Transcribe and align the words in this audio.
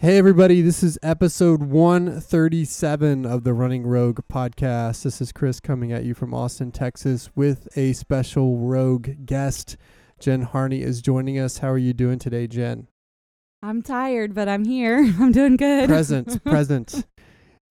Hey, 0.00 0.16
everybody, 0.16 0.62
this 0.62 0.84
is 0.84 0.96
episode 1.02 1.60
137 1.60 3.26
of 3.26 3.42
the 3.42 3.52
Running 3.52 3.84
Rogue 3.84 4.20
podcast. 4.32 5.02
This 5.02 5.20
is 5.20 5.32
Chris 5.32 5.58
coming 5.58 5.90
at 5.90 6.04
you 6.04 6.14
from 6.14 6.32
Austin, 6.32 6.70
Texas, 6.70 7.30
with 7.34 7.66
a 7.76 7.94
special 7.94 8.58
Rogue 8.58 9.26
guest. 9.26 9.76
Jen 10.20 10.42
Harney 10.42 10.82
is 10.82 11.02
joining 11.02 11.36
us. 11.40 11.58
How 11.58 11.70
are 11.70 11.78
you 11.78 11.92
doing 11.92 12.20
today, 12.20 12.46
Jen? 12.46 12.86
I'm 13.60 13.82
tired, 13.82 14.36
but 14.36 14.48
I'm 14.48 14.64
here. 14.64 14.98
I'm 15.18 15.32
doing 15.32 15.56
good. 15.56 15.88
Present, 15.88 16.44
present. 16.44 17.04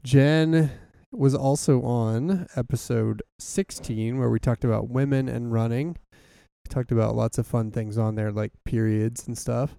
Jen 0.03 0.69
was 1.13 1.33
also 1.33 1.81
on 1.83 2.45
episode 2.57 3.23
16, 3.39 4.19
where 4.19 4.29
we 4.29 4.39
talked 4.41 4.65
about 4.65 4.89
women 4.89 5.29
and 5.29 5.53
running. 5.53 5.95
We 6.11 6.69
talked 6.69 6.91
about 6.91 7.15
lots 7.15 7.37
of 7.37 7.47
fun 7.47 7.71
things 7.71 7.97
on 7.97 8.15
there, 8.15 8.33
like 8.33 8.51
periods 8.65 9.25
and 9.27 9.37
stuff. 9.37 9.77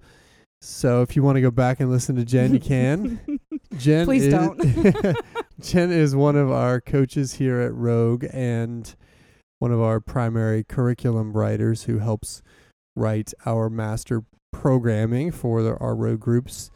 So 0.60 1.02
if 1.02 1.14
you 1.14 1.22
want 1.22 1.36
to 1.36 1.40
go 1.40 1.50
back 1.50 1.80
and 1.80 1.90
listen 1.90 2.16
to 2.16 2.24
Jen, 2.24 2.52
you 2.52 2.60
can. 2.60 3.38
Jen 3.78 4.04
Please 4.04 4.26
is, 4.26 4.32
don't. 4.32 4.58
Jen 5.60 5.92
is 5.92 6.16
one 6.16 6.36
of 6.36 6.50
our 6.50 6.80
coaches 6.80 7.34
here 7.34 7.60
at 7.60 7.72
Rogue 7.74 8.24
and 8.32 8.94
one 9.58 9.72
of 9.72 9.80
our 9.80 10.00
primary 10.00 10.64
curriculum 10.64 11.32
writers 11.32 11.84
who 11.84 11.98
helps 11.98 12.42
write 12.96 13.32
our 13.46 13.70
master 13.70 14.24
programming 14.52 15.30
for 15.30 15.62
the, 15.62 15.76
our 15.76 15.94
Rogue 15.94 16.20
groups 16.20 16.70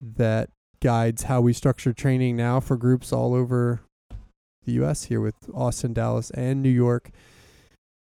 that 0.00 0.48
guides 0.80 1.24
how 1.24 1.40
we 1.40 1.52
structure 1.52 1.92
training 1.92 2.36
now 2.36 2.60
for 2.60 2.76
groups 2.76 3.12
all 3.12 3.34
over 3.34 3.80
the 4.64 4.72
U.S. 4.72 5.04
here 5.04 5.20
with 5.20 5.34
Austin, 5.52 5.92
Dallas, 5.92 6.30
and 6.30 6.62
New 6.62 6.68
York. 6.68 7.10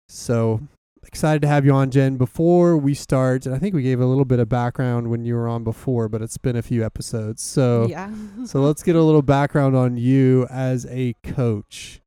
So 0.08 0.62
excited 1.08 1.42
to 1.42 1.48
have 1.48 1.66
you 1.66 1.74
on, 1.74 1.92
Jen. 1.92 2.18
Before 2.18 2.78
we 2.78 2.94
start, 2.94 3.46
and 3.46 3.54
I 3.54 3.60
think 3.60 3.76
we 3.76 3.84
gave 3.84 4.00
a 4.00 4.06
little 4.06 4.26
bit 4.26 4.40
of 4.40 4.50
background 4.50 5.10
when 5.10 5.26
you 5.26 5.36
were 5.36 5.48
on 5.48 5.64
before, 5.64 6.10
but 6.10 6.22
it's 6.22 6.38
been 6.38 6.56
a 6.56 6.62
few 6.62 6.84
episodes. 6.84 7.42
So 7.42 7.88
yeah. 7.90 8.10
so 8.46 8.62
let's 8.62 8.84
get 8.84 8.96
a 8.96 9.02
little 9.02 9.22
background 9.22 9.76
on 9.76 9.98
you 9.98 10.48
as 10.50 10.86
a 10.90 11.16
coach. 11.24 12.02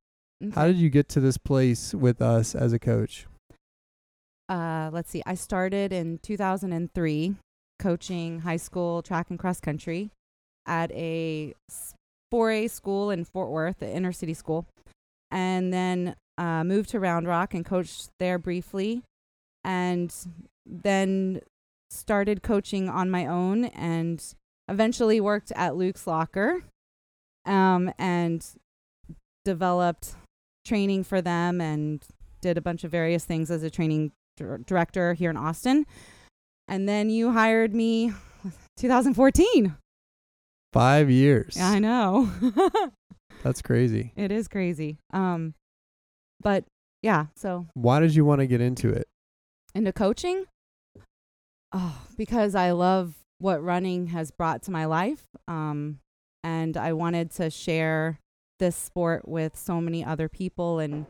How 0.54 0.66
did 0.66 0.76
you 0.76 0.90
get 0.90 1.08
to 1.10 1.20
this 1.20 1.38
place 1.38 1.94
with 1.94 2.20
us 2.20 2.54
as 2.54 2.74
a 2.74 2.78
coach? 2.78 3.26
uh, 4.48 4.90
let's 4.92 5.10
see. 5.10 5.22
I 5.26 5.34
started 5.34 5.92
in 5.92 6.18
2003 6.18 7.34
coaching 7.78 8.40
high 8.40 8.56
school 8.56 9.02
track 9.02 9.30
and 9.30 9.38
cross 9.38 9.60
country 9.60 10.10
at 10.66 10.90
a 10.92 11.54
4A 12.32 12.70
school 12.70 13.10
in 13.10 13.24
Fort 13.24 13.50
Worth, 13.50 13.78
the 13.78 13.92
inner 13.92 14.12
city 14.12 14.34
school, 14.34 14.66
and 15.30 15.72
then 15.72 16.16
uh, 16.38 16.64
moved 16.64 16.90
to 16.90 17.00
Round 17.00 17.26
Rock 17.26 17.54
and 17.54 17.64
coached 17.64 18.10
there 18.18 18.38
briefly, 18.38 19.02
and 19.64 20.14
then 20.64 21.40
started 21.90 22.42
coaching 22.42 22.88
on 22.88 23.10
my 23.10 23.26
own 23.26 23.66
and 23.66 24.22
eventually 24.68 25.20
worked 25.20 25.52
at 25.54 25.76
Luke's 25.76 26.06
Locker 26.06 26.62
um, 27.46 27.92
and 27.98 28.44
developed 29.44 30.14
training 30.66 31.04
for 31.04 31.22
them 31.22 31.60
and 31.60 32.04
did 32.40 32.58
a 32.58 32.60
bunch 32.60 32.84
of 32.84 32.90
various 32.90 33.24
things 33.24 33.50
as 33.50 33.62
a 33.62 33.70
training 33.70 34.10
dir- 34.36 34.58
director 34.58 35.14
here 35.14 35.30
in 35.30 35.36
Austin. 35.36 35.86
And 36.68 36.88
then 36.88 37.08
you 37.08 37.32
hired 37.32 37.74
me 37.74 38.12
2014. 38.76 39.76
Five 40.72 41.10
years. 41.10 41.54
Yeah, 41.56 41.70
I 41.70 41.78
know. 41.78 42.30
That's 43.46 43.62
crazy. 43.62 44.12
it 44.16 44.32
is 44.32 44.48
crazy. 44.48 44.98
Um 45.12 45.54
but 46.42 46.64
yeah, 47.02 47.26
so 47.36 47.66
Why 47.74 48.00
did 48.00 48.14
you 48.14 48.24
want 48.24 48.40
to 48.40 48.46
get 48.48 48.60
into 48.60 48.88
it? 48.90 49.06
into 49.74 49.92
coaching 49.92 50.46
oh 51.72 52.00
because 52.16 52.54
i 52.54 52.70
love 52.70 53.14
what 53.38 53.62
running 53.62 54.06
has 54.06 54.30
brought 54.30 54.62
to 54.62 54.70
my 54.70 54.86
life 54.86 55.24
um 55.48 55.98
and 56.42 56.78
i 56.78 56.94
wanted 56.94 57.30
to 57.30 57.50
share 57.50 58.18
this 58.58 58.74
sport 58.74 59.28
with 59.28 59.54
so 59.54 59.80
many 59.82 60.02
other 60.02 60.30
people 60.30 60.78
and 60.78 61.04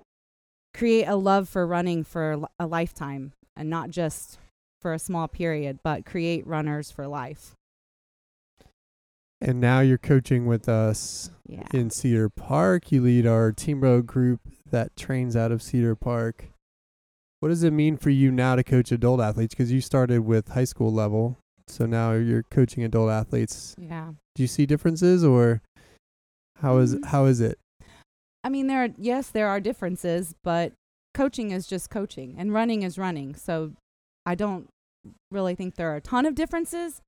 create 0.74 1.04
a 1.04 1.14
love 1.14 1.48
for 1.48 1.64
running 1.64 2.02
for 2.02 2.42
a 2.58 2.66
lifetime 2.66 3.32
and 3.56 3.70
not 3.70 3.90
just 3.90 4.38
for 4.80 4.92
a 4.92 4.98
small 4.98 5.28
period 5.28 5.78
but 5.84 6.04
create 6.04 6.44
runners 6.44 6.90
for 6.90 7.06
life 7.06 7.54
And 9.40 9.60
now 9.60 9.80
you're 9.80 9.98
coaching 9.98 10.46
with 10.46 10.68
us 10.68 11.30
yeah 11.46 11.66
in 11.72 11.90
Cedar 11.90 12.28
Park. 12.28 12.90
You 12.90 13.02
lead 13.02 13.26
our 13.26 13.52
Team 13.52 13.80
Rogue 13.82 14.06
group 14.06 14.40
that 14.70 14.96
trains 14.96 15.36
out 15.36 15.52
of 15.52 15.62
Cedar 15.62 15.94
Park. 15.94 16.46
What 17.40 17.50
does 17.50 17.62
it 17.62 17.72
mean 17.72 17.96
for 17.98 18.10
you 18.10 18.32
now 18.32 18.56
to 18.56 18.64
coach 18.64 18.90
adult 18.90 19.20
athletes? 19.20 19.54
Because 19.54 19.70
you 19.70 19.80
started 19.82 20.20
with 20.20 20.48
high 20.48 20.64
school 20.64 20.90
level, 20.92 21.38
so 21.68 21.84
now 21.84 22.12
you're 22.12 22.44
coaching 22.50 22.82
adult 22.82 23.10
athletes. 23.10 23.74
yeah 23.78 24.12
Do 24.34 24.42
you 24.42 24.46
see 24.48 24.64
differences, 24.66 25.22
or 25.22 25.60
how 26.56 26.78
is 26.78 26.94
Mhm. 26.94 27.04
how 27.06 27.26
is 27.26 27.40
it? 27.40 27.58
I 28.42 28.48
mean, 28.48 28.68
there 28.68 28.84
are 28.84 28.88
yes, 28.96 29.28
there 29.30 29.48
are 29.48 29.60
differences, 29.60 30.34
but 30.42 30.72
coaching 31.14 31.50
is 31.50 31.66
just 31.66 31.90
coaching, 31.90 32.36
and 32.38 32.52
running 32.54 32.82
is 32.82 32.96
running. 32.98 33.34
So 33.34 33.74
I 34.24 34.34
don't 34.34 34.68
really 35.30 35.54
think 35.54 35.74
there 35.76 35.90
are 35.92 35.96
a 35.96 36.00
ton 36.00 36.24
of 36.26 36.34
differences. 36.34 37.02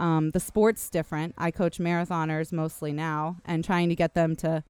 Um, 0.00 0.30
the 0.30 0.40
sport's 0.40 0.88
different. 0.88 1.34
I 1.36 1.50
coach 1.50 1.78
marathoners 1.78 2.52
mostly 2.52 2.92
now, 2.92 3.36
and 3.44 3.62
trying 3.62 3.90
to 3.90 3.94
get 3.94 4.14
them 4.14 4.34
to 4.36 4.64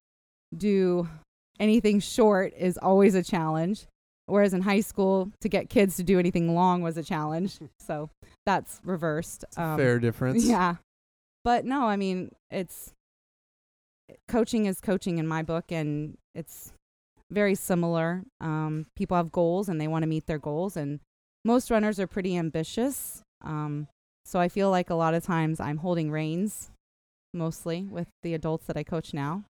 do 0.54 1.08
anything 1.60 2.00
short 2.00 2.52
is 2.56 2.76
always 2.76 3.14
a 3.14 3.22
challenge. 3.22 3.86
Whereas 4.26 4.54
in 4.54 4.62
high 4.62 4.80
school, 4.80 5.30
to 5.40 5.48
get 5.48 5.70
kids 5.70 5.96
to 5.96 6.02
do 6.02 6.18
anything 6.18 6.54
long 6.54 6.82
was 6.82 6.96
a 6.96 7.02
challenge. 7.02 7.58
So 7.80 8.08
that's 8.46 8.80
reversed. 8.84 9.44
A 9.56 9.76
fair 9.76 9.98
difference. 9.98 10.44
Yeah. 10.44 10.76
But 11.42 11.64
no, 11.64 11.86
I 11.86 11.96
mean, 11.96 12.30
it's 12.50 12.92
coaching 14.28 14.66
is 14.66 14.80
coaching 14.80 15.18
in 15.18 15.26
my 15.26 15.42
book 15.42 15.72
and 15.72 16.16
it's 16.36 16.72
very 17.30 17.56
similar. 17.56 18.22
Um, 18.40 18.86
people 18.94 19.16
have 19.16 19.32
goals 19.32 19.68
and 19.68 19.80
they 19.80 19.88
want 19.88 20.04
to 20.04 20.08
meet 20.08 20.26
their 20.26 20.38
goals 20.38 20.76
and 20.76 21.00
most 21.44 21.70
runners 21.70 21.98
are 21.98 22.06
pretty 22.06 22.36
ambitious. 22.36 23.22
Um, 23.42 23.88
so 24.24 24.38
I 24.40 24.48
feel 24.48 24.70
like 24.70 24.90
a 24.90 24.94
lot 24.94 25.14
of 25.14 25.24
times 25.24 25.60
I'm 25.60 25.78
holding 25.78 26.10
reins 26.10 26.70
mostly 27.32 27.82
with 27.82 28.08
the 28.22 28.34
adults 28.34 28.66
that 28.66 28.76
I 28.76 28.82
coach 28.82 29.14
now, 29.14 29.44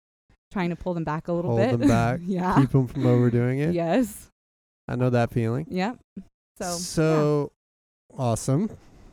trying 0.53 0.71
to 0.71 0.77
pull 0.77 0.95
them 0.95 1.05
back 1.05 1.29
a 1.29 1.33
little 1.33 1.57
Hold 1.57 1.71
bit. 1.71 1.79
them 1.79 1.89
back, 1.89 2.21
yeah. 2.27 2.61
Keep 2.61 2.71
them 2.71 2.87
from 2.87 3.07
overdoing 3.07 3.59
it. 3.59 3.75
Yes. 3.75 4.29
I 4.89 4.97
know 4.97 5.11
that 5.11 5.31
feeling. 5.31 5.67
Yep. 5.71 5.99
So, 6.61 6.71
so 6.73 7.53
awesome. 8.17 8.71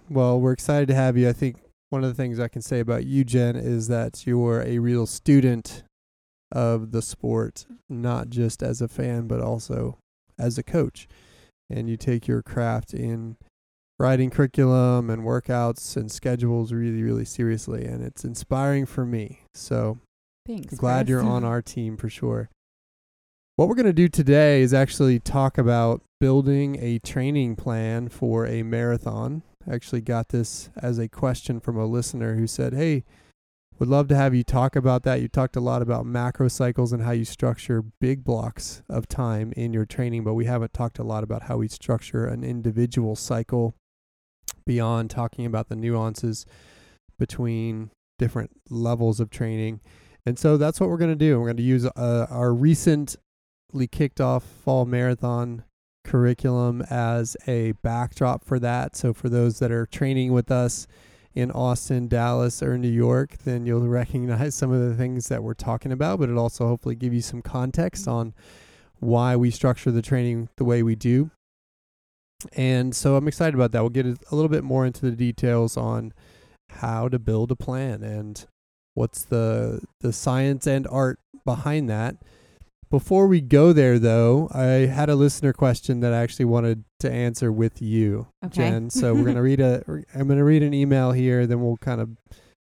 Well, 0.10 0.40
we're 0.40 0.54
excited 0.54 0.88
to 0.88 0.96
have 0.96 1.18
you. 1.18 1.30
I 1.30 1.34
think 1.34 1.58
one 1.90 2.04
of 2.04 2.10
the 2.10 2.16
things 2.22 2.40
I 2.40 2.48
can 2.48 2.62
say 2.62 2.80
about 2.80 3.06
you, 3.06 3.24
Jen, 3.24 3.56
is 3.56 3.88
that 3.88 4.26
you're 4.26 4.62
a 4.64 4.80
real 4.80 5.06
student 5.06 5.84
of 6.52 6.92
the 6.92 7.02
sport, 7.02 7.66
not 7.90 8.30
just 8.30 8.64
as 8.64 8.82
a 8.82 8.88
fan, 8.88 9.28
but 9.28 9.42
also 9.42 9.98
as 10.40 10.58
a 10.58 10.64
coach. 10.64 11.08
And 11.70 11.90
you 11.90 11.98
take 11.98 12.28
your 12.28 12.42
craft 12.42 12.94
in 12.94 13.38
writing 14.00 14.30
curriculum 14.30 15.10
and 15.10 15.24
workouts 15.24 15.98
and 15.98 16.12
schedules 16.12 16.72
really, 16.72 17.02
really 17.02 17.26
seriously. 17.26 17.86
And 17.86 18.04
it's 18.04 18.24
inspiring 18.24 18.86
for 18.86 19.06
me. 19.06 19.42
So. 19.54 19.98
Thanks. 20.46 20.76
glad 20.76 21.08
Chris. 21.08 21.10
you're 21.10 21.24
on 21.24 21.44
our 21.44 21.62
team 21.62 21.98
for 21.98 22.10
sure. 22.10 22.50
What 23.58 23.68
we're 23.68 23.76
going 23.76 23.88
to 23.88 23.94
do 23.94 24.08
today 24.08 24.62
is 24.62 24.74
actually 24.74 25.20
talk 25.20 25.58
about 25.58 26.04
building 26.20 26.78
a 26.80 27.00
training 27.00 27.56
plan 27.56 28.08
for 28.08 28.46
a 28.46 28.64
marathon. 28.64 29.42
I 29.68 29.74
actually 29.74 30.02
got 30.02 30.30
this 30.30 30.70
as 30.78 31.00
a 31.00 31.10
question 31.10 31.60
from 31.60 31.78
a 31.78 31.86
listener 31.86 32.36
who 32.36 32.46
said, 32.48 32.74
Hey, 32.74 33.04
would 33.80 33.90
love 33.90 34.08
to 34.08 34.16
have 34.16 34.34
you 34.34 34.44
talk 34.44 34.76
about 34.76 35.04
that. 35.04 35.22
You 35.22 35.28
talked 35.28 35.56
a 35.56 35.60
lot 35.60 35.82
about 35.82 36.06
macro 36.06 36.48
cycles 36.48 36.94
and 36.94 37.04
how 37.04 37.12
you 37.12 37.26
structure 37.26 37.84
big 38.00 38.24
blocks 38.24 38.82
of 38.90 39.08
time 39.08 39.54
in 39.56 39.74
your 39.74 39.86
training, 39.86 40.24
but 40.24 40.34
we 40.34 40.46
haven't 40.46 40.74
talked 40.74 40.98
a 40.98 41.04
lot 41.04 41.24
about 41.24 41.44
how 41.44 41.58
we 41.58 41.68
structure 41.68 42.26
an 42.26 42.44
individual 42.44 43.16
cycle 43.16 43.76
beyond 44.68 45.10
talking 45.10 45.48
about 45.48 45.70
the 45.70 45.76
nuances 45.76 46.46
between 47.18 47.90
different 48.20 48.52
levels 48.70 49.20
of 49.20 49.32
training. 49.32 49.80
And 50.26 50.38
so 50.38 50.58
that's 50.58 50.80
what 50.80 50.90
we're 50.90 50.98
going 50.98 51.12
to 51.12 51.16
do. 51.16 51.40
We're 51.40 51.48
going 51.48 51.58
to 51.58 51.64
use 51.64 51.86
uh, 51.86 52.28
our 52.30 52.54
recently 52.54 53.88
kicked 53.90 54.22
off 54.22 54.44
fall 54.44 54.86
marathon 54.86 55.64
curriculum 56.04 56.82
as 56.90 57.36
a 57.48 57.72
backdrop 57.84 58.44
for 58.44 58.60
that. 58.60 58.96
So 58.96 59.14
for 59.14 59.30
those 59.30 59.60
that 59.60 59.72
are 59.72 59.86
training 59.86 60.34
with 60.34 60.52
us 60.52 60.86
in 61.34 61.52
Austin, 61.52 62.08
Dallas, 62.08 62.64
or 62.64 62.78
New 62.78 62.90
York, 62.90 63.38
then 63.46 63.66
you'll 63.66 63.88
recognize 63.88 64.56
some 64.56 64.72
of 64.72 64.82
the 64.82 64.96
things 64.96 65.28
that 65.28 65.44
we're 65.44 65.54
talking 65.54 65.92
about, 65.92 66.20
but 66.20 66.30
it'll 66.30 66.42
also 66.42 66.68
hopefully 66.68 66.96
give 66.96 67.14
you 67.14 67.22
some 67.22 67.42
context 67.42 68.08
on 68.08 68.34
why 69.00 69.36
we 69.36 69.52
structure 69.52 69.92
the 69.92 70.02
training 70.02 70.50
the 70.58 70.66
way 70.66 70.82
we 70.82 70.96
do. 70.96 71.30
And 72.54 72.96
so 72.96 73.16
I'm 73.16 73.28
excited 73.28 73.56
about 73.56 73.72
that. 73.72 73.82
We'll 73.82 73.90
get 73.90 74.06
a 74.06 74.36
little 74.36 74.50
bit 74.50 74.64
more 74.64 74.86
into 74.86 75.02
the 75.02 75.12
details 75.12 75.76
on 75.78 76.14
how 76.70 77.10
to 77.10 77.18
build 77.18 77.52
a 77.52 77.56
plan 77.56 78.04
and 78.04 78.46
what's 78.94 79.24
the 79.24 79.82
the 80.02 80.12
science 80.14 80.68
and 80.68 80.88
art 80.88 81.20
behind 81.46 81.90
that. 81.90 82.18
Before 82.90 83.28
we 83.28 83.42
go 83.42 83.74
there 83.74 84.00
though, 84.00 84.50
I 84.54 84.88
had 84.88 85.10
a 85.10 85.16
listener 85.16 85.52
question 85.52 86.00
that 86.02 86.14
I 86.14 86.18
actually 86.18 86.46
wanted 86.46 86.86
to 87.02 87.12
answer 87.12 87.52
with 87.52 87.82
you, 87.82 88.28
Okay. 88.46 88.70
Jen. 88.70 88.90
So 88.90 89.14
we're 89.14 89.24
going 89.24 89.36
to 89.36 89.42
read 89.42 89.60
a 89.60 89.84
I'm 90.16 90.28
going 90.28 90.40
to 90.40 90.44
read 90.44 90.64
an 90.64 90.74
email 90.74 91.12
here 91.12 91.46
then 91.48 91.62
we'll 91.62 91.78
kind 91.78 92.00
of 92.02 92.10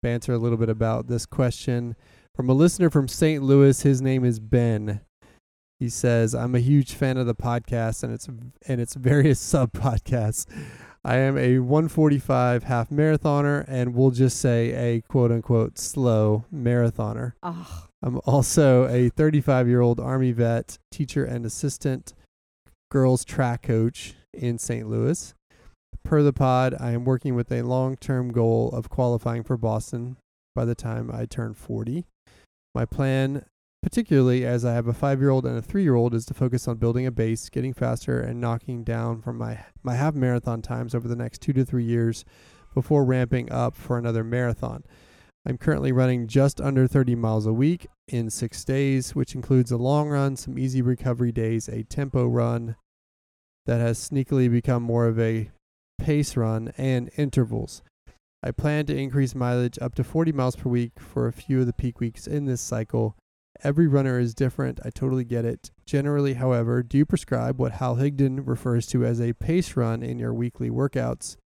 banter 0.01 0.33
a 0.33 0.37
little 0.37 0.57
bit 0.57 0.69
about 0.69 1.07
this 1.07 1.25
question 1.25 1.95
from 2.35 2.49
a 2.49 2.53
listener 2.53 2.89
from 2.89 3.07
St. 3.07 3.41
Louis. 3.41 3.81
His 3.81 4.01
name 4.01 4.23
is 4.23 4.39
Ben. 4.39 5.01
He 5.79 5.89
says, 5.89 6.33
"I'm 6.33 6.55
a 6.55 6.59
huge 6.59 6.93
fan 6.93 7.17
of 7.17 7.27
the 7.27 7.35
podcast 7.35 8.03
and 8.03 8.13
its 8.13 8.27
and 8.27 8.81
its 8.81 8.95
various 8.95 9.39
sub 9.51 9.71
podcasts. 9.73 10.45
I 11.05 11.17
am 11.17 11.37
a 11.37 11.59
145 11.59 12.63
half 12.63 12.89
marathoner 12.89 13.63
and 13.67 13.93
we'll 13.93 14.09
just 14.09 14.39
say 14.39 14.71
a 14.71 15.01
quote 15.01 15.31
unquote 15.31 15.77
slow 15.77 16.45
marathoner. 16.51 17.33
Oh, 17.43 17.85
I'm 18.01 18.19
also 18.25 18.87
a 18.87 19.09
35 19.09 19.67
year 19.67 19.81
old 19.81 19.99
Army 19.99 20.31
vet, 20.31 20.79
teacher 20.91 21.23
and 21.23 21.45
assistant 21.45 22.13
girls 22.89 23.23
track 23.23 23.61
coach 23.61 24.15
in 24.33 24.57
St. 24.57 24.89
Louis. 24.89 25.35
Per 26.03 26.23
the 26.23 26.33
pod, 26.33 26.75
I 26.79 26.91
am 26.91 27.05
working 27.05 27.35
with 27.35 27.51
a 27.51 27.61
long 27.61 27.97
term 27.97 28.31
goal 28.31 28.71
of 28.71 28.89
qualifying 28.89 29.43
for 29.43 29.57
Boston 29.57 30.17
by 30.55 30.65
the 30.65 30.75
time 30.75 31.11
I 31.13 31.25
turn 31.25 31.53
40. 31.53 32.05
My 32.73 32.85
plan, 32.85 33.45
particularly 33.85 34.43
as 34.43 34.65
I 34.65 34.73
have 34.73 34.87
a 34.87 34.93
five 34.93 35.19
year 35.21 35.29
old 35.29 35.45
and 35.45 35.59
a 35.59 35.61
three 35.61 35.83
year 35.83 35.93
old, 35.93 36.15
is 36.15 36.25
to 36.25 36.33
focus 36.33 36.67
on 36.67 36.77
building 36.77 37.05
a 37.05 37.11
base, 37.11 37.49
getting 37.49 37.71
faster, 37.71 38.19
and 38.19 38.41
knocking 38.41 38.83
down 38.83 39.21
from 39.21 39.37
my, 39.37 39.59
my 39.83 39.93
half 39.93 40.15
marathon 40.15 40.63
times 40.63 40.95
over 40.95 41.07
the 41.07 41.15
next 41.15 41.39
two 41.39 41.53
to 41.53 41.63
three 41.63 41.83
years 41.83 42.25
before 42.73 43.05
ramping 43.05 43.51
up 43.51 43.75
for 43.75 43.99
another 43.99 44.23
marathon. 44.23 44.83
I'm 45.45 45.59
currently 45.59 45.91
running 45.91 46.25
just 46.25 46.59
under 46.59 46.87
30 46.87 47.13
miles 47.13 47.45
a 47.45 47.53
week 47.53 47.85
in 48.07 48.31
six 48.31 48.65
days, 48.65 49.13
which 49.13 49.35
includes 49.35 49.71
a 49.71 49.77
long 49.77 50.09
run, 50.09 50.35
some 50.35 50.57
easy 50.57 50.81
recovery 50.81 51.31
days, 51.31 51.69
a 51.69 51.83
tempo 51.83 52.25
run 52.25 52.77
that 53.67 53.81
has 53.81 53.99
sneakily 53.99 54.49
become 54.49 54.81
more 54.81 55.05
of 55.05 55.19
a 55.19 55.51
pace 55.99 56.35
run, 56.35 56.73
and 56.75 57.11
intervals. 57.17 57.83
I 58.41 58.49
plan 58.49 58.87
to 58.87 58.97
increase 58.97 59.35
mileage 59.35 59.77
up 59.79 59.93
to 59.93 60.03
40 60.03 60.31
miles 60.31 60.55
per 60.55 60.71
week 60.71 60.93
for 60.99 61.27
a 61.27 61.31
few 61.31 61.59
of 61.59 61.67
the 61.67 61.73
peak 61.73 61.99
weeks 61.99 62.25
in 62.25 62.45
this 62.45 62.61
cycle. 62.61 63.15
Every 63.63 63.87
runner 63.87 64.19
is 64.19 64.33
different. 64.33 64.79
I 64.83 64.89
totally 64.89 65.23
get 65.23 65.45
it. 65.45 65.71
Generally, 65.85 66.35
however, 66.35 66.83
do 66.83 66.97
you 66.97 67.05
prescribe 67.05 67.59
what 67.59 67.73
Hal 67.73 67.95
Higdon 67.95 68.45
refers 68.45 68.85
to 68.87 69.05
as 69.05 69.21
a 69.21 69.33
pace 69.33 69.75
run 69.75 70.03
in 70.03 70.19
your 70.19 70.33
weekly 70.33 70.69
workouts? 70.69 71.37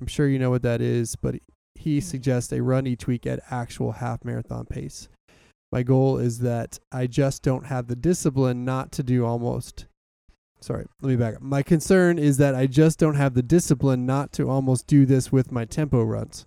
I'm 0.00 0.06
sure 0.06 0.28
you 0.28 0.38
know 0.38 0.50
what 0.50 0.62
that 0.62 0.80
is, 0.80 1.16
but 1.16 1.36
he 1.74 1.98
mm-hmm. 1.98 2.06
suggests 2.06 2.52
a 2.52 2.62
run 2.62 2.86
each 2.86 3.06
week 3.06 3.26
at 3.26 3.40
actual 3.50 3.92
half 3.92 4.24
marathon 4.24 4.66
pace. 4.66 5.08
My 5.72 5.82
goal 5.82 6.18
is 6.18 6.40
that 6.40 6.78
I 6.92 7.06
just 7.06 7.42
don't 7.42 7.66
have 7.66 7.88
the 7.88 7.96
discipline 7.96 8.64
not 8.64 8.92
to 8.92 9.02
do 9.02 9.24
almost. 9.24 9.86
Sorry, 10.60 10.86
let 11.02 11.08
me 11.08 11.16
back 11.16 11.36
up. 11.36 11.42
My 11.42 11.62
concern 11.62 12.18
is 12.18 12.36
that 12.38 12.54
I 12.54 12.66
just 12.66 12.98
don't 12.98 13.16
have 13.16 13.34
the 13.34 13.42
discipline 13.42 14.06
not 14.06 14.32
to 14.34 14.48
almost 14.48 14.86
do 14.86 15.04
this 15.04 15.32
with 15.32 15.52
my 15.52 15.64
tempo 15.64 16.02
runs. 16.02 16.46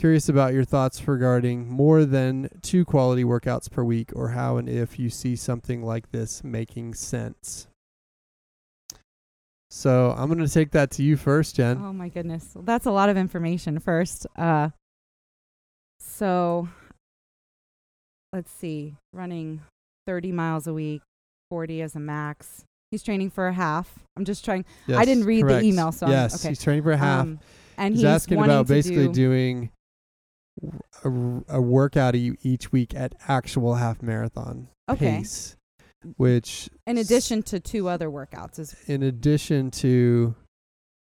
Curious 0.00 0.30
about 0.30 0.54
your 0.54 0.64
thoughts 0.64 1.06
regarding 1.06 1.68
more 1.68 2.06
than 2.06 2.48
two 2.62 2.86
quality 2.86 3.22
workouts 3.22 3.70
per 3.70 3.84
week 3.84 4.10
or 4.16 4.30
how 4.30 4.56
and 4.56 4.66
if 4.66 4.98
you 4.98 5.10
see 5.10 5.36
something 5.36 5.82
like 5.82 6.10
this 6.10 6.42
making 6.42 6.94
sense. 6.94 7.68
So 9.68 10.14
I'm 10.16 10.28
going 10.28 10.42
to 10.42 10.50
take 10.50 10.70
that 10.70 10.90
to 10.92 11.02
you 11.02 11.18
first, 11.18 11.56
Jen. 11.56 11.76
oh 11.84 11.92
my 11.92 12.08
goodness. 12.08 12.52
Well, 12.54 12.64
that's 12.64 12.86
a 12.86 12.90
lot 12.90 13.10
of 13.10 13.18
information 13.18 13.78
first. 13.78 14.26
Uh, 14.36 14.70
so 15.98 16.66
let's 18.32 18.50
see. 18.50 18.94
Running 19.12 19.60
30 20.06 20.32
miles 20.32 20.66
a 20.66 20.72
week, 20.72 21.02
40 21.50 21.82
as 21.82 21.94
a 21.94 22.00
max. 22.00 22.64
He's 22.90 23.02
training 23.02 23.28
for 23.28 23.48
a 23.48 23.52
half. 23.52 23.98
I'm 24.16 24.24
just 24.24 24.46
trying. 24.46 24.64
Yes, 24.86 25.04
didn't 25.04 25.24
read 25.24 25.46
the 25.46 25.60
email, 25.60 25.92
so 25.92 26.06
I'm- 26.06 26.12
yes, 26.14 26.40
okay. 26.42 26.48
he's 26.48 26.62
training 26.62 26.84
for 26.84 26.92
a 26.92 26.96
half. 26.96 27.20
Um, 27.20 27.38
and 27.76 27.92
he's, 27.92 28.00
he's, 28.00 28.08
asking 28.10 28.42
about 28.42 28.66
basically 28.66 29.08
do, 29.08 29.12
doing 29.12 29.70
a, 31.04 31.10
a 31.56 31.60
workout 31.60 32.14
each 32.14 32.72
week 32.72 32.94
at 32.94 33.14
actual 33.28 33.74
half 33.74 34.02
marathon 34.02 34.68
Okay. 34.88 35.18
pace, 35.18 35.56
which 36.16 36.68
in 36.86 36.98
addition 36.98 37.42
to 37.44 37.60
two 37.60 37.88
other 37.88 38.08
workouts 38.10 38.58
is 38.58 38.74
in 38.86 39.02
addition 39.02 39.70
to 39.70 40.34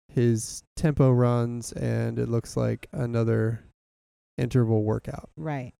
his 0.09 0.63
tempo 0.75 1.12
runs 1.12 1.71
and 1.74 2.18
it 2.19 2.27
looks 2.30 2.57
like 2.57 2.88
another 2.91 3.63
interval 4.38 4.83
workout. 4.83 5.30
right. 5.38 5.74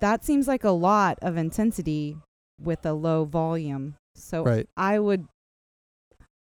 That 0.00 0.24
seems 0.24 0.48
like 0.48 0.64
a 0.64 0.70
lot 0.70 1.18
of 1.22 1.36
intensity 1.36 2.16
with 2.60 2.84
a 2.84 2.92
low 2.92 3.24
volume. 3.24 3.94
So 4.16 4.42
Right. 4.42 4.68
I 4.76 4.98
would 4.98 5.26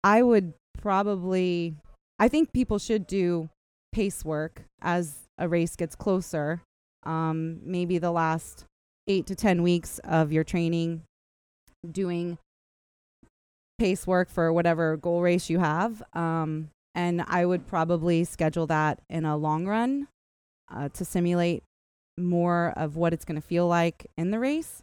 I 0.05 0.23
would 0.23 0.55
probably 0.79 1.75
I 2.19 2.29
think 2.29 2.53
people 2.53 2.79
should 2.79 3.07
do 3.07 3.49
pace 3.93 4.25
work 4.25 4.63
as 4.81 5.17
a 5.43 5.49
race 5.49 5.77
gets 5.77 5.95
closer. 5.95 6.63
Um, 7.05 7.61
maybe 7.65 7.99
the 7.99 8.13
last 8.13 8.65
eight 9.09 9.27
to 9.27 9.35
ten 9.35 9.63
weeks 9.63 9.99
of 10.05 10.33
your 10.33 10.45
training 10.45 11.03
doing 11.91 12.39
pace 13.79 14.07
work 14.07 14.31
for 14.31 14.53
whatever 14.53 14.97
goal 14.97 15.21
race 15.21 15.51
you 15.51 15.59
have. 15.59 16.03
Um, 16.13 16.71
and 16.95 17.25
I 17.27 17.45
would 17.45 17.67
probably 17.67 18.23
schedule 18.23 18.67
that 18.69 19.01
in 19.11 19.25
a 19.25 19.37
long 19.37 19.67
run 19.67 20.07
uh, 20.73 20.89
to 20.91 21.05
simulate 21.05 21.65
more 22.17 22.73
of 22.77 22.97
what 22.97 23.13
it's 23.13 23.25
going 23.25 23.41
to 23.41 23.47
feel 23.47 23.67
like 23.67 24.07
in 24.17 24.31
the 24.31 24.39
race 24.39 24.83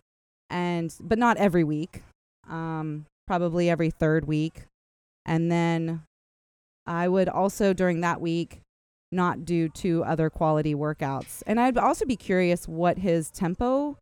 and 0.50 0.94
but 1.00 1.20
not 1.20 1.38
every 1.38 1.64
week 1.64 2.02
um, 2.50 3.06
probably 3.28 3.70
every 3.70 3.92
third 3.92 4.26
week 4.26 4.64
and 5.26 5.52
then 5.52 6.02
i 6.88 7.08
would 7.08 7.30
also 7.30 7.72
during 7.72 8.02
that 8.02 8.20
week 8.20 8.62
not 9.12 9.46
do 9.46 9.70
two 9.70 10.04
other 10.04 10.30
quality 10.30 10.76
workouts 10.76 11.42
and 11.48 11.60
i'd 11.60 11.78
also 11.78 12.06
be 12.06 12.16
curious 12.16 12.68
what 12.68 13.00
his 13.00 13.32
tempo 13.32 13.98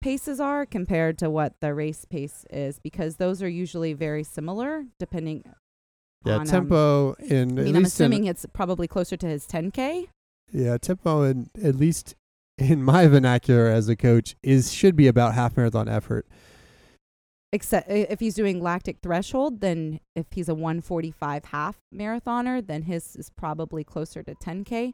paces 0.00 0.40
are 0.40 0.66
compared 0.66 1.18
to 1.18 1.30
what 1.30 1.54
the 1.60 1.72
race 1.72 2.04
pace 2.04 2.44
is 2.50 2.78
because 2.80 3.16
those 3.16 3.42
are 3.42 3.48
usually 3.48 3.92
very 3.92 4.22
similar 4.24 4.84
depending 4.98 5.44
Yeah, 6.24 6.34
on, 6.34 6.40
um, 6.40 6.46
tempo 6.46 7.12
in 7.14 7.58
i 7.58 7.62
at 7.62 7.66
mean 7.66 7.76
i'm 7.76 7.84
assuming 7.84 8.26
it's 8.26 8.46
probably 8.52 8.86
closer 8.86 9.16
to 9.16 9.26
his 9.26 9.46
10k 9.46 10.06
yeah, 10.52 10.76
tempo 10.76 11.22
in 11.22 11.48
at 11.62 11.76
least 11.76 12.14
in 12.58 12.82
my 12.82 13.06
vernacular 13.08 13.66
as 13.66 13.88
a 13.88 13.96
coach 13.96 14.36
is 14.42 14.72
should 14.72 14.96
be 14.96 15.08
about 15.08 15.34
half 15.34 15.56
marathon 15.56 15.88
effort. 15.88 16.26
Except 17.52 17.90
if 17.90 18.20
he's 18.20 18.34
doing 18.34 18.62
lactic 18.62 18.98
threshold 19.02 19.60
then 19.60 20.00
if 20.16 20.26
he's 20.32 20.48
a 20.48 20.54
145 20.54 21.46
half 21.46 21.76
marathoner 21.94 22.66
then 22.66 22.82
his 22.82 23.16
is 23.16 23.30
probably 23.30 23.84
closer 23.84 24.22
to 24.22 24.34
10k 24.34 24.92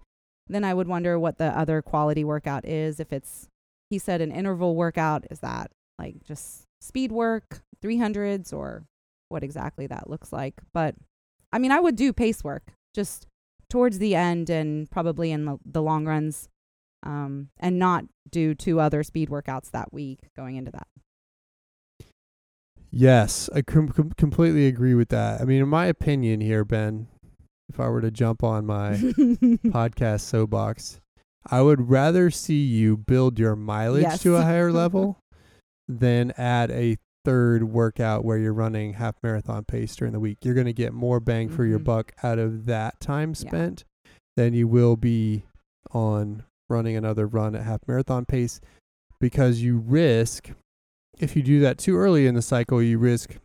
then 0.49 0.65
i 0.65 0.75
would 0.75 0.89
wonder 0.89 1.19
what 1.19 1.39
the 1.39 1.57
other 1.59 1.81
quality 1.83 2.25
workout 2.25 2.65
is 2.67 2.99
if 3.01 3.13
it's 3.13 3.49
he 3.91 3.99
said 3.99 4.21
an 4.21 4.33
interval 4.33 4.77
workout 4.77 5.25
is 5.31 5.41
that 5.41 5.71
like 5.99 6.23
just 6.25 6.65
speed 6.81 7.13
work 7.13 7.63
300s 7.83 8.53
or 8.53 8.85
what 9.29 9.43
exactly 9.43 9.87
that 9.87 10.09
looks 10.09 10.33
like. 10.33 10.55
But 10.73 10.95
i 11.53 11.59
mean 11.59 11.73
i 11.73 11.81
would 11.81 11.97
do 11.97 12.13
pace 12.13 12.45
work 12.45 12.73
just 12.95 13.27
towards 13.71 13.99
the 13.99 14.15
end 14.15 14.51
and 14.51 14.91
probably 14.91 15.31
in 15.31 15.45
the, 15.45 15.59
the 15.65 15.83
long 15.83 16.07
runs 16.07 16.49
um, 17.03 17.49
and 17.59 17.79
not 17.79 18.05
do 18.31 18.55
two 18.55 18.81
other 18.81 19.03
speed 19.03 19.29
workouts 19.29 19.71
that 19.71 19.93
week 19.93 20.21
going 20.37 20.57
into 20.57 20.71
that 20.71 20.89
Yes, 22.99 23.49
I 23.55 23.63
com- 23.63 23.89
com- 23.91 24.11
completely 24.17 24.67
agree 24.67 24.95
with 24.95 25.09
that. 25.11 25.41
I 25.41 25.45
mean, 25.45 25.63
in 25.63 25.69
my 25.69 25.87
opinion 25.87 26.41
here, 26.41 26.65
Ben, 26.65 27.07
if 27.69 27.79
I 27.79 27.89
were 27.89 28.01
to 28.01 28.11
jump 28.11 28.43
on 28.43 28.67
my 28.67 28.95
podcast 28.97 30.23
soapbox, 30.23 31.01
I 31.47 31.63
would 31.63 31.89
rather 31.89 32.29
see 32.31 32.61
you 32.65 32.97
build 32.97 33.39
your 33.39 33.55
mileage 33.55 34.03
Yes. 34.03 34.23
to 34.23 34.35
a 34.37 34.43
higher 34.43 34.73
level 34.85 35.19
than 35.87 36.33
add 36.37 36.71
a 36.73 36.97
third 37.25 37.65
workout 37.65 38.25
where 38.25 38.39
you're 38.39 38.53
running 38.53 38.95
half 38.95 39.15
marathon 39.23 39.65
pace 39.65 39.95
during 39.95 40.13
the 40.13 40.21
week. 40.21 40.39
You're 40.43 40.55
going 40.55 40.67
to 40.67 40.73
get 40.73 40.93
more 40.93 41.21
bang 41.21 41.49
for 41.49 41.65
your 41.65 41.79
Mhm. 41.79 41.85
buck 41.85 42.13
out 42.23 42.39
of 42.41 42.67
that 42.67 42.99
time 43.01 43.31
Yeah. 43.31 43.35
spent 43.49 43.85
than 44.37 44.55
you 44.55 44.67
will 44.67 44.97
be 44.97 45.45
on 45.93 46.43
running 46.69 46.97
another 46.97 47.27
run 47.29 47.55
at 47.55 47.63
half 47.63 47.81
marathon 47.87 48.25
pace 48.25 48.61
because 49.21 49.63
you 49.63 49.79
risk 49.79 50.51
if 51.19 51.37
you 51.37 51.43
do 51.43 51.61
that 51.61 51.79
too 51.79 51.97
early 51.97 52.27
in 52.27 52.35
the 52.35 52.43
cycle, 52.43 52.83
you 52.83 52.99
risk 52.99 53.37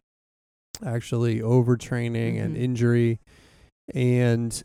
actually 0.85 1.39
overtraining 1.39 2.39
and 2.43 2.55
Mhm. 2.55 2.59
injury. 2.59 3.19
And 3.93 4.63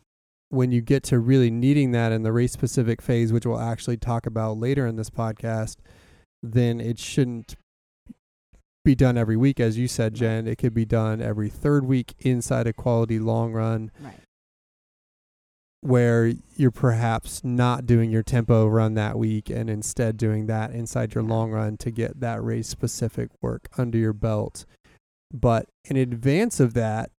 when 0.51 0.73
you 0.73 0.81
get 0.81 1.03
to 1.05 1.19
really 1.19 1.51
needing 1.51 1.91
that 1.93 2.13
in 2.13 2.23
the 2.23 2.33
race 2.33 2.53
specific 2.53 3.03
phase, 3.03 3.33
which 3.33 3.45
we'll 3.45 3.61
actually 3.61 3.97
talk 3.99 4.27
about 4.27 4.59
later 4.59 4.87
in 4.87 4.97
this 4.97 5.11
podcast, 5.11 5.77
then 6.43 6.81
it 6.81 6.99
shouldn't 6.99 7.57
be 8.85 8.95
done 8.95 9.19
every 9.19 9.37
week, 9.37 9.61
as 9.61 9.77
you 9.77 9.87
said, 9.89 10.15
Jen. 10.15 10.47
It 10.47 10.57
could 10.57 10.73
be 10.73 10.87
done 10.87 11.21
every 11.21 11.51
third 11.51 11.85
week 11.85 12.15
inside 12.21 12.67
a 12.67 12.73
quality 12.73 13.19
long 13.19 13.53
run 13.53 13.91
right 14.01 14.21
where 15.81 16.33
you're 16.57 16.71
perhaps 16.71 17.45
not 17.45 17.87
doing 17.87 18.11
your 18.11 18.23
tempo 18.23 18.67
run 18.67 18.95
that 18.95 19.17
week 19.17 19.49
and 19.49 19.71
instead 19.71 20.17
doing 20.17 20.47
that 20.47 20.73
inside 20.73 21.15
your 21.15 21.23
long 21.23 21.53
run 21.53 21.77
to 21.77 21.91
get 21.91 22.21
that 22.21 22.43
race 22.43 22.69
specific 22.69 23.31
work 23.41 23.69
under 23.79 23.97
your 23.97 24.13
belt. 24.13 24.65
But 25.33 25.67
in 25.85 25.97
advance 25.97 26.59
of 26.59 26.75
that, 26.75 27.11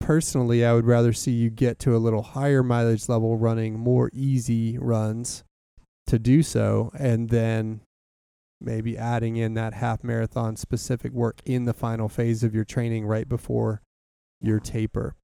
personally, 0.00 0.64
I 0.64 0.72
would 0.72 0.86
rather 0.86 1.12
see 1.12 1.32
you 1.32 1.50
get 1.50 1.78
to 1.80 1.94
a 1.94 1.98
little 1.98 2.22
higher 2.22 2.62
mileage 2.62 3.08
level 3.08 3.36
running 3.36 3.78
more 3.78 4.10
easy 4.14 4.78
runs 4.78 5.44
to 6.06 6.18
do 6.18 6.42
so 6.42 6.90
and 6.98 7.28
then 7.28 7.80
maybe 8.60 8.96
adding 8.96 9.36
in 9.36 9.54
that 9.54 9.74
half 9.74 10.02
marathon 10.02 10.56
specific 10.56 11.12
work 11.12 11.40
in 11.44 11.64
the 11.64 11.74
final 11.74 12.08
phase 12.08 12.42
of 12.42 12.54
your 12.54 12.64
training 12.64 13.04
right 13.04 13.28
before 13.28 13.82
your 14.40 14.60
taper. 14.60 15.14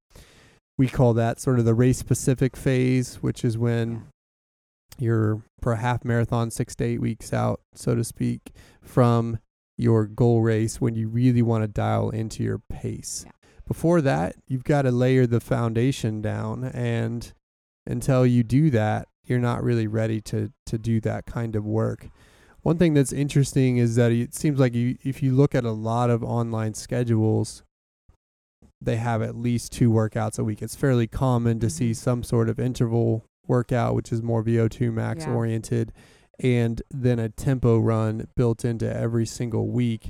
We 0.77 0.87
call 0.87 1.13
that 1.13 1.39
sort 1.39 1.59
of 1.59 1.65
the 1.65 1.75
race 1.75 1.97
specific 1.97 2.55
phase, 2.57 3.17
which 3.17 3.45
is 3.45 3.57
when 3.57 4.07
you're 4.97 5.41
for 5.61 5.73
a 5.73 5.77
half 5.77 6.03
marathon 6.03 6.51
six 6.51 6.75
to 6.75 6.83
eight 6.83 7.01
weeks 7.01 7.33
out, 7.33 7.61
so 7.73 7.95
to 7.95 8.03
speak, 8.03 8.51
from 8.81 9.39
your 9.77 10.05
goal 10.05 10.41
race 10.41 10.79
when 10.79 10.95
you 10.95 11.07
really 11.07 11.41
want 11.41 11.63
to 11.63 11.67
dial 11.67 12.09
into 12.09 12.43
your 12.43 12.59
pace. 12.69 13.23
Yeah. 13.25 13.31
Before 13.65 14.01
that, 14.01 14.35
you've 14.47 14.63
got 14.63 14.83
to 14.83 14.91
layer 14.91 15.25
the 15.25 15.39
foundation 15.39 16.21
down 16.21 16.65
and 16.65 17.33
until 17.85 18.25
you 18.25 18.43
do 18.43 18.69
that, 18.71 19.07
you're 19.25 19.39
not 19.39 19.63
really 19.63 19.87
ready 19.87 20.21
to 20.21 20.51
to 20.65 20.77
do 20.77 20.99
that 21.01 21.25
kind 21.25 21.55
of 21.55 21.65
work. 21.65 22.09
One 22.61 22.77
thing 22.77 22.93
that's 22.93 23.11
interesting 23.11 23.77
is 23.77 23.95
that 23.95 24.11
it 24.11 24.33
seems 24.33 24.59
like 24.59 24.73
you 24.73 24.97
if 25.03 25.23
you 25.23 25.33
look 25.33 25.55
at 25.55 25.65
a 25.65 25.71
lot 25.71 26.09
of 26.09 26.23
online 26.23 26.73
schedules, 26.73 27.63
they 28.85 28.97
have 28.97 29.21
at 29.21 29.35
least 29.35 29.71
two 29.71 29.89
workouts 29.91 30.37
a 30.39 30.43
week. 30.43 30.61
It's 30.61 30.75
fairly 30.75 31.07
common 31.07 31.59
to 31.59 31.69
see 31.69 31.91
Mhm. 31.91 31.95
some 31.95 32.23
sort 32.23 32.49
of 32.49 32.59
interval 32.59 33.25
workout, 33.47 33.95
which 33.95 34.11
is 34.11 34.21
more 34.21 34.41
VO2 34.43 34.91
max 34.91 35.25
Yeah. 35.25 35.33
oriented, 35.33 35.91
and 36.39 36.81
then 36.89 37.19
a 37.19 37.29
tempo 37.29 37.77
run 37.79 38.27
built 38.35 38.63
into 38.65 38.91
every 38.93 39.25
single 39.25 39.67
week. 39.69 40.09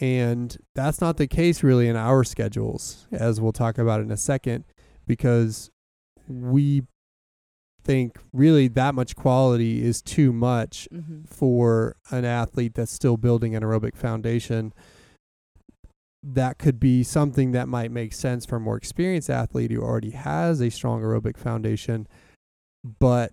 And 0.00 0.56
that's 0.74 1.00
not 1.00 1.16
the 1.18 1.26
case 1.26 1.62
really 1.62 1.88
in 1.88 1.96
our 1.96 2.24
schedules, 2.24 3.06
as 3.12 3.40
we'll 3.40 3.52
talk 3.52 3.78
about 3.78 4.00
in 4.00 4.10
a 4.10 4.16
second, 4.16 4.64
because 5.06 5.70
we 6.28 6.82
think 7.82 8.16
really 8.32 8.66
that 8.68 8.94
much 8.94 9.14
quality 9.14 9.84
is 9.84 10.00
too 10.00 10.32
much 10.32 10.88
Mm-hmm. 10.92 11.24
for 11.24 11.96
an 12.10 12.24
athlete 12.24 12.74
that's 12.74 12.92
still 12.92 13.18
building 13.18 13.54
an 13.54 13.62
aerobic 13.62 13.94
foundation. 13.94 14.72
That 16.26 16.56
could 16.58 16.80
be 16.80 17.02
something 17.02 17.52
that 17.52 17.68
might 17.68 17.90
make 17.90 18.14
sense 18.14 18.46
for 18.46 18.56
a 18.56 18.60
more 18.60 18.78
experienced 18.78 19.28
athlete 19.28 19.70
who 19.70 19.82
already 19.82 20.10
has 20.12 20.60
a 20.60 20.70
strong 20.70 21.02
aerobic 21.02 21.36
foundation. 21.36 22.08
But 22.98 23.32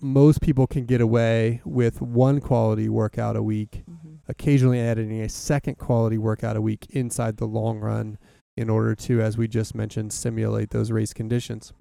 most 0.00 0.40
people 0.40 0.66
can 0.66 0.86
get 0.86 1.02
away 1.02 1.60
with 1.64 2.00
one 2.00 2.40
quality 2.40 2.88
workout 2.88 3.36
a 3.36 3.42
week, 3.42 3.84
Mm-hmm. 3.90 4.14
occasionally 4.28 4.80
adding 4.80 5.20
a 5.20 5.28
second 5.28 5.76
quality 5.76 6.16
workout 6.16 6.56
a 6.56 6.62
week 6.62 6.86
inside 6.90 7.36
the 7.36 7.46
long 7.46 7.78
run 7.78 8.16
in 8.56 8.70
order 8.70 8.94
to, 8.94 9.20
as 9.20 9.36
we 9.36 9.46
just 9.46 9.74
mentioned, 9.74 10.12
simulate 10.12 10.70
those 10.70 10.90
race 10.90 11.12
conditions. 11.12 11.72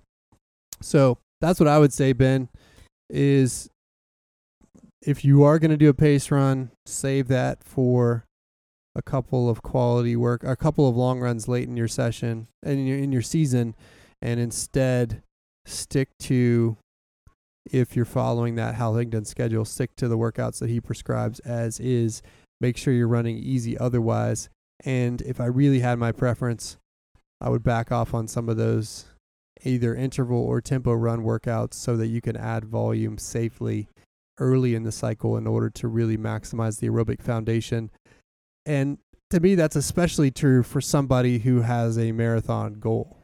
So 0.82 1.20
that's 1.40 1.60
what 1.60 1.70
I 1.70 1.80
would 1.80 1.94
say, 1.94 2.12
Ben, 2.12 2.50
is 3.10 3.70
if 5.02 5.24
you 5.24 5.44
are 5.44 5.60
going 5.60 5.72
to 5.72 5.78
do 5.78 5.90
a 5.90 5.94
pace 5.94 6.32
run, 6.32 6.72
save 6.86 7.28
that 7.30 7.64
for 7.64 8.26
a 8.96 9.02
couple 9.02 9.50
of 9.50 9.62
quality 9.62 10.16
work, 10.16 10.44
a 10.44 10.56
couple 10.56 10.88
of 10.88 10.96
long 10.96 11.20
runs 11.20 11.48
late 11.48 11.68
in 11.68 11.78
your 11.78 11.88
session 11.88 12.48
and 12.62 12.80
in 12.80 12.88
your, 12.88 12.98
in 12.98 13.12
your 13.12 13.22
season, 13.22 13.76
and 14.22 14.40
instead 14.40 15.24
stick 15.66 16.10
to, 16.20 16.78
if 17.72 17.96
you're 17.96 18.06
following 18.06 18.56
that 18.56 18.76
Hal 18.76 18.94
Higdon 18.94 19.26
schedule, 19.26 19.66
stick 19.66 19.96
to 19.98 20.08
the 20.08 20.18
workouts 20.18 20.60
that 20.60 20.70
he 20.70 20.80
prescribes 20.80 21.40
as 21.40 21.80
is. 21.80 22.22
Make 22.62 22.78
sure 22.78 22.94
you're 22.94 23.08
running 23.08 23.38
easy 23.38 23.78
otherwise. 23.78 24.50
And 24.86 25.22
if 25.22 25.40
I 25.40 25.46
really 25.46 25.80
had 25.80 25.98
my 25.98 26.12
preference, 26.12 26.78
I 27.42 27.50
would 27.50 27.64
back 27.64 27.92
off 27.92 28.14
on 28.14 28.28
some 28.28 28.48
of 28.48 28.58
those 28.58 29.06
either 29.64 29.96
interval 29.96 30.38
or 30.38 30.62
tempo 30.62 30.94
run 30.94 31.24
workouts 31.24 31.74
so 31.74 31.98
that 31.98 32.08
you 32.08 32.22
can 32.22 32.36
add 32.36 32.66
volume 32.66 33.18
safely 33.18 33.88
early 34.40 34.76
in 34.76 34.84
the 34.84 34.92
cycle 34.92 35.38
in 35.38 35.48
order 35.48 35.70
to 35.70 35.88
really 35.88 36.18
maximize 36.18 36.80
the 36.80 36.88
aerobic 36.88 37.22
foundation. 37.22 37.90
And 38.66 38.98
to 39.30 39.40
me, 39.40 39.56
that's 39.56 39.76
especially 39.76 40.32
true 40.32 40.64
for 40.64 40.82
somebody 40.82 41.40
who 41.40 41.62
has 41.62 41.98
a 41.98 42.12
marathon 42.12 42.74
goal. 42.74 43.18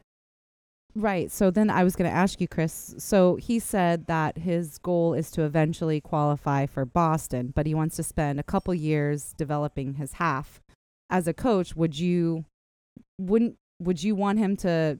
Right. 0.94 1.30
So 1.30 1.50
then 1.50 1.70
I 1.70 1.84
was 1.84 1.94
going 1.94 2.10
to 2.10 2.16
ask 2.16 2.40
you, 2.40 2.48
Chris. 2.48 2.96
So 2.98 3.36
he 3.36 3.58
said 3.58 4.06
that 4.06 4.38
his 4.38 4.78
goal 4.78 5.14
is 5.14 5.30
to 5.32 5.42
eventually 5.42 6.00
qualify 6.00 6.66
for 6.66 6.84
Boston, 6.84 7.52
but 7.54 7.66
he 7.66 7.74
wants 7.74 7.96
to 7.96 8.02
spend 8.02 8.40
a 8.40 8.44
couple 8.44 8.74
years 8.74 9.32
developing 9.38 9.94
his 9.94 10.14
half. 10.14 10.60
As 11.08 11.28
a 11.28 11.32
coach, 11.32 11.76
would 11.76 11.98
you 11.98 12.44
wouldn't 13.18 13.56
would 13.80 14.02
you 14.02 14.14
want 14.14 14.38
him 14.38 14.56
to 14.58 14.98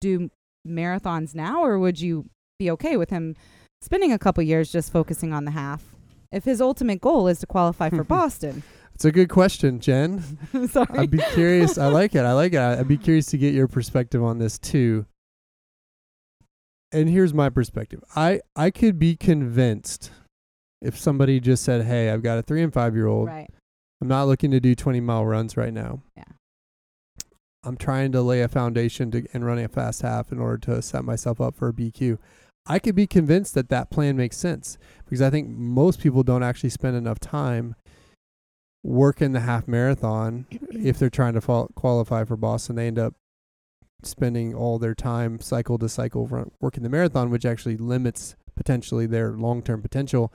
do 0.00 0.30
marathons 0.66 1.34
now, 1.34 1.62
or 1.62 1.78
would 1.78 2.00
you 2.00 2.26
be 2.58 2.70
okay 2.70 2.96
with 2.96 3.10
him 3.10 3.34
spending 3.80 4.12
a 4.12 4.18
couple 4.18 4.42
years 4.42 4.70
just 4.70 4.92
focusing 4.92 5.32
on 5.32 5.44
the 5.44 5.50
half? 5.50 5.94
If 6.30 6.44
his 6.44 6.60
ultimate 6.60 7.00
goal 7.00 7.28
is 7.28 7.40
to 7.40 7.46
qualify 7.46 7.90
for 7.90 8.04
Boston, 8.18 8.62
It's 8.94 9.04
a 9.04 9.12
good 9.12 9.28
question, 9.28 9.80
Jen. 9.80 10.22
sorry. 10.68 10.86
I'd 10.98 11.10
be 11.10 11.22
curious. 11.32 11.78
I 11.78 11.86
like 11.86 12.14
it. 12.14 12.24
I 12.24 12.32
like 12.32 12.52
it. 12.52 12.60
I'd 12.60 12.88
be 12.88 12.98
curious 12.98 13.26
to 13.26 13.38
get 13.38 13.54
your 13.54 13.68
perspective 13.68 14.22
on 14.22 14.38
this 14.38 14.58
too. 14.58 15.06
And 16.92 17.08
here's 17.08 17.32
my 17.32 17.48
perspective. 17.48 18.02
I 18.14 18.40
I 18.54 18.70
could 18.70 18.98
be 18.98 19.16
convinced 19.16 20.10
if 20.80 20.98
somebody 20.98 21.40
just 21.40 21.64
said, 21.64 21.84
"Hey, 21.84 22.10
I've 22.10 22.22
got 22.22 22.38
a 22.38 22.42
3 22.42 22.62
and 22.62 22.72
5 22.72 22.94
year 22.94 23.06
old. 23.06 23.28
right. 23.28 23.50
I'm 24.00 24.08
not 24.08 24.26
looking 24.26 24.50
to 24.50 24.60
do 24.60 24.74
20 24.74 25.00
mile 25.00 25.24
runs 25.24 25.56
right 25.56 25.72
now. 25.72 26.02
Yeah. 26.16 26.24
I'm 27.64 27.76
trying 27.76 28.10
to 28.12 28.20
lay 28.20 28.42
a 28.42 28.48
foundation 28.48 29.10
to 29.12 29.24
and 29.32 29.46
running 29.46 29.64
a 29.64 29.68
fast 29.68 30.02
half 30.02 30.32
in 30.32 30.40
order 30.40 30.58
to 30.58 30.82
set 30.82 31.04
myself 31.04 31.40
up 31.40 31.56
for 31.56 31.68
a 31.68 31.72
BQ." 31.72 32.18
I 32.66 32.78
could 32.78 32.94
be 32.94 33.06
convinced 33.06 33.54
that 33.54 33.70
that 33.70 33.90
plan 33.90 34.16
makes 34.16 34.36
sense 34.36 34.78
because 35.04 35.20
I 35.20 35.30
think 35.30 35.48
most 35.48 35.98
people 36.00 36.22
don't 36.22 36.44
actually 36.44 36.70
spend 36.70 36.96
enough 36.96 37.18
time 37.18 37.74
working 38.82 39.32
the 39.32 39.40
half 39.40 39.68
marathon 39.68 40.46
if 40.70 40.98
they're 40.98 41.10
trying 41.10 41.34
to 41.34 41.40
fall, 41.40 41.68
qualify 41.74 42.24
for 42.24 42.36
Boston, 42.36 42.76
they 42.76 42.86
end 42.86 42.98
up 42.98 43.14
spending 44.02 44.54
all 44.54 44.78
their 44.78 44.94
time 44.94 45.40
cycle 45.40 45.78
to 45.78 45.88
cycle 45.88 46.26
run, 46.26 46.50
working 46.60 46.82
the 46.82 46.88
marathon, 46.88 47.30
which 47.30 47.44
actually 47.44 47.76
limits 47.76 48.36
potentially 48.56 49.06
their 49.06 49.32
long 49.32 49.62
term 49.62 49.80
potential. 49.82 50.32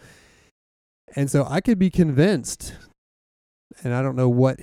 And 1.16 1.30
so 1.32 1.46
I 1.50 1.62
could 1.62 1.80
be 1.80 1.90
convinced, 1.90 2.74
and 3.84 3.94
I 3.94 4.02
don't 4.02 4.16
know 4.16 4.30
what. 4.30 4.60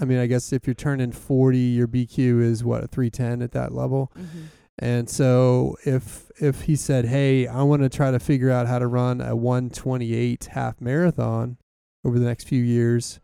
I 0.00 0.04
mean, 0.04 0.18
I 0.18 0.26
guess 0.26 0.52
if 0.52 0.66
you're 0.66 0.74
turning 0.74 1.10
40, 1.10 1.58
your 1.58 1.88
BQ 1.88 2.40
is 2.40 2.62
what 2.62 2.84
a 2.84 2.86
310 2.86 3.42
at 3.42 3.50
that 3.52 3.74
level. 3.74 4.12
Mhm. 4.16 4.44
And 4.78 5.10
so 5.10 5.76
if 5.84 6.30
if 6.40 6.62
he 6.62 6.76
said, 6.76 7.06
"Hey, 7.06 7.48
I 7.48 7.62
want 7.62 7.82
to 7.82 7.88
try 7.88 8.12
to 8.12 8.20
figure 8.20 8.50
out 8.50 8.68
how 8.68 8.78
to 8.78 8.86
run 8.86 9.20
a 9.20 9.34
128 9.34 10.44
half 10.52 10.80
marathon 10.80 11.56
over 12.04 12.18
the 12.18 12.26
next 12.26 12.46
few 12.46 12.62
years," 12.62 13.18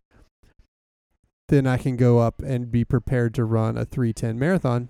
then 1.48 1.66
I 1.66 1.76
can 1.76 1.96
go 1.96 2.18
up 2.18 2.40
and 2.42 2.70
be 2.70 2.84
prepared 2.84 3.34
to 3.34 3.44
run 3.44 3.76
a 3.76 3.84
310 3.84 4.38
marathon. 4.38 4.88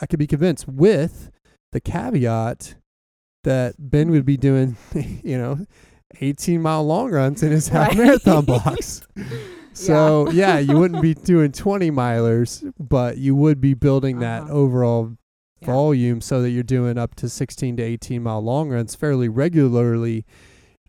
I 0.00 0.06
could 0.06 0.18
be 0.18 0.26
convinced 0.26 0.66
with 0.68 1.30
the 1.72 1.80
caveat 1.80 2.74
that 3.44 3.74
Ben 3.78 4.10
would 4.10 4.24
be 4.24 4.36
doing, 4.36 4.76
you 4.94 5.38
know, 5.38 5.66
18 6.20 6.60
mile 6.60 6.84
long 6.84 7.10
runs 7.10 7.42
in 7.42 7.50
his 7.52 7.68
half 7.68 7.88
Right. 7.88 7.96
marathon 7.98 8.44
blocks. 8.44 9.06
So 9.74 10.28
yeah. 10.32 10.58
you 10.58 10.76
wouldn't 10.76 11.00
be 11.00 11.14
doing 11.14 11.50
20 11.50 11.90
milers, 11.90 12.70
but 12.78 13.16
you 13.16 13.34
would 13.34 13.58
be 13.58 13.72
building 13.72 14.18
that 14.18 14.42
Uh-huh. 14.42 14.52
overall 14.52 15.16
Yeah. 15.62 15.66
volume 15.68 16.20
so 16.20 16.42
that 16.42 16.50
you're 16.50 16.62
doing 16.62 16.98
up 16.98 17.14
to 17.14 17.28
16 17.30 17.78
to 17.78 17.82
18 17.82 18.22
mile 18.22 18.42
long 18.42 18.68
runs 18.68 18.94
fairly 18.94 19.30
regularly 19.30 20.26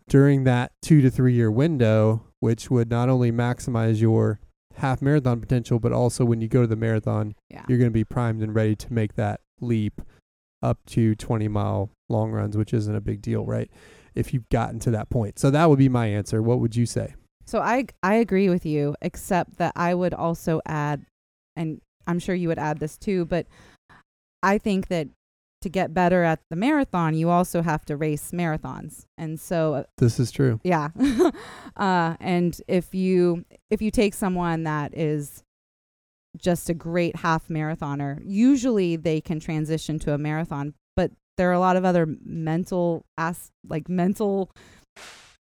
during 0.09 0.43
that 0.43 0.73
two 0.81 0.99
to 0.99 1.09
three 1.09 1.31
year 1.33 1.49
window, 1.49 2.23
which 2.41 2.69
would 2.69 2.89
not 2.89 3.07
only 3.07 3.31
maximize 3.31 4.01
your 4.01 4.41
half 4.75 5.01
marathon 5.01 5.39
potential, 5.39 5.79
but 5.79 5.91
also 5.91 6.25
when 6.25 6.41
you 6.41 6.47
go 6.47 6.61
to 6.61 6.67
the 6.67 6.75
marathon, 6.75 7.35
Yeah. 7.49 7.65
you're 7.67 7.77
going 7.77 7.89
to 7.89 7.93
be 7.93 8.03
primed 8.03 8.41
and 8.41 8.53
ready 8.55 8.75
to 8.75 8.93
make 8.93 9.15
that 9.15 9.41
leap 9.61 10.01
up 10.61 10.79
to 10.87 11.15
20 11.15 11.47
mile 11.47 11.89
long 12.09 12.31
runs, 12.31 12.55
which 12.57 12.73
isn't 12.73 12.95
a 12.95 13.01
big 13.01 13.21
deal, 13.21 13.45
right? 13.45 13.69
If 14.15 14.33
you've 14.33 14.47
gotten 14.49 14.79
to 14.79 14.91
that 14.91 15.09
point. 15.09 15.39
So 15.39 15.49
that 15.51 15.69
would 15.69 15.79
be 15.79 15.89
my 15.89 16.07
answer. 16.07 16.41
What 16.41 16.59
would 16.59 16.75
you 16.75 16.85
say? 16.85 17.15
So 17.45 17.59
I 17.59 17.85
I 18.01 18.15
agree 18.15 18.49
with 18.49 18.65
you, 18.65 18.95
except 19.01 19.57
that 19.57 19.73
I 19.75 19.93
would 19.93 20.13
also 20.13 20.61
add, 20.65 21.05
and 21.55 21.81
I'm 22.07 22.19
sure 22.19 22.35
you 22.35 22.47
would 22.47 22.59
add 22.59 22.79
this 22.79 22.97
too, 22.97 23.25
but 23.25 23.47
I 24.41 24.57
think 24.57 24.87
that 24.87 25.09
to 25.63 25.69
get 25.69 25.93
better 25.93 26.23
at 26.23 26.39
the 26.49 26.55
marathon, 26.55 27.13
you 27.15 27.29
also 27.29 27.61
have 27.61 27.83
to 27.85 27.97
race 27.97 28.31
marathons, 28.31 29.05
and 29.17 29.39
so 29.39 29.73
uh, 29.73 29.83
This 29.97 30.19
is 30.19 30.31
true. 30.31 30.59
yeah, 30.63 30.89
uh, 31.75 32.15
and 32.19 32.59
if 32.67 32.93
you 32.95 33.45
if 33.69 33.81
you 33.81 33.91
take 33.91 34.13
someone 34.13 34.63
that 34.63 34.95
is 34.97 35.43
just 36.37 36.69
a 36.69 36.73
great 36.73 37.17
half 37.17 37.47
marathoner, 37.47 38.19
usually 38.23 38.95
they 38.95 39.21
can 39.21 39.39
transition 39.39 39.99
to 39.99 40.13
a 40.13 40.17
marathon, 40.17 40.73
but 40.95 41.11
there 41.37 41.49
are 41.49 41.53
a 41.53 41.59
lot 41.59 41.75
of 41.75 41.85
other 41.85 42.07
mental 42.23 43.05
as 43.17 43.51
like 43.67 43.89
mental 43.89 44.51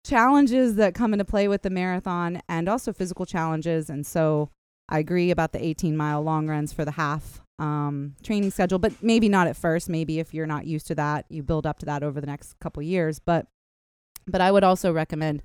challenges 0.05 0.75
that 0.75 0.93
come 0.93 1.13
into 1.13 1.25
play 1.25 1.47
with 1.47 1.61
the 1.61 1.69
marathon 1.69 2.41
and 2.49 2.67
also 2.67 2.91
physical 2.91 3.25
challenges. 3.25 3.89
And 3.89 4.05
so 4.05 4.49
I 4.89 4.99
agree 4.99 5.31
about 5.31 5.53
the 5.53 5.63
18 5.63 5.95
mile 5.95 6.21
long 6.21 6.47
runs 6.47 6.73
for 6.73 6.83
the 6.83 6.91
half 6.91 7.41
um, 7.59 8.15
training 8.23 8.51
schedule, 8.51 8.79
but 8.79 8.91
maybe 9.01 9.29
not 9.29 9.47
at 9.47 9.55
first. 9.55 9.89
Maybe 9.89 10.19
if 10.19 10.33
you're 10.33 10.47
not 10.47 10.65
used 10.65 10.87
to 10.87 10.95
that, 10.95 11.25
you 11.29 11.43
build 11.43 11.65
up 11.65 11.79
to 11.79 11.85
that 11.85 12.03
over 12.03 12.19
the 12.19 12.27
next 12.27 12.59
couple 12.59 12.81
years. 12.83 13.19
But 13.19 13.47
But 14.27 14.41
I 14.41 14.51
would 14.51 14.63
also 14.63 14.91
recommend 14.91 15.43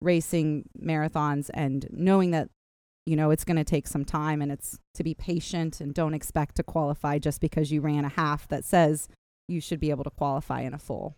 racing 0.00 0.68
marathons 0.80 1.50
and 1.54 1.86
knowing 1.90 2.32
that 2.32 2.48
you 3.06 3.16
know 3.16 3.30
it's 3.30 3.44
going 3.44 3.56
to 3.56 3.64
take 3.64 3.86
some 3.86 4.04
time 4.04 4.42
and 4.42 4.50
it's 4.50 4.78
to 4.94 5.04
be 5.04 5.14
patient 5.14 5.80
and 5.80 5.94
don't 5.94 6.14
expect 6.14 6.56
to 6.56 6.62
qualify 6.62 7.18
just 7.18 7.40
because 7.40 7.70
you 7.70 7.80
ran 7.80 8.04
a 8.04 8.08
half 8.08 8.48
that 8.48 8.64
says 8.64 9.08
you 9.48 9.60
should 9.60 9.80
be 9.80 9.90
able 9.90 10.04
to 10.04 10.10
qualify 10.10 10.60
in 10.60 10.74
a 10.74 10.78
full. 10.78 11.16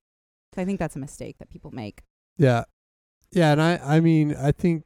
So 0.55 0.62
I 0.62 0.64
think 0.64 0.79
that's 0.79 0.97
a 0.97 0.99
mistake 1.00 1.37
that 1.38 1.50
people 1.50 1.71
make. 1.71 2.03
Yeah. 2.37 2.64
Yeah, 3.33 3.53
and 3.53 3.61
I 3.61 3.81
I 3.83 4.00
mean, 4.00 4.35
I 4.35 4.53
think 4.53 4.85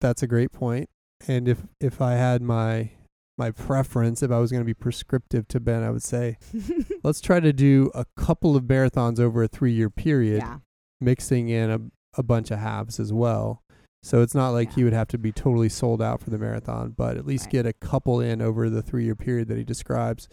that's 0.00 0.22
a 0.22 0.26
great 0.26 0.52
point. 0.52 0.88
And 1.26 1.48
if 1.48 1.58
if 1.80 2.00
I 2.00 2.12
had 2.12 2.40
my 2.42 2.92
my 3.40 3.50
preference, 3.50 4.22
if 4.22 4.30
I 4.30 4.38
was 4.38 4.52
going 4.52 4.60
to 4.60 4.64
be 4.66 4.74
prescriptive 4.74 5.48
to 5.48 5.58
Ben, 5.58 5.82
I 5.82 5.90
would 5.90 6.02
say 6.04 6.38
let's 7.02 7.20
try 7.20 7.40
to 7.40 7.52
do 7.52 7.90
a 7.94 8.04
couple 8.16 8.54
of 8.54 8.64
marathons 8.64 9.18
over 9.18 9.42
a 9.42 9.48
3-year 9.48 9.90
period, 9.90 10.38
yeah. 10.42 10.58
mixing 11.00 11.48
in 11.48 11.70
a 11.70 11.80
a 12.18 12.22
bunch 12.24 12.50
of 12.50 12.58
halves 12.58 12.98
as 12.98 13.12
well. 13.12 13.62
So 14.02 14.20
it's 14.20 14.34
not 14.34 14.50
like 14.50 14.70
Yeah. 14.70 14.74
he 14.74 14.84
would 14.84 14.92
have 14.92 15.06
to 15.08 15.18
be 15.18 15.30
totally 15.30 15.68
sold 15.68 16.02
out 16.02 16.20
for 16.20 16.30
the 16.30 16.38
marathon, 16.38 16.92
but 16.96 17.16
at 17.16 17.24
least 17.24 17.44
Right. 17.46 17.52
get 17.52 17.66
a 17.66 17.72
couple 17.72 18.20
in 18.20 18.42
over 18.42 18.68
the 18.68 18.82
3-year 18.82 19.14
period 19.14 19.46
that 19.48 19.56
he 19.58 19.62
describes. 19.64 20.28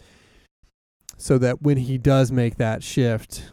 So 1.16 1.38
that 1.38 1.62
when 1.62 1.76
he 1.78 1.98
does 1.98 2.32
make 2.32 2.56
that 2.56 2.82
shift, 2.82 3.52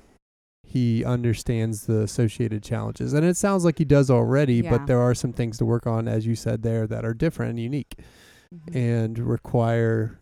he 0.64 1.06
understands 1.06 1.86
the 1.86 2.02
associated 2.02 2.64
challenges. 2.64 3.14
And 3.14 3.24
it 3.26 3.38
sounds 3.38 3.64
like 3.64 3.78
he 3.78 3.86
does 3.86 4.10
already, 4.10 4.56
Yeah. 4.56 4.72
but 4.72 4.88
there 4.88 5.00
are 5.00 5.14
some 5.14 5.32
things 5.34 5.58
to 5.60 5.66
work 5.66 5.86
on, 5.86 6.08
as 6.08 6.26
you 6.26 6.36
said 6.36 6.64
there, 6.64 6.88
that 6.88 7.06
are 7.06 7.14
different 7.14 7.52
and 7.52 7.60
unique 7.60 7.96
Mhm. 8.56 8.76
and 8.76 9.20
require 9.20 10.20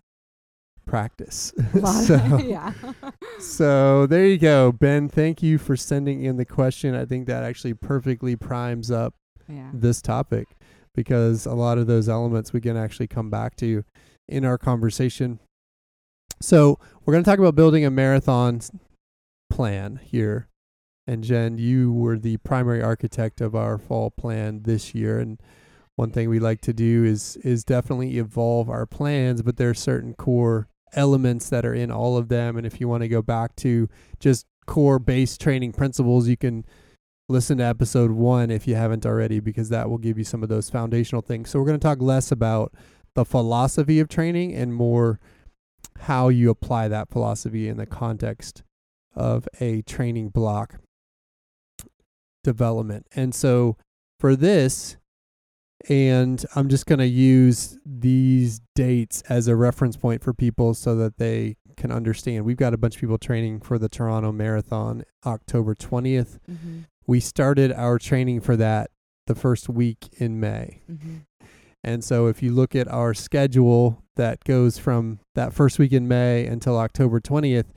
practice. 0.86 1.54
So, 2.08 2.38
yeah. 2.44 2.74
so 3.40 4.06
there 4.08 4.26
you 4.26 4.38
go. 4.38 4.72
Ben, 4.72 5.08
thank 5.10 5.42
you 5.44 5.58
for 5.58 5.76
sending 5.76 6.24
in 6.24 6.38
the 6.38 6.46
question. 6.46 6.96
I 6.96 7.06
think 7.06 7.28
that 7.28 7.44
actually 7.44 7.74
perfectly 7.74 8.36
primes 8.36 8.92
up 8.92 9.14
yeah. 9.48 9.70
this 9.74 10.02
topic 10.02 10.48
because 10.96 11.46
a 11.46 11.54
lot 11.54 11.78
of 11.78 11.88
those 11.88 12.08
elements 12.10 12.54
we 12.54 12.62
can 12.62 12.78
actually 12.78 13.08
come 13.08 13.30
back 13.30 13.56
to 13.58 13.84
in 14.28 14.46
our 14.46 14.58
conversation. 14.58 15.40
So, 16.42 16.78
we're 17.06 17.14
going 17.14 17.24
to 17.24 17.30
talk 17.30 17.40
about 17.40 17.56
building 17.56 17.86
a 17.86 17.90
marathon 17.92 18.60
plan 19.50 20.00
here. 20.04 20.50
And 21.08 21.24
Jen, 21.24 21.58
you 21.58 21.92
were 21.92 22.18
the 22.18 22.38
primary 22.38 22.82
architect 22.82 23.42
of 23.42 23.56
our 23.56 23.78
fall 23.78 24.10
plan 24.12 24.64
this 24.64 24.94
year 24.96 25.20
and 25.20 25.40
one 25.96 26.12
thing 26.12 26.30
we 26.30 26.40
like 26.40 26.62
to 26.62 26.74
do 26.74 27.04
is 27.04 27.38
is 27.38 27.64
definitely 27.64 28.18
evolve 28.18 28.70
our 28.70 28.86
plans, 28.86 29.42
but 29.42 29.58
there 29.58 29.70
are 29.70 29.76
certain 29.76 30.14
core 30.14 30.68
elements 30.94 31.50
that 31.50 31.66
are 31.66 31.74
in 31.74 31.92
all 31.92 32.18
of 32.18 32.30
them 32.30 32.56
and 32.56 32.68
if 32.68 32.80
you 32.80 32.88
want 32.88 33.02
to 33.02 33.08
go 33.08 33.22
back 33.22 33.56
to 33.56 33.90
just 34.20 34.46
core 34.66 35.00
base 35.00 35.38
training 35.38 35.72
principles, 35.72 36.28
you 36.28 36.38
can 36.38 36.66
listen 37.30 37.58
to 37.58 37.64
episode 37.64 38.12
one 38.12 38.52
if 38.52 38.68
you 38.68 38.76
haven't 38.76 39.06
already, 39.06 39.40
because 39.40 39.70
that 39.70 39.90
will 39.90 39.98
give 39.98 40.18
you 40.18 40.24
some 40.24 40.44
of 40.44 40.50
those 40.50 40.70
foundational 40.70 41.22
things. 41.22 41.50
So, 41.50 41.60
we're 41.60 41.66
going 41.66 41.80
to 41.80 41.84
talk 41.84 42.02
less 42.02 42.32
about 42.32 42.74
the 43.16 43.26
philosophy 43.26 44.00
of 44.00 44.08
training 44.08 44.54
and 44.54 44.74
more 44.74 45.20
how 46.02 46.30
you 46.30 46.50
apply 46.50 46.88
that 46.88 47.10
philosophy 47.10 47.68
in 47.68 47.78
the 47.78 47.86
context 47.86 48.64
of 49.16 49.48
a 49.60 49.82
training 49.84 50.30
block 50.30 50.80
development. 52.44 53.06
And 53.16 53.34
so, 53.34 53.78
for 54.20 54.36
this, 54.36 54.98
and 55.90 56.46
I'm 56.56 56.70
just 56.70 56.86
going 56.86 57.00
to 57.00 57.08
use 57.08 57.78
these 57.86 58.62
dates 58.76 59.22
as 59.30 59.48
a 59.48 59.56
reference 59.56 59.98
point 59.98 60.24
for 60.24 60.34
people 60.34 60.74
so 60.74 60.96
that 60.96 61.18
they 61.18 61.58
can 61.76 61.92
understand. 61.92 62.46
We've 62.46 62.58
got 62.58 62.74
a 62.74 62.78
bunch 62.78 62.96
of 62.96 63.02
people 63.02 63.18
training 63.18 63.62
for 63.62 63.78
the 63.78 63.90
Toronto 63.90 64.32
Marathon 64.32 65.04
October 65.26 65.76
20th 65.76 66.40
Mm-hmm. 66.50 66.80
we 67.08 67.20
started 67.20 67.72
our 67.72 67.98
training 68.00 68.42
for 68.42 68.56
that 68.56 68.92
the 69.28 69.36
first 69.36 69.68
week 69.70 70.10
in 70.18 70.40
May. 70.40 70.82
Mm-hmm. 70.90 71.18
And 71.84 72.04
so 72.04 72.28
if 72.28 72.42
you 72.42 72.54
look 72.54 72.76
at 72.76 72.88
our 72.88 73.14
schedule 73.14 74.02
that 74.16 74.44
goes 74.46 74.78
from 74.78 75.20
that 75.36 75.54
first 75.54 75.80
week 75.80 75.92
in 75.92 76.08
May 76.08 76.46
until 76.46 76.78
October 76.78 77.20
20th, 77.20 77.72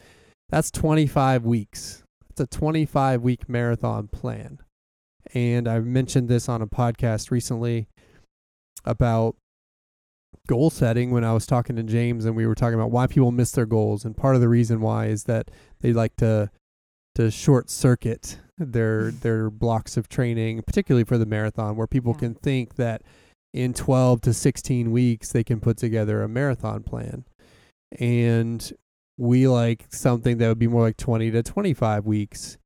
that's 0.48 0.70
25 0.70 1.44
weeks. 1.44 2.04
It's 2.30 2.40
a 2.40 2.46
25 2.46 3.22
week 3.22 3.48
marathon 3.48 4.06
plan. 4.08 4.58
And 5.34 5.66
I've 5.66 5.86
mentioned 5.86 6.28
this 6.28 6.48
on 6.48 6.62
a 6.62 6.68
podcast 6.68 7.30
recently 7.32 7.88
about 8.84 9.36
goal 10.46 10.70
setting 10.70 11.10
when 11.10 11.24
I 11.24 11.32
was 11.32 11.46
talking 11.46 11.74
to 11.76 11.82
James 11.82 12.24
and 12.24 12.36
we 12.36 12.46
were 12.46 12.54
talking 12.54 12.74
about 12.74 12.90
why 12.90 13.06
people 13.06 13.32
miss 13.32 13.50
their 13.52 13.66
goals. 13.66 14.04
And 14.04 14.16
part 14.16 14.34
of 14.36 14.40
the 14.40 14.48
reason 14.48 14.80
why 14.80 15.06
is 15.06 15.24
that 15.24 15.50
they 15.80 15.92
like 15.92 16.16
to 16.16 16.50
to 17.16 17.30
short 17.30 17.70
circuit 17.70 18.38
their 18.58 19.10
their 19.22 19.50
blocks 19.50 19.96
of 19.96 20.08
training 20.08 20.62
particularly 20.62 21.04
for 21.04 21.16
the 21.18 21.26
marathon 21.26 21.74
where 21.76 21.86
people 21.86 22.12
Yeah. 22.12 22.18
can 22.20 22.34
think 22.34 22.76
that 22.76 23.02
in 23.54 23.72
12 23.72 24.20
to 24.22 24.34
16 24.34 24.90
weeks 24.92 25.32
they 25.32 25.42
can 25.42 25.58
put 25.60 25.78
together 25.78 26.22
a 26.22 26.28
marathon 26.28 26.82
plan. 26.82 27.24
And 27.98 28.70
we 29.18 29.48
like 29.48 29.86
something 29.90 30.36
that 30.38 30.48
would 30.48 30.58
be 30.58 30.66
more 30.68 30.82
like 30.82 30.98
20 30.98 31.30
to 31.30 31.42
25 31.42 32.04
weeks 32.04 32.58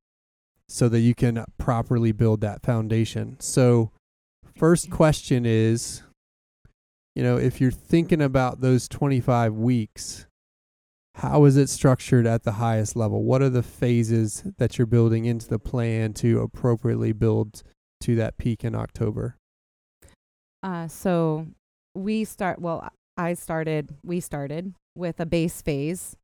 so 0.67 0.89
that 0.89 0.99
you 0.99 1.15
can 1.15 1.45
properly 1.57 2.11
build 2.11 2.41
that 2.41 2.61
foundation. 2.61 3.37
So 3.39 3.91
first 4.61 4.91
question 4.91 5.43
is 5.43 6.03
you 7.15 7.23
know 7.23 7.35
if 7.35 7.59
you're 7.59 7.71
thinking 7.71 8.21
about 8.21 8.61
those 8.61 8.87
25 8.87 9.55
weeks 9.55 10.27
how 11.15 11.45
is 11.45 11.57
it 11.57 11.67
structured 11.67 12.27
at 12.27 12.43
the 12.43 12.53
highest 12.53 12.95
level 12.95 13.23
what 13.23 13.41
are 13.41 13.49
the 13.49 13.63
phases 13.63 14.43
that 14.59 14.77
you're 14.77 14.85
building 14.85 15.25
into 15.25 15.47
the 15.47 15.57
plan 15.57 16.13
to 16.13 16.39
appropriately 16.39 17.11
build 17.11 17.63
to 17.99 18.15
that 18.15 18.37
peak 18.37 18.63
in 18.63 18.75
october 18.75 19.35
Uh, 20.63 20.87
so 20.87 21.47
we 21.95 22.23
start. 22.23 22.61
Well, 22.61 22.87
I 23.17 23.33
started. 23.33 23.95
We 24.03 24.19
started 24.19 24.75
with 24.95 25.19
a 25.19 25.25
base 25.25 25.61
phase. 25.61 26.15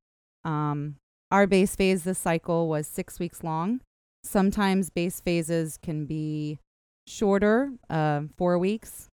Um, 0.45 0.97
our 1.31 1.47
base 1.47 1.75
phase 1.75 2.03
this 2.03 2.19
cycle 2.19 2.69
was 2.69 2.87
six 2.87 3.19
weeks 3.19 3.43
long. 3.43 3.81
Sometimes 4.23 4.91
base 4.91 5.19
phases 5.21 5.79
can 5.81 6.05
be 6.05 6.59
shorter, 7.07 7.71
uh, 7.89 8.21
four 8.37 8.57
weeks. 8.57 9.07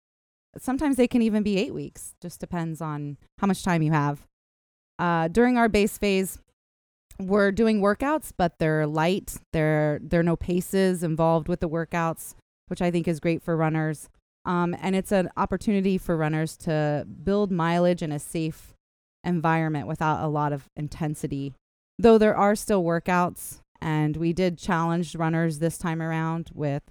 Sometimes 0.58 0.96
they 0.96 1.08
can 1.08 1.22
even 1.22 1.42
be 1.42 1.58
eight 1.58 1.74
weeks. 1.74 2.14
Just 2.20 2.40
depends 2.40 2.80
on 2.80 3.16
how 3.38 3.46
much 3.46 3.62
time 3.62 3.82
you 3.82 3.92
have. 3.92 4.26
Uh, 4.98 5.28
during 5.28 5.56
our 5.56 5.68
base 5.68 5.96
phase, 5.98 6.38
we're 7.18 7.52
doing 7.52 7.80
workouts, 7.80 8.32
but 8.36 8.58
they're 8.58 8.86
light. 8.86 9.36
There, 9.52 9.98
there 10.02 10.20
are 10.20 10.24
no 10.24 10.36
paces 10.36 11.02
involved 11.02 11.48
with 11.48 11.60
the 11.60 11.68
workouts, 11.68 12.34
which 12.68 12.82
I 12.82 12.90
think 12.90 13.08
is 13.08 13.20
great 13.20 13.42
for 13.42 13.56
runners. 13.56 14.08
Um, 14.44 14.74
and 14.80 14.96
it's 14.96 15.12
an 15.12 15.30
opportunity 15.36 15.98
for 15.98 16.16
runners 16.16 16.56
to 16.58 17.06
build 17.22 17.50
mileage 17.50 18.02
in 18.02 18.12
a 18.12 18.18
safe 18.18 18.74
environment 19.24 19.86
without 19.86 20.22
a 20.22 20.28
lot 20.28 20.52
of 20.52 20.68
intensity. 20.76 21.54
Though 21.98 22.18
there 22.18 22.36
are 22.36 22.56
still 22.56 22.82
workouts, 22.82 23.60
and 23.80 24.16
we 24.16 24.32
did 24.32 24.58
challenge 24.58 25.14
runners 25.14 25.58
this 25.58 25.78
time 25.78 26.02
around 26.02 26.50
with 26.54 26.82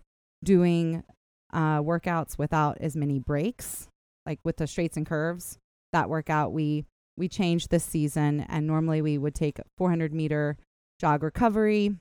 doing 0.43 1.03
uh, 1.53 1.79
workouts 1.79 2.37
without 2.37 2.77
as 2.79 2.95
many 2.95 3.19
breaks, 3.19 3.87
like 4.25 4.39
with 4.43 4.57
the 4.57 4.67
straights 4.67 4.97
and 4.97 5.05
curves. 5.05 5.57
That 5.93 6.09
workout 6.09 6.53
we 6.53 6.85
we 7.17 7.27
changed 7.27 7.69
this 7.69 7.83
season, 7.83 8.45
and 8.47 8.65
normally 8.65 9.01
we 9.01 9.17
would 9.17 9.35
take 9.35 9.59
400 9.77 10.13
meter 10.13 10.57
jog 10.99 11.23
recovery 11.23 11.95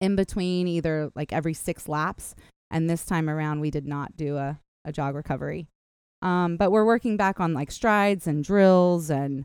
in 0.00 0.16
between, 0.16 0.68
either 0.68 1.10
like 1.14 1.32
every 1.32 1.54
six 1.54 1.88
laps 1.88 2.34
and 2.70 2.88
this 2.88 3.04
time 3.04 3.28
around 3.28 3.60
we 3.60 3.70
did 3.70 3.86
not 3.86 4.16
do 4.16 4.36
a, 4.36 4.58
a 4.84 4.92
jog 4.92 5.14
recovery 5.14 5.66
um, 6.22 6.56
but 6.56 6.70
we're 6.70 6.84
working 6.84 7.16
back 7.16 7.40
on 7.40 7.54
like 7.54 7.70
strides 7.70 8.26
and 8.26 8.44
drills 8.44 9.10
and 9.10 9.44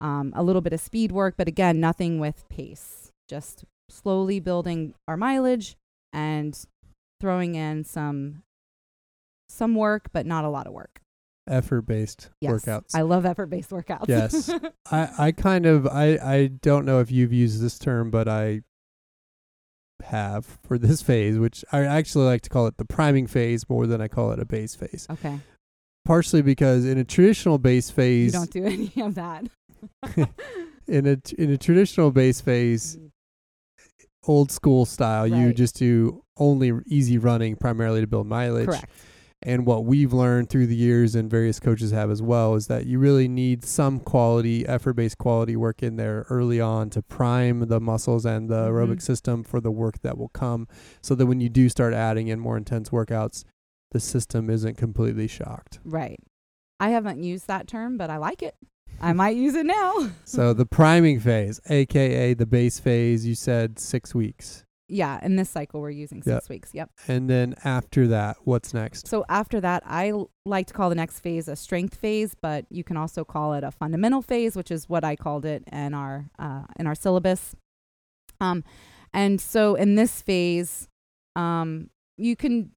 um, 0.00 0.32
a 0.34 0.42
little 0.42 0.62
bit 0.62 0.72
of 0.72 0.80
speed 0.80 1.12
work 1.12 1.34
but 1.36 1.48
again 1.48 1.80
nothing 1.80 2.18
with 2.18 2.48
pace 2.48 3.10
just 3.28 3.64
slowly 3.88 4.40
building 4.40 4.94
our 5.06 5.16
mileage 5.16 5.76
and 6.12 6.64
throwing 7.20 7.54
in 7.54 7.84
some 7.84 8.42
some 9.48 9.74
work 9.74 10.08
but 10.12 10.26
not 10.26 10.44
a 10.44 10.48
lot 10.48 10.66
of 10.66 10.72
work. 10.72 11.00
Effort 11.46 11.82
based 11.82 12.30
yes. 12.40 12.52
workouts. 12.52 12.94
I 12.94 13.02
love 13.02 13.26
effort 13.26 13.46
based 13.46 13.70
workouts. 13.70 14.08
Yes. 14.08 14.50
I, 14.90 15.08
I 15.18 15.32
kind 15.32 15.66
of 15.66 15.86
I, 15.86 16.18
I 16.22 16.46
don't 16.46 16.86
know 16.86 17.00
if 17.00 17.10
you've 17.10 17.34
used 17.34 17.60
this 17.60 17.78
term, 17.78 18.10
but 18.10 18.28
I 18.28 18.62
have 20.02 20.46
for 20.66 20.78
this 20.78 21.02
phase, 21.10 21.38
which 21.38 21.64
I 21.70 21.84
actually 21.84 22.24
like 22.24 22.42
to 22.42 22.50
call 22.50 22.66
it 22.66 22.78
the 22.78 22.86
priming 22.86 23.26
phase 23.26 23.68
more 23.68 23.86
than 23.86 24.00
I 24.00 24.08
call 24.08 24.32
it 24.32 24.38
a 24.38 24.46
base 24.46 24.74
phase. 24.74 25.06
okay. 25.10 25.40
Partially 26.06 26.42
because 26.42 26.84
in 26.84 26.98
a 26.98 27.04
traditional 27.04 27.58
base 27.58 27.90
phase, 27.90 28.32
you 28.32 28.38
don't 28.38 28.50
do 28.50 28.64
any 28.66 28.92
of 29.02 29.14
that. 29.14 29.46
In 30.86 31.06
a 31.06 31.16
in 31.38 31.50
a 31.50 31.56
traditional 31.56 32.10
base 32.10 32.42
phase, 32.42 32.96
mm-hmm. 32.96 33.06
old 34.30 34.50
school 34.50 34.84
style, 34.84 35.26
you 35.26 35.54
just 35.54 35.76
do 35.76 36.23
only 36.36 36.72
easy 36.86 37.18
running 37.18 37.56
primarily 37.56 38.00
to 38.00 38.06
build 38.06 38.26
mileage. 38.26 38.66
correct 38.66 38.90
And 39.46 39.66
what 39.66 39.84
we've 39.84 40.12
learned 40.14 40.48
through 40.48 40.68
the 40.68 40.74
years, 40.76 41.14
and 41.14 41.30
various 41.30 41.60
coaches 41.60 41.90
have 41.90 42.10
as 42.10 42.22
well, 42.22 42.54
is 42.54 42.66
that 42.68 42.86
you 42.86 42.98
really 42.98 43.28
need 43.28 43.62
some 43.62 44.00
quality, 44.00 44.66
effort 44.66 44.94
based 44.94 45.18
quality 45.18 45.54
work 45.54 45.82
in 45.82 45.96
there 45.96 46.24
early 46.30 46.62
on 46.62 46.88
to 46.90 47.02
prime 47.02 47.60
the 47.68 47.78
muscles 47.78 48.24
and 48.24 48.48
the 48.48 48.68
aerobic 48.68 48.96
Mhm. 48.96 49.02
system 49.02 49.44
for 49.44 49.60
the 49.60 49.70
work 49.70 50.00
that 50.00 50.16
will 50.16 50.30
come. 50.30 50.66
So 51.02 51.14
that 51.14 51.26
when 51.26 51.40
you 51.40 51.50
do 51.50 51.68
start 51.68 51.92
adding 51.92 52.28
in 52.28 52.40
more 52.40 52.56
intense 52.56 52.88
workouts, 52.88 53.44
the 53.90 54.00
system 54.00 54.48
isn't 54.48 54.78
completely 54.78 55.26
shocked. 55.28 55.78
Right. 55.84 56.18
I 56.80 56.88
haven't 56.88 57.22
used 57.22 57.46
that 57.46 57.66
term, 57.68 57.98
but 57.98 58.08
I 58.08 58.16
like 58.16 58.42
it. 58.42 58.54
I 58.98 59.12
might 59.12 59.36
use 59.46 59.54
it 59.54 59.66
now. 59.66 60.10
So 60.24 60.54
the 60.54 60.64
priming 60.66 61.20
phase, 61.20 61.60
aka 61.68 62.32
the 62.32 62.46
base 62.46 62.80
phase, 62.80 63.26
you 63.26 63.34
said 63.34 63.78
six 63.78 64.14
weeks. 64.14 64.63
Yeah, 64.88 65.18
in 65.24 65.36
this 65.36 65.48
cycle 65.48 65.80
we're 65.80 65.90
using 65.90 66.18
Yep. 66.18 66.24
six 66.24 66.48
weeks. 66.48 66.70
Yep. 66.74 66.90
And 67.08 67.28
then 67.30 67.54
after 67.64 68.06
that, 68.08 68.36
what's 68.44 68.74
next? 68.74 69.06
So 69.08 69.24
after 69.28 69.60
that, 69.60 69.82
I 69.86 70.10
l- 70.10 70.30
like 70.44 70.66
to 70.68 70.74
call 70.74 70.88
the 70.90 70.94
next 70.94 71.20
phase 71.20 71.48
a 71.48 71.56
strength 71.56 71.94
phase, 71.96 72.34
but 72.40 72.66
you 72.70 72.84
can 72.84 72.96
also 72.96 73.24
call 73.24 73.54
it 73.54 73.64
a 73.64 73.70
fundamental 73.70 74.20
phase, 74.22 74.56
which 74.56 74.70
is 74.70 74.88
what 74.88 75.02
I 75.04 75.16
called 75.16 75.44
it 75.46 75.64
in 75.72 75.94
our 75.94 76.26
uh, 76.38 76.64
in 76.78 76.86
our 76.86 76.94
syllabus. 76.94 77.54
Um, 78.40 78.62
and 79.12 79.40
so 79.40 79.74
in 79.74 79.94
this 79.94 80.20
phase, 80.22 80.88
um, 81.36 81.90
you 82.18 82.36
can. 82.36 82.70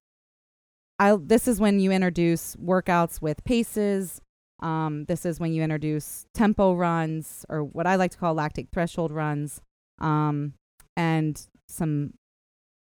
I 1.00 1.16
this 1.16 1.48
is 1.48 1.60
when 1.60 1.80
you 1.80 1.92
introduce 1.92 2.56
workouts 2.56 3.22
with 3.22 3.44
paces. 3.44 4.22
Um, 4.62 5.06
this 5.06 5.26
is 5.26 5.40
when 5.40 5.54
you 5.54 5.62
introduce 5.62 6.26
tempo 6.34 6.74
runs, 6.74 7.46
or 7.50 7.64
what 7.64 7.86
I 7.86 7.96
like 7.96 8.12
to 8.12 8.18
call 8.18 8.34
lactic 8.34 8.70
threshold 8.74 9.12
runs, 9.12 9.62
um, 10.00 10.54
and 10.96 11.40
some 11.68 12.14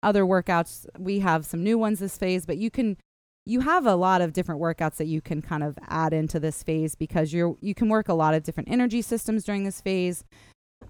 other 0.02 0.24
workouts. 0.24 0.86
We 0.98 1.20
have 1.20 1.44
some 1.46 1.62
new 1.62 1.78
ones 1.78 2.00
this 2.00 2.18
phase, 2.18 2.46
but 2.46 2.58
you 2.58 2.70
can 2.70 2.96
you 3.44 3.60
have 3.60 3.86
a 3.86 3.96
lot 3.96 4.20
of 4.20 4.32
different 4.32 4.60
workouts 4.60 4.96
that 4.96 5.06
you 5.06 5.20
can 5.20 5.42
kind 5.42 5.64
of 5.64 5.76
add 5.88 6.12
into 6.12 6.38
this 6.38 6.62
phase 6.62 6.94
because 6.94 7.32
you're 7.32 7.56
you 7.60 7.74
can 7.74 7.88
work 7.88 8.08
a 8.08 8.14
lot 8.14 8.34
of 8.34 8.42
different 8.42 8.68
energy 8.70 9.02
systems 9.02 9.44
during 9.44 9.64
this 9.64 9.80
phase 9.80 10.24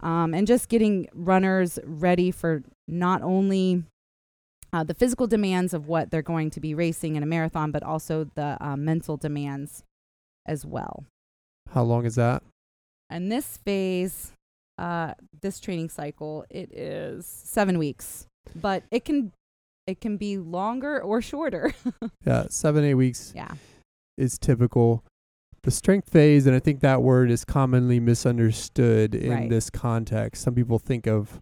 um, 0.03 0.35
and 0.35 0.47
just 0.47 0.69
getting 0.69 1.09
runners 1.15 1.79
ready 1.85 2.31
for 2.31 2.63
not 2.89 3.23
only 3.23 3.85
uh, 4.73 4.83
the 4.85 4.95
physical 4.95 5.27
demands 5.27 5.73
of 5.75 5.87
what 5.87 6.11
they're 6.11 6.23
going 6.23 6.51
to 6.51 6.61
be 6.61 6.75
racing 6.75 7.17
in 7.17 7.23
a 7.23 7.27
marathon 7.27 7.71
but 7.71 7.83
also 7.83 8.25
the 8.35 8.57
uh, 8.61 8.77
mental 8.77 9.17
demands 9.17 9.83
as 10.47 10.67
well 10.67 11.05
How 11.73 11.83
long 11.85 12.05
is 12.05 12.17
that? 12.17 12.43
and 13.09 13.31
this 13.33 13.59
phase 13.59 14.33
uh, 14.83 15.15
this 15.41 15.61
training 15.61 15.89
cycle 15.89 16.45
it 16.51 16.71
is 16.73 17.25
seven 17.27 17.79
weeks 17.79 18.27
but 18.57 18.83
it 18.91 19.05
can 19.05 19.33
it 19.87 20.01
can 20.01 20.17
be 20.17 20.37
longer 20.39 21.01
or 21.01 21.23
shorter 21.23 21.73
Yeah, 22.27 22.47
seven, 22.51 22.85
eight 22.85 22.95
weeks 22.95 23.33
yeah 23.35 23.55
is 24.19 24.39
typical. 24.39 25.05
The 25.63 25.71
strength 25.71 26.11
phase, 26.11 26.47
and 26.47 26.57
I 26.57 26.59
think 26.59 26.81
that 26.81 27.03
word 27.03 27.31
is 27.31 27.45
commonly 27.45 28.01
misunderstood 28.01 29.15
in 29.15 29.31
Right. 29.31 29.49
this 29.51 29.71
context. 29.71 30.43
Some 30.43 30.55
people 30.55 30.79
think 30.79 31.07
of 31.07 31.41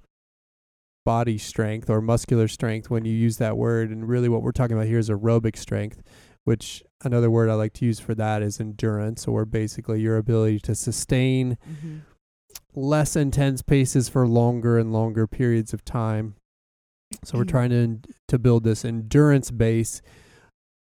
body 1.07 1.39
strength 1.39 1.89
or 1.89 2.01
muscular 2.03 2.47
strength 2.47 2.91
when 2.91 3.05
you 3.07 3.13
use 3.15 3.39
that 3.39 3.57
word, 3.57 3.91
and 3.91 4.07
really 4.09 4.29
what 4.29 4.43
we're 4.43 4.53
talking 4.53 4.77
about 4.77 4.87
here 4.87 4.99
is 4.99 5.09
aerobic 5.09 5.57
strength, 5.57 6.03
which 6.45 6.83
another 7.03 7.31
word 7.31 7.49
I 7.49 7.55
like 7.55 7.73
to 7.75 7.87
use 7.87 7.99
for 7.99 8.15
that 8.15 8.43
is 8.43 8.61
endurance, 8.61 9.27
or 9.27 9.47
basically 9.47 10.01
your 10.01 10.19
ability 10.19 10.61
to 10.61 10.75
sustain 10.75 11.57
mm-hmm. 11.69 11.99
Less 12.75 13.17
intense 13.17 13.63
paces 13.63 14.09
for 14.09 14.27
longer 14.27 14.79
and 14.79 14.93
longer 14.93 15.27
periods 15.27 15.73
of 15.73 15.85
time. 15.85 16.35
So 17.25 17.39
we're 17.39 17.45
Mhm. 17.45 17.49
trying 17.49 17.71
to 17.71 17.99
to 18.29 18.39
build 18.39 18.65
this 18.65 18.85
endurance 18.85 19.51
base. 19.51 20.01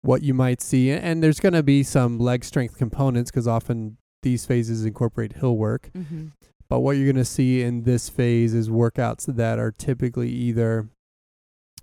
What 0.01 0.21
you 0.21 0.33
might 0.33 0.61
see, 0.61 0.91
and 0.91 1.21
there's 1.23 1.39
going 1.39 1.53
to 1.53 1.63
be 1.63 1.81
some 1.83 2.19
leg 2.19 2.45
strength 2.45 2.77
components 2.77 3.31
because 3.31 3.47
often 3.47 3.97
these 4.21 4.45
phases 4.45 4.85
incorporate 4.85 5.33
hill 5.33 5.57
work. 5.57 5.89
Mm-hmm. 5.93 6.27
But 6.69 6.79
what 6.81 6.95
you're 6.95 7.05
going 7.11 7.15
to 7.17 7.25
see 7.25 7.61
in 7.61 7.83
this 7.83 8.07
phase 8.09 8.53
is 8.53 8.69
workouts 8.69 9.25
that 9.35 9.59
are 9.59 9.71
typically 9.71 10.29
either 10.29 10.89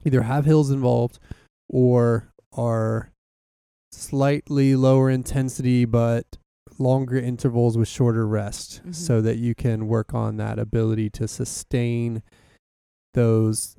either 0.05 0.23
have 0.23 0.45
hills 0.45 0.71
involved 0.71 1.19
or 1.69 2.33
are 2.53 3.11
slightly 3.93 4.75
lower 4.75 5.11
intensity 5.11 5.85
but 5.85 6.39
longer 6.79 7.17
intervals 7.19 7.77
with 7.79 7.89
shorter 7.89 8.27
rest 8.27 8.81
Mhm. 8.85 8.95
so 8.95 9.21
that 9.23 9.39
you 9.39 9.55
can 9.55 9.87
work 9.89 10.15
on 10.15 10.37
that 10.37 10.59
ability 10.59 11.11
to 11.11 11.29
sustain 11.29 12.23
those 13.15 13.77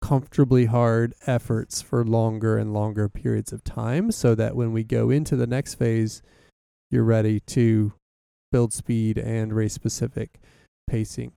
comfortably 0.00 0.66
hard 0.66 1.14
efforts 1.26 1.82
for 1.82 2.04
longer 2.04 2.56
and 2.56 2.72
longer 2.72 3.08
periods 3.08 3.52
of 3.52 3.64
time 3.64 4.12
so 4.12 4.34
that 4.34 4.54
when 4.54 4.72
we 4.72 4.84
go 4.84 5.10
into 5.10 5.34
the 5.36 5.46
next 5.46 5.74
phase 5.74 6.22
you're 6.90 7.04
ready 7.04 7.40
to 7.40 7.92
build 8.52 8.72
speed 8.72 9.18
and 9.18 9.52
race 9.52 9.74
specific 9.74 10.40
pacing. 10.88 11.32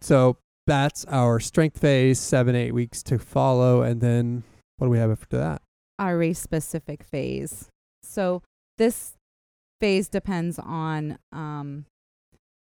So 0.00 0.38
that's 0.66 1.04
our 1.06 1.38
strength 1.38 1.78
phase, 1.78 2.18
seven, 2.18 2.56
eight 2.56 2.72
weeks 2.72 3.02
to 3.04 3.18
follow. 3.18 3.82
And 3.82 4.00
then 4.00 4.42
what 4.78 4.86
do 4.86 4.90
we 4.90 4.98
have 4.98 5.10
after 5.10 5.36
that? 5.38 5.62
our 5.98 6.18
race 6.18 6.40
specific 6.40 7.04
phase. 7.04 7.68
So 8.02 8.42
this 8.78 9.12
phase 9.82 10.08
depends 10.08 10.60
on 10.60 11.18
um, 11.32 11.86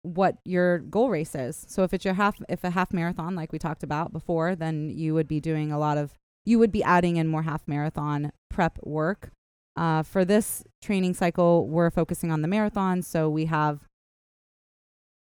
what 0.03 0.37
your 0.45 0.81
goal 0.81 1.09
race 1.09 1.35
is. 1.35 1.65
So 1.67 1.83
if 1.83 1.95
it's 1.95 2.05
your 2.05 2.13
half, 2.13 2.39
if 2.47 2.63
a 2.63 2.69
half 2.69 2.93
marathon, 2.93 3.35
like 3.35 3.53
we 3.53 3.59
talked 3.59 3.83
about 3.83 4.13
before, 4.13 4.55
then 4.55 4.91
you 4.91 5.15
would 5.15 5.27
be 5.27 5.41
doing 5.41 5.73
a 5.73 5.79
lot 5.79 5.97
of, 5.97 6.13
you 6.45 6.59
would 6.59 6.71
be 6.71 6.83
adding 6.83 7.17
in 7.17 7.27
more 7.27 7.45
half 7.45 7.67
marathon 7.67 8.33
prep 8.51 8.79
work. 8.83 9.31
Uh, 9.79 10.03
for 10.03 10.27
this 10.27 10.63
training 10.83 11.15
cycle, 11.15 11.67
we're 11.67 11.91
focusing 11.91 12.31
on 12.31 12.43
the 12.43 12.49
marathon, 12.49 13.01
so 13.01 13.31
we 13.31 13.47
have 13.47 13.81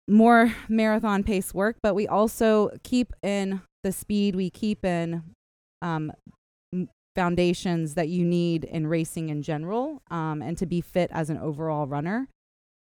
more 0.08 0.52
marathon 0.68 1.22
pace 1.22 1.54
work, 1.54 1.76
but 1.80 1.94
we 1.94 2.08
also 2.08 2.70
keep 2.82 3.12
in 3.22 3.60
the 3.84 3.92
speed, 3.92 4.34
we 4.34 4.50
keep 4.50 4.84
in 4.84 5.22
um, 5.80 6.12
foundations 7.22 7.94
that 7.94 8.08
you 8.08 8.24
need 8.24 8.62
in 8.62 8.86
racing 8.86 9.28
in 9.28 9.42
general 9.42 10.00
um, 10.08 10.40
and 10.40 10.56
to 10.56 10.66
be 10.66 10.80
fit 10.80 11.10
as 11.12 11.30
an 11.30 11.36
overall 11.38 11.86
runner. 11.88 12.28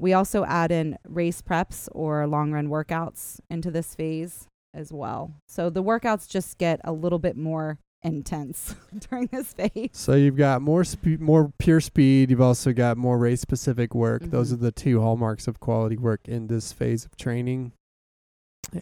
We 0.00 0.14
also 0.14 0.46
add 0.46 0.72
in 0.72 0.96
race 1.06 1.42
preps 1.42 1.88
or 1.92 2.26
long 2.26 2.50
run 2.50 2.68
workouts 2.68 3.38
into 3.50 3.70
this 3.70 3.94
phase 3.94 4.46
as 4.72 4.90
well. 4.90 5.34
So 5.46 5.68
the 5.68 5.82
workouts 5.82 6.26
just 6.26 6.56
get 6.56 6.80
a 6.84 6.92
little 6.92 7.18
bit 7.18 7.36
more 7.36 7.78
intense 8.02 8.74
during 9.10 9.26
this 9.30 9.52
phase. 9.52 9.90
So 9.92 10.14
you've 10.14 10.36
got 10.38 10.62
more 10.62 10.84
speed, 10.84 11.20
more 11.20 11.52
pure 11.58 11.80
speed. 11.82 12.30
You've 12.30 12.40
also 12.40 12.72
got 12.72 12.96
more 12.96 13.18
race 13.18 13.42
specific 13.42 13.94
work. 13.94 14.22
Those 14.24 14.50
Mhm. 14.50 14.54
are 14.54 14.56
the 14.56 14.72
two 14.72 15.00
hallmarks 15.02 15.46
of 15.46 15.60
quality 15.60 15.96
work 15.98 16.26
in 16.26 16.46
this 16.46 16.72
phase 16.72 17.04
of 17.04 17.14
training. 17.16 17.72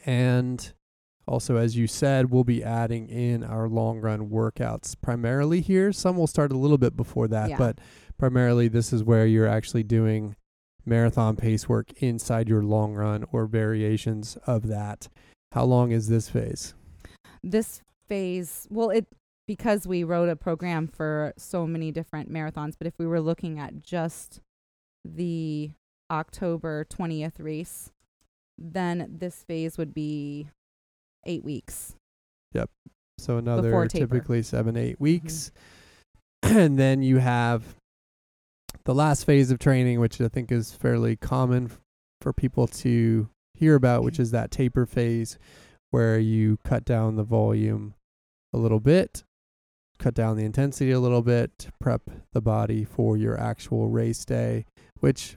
And 0.06 0.72
also, 1.26 1.56
as 1.56 1.76
you 1.76 1.86
said, 1.86 2.30
we'll 2.30 2.44
be 2.44 2.62
adding 2.64 3.08
in 3.08 3.44
our 3.44 3.68
long 3.68 4.00
run 4.00 4.28
workouts 4.28 4.94
primarily 5.00 5.60
here. 5.60 5.92
Some 5.92 6.16
will 6.16 6.26
start 6.26 6.52
a 6.52 6.58
little 6.58 6.78
bit 6.78 6.96
before 6.96 7.28
that, 7.28 7.50
Yeah. 7.50 7.58
but 7.58 7.78
primarily 8.18 8.68
this 8.68 8.92
is 8.92 9.04
where 9.04 9.26
you're 9.26 9.46
actually 9.46 9.84
doing 9.84 10.36
marathon 10.84 11.36
pace 11.36 11.68
work 11.68 11.92
inside 12.02 12.48
your 12.48 12.62
long 12.62 12.94
run 12.94 13.24
or 13.30 13.46
variations 13.46 14.36
of 14.46 14.66
that. 14.66 15.08
How 15.52 15.64
long 15.64 15.92
is 15.92 16.08
this 16.08 16.28
phase? 16.28 16.74
This 17.42 17.82
phase, 18.08 18.66
well, 18.70 18.90
it 18.90 19.06
because 19.46 19.86
we 19.86 20.04
wrote 20.04 20.28
a 20.28 20.36
program 20.36 20.86
for 20.86 21.32
so 21.36 21.66
many 21.66 21.90
different 21.90 22.32
marathons, 22.32 22.74
but 22.78 22.86
if 22.86 22.94
we 22.98 23.06
were 23.06 23.20
looking 23.20 23.58
at 23.58 23.82
just 23.82 24.40
the 25.04 25.72
October 26.10 26.84
20th 26.88 27.40
race, 27.40 27.90
then 28.56 29.16
this 29.18 29.42
phase 29.42 29.76
would 29.76 29.92
be 29.92 30.48
8 31.26 31.44
weeks. 31.44 31.94
Yep. 32.54 32.70
So 33.18 33.36
another 33.36 33.86
typically 33.86 34.42
seven, 34.42 34.76
eight 34.76 34.94
mm-hmm. 34.94 35.04
weeks. 35.04 35.52
and 36.42 36.78
then 36.78 37.02
you 37.02 37.18
have 37.18 37.76
the 38.84 38.94
last 38.94 39.24
phase 39.24 39.50
of 39.50 39.58
training, 39.58 40.00
which 40.00 40.20
I 40.20 40.28
think 40.28 40.50
is 40.50 40.72
fairly 40.72 41.16
common 41.16 41.66
f- 41.66 41.80
for 42.20 42.32
people 42.32 42.66
to 42.66 43.28
hear 43.54 43.76
about, 43.76 44.02
which 44.02 44.14
mm-hmm. 44.14 44.22
is 44.22 44.30
that 44.32 44.50
taper 44.50 44.86
phase 44.86 45.38
where 45.90 46.18
you 46.18 46.58
cut 46.64 46.84
down 46.84 47.16
the 47.16 47.22
volume 47.22 47.94
a 48.52 48.58
little 48.58 48.80
bit, 48.80 49.22
cut 49.98 50.14
down 50.14 50.36
the 50.36 50.44
intensity 50.44 50.90
a 50.90 51.00
little 51.00 51.22
bit, 51.22 51.68
prep 51.80 52.02
the 52.32 52.40
body 52.40 52.84
for 52.84 53.16
your 53.16 53.38
actual 53.38 53.88
race 53.88 54.24
day, 54.24 54.64
which 55.00 55.36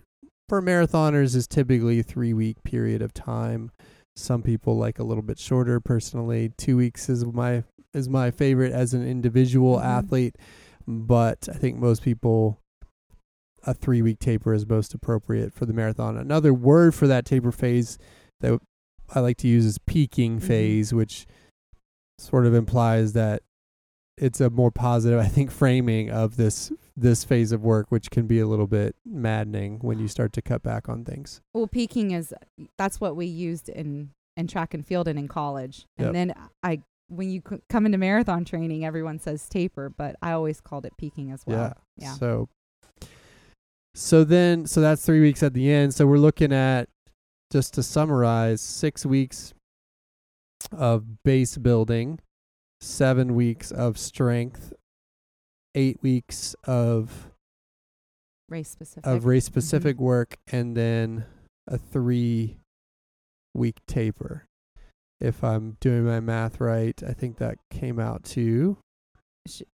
for 0.50 0.62
marathoners 0.62 1.36
is 1.36 1.48
typically 1.48 2.00
a 2.00 2.04
three 2.04 2.34
week 2.34 2.64
period 2.64 3.02
of 3.02 3.14
time. 3.14 3.72
Some 4.16 4.42
people 4.42 4.78
like 4.78 5.00
a 5.00 5.04
little 5.04 5.24
bit 5.24 5.38
shorter. 5.40 5.80
Personally, 5.80 6.54
two 6.58 6.78
weeks 6.78 7.10
is 7.10 7.26
my 7.26 7.64
is 7.94 8.10
my 8.10 8.30
favorite 8.32 8.74
as 8.74 8.94
an 8.94 9.06
individual 9.08 9.78
Mhm. 9.78 9.84
athlete, 9.86 10.36
but 10.88 11.48
I 11.50 11.54
think 11.54 11.78
most 11.78 12.02
people 12.02 12.60
a 13.64 13.74
three 13.74 14.02
week 14.02 14.20
taper 14.20 14.54
is 14.54 14.68
most 14.68 14.94
appropriate 14.94 15.52
for 15.54 15.66
the 15.66 15.74
marathon. 15.74 16.18
Another 16.18 16.54
word 16.54 16.94
for 16.94 17.08
that 17.08 17.26
taper 17.26 17.52
phase 17.52 17.98
that 18.42 18.60
I 19.14 19.20
like 19.22 19.38
to 19.38 19.48
use 19.48 19.66
is 19.66 19.78
peaking 19.80 20.38
Mhm. 20.40 20.44
phase, 20.44 20.94
which 20.94 21.26
sort 22.20 22.46
of 22.46 22.54
implies 22.54 23.14
that 23.14 23.42
it's 24.18 24.40
a 24.40 24.50
more 24.50 24.72
positive, 24.72 25.20
I 25.20 25.28
think, 25.28 25.52
framing 25.52 26.10
of 26.10 26.38
this 26.38 26.72
this 26.98 27.24
phase 27.24 27.52
of 27.52 27.62
work, 27.64 27.88
which 27.90 28.10
can 28.10 28.26
be 28.28 28.40
a 28.40 28.48
little 28.48 28.68
bit 28.68 28.96
maddening 29.06 29.80
when 29.80 30.00
you 30.00 30.08
start 30.08 30.32
to 30.34 30.42
cut 30.42 30.64
back 30.64 30.88
on 30.88 31.04
things. 31.04 31.42
Well, 31.54 31.68
peaking 31.68 32.12
is 32.12 32.34
that's 32.78 33.02
what 33.02 33.16
we 33.16 33.26
used 33.26 33.70
in 33.70 34.12
in 34.38 34.48
track 34.48 34.74
and 34.74 34.86
field 34.86 35.08
and 35.08 35.18
in 35.20 35.28
college. 35.28 35.86
Yep. 35.98 36.08
And 36.08 36.16
then 36.16 36.34
I 36.64 36.82
when 37.08 37.30
you 37.30 37.42
c- 37.48 37.60
come 37.70 37.86
into 37.86 37.98
marathon 37.98 38.46
training, 38.46 38.86
everyone 38.86 39.20
says 39.20 39.48
taper, 39.48 39.90
but 39.90 40.16
I 40.22 40.32
always 40.32 40.60
called 40.62 40.86
it 40.86 40.94
peaking 40.98 41.32
as 41.32 41.44
well. 41.46 41.74
yeah. 41.98 42.08
Yeah. 42.08 42.14
So 42.14 42.50
so 43.94 44.24
then 44.24 44.66
so 44.66 44.82
that's 44.82 45.06
3 45.06 45.22
weeks 45.22 45.44
at 45.44 45.54
the 45.54 45.72
end. 45.72 45.94
So 45.94 46.06
we're 46.08 46.18
looking 46.18 46.52
at 46.54 46.90
just 47.52 47.74
to 47.76 47.84
summarize 47.84 48.62
6 48.62 49.06
weeks 49.06 49.54
of 50.72 51.24
base 51.24 51.58
building, 51.58 52.20
7 52.82 53.36
weeks 53.36 53.72
of 53.72 53.98
strength, 53.98 54.74
8 55.76 56.02
weeks 56.02 56.56
of 56.64 57.32
Race 58.50 58.70
specific. 58.70 59.06
of 59.06 59.26
race 59.26 59.46
mm-hmm. 59.46 59.54
specific 59.54 60.00
work 60.00 60.36
and 60.52 60.76
then 60.76 61.26
a 61.68 61.78
3 61.78 62.58
week 63.54 63.78
taper. 63.88 64.46
If 65.20 65.44
I'm 65.44 65.78
doing 65.80 66.06
my 66.06 66.20
math 66.20 66.60
right, 66.60 67.02
I 67.08 67.14
think 67.14 67.38
that 67.38 67.58
came 67.72 68.00
out 68.00 68.24
to 68.26 68.78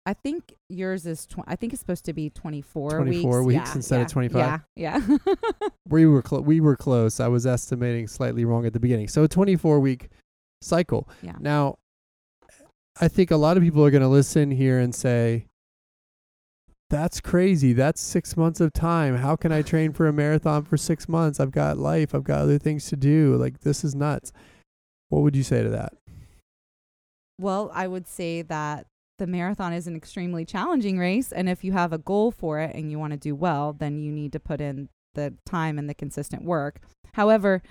I 0.05 0.13
think 0.13 0.55
yours 0.69 1.05
is. 1.05 1.25
Tw- 1.25 1.39
I 1.45 1.55
think 1.55 1.73
it's 1.73 1.81
supposed 1.81 2.05
to 2.05 2.13
be 2.13 2.29
twenty 2.29 2.61
four. 2.61 2.91
24 2.91 3.43
weeks, 3.43 3.59
weeks 3.59 3.69
Yeah, 3.69 3.75
instead 3.75 3.95
of 4.01 4.05
yeah, 4.05 4.13
25? 4.13 4.61
Yeah, 4.75 5.01
yeah. 5.07 5.17
we 5.89 6.05
were 6.05 6.23
we 6.41 6.61
were 6.61 6.77
close. 6.77 7.19
I 7.19 7.27
was 7.27 7.45
estimating 7.45 8.07
slightly 8.07 8.45
wrong 8.45 8.65
at 8.65 8.73
the 8.73 8.79
beginning. 8.79 9.09
So 9.09 9.23
a 9.23 9.27
24 9.27 9.79
week 9.79 10.09
cycle. 10.61 11.09
yeah. 11.21 11.35
Now, 11.39 11.75
I 12.99 13.09
think 13.09 13.31
a 13.31 13.37
lot 13.37 13.57
of 13.57 13.63
people 13.63 13.83
are 13.83 13.91
going 13.91 14.01
to 14.01 14.07
listen 14.07 14.51
here 14.51 14.79
and 14.79 14.95
say, 14.95 15.45
"That's 16.89 17.19
crazy. 17.19 17.73
That's 17.73 18.01
six 18.01 18.37
months 18.37 18.61
of 18.61 18.73
time. 18.73 19.17
How 19.17 19.35
can 19.35 19.51
I 19.51 19.61
train 19.61 19.91
for 19.91 20.07
a 20.07 20.13
marathon 20.13 20.63
for 20.63 20.77
six 20.77 21.09
months? 21.09 21.39
I've 21.39 21.51
got 21.51 21.77
life. 21.77 22.15
I've 22.15 22.23
got 22.23 22.41
other 22.41 22.57
things 22.57 22.87
to 22.87 22.95
do. 22.95 23.35
Like 23.35 23.61
this 23.61 23.83
is 23.83 23.93
nuts." 23.95 24.31
What 25.09 25.21
would 25.21 25.35
you 25.35 25.43
say 25.43 25.63
to 25.63 25.69
that? 25.69 25.93
Well, 27.39 27.71
I 27.73 27.87
would 27.87 28.07
say 28.07 28.41
that 28.41 28.87
the 29.19 29.27
marathon 29.27 29.73
is 29.73 29.87
an 29.87 29.95
extremely 29.95 30.45
challenging 30.45 30.97
race, 30.99 31.31
and 31.31 31.47
if 31.47 31.63
you 31.63 31.71
have 31.71 31.93
a 31.93 31.97
goal 31.97 32.31
for 32.31 32.59
it 32.59 32.75
and 32.75 32.91
you 32.91 32.99
want 32.99 33.13
to 33.13 33.17
do 33.17 33.35
well, 33.35 33.73
then 33.73 33.99
you 33.99 34.11
need 34.11 34.33
to 34.33 34.39
put 34.39 34.61
in 34.61 34.89
the 35.15 35.33
time 35.45 35.79
and 35.79 35.89
the 35.89 35.93
consistent 35.93 36.43
work. 36.43 36.81
However, 37.13 37.63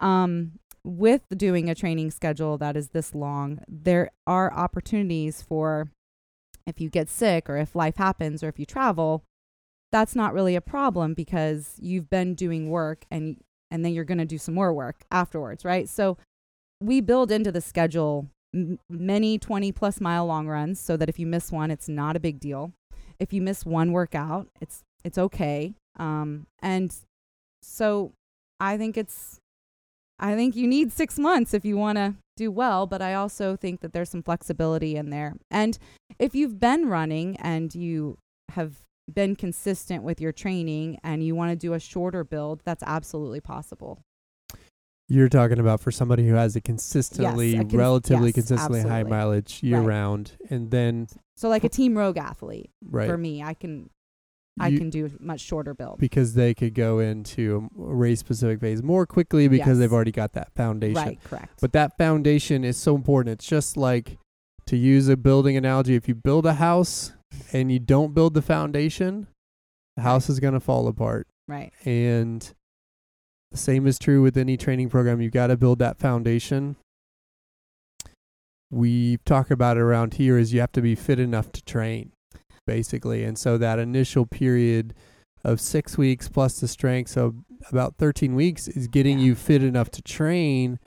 um, 0.00 0.52
with 0.84 1.22
doing 1.36 1.70
a 1.70 1.74
training 1.74 2.10
schedule 2.10 2.58
that 2.58 2.76
is 2.76 2.90
this 2.90 3.14
long, 3.14 3.60
there 3.66 4.10
are 4.26 4.52
opportunities 4.52 5.42
for 5.42 5.88
if 6.66 6.80
you 6.80 6.88
get 6.88 7.08
sick 7.08 7.48
or 7.48 7.56
if 7.56 7.74
life 7.74 7.96
happens 7.96 8.42
or 8.42 8.48
if 8.48 8.58
you 8.58 8.66
travel, 8.66 9.24
that's 9.92 10.16
not 10.16 10.34
really 10.34 10.56
a 10.56 10.60
problem 10.60 11.14
because 11.14 11.76
you've 11.78 12.10
been 12.10 12.34
doing 12.34 12.70
work 12.70 13.04
and 13.10 13.38
and 13.70 13.84
then 13.84 13.92
you're 13.92 14.04
going 14.04 14.18
to 14.18 14.24
do 14.24 14.38
some 14.38 14.54
more 14.54 14.72
work 14.72 15.04
afterwards, 15.10 15.64
right? 15.64 15.88
So 15.88 16.16
we 16.80 17.00
build 17.00 17.32
into 17.32 17.50
the 17.50 17.60
schedule 17.60 18.28
many 18.88 19.38
20 19.38 19.72
plus 19.72 20.00
mile 20.00 20.26
long 20.26 20.46
runs 20.46 20.78
so 20.78 20.96
that 20.96 21.08
if 21.08 21.18
you 21.18 21.26
miss 21.26 21.50
one, 21.50 21.70
it's 21.70 21.88
not 21.88 22.14
a 22.14 22.20
big 22.20 22.38
deal. 22.38 22.72
If 23.18 23.32
you 23.32 23.42
miss 23.42 23.66
one 23.66 23.92
workout, 23.92 24.48
it's 24.60 24.82
it's 25.04 25.18
okay. 25.18 25.74
Um, 25.98 26.46
and 26.62 26.94
so 27.62 28.12
I 28.60 28.76
think 28.76 28.96
it's 28.96 29.40
I 30.18 30.34
think 30.34 30.56
you 30.56 30.66
need 30.66 30.92
six 30.92 31.18
months 31.18 31.54
if 31.54 31.64
you 31.64 31.76
want 31.76 31.98
to 31.98 32.14
do 32.36 32.50
well, 32.50 32.86
but 32.86 33.00
I 33.02 33.14
also 33.14 33.56
think 33.56 33.80
that 33.80 33.92
there's 33.92 34.10
some 34.10 34.22
flexibility 34.22 34.96
in 34.96 35.10
there. 35.10 35.34
And 35.50 35.78
if 36.18 36.34
you've 36.34 36.58
been 36.58 36.88
running 36.88 37.36
and 37.36 37.74
you 37.74 38.18
have 38.52 38.80
been 39.12 39.36
consistent 39.36 40.02
with 40.02 40.20
your 40.20 40.32
training 40.32 40.98
and 41.04 41.22
you 41.24 41.34
want 41.34 41.50
to 41.50 41.56
do 41.56 41.74
a 41.74 41.80
shorter 41.80 42.24
build, 42.24 42.60
that's 42.64 42.82
absolutely 42.82 43.40
possible. 43.40 44.00
You're 45.08 45.28
talking 45.28 45.58
about 45.58 45.80
for 45.80 45.90
somebody 45.90 46.26
who 46.26 46.34
has 46.34 46.56
a 46.56 46.62
consistently, 46.62 47.54
a 47.56 47.58
cons- 47.58 47.74
relatively 47.74 48.28
yes, 48.28 48.34
consistently 48.34 48.80
high 48.80 49.02
mileage 49.02 49.62
year 49.62 49.78
Right. 49.80 49.86
round, 49.86 50.32
and 50.48 50.70
then 50.70 51.08
So 51.36 51.48
like 51.50 51.62
a 51.64 51.68
team 51.68 51.96
rogue 51.98 52.16
athlete 52.16 52.70
right 52.82 53.06
for 53.06 53.18
me, 53.18 53.42
I 53.42 53.52
can 53.52 53.90
I 54.58 54.68
you- 54.68 54.78
can 54.78 54.90
do 54.90 55.06
a 55.06 55.22
much 55.22 55.40
shorter 55.40 55.74
build. 55.74 55.98
because 55.98 56.34
they 56.34 56.54
could 56.54 56.74
go 56.74 57.00
into 57.00 57.68
a 57.78 57.82
race 57.94 58.20
specific 58.20 58.60
phase 58.60 58.82
more 58.82 59.04
quickly 59.06 59.48
because 59.48 59.78
they've 59.78 59.92
already 59.92 60.12
got 60.12 60.32
that 60.34 60.52
foundation. 60.54 60.94
Right, 61.02 61.18
correct. 61.24 61.60
But 61.60 61.72
that 61.72 61.96
foundation 61.98 62.64
is 62.64 62.76
so 62.76 62.94
important. 62.94 63.32
It's 63.34 63.46
just 63.46 63.76
like 63.76 64.18
to 64.66 64.76
use 64.76 65.08
a 65.08 65.16
building 65.16 65.56
analogy, 65.56 65.94
if 65.96 66.08
you 66.08 66.14
build 66.14 66.46
a 66.46 66.54
house 66.54 67.12
and 67.52 67.70
you 67.72 67.78
don't 67.80 68.14
build 68.14 68.34
the 68.34 68.42
foundation, 68.42 69.26
the 69.96 70.02
house 70.02 70.30
is 70.30 70.40
going 70.40 70.54
to 70.54 70.60
fall 70.60 70.86
apart. 70.88 71.26
right. 71.48 71.72
And 71.84 72.52
the 73.50 73.58
same 73.58 73.86
is 73.86 73.98
true 73.98 74.22
with 74.22 74.36
any 74.36 74.56
training 74.56 74.88
program. 74.88 75.20
You've 75.20 75.32
got 75.32 75.48
to 75.48 75.56
build 75.56 75.78
that 75.80 75.98
foundation. 75.98 76.76
We 78.70 79.18
talk 79.24 79.50
about 79.50 79.76
it 79.76 79.80
around 79.80 80.14
here 80.14 80.38
is 80.38 80.52
you 80.52 80.60
have 80.60 80.72
to 80.72 80.82
be 80.82 80.94
fit 80.94 81.20
enough 81.20 81.52
to 81.52 81.62
train, 81.62 82.12
basically. 82.66 83.24
And 83.24 83.38
so 83.38 83.58
that 83.58 83.78
initial 83.78 84.26
period 84.26 84.94
of 85.44 85.60
six 85.60 85.98
weeks 85.98 86.28
plus 86.28 86.58
the 86.60 86.68
strength, 86.68 87.10
so 87.10 87.34
about 87.70 87.96
13 87.98 88.34
weeks, 88.34 88.68
is 88.68 88.88
getting 88.88 89.18
Yeah. 89.18 89.26
you 89.26 89.34
fit 89.34 89.62
enough 89.62 89.90
to 89.92 90.02
train 90.02 90.78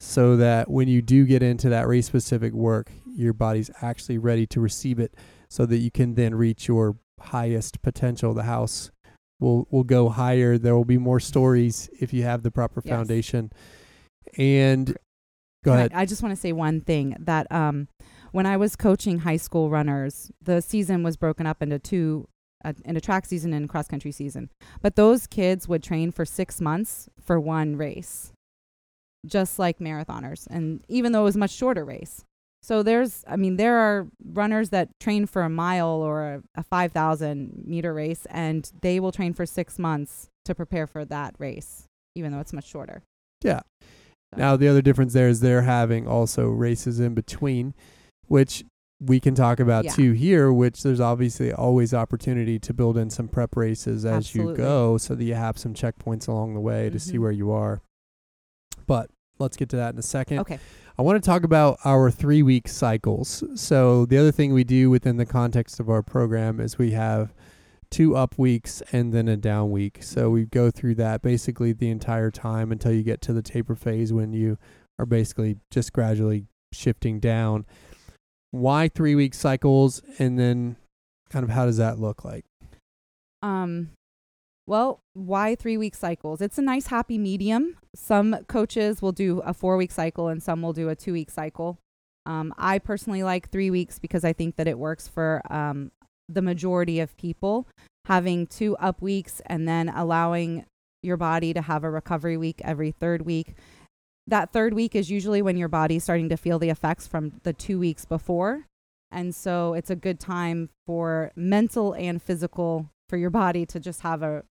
so 0.00 0.36
that 0.36 0.68
when 0.70 0.88
you 0.88 1.00
do 1.02 1.24
get 1.24 1.42
into 1.42 1.68
that 1.68 1.86
race 1.86 2.06
specific 2.06 2.52
work, 2.52 2.90
your 3.14 3.32
body's 3.32 3.70
actually 3.80 4.18
ready 4.18 4.46
to 4.48 4.60
receive 4.60 4.98
it 4.98 5.14
so 5.48 5.64
that 5.66 5.78
you 5.78 5.90
can 5.90 6.14
then 6.14 6.34
reach 6.34 6.66
your 6.66 6.96
highest 7.20 7.80
potential. 7.82 8.34
The 8.34 8.42
house 8.44 8.90
will 9.38 9.68
will 9.70 9.84
go 9.84 10.08
higher. 10.08 10.58
There 10.58 10.74
will 10.74 10.84
be 10.84 10.98
more 10.98 11.20
stories 11.20 11.88
if 12.00 12.12
you 12.12 12.24
have 12.24 12.42
the 12.42 12.50
proper 12.50 12.82
Yes. 12.84 12.92
foundation. 12.92 13.52
And 14.38 14.88
go 15.64 15.70
Can 15.70 15.72
I- 15.72 15.76
ahead. 15.78 15.92
I, 15.94 16.06
just 16.06 16.22
want 16.22 16.34
to 16.34 16.40
say 16.40 16.52
one 16.52 16.80
thing 16.80 17.16
that 17.20 17.50
um, 17.52 17.88
when 18.32 18.46
I 18.46 18.56
was 18.56 18.76
coaching 18.76 19.20
high 19.20 19.36
school 19.36 19.70
runners, 19.70 20.30
the 20.42 20.60
season 20.60 21.02
was 21.02 21.16
broken 21.16 21.46
up 21.46 21.62
into 21.62 21.78
two, 21.78 22.28
uh, 22.64 22.72
into 22.84 23.00
track 23.00 23.26
season 23.26 23.52
and 23.52 23.68
cross 23.68 23.86
country 23.88 24.12
season. 24.12 24.50
But 24.80 24.96
those 24.96 25.26
kids 25.26 25.68
would 25.68 25.82
train 25.82 26.10
for 26.12 26.24
six 26.24 26.60
months 26.60 27.08
for 27.20 27.38
one 27.38 27.76
race, 27.76 28.32
just 29.26 29.58
like 29.58 29.78
marathoners, 29.78 30.46
and 30.50 30.84
even 30.88 31.12
though 31.12 31.20
it 31.20 31.24
was 31.24 31.36
a 31.36 31.40
much 31.40 31.52
shorter 31.52 31.84
race. 31.84 32.24
So 32.64 32.84
there's, 32.84 33.24
I 33.26 33.34
mean, 33.36 33.56
there 33.56 33.76
are 33.76 34.06
runners 34.24 34.70
that 34.70 34.88
train 35.00 35.26
for 35.26 35.42
a 35.42 35.48
mile 35.50 35.88
or 35.88 36.22
a, 36.34 36.42
a 36.54 36.62
5,000 36.62 37.64
meter 37.66 37.92
race, 37.92 38.24
and 38.30 38.70
they 38.82 39.00
will 39.00 39.10
train 39.10 39.32
for 39.34 39.46
six 39.46 39.80
months 39.80 40.28
to 40.44 40.54
prepare 40.54 40.86
for 40.86 41.04
that 41.06 41.34
race, 41.38 41.86
even 42.14 42.30
though 42.30 42.38
it's 42.38 42.52
much 42.52 42.68
shorter. 42.68 43.02
Yeah. 43.42 43.62
So- 44.32 44.38
Now 44.38 44.56
the 44.56 44.68
other 44.68 44.80
difference 44.80 45.12
there 45.12 45.28
is 45.28 45.40
they're 45.40 45.62
having 45.62 46.06
also 46.06 46.48
races 46.50 47.00
in 47.00 47.14
between, 47.14 47.74
which 48.32 48.64
we 48.98 49.20
can 49.20 49.34
talk 49.34 49.60
about 49.60 49.84
Yeah. 49.84 49.92
too 49.92 50.12
here. 50.12 50.52
Which 50.52 50.82
there's 50.82 51.00
obviously 51.00 51.52
always 51.52 51.92
opportunity 51.92 52.58
to 52.60 52.72
build 52.72 52.96
in 52.96 53.10
some 53.10 53.28
prep 53.28 53.56
races 53.56 54.04
as 54.04 54.34
you 54.34 54.54
go, 54.54 54.96
so 54.96 55.14
that 55.14 55.24
you 55.24 55.34
have 55.34 55.58
some 55.58 55.74
checkpoints 55.74 56.28
along 56.28 56.54
the 56.54 56.60
way 56.60 56.88
to 56.88 56.98
see 56.98 57.16
Mhm. 57.16 57.20
where 57.20 57.32
you 57.32 57.50
are. 57.50 57.82
But 58.86 59.10
let's 59.38 59.56
get 59.56 59.68
to 59.70 59.76
that 59.76 59.92
in 59.92 59.98
a 59.98 60.02
second. 60.02 60.38
Okay. 60.40 60.58
I 60.98 61.02
want 61.02 61.22
to 61.22 61.26
talk 61.26 61.42
about 61.42 61.78
our 61.84 62.10
three 62.10 62.42
week 62.42 62.68
cycles. 62.68 63.42
So, 63.54 64.06
the 64.06 64.18
other 64.18 64.30
thing 64.32 64.52
we 64.52 64.64
do 64.64 64.88
within 64.88 65.16
the 65.16 65.26
context 65.26 65.80
of 65.80 65.88
our 65.90 66.02
program 66.02 66.60
is 66.60 66.78
we 66.78 66.92
have 66.92 67.34
two 67.90 68.14
up 68.16 68.38
weeks 68.38 68.82
and 68.92 69.12
then 69.12 69.26
a 69.28 69.36
down 69.36 69.70
week. 69.70 70.02
So, 70.02 70.30
we 70.30 70.44
go 70.46 70.70
through 70.70 70.94
that 70.96 71.22
basically 71.22 71.72
the 71.72 71.90
entire 71.90 72.30
time 72.30 72.70
until 72.70 72.92
you 72.92 73.02
get 73.02 73.20
to 73.22 73.32
the 73.32 73.42
taper 73.42 73.74
phase 73.74 74.12
when 74.12 74.32
you 74.32 74.58
are 74.98 75.06
basically 75.06 75.56
just 75.70 75.92
gradually 75.92 76.46
shifting 76.72 77.18
down. 77.20 77.64
Why 78.52 78.88
three 78.88 79.16
week 79.16 79.34
cycles? 79.34 80.00
And 80.18 80.38
then, 80.38 80.76
kind 81.28 81.42
of, 81.42 81.50
how 81.50 81.66
does 81.66 81.78
that 81.78 81.98
look 81.98 82.24
like? 82.24 82.44
Um, 83.42 83.90
well, 84.66 85.00
why 85.14 85.54
three 85.54 85.76
week 85.76 85.94
cycles? 85.94 86.40
It's 86.40 86.58
a 86.58 86.62
nice 86.62 86.86
happy 86.86 87.18
medium. 87.18 87.76
Some 87.96 88.44
coaches 88.46 89.02
will 89.02 89.12
do 89.12 89.40
a 89.40 89.52
four 89.52 89.76
week 89.76 89.90
cycle 89.90 90.28
and 90.28 90.42
some 90.42 90.62
will 90.62 90.72
do 90.72 90.88
a 90.88 90.94
two 90.94 91.12
week 91.12 91.30
cycle. 91.30 91.78
Um, 92.24 92.54
I 92.56 92.78
personally 92.78 93.24
like 93.24 93.50
three 93.50 93.70
weeks 93.70 93.98
because 93.98 94.24
I 94.24 94.32
think 94.32 94.56
that 94.56 94.68
it 94.68 94.78
works 94.78 95.08
for 95.08 95.42
um, 95.50 95.90
the 96.28 96.42
majority 96.42 97.00
of 97.00 97.16
people. 97.16 97.66
Having 98.06 98.48
two 98.48 98.76
up 98.76 99.02
weeks 99.02 99.40
and 99.46 99.66
then 99.66 99.88
allowing 99.88 100.64
your 101.02 101.16
body 101.16 101.52
to 101.52 101.62
have 101.62 101.84
a 101.84 101.90
recovery 101.90 102.36
week 102.36 102.60
every 102.64 102.92
third 102.92 103.22
week. 103.22 103.54
That 104.26 104.52
third 104.52 104.74
week 104.74 104.94
is 104.94 105.10
usually 105.10 105.42
when 105.42 105.56
your 105.56 105.68
body's 105.68 106.04
starting 106.04 106.28
to 106.28 106.36
feel 106.36 106.58
the 106.58 106.70
effects 106.70 107.06
from 107.06 107.40
the 107.42 107.52
two 107.52 107.78
weeks 107.78 108.04
before. 108.04 108.66
And 109.10 109.34
so 109.34 109.74
it's 109.74 109.90
a 109.90 109.96
good 109.96 110.18
time 110.18 110.70
for 110.86 111.32
mental 111.36 111.92
and 111.94 112.22
physical 112.22 112.88
for 113.08 113.16
your 113.16 113.30
body 113.30 113.66
to 113.66 113.78
just 113.78 114.00
have 114.00 114.22
a 114.22 114.44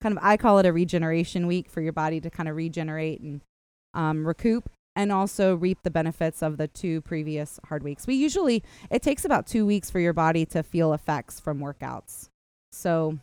kind 0.00 0.16
of 0.16 0.24
I 0.24 0.36
call 0.36 0.58
it 0.58 0.66
a 0.66 0.72
regeneration 0.72 1.46
week 1.46 1.70
for 1.70 1.80
your 1.80 1.92
body 1.92 2.20
to 2.20 2.30
kind 2.30 2.48
of 2.48 2.56
regenerate 2.56 3.20
and 3.20 3.40
um, 3.94 4.26
recoup. 4.26 4.70
and 4.96 5.12
also 5.12 5.54
reap 5.54 5.78
the 5.84 5.90
benefits 5.90 6.42
of 6.42 6.56
the 6.56 6.66
two 6.66 7.00
previous 7.02 7.60
hard 7.68 7.84
weeks. 7.84 8.06
We 8.06 8.16
usually 8.16 8.64
it 8.90 9.02
takes 9.02 9.24
about 9.24 9.46
2 9.46 9.64
weeks 9.64 9.90
for 9.90 10.00
your 10.00 10.12
body 10.12 10.44
to 10.46 10.62
feel 10.64 10.92
effects 10.92 11.38
from 11.38 11.60
workouts. 11.60 12.28
So 12.72 13.18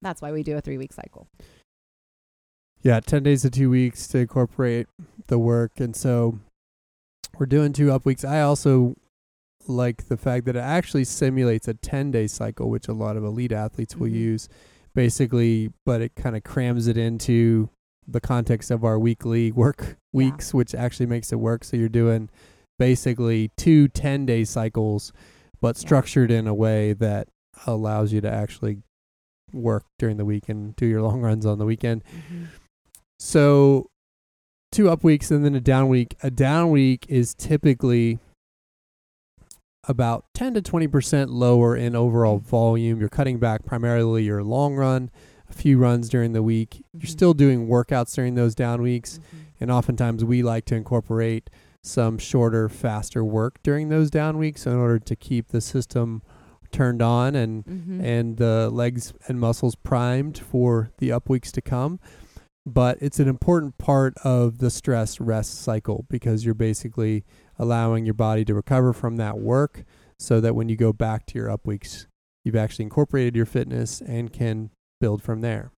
that's 0.00 0.22
why 0.22 0.32
we 0.32 0.42
do 0.42 0.56
a 0.56 0.60
3 0.62 0.78
week 0.78 0.94
cycle. 0.94 1.28
Yeah, 2.82 3.00
10 3.00 3.22
days 3.24 3.42
to 3.42 3.50
2 3.50 3.68
weeks 3.70 4.06
to 4.08 4.18
incorporate 4.18 4.86
the 5.26 5.38
work 5.38 5.72
and 5.80 5.96
so 5.96 6.38
we're 7.38 7.46
doing 7.46 7.72
two 7.72 7.92
up 7.92 8.06
weeks. 8.06 8.24
I 8.24 8.40
also 8.40 8.94
like 9.66 10.06
the 10.06 10.16
fact 10.16 10.46
that 10.46 10.56
it 10.56 10.60
actually 10.60 11.04
simulates 11.04 11.66
a 11.68 11.74
10 11.74 12.10
day 12.12 12.26
cycle, 12.28 12.70
which 12.70 12.88
a 12.88 12.92
lot 12.94 13.16
of 13.16 13.24
elite 13.24 13.52
athletes 13.52 13.96
will 13.96 14.08
Mhm. 14.08 14.14
use 14.14 14.48
basically, 14.94 15.72
but 15.84 16.00
it 16.00 16.14
kind 16.14 16.36
of 16.36 16.44
crams 16.44 16.86
it 16.86 16.96
into 16.96 17.68
the 18.08 18.20
context 18.20 18.70
of 18.70 18.84
our 18.84 18.98
weekly 18.98 19.50
work 19.52 19.96
weeks, 20.12 20.54
which 20.54 20.74
actually 20.74 21.06
makes 21.06 21.32
it 21.32 21.40
work. 21.40 21.64
So 21.64 21.76
you're 21.76 21.88
doing 21.88 22.30
basically 22.78 23.50
two 23.56 23.88
10 23.88 24.24
day 24.26 24.44
cycles, 24.44 25.12
but 25.60 25.76
Yeah. 25.76 25.80
structured 25.80 26.30
in 26.30 26.46
a 26.46 26.54
way 26.54 26.92
that 26.94 27.28
allows 27.66 28.12
you 28.12 28.20
to 28.20 28.30
actually 28.30 28.78
work 29.52 29.84
during 29.98 30.16
the 30.16 30.24
week 30.24 30.48
and 30.48 30.74
do 30.76 30.86
your 30.86 31.02
long 31.02 31.20
runs 31.20 31.44
on 31.44 31.58
the 31.58 31.66
weekend. 31.66 32.02
So 33.18 33.90
two 34.72 34.90
up 34.90 35.02
weeks 35.04 35.30
and 35.30 35.44
then 35.44 35.54
a 35.54 35.60
down 35.60 35.88
week. 35.88 36.16
A 36.22 36.30
down 36.30 36.70
week 36.70 37.06
is 37.08 37.34
typically 37.34 38.18
about 39.88 40.24
10 40.34 40.54
to 40.54 40.62
20% 40.62 41.28
lower 41.30 41.76
in 41.76 41.94
overall 41.94 42.38
volume. 42.38 42.98
You're 42.98 43.08
cutting 43.08 43.38
back 43.38 43.64
primarily 43.64 44.24
your 44.24 44.42
long 44.42 44.74
run, 44.74 45.10
a 45.48 45.52
few 45.52 45.78
runs 45.78 46.08
during 46.08 46.32
the 46.32 46.42
week. 46.42 46.84
You're 46.92 47.02
Mhm. 47.02 47.08
still 47.08 47.34
doing 47.34 47.68
workouts 47.68 48.14
during 48.14 48.34
those 48.34 48.54
down 48.54 48.82
weeks. 48.82 49.18
Mhm. 49.18 49.38
And 49.60 49.70
oftentimes 49.70 50.24
we 50.24 50.42
like 50.42 50.64
to 50.66 50.74
incorporate 50.74 51.48
some 51.82 52.18
shorter, 52.18 52.68
faster 52.68 53.24
work 53.24 53.62
during 53.62 53.88
those 53.88 54.10
down 54.10 54.38
weeks 54.38 54.66
in 54.66 54.74
order 54.74 54.98
to 54.98 55.14
keep 55.14 55.48
the 55.48 55.60
system 55.60 56.20
turned 56.72 57.00
on 57.00 57.36
and 57.36 57.64
Mhm. 57.64 58.02
and 58.02 58.36
the 58.38 58.68
legs 58.70 59.14
and 59.28 59.38
muscles 59.38 59.76
primed 59.76 60.36
for 60.36 60.90
the 60.98 61.12
up 61.12 61.28
weeks 61.28 61.52
to 61.52 61.62
come. 61.62 62.00
But 62.68 62.98
it's 63.00 63.20
an 63.20 63.28
important 63.28 63.78
part 63.78 64.14
of 64.24 64.58
the 64.58 64.70
stress 64.70 65.20
rest 65.20 65.62
cycle 65.62 66.04
because 66.10 66.44
you're 66.44 66.54
basically 66.54 67.24
allowing 67.58 68.04
your 68.04 68.14
body 68.14 68.44
to 68.44 68.54
recover 68.54 68.92
from 68.92 69.16
that 69.16 69.38
work 69.38 69.84
so 70.18 70.40
that 70.40 70.56
when 70.56 70.68
you 70.68 70.76
go 70.76 70.92
back 70.92 71.26
to 71.26 71.38
your 71.38 71.48
up 71.48 71.64
weeks, 71.64 72.08
you've 72.44 72.56
actually 72.56 72.82
incorporated 72.84 73.36
your 73.36 73.46
fitness 73.46 74.00
and 74.00 74.32
can 74.32 74.70
build 75.00 75.22
from 75.22 75.42
there. 75.42 75.70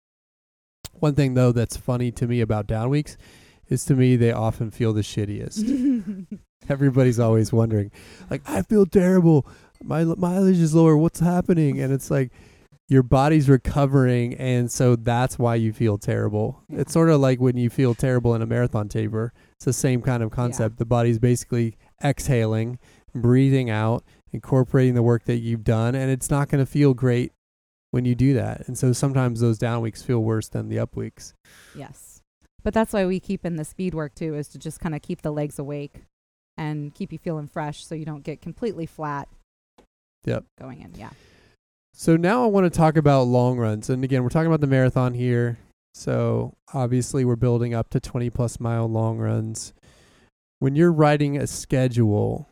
One 0.92 1.14
thing 1.14 1.35
though 1.35 1.53
that's 1.53 1.77
funny 1.77 2.12
to 2.12 2.27
me 2.27 2.40
about 2.40 2.68
down 2.68 2.88
weeks 2.88 3.16
is 3.68 3.85
to 3.87 3.94
me 3.94 4.16
they 4.16 4.33
often 4.33 4.70
feel 4.70 4.92
the 4.92 5.03
shittiest. 5.03 6.27
Everybody's 6.68 7.18
always 7.18 7.53
wondering, 7.53 7.90
like, 8.31 8.42
I 8.49 8.62
feel 8.62 8.87
terrible. 8.87 9.46
My 9.83 10.03
l- 10.03 10.16
mileage 10.16 10.59
is 10.59 10.75
lower. 10.75 10.96
What's 10.96 11.20
happening? 11.20 11.81
And 11.81 11.92
it's 11.92 12.11
like 12.11 12.33
your 12.88 13.03
body's 13.03 13.49
recovering, 13.49 14.35
and 14.35 14.70
so 14.70 14.94
that's 14.96 15.38
why 15.38 15.57
you 15.57 15.72
feel 15.72 15.99
terrible. 15.99 16.62
Yeah. 16.68 16.81
It's 16.81 16.92
sort 16.92 17.11
of 17.11 17.20
like 17.20 17.40
when 17.40 17.57
you 17.57 17.68
feel 17.68 17.94
terrible 17.94 18.35
in 18.35 18.42
a 18.42 18.46
marathon 18.46 18.88
taper. 18.88 19.33
It's 19.57 19.64
the 19.64 19.72
same 19.72 20.03
kind 20.03 20.22
of 20.22 20.31
concept. 20.31 20.79
The 20.79 20.85
body's 20.85 21.18
basically 21.18 21.77
exhaling, 22.05 22.79
breathing 23.14 23.70
out, 23.70 24.05
incorporating 24.33 24.94
the 24.94 25.03
work 25.03 25.25
that 25.25 25.38
you've 25.38 25.64
done, 25.64 25.94
and 25.94 26.11
it's 26.11 26.31
not 26.31 26.49
going 26.49 26.64
to 26.64 26.70
feel 26.70 26.94
great 26.94 27.33
when 27.90 28.05
you 28.05 28.14
do 28.14 28.35
that. 28.35 28.68
And 28.68 28.79
so 28.79 28.92
sometimes 28.92 29.40
those 29.40 29.59
down 29.59 29.81
weeks 29.81 30.03
feel 30.03 30.22
worse 30.22 30.49
than 30.49 30.68
the 30.68 30.79
up 30.79 30.96
weeks. 30.96 31.35
Yes. 31.75 32.20
But 32.62 32.75
that's 32.75 32.92
why 32.92 33.07
we 33.07 33.20
keep 33.20 33.44
in 33.44 33.57
the 33.57 33.64
speed 33.64 33.94
work 33.94 34.14
too, 34.14 34.35
is 34.35 34.49
to 34.49 34.59
just 34.59 34.81
kind 34.81 34.94
of 34.94 35.03
keep 35.03 35.22
the 35.22 35.31
legs 35.33 35.59
awake 35.59 36.03
and 36.57 36.94
keep 36.94 37.12
you 37.12 37.18
feeling 37.18 37.46
fresh 37.46 37.85
so 37.85 37.94
you 37.94 38.05
don't 38.05 38.22
get 38.25 38.40
completely 38.40 38.87
flat. 38.87 39.29
Yep. 40.25 40.44
Going 40.59 40.83
in. 40.83 40.92
Yeah. 40.96 41.11
So 41.98 42.14
now 42.14 42.44
I 42.44 42.46
want 42.46 42.70
to 42.70 42.78
talk 42.78 42.98
about 42.98 43.22
long 43.22 43.56
runs. 43.56 43.88
And 43.88 44.04
again, 44.04 44.22
we're 44.22 44.28
talking 44.28 44.48
about 44.48 44.61
the 44.61 44.66
marathon 44.66 45.14
here. 45.14 45.59
So 45.94 46.52
obviously 46.74 47.24
we're 47.24 47.37
building 47.37 47.72
up 47.72 47.88
to 47.90 48.00
20 48.00 48.28
plus 48.28 48.61
mile 48.61 48.87
long 48.87 49.16
runs. 49.16 49.72
When 50.59 50.76
you're 50.76 50.92
writing 50.92 51.38
a 51.38 51.46
schedule 51.46 52.50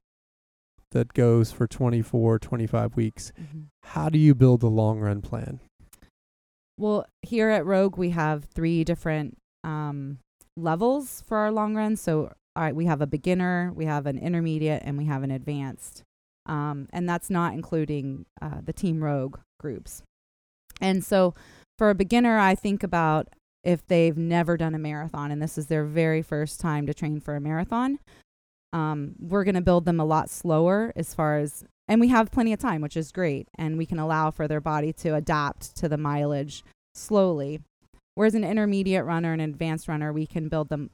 that 0.92 1.12
goes 1.12 1.52
for 1.52 1.66
24, 1.66 2.38
25 2.38 2.96
weeks, 2.96 3.32
how 3.82 4.08
do 4.08 4.18
you 4.18 4.34
build 4.34 4.62
a 4.62 4.68
long 4.68 4.98
run 4.98 5.20
plan? 5.20 5.60
Well, 6.78 7.04
here 7.20 7.50
at 7.50 7.66
Rogue, 7.66 7.98
we 7.98 8.10
have 8.10 8.46
three 8.46 8.82
different 8.82 9.36
um, 9.62 10.20
levels 10.56 11.22
for 11.28 11.36
our 11.36 11.52
long 11.52 11.74
runs. 11.74 12.00
So, 12.00 12.32
all 12.56 12.62
right, 12.62 12.74
we 12.74 12.86
have 12.86 13.02
a 13.02 13.06
beginner, 13.06 13.72
we 13.74 13.84
have 13.84 14.06
an 14.06 14.16
intermediate, 14.16 14.82
and 14.86 14.96
we 14.96 15.04
have 15.04 15.22
an 15.22 15.30
advanced. 15.30 16.02
Um, 16.46 16.88
and 16.92 17.08
that's 17.08 17.30
not 17.30 17.54
including 17.54 18.26
uh, 18.42 18.60
the 18.62 18.72
Team 18.72 19.02
Rogue 19.02 19.38
groups. 19.58 20.02
And 20.80 21.04
so, 21.04 21.34
for 21.78 21.90
a 21.90 21.94
beginner, 21.94 22.38
I 22.38 22.54
think 22.54 22.82
about 22.82 23.28
if 23.64 23.86
they've 23.86 24.16
never 24.16 24.56
done 24.56 24.74
a 24.74 24.78
marathon 24.78 25.30
and 25.30 25.40
this 25.40 25.56
is 25.56 25.66
their 25.66 25.84
very 25.84 26.22
first 26.22 26.60
time 26.60 26.86
to 26.86 26.94
train 26.94 27.18
for 27.18 27.34
a 27.34 27.40
marathon. 27.40 27.98
Um, 28.72 29.14
we're 29.18 29.44
going 29.44 29.54
to 29.54 29.60
build 29.60 29.84
them 29.84 30.00
a 30.00 30.04
lot 30.04 30.28
slower 30.28 30.92
as 30.96 31.14
far 31.14 31.38
as, 31.38 31.64
and 31.88 32.00
we 32.00 32.08
have 32.08 32.30
plenty 32.30 32.52
of 32.52 32.58
time, 32.58 32.82
which 32.82 32.96
is 32.96 33.12
great. 33.12 33.48
And 33.56 33.78
we 33.78 33.86
can 33.86 33.98
allow 33.98 34.30
for 34.30 34.46
their 34.46 34.60
body 34.60 34.92
to 34.94 35.14
adapt 35.14 35.76
to 35.76 35.88
the 35.88 35.96
mileage 35.96 36.64
slowly. 36.94 37.60
Whereas 38.14 38.34
an 38.34 38.44
intermediate 38.44 39.04
runner 39.04 39.32
an 39.32 39.40
advanced 39.40 39.88
runner, 39.88 40.12
we 40.12 40.26
can 40.26 40.48
build 40.48 40.68
them 40.68 40.90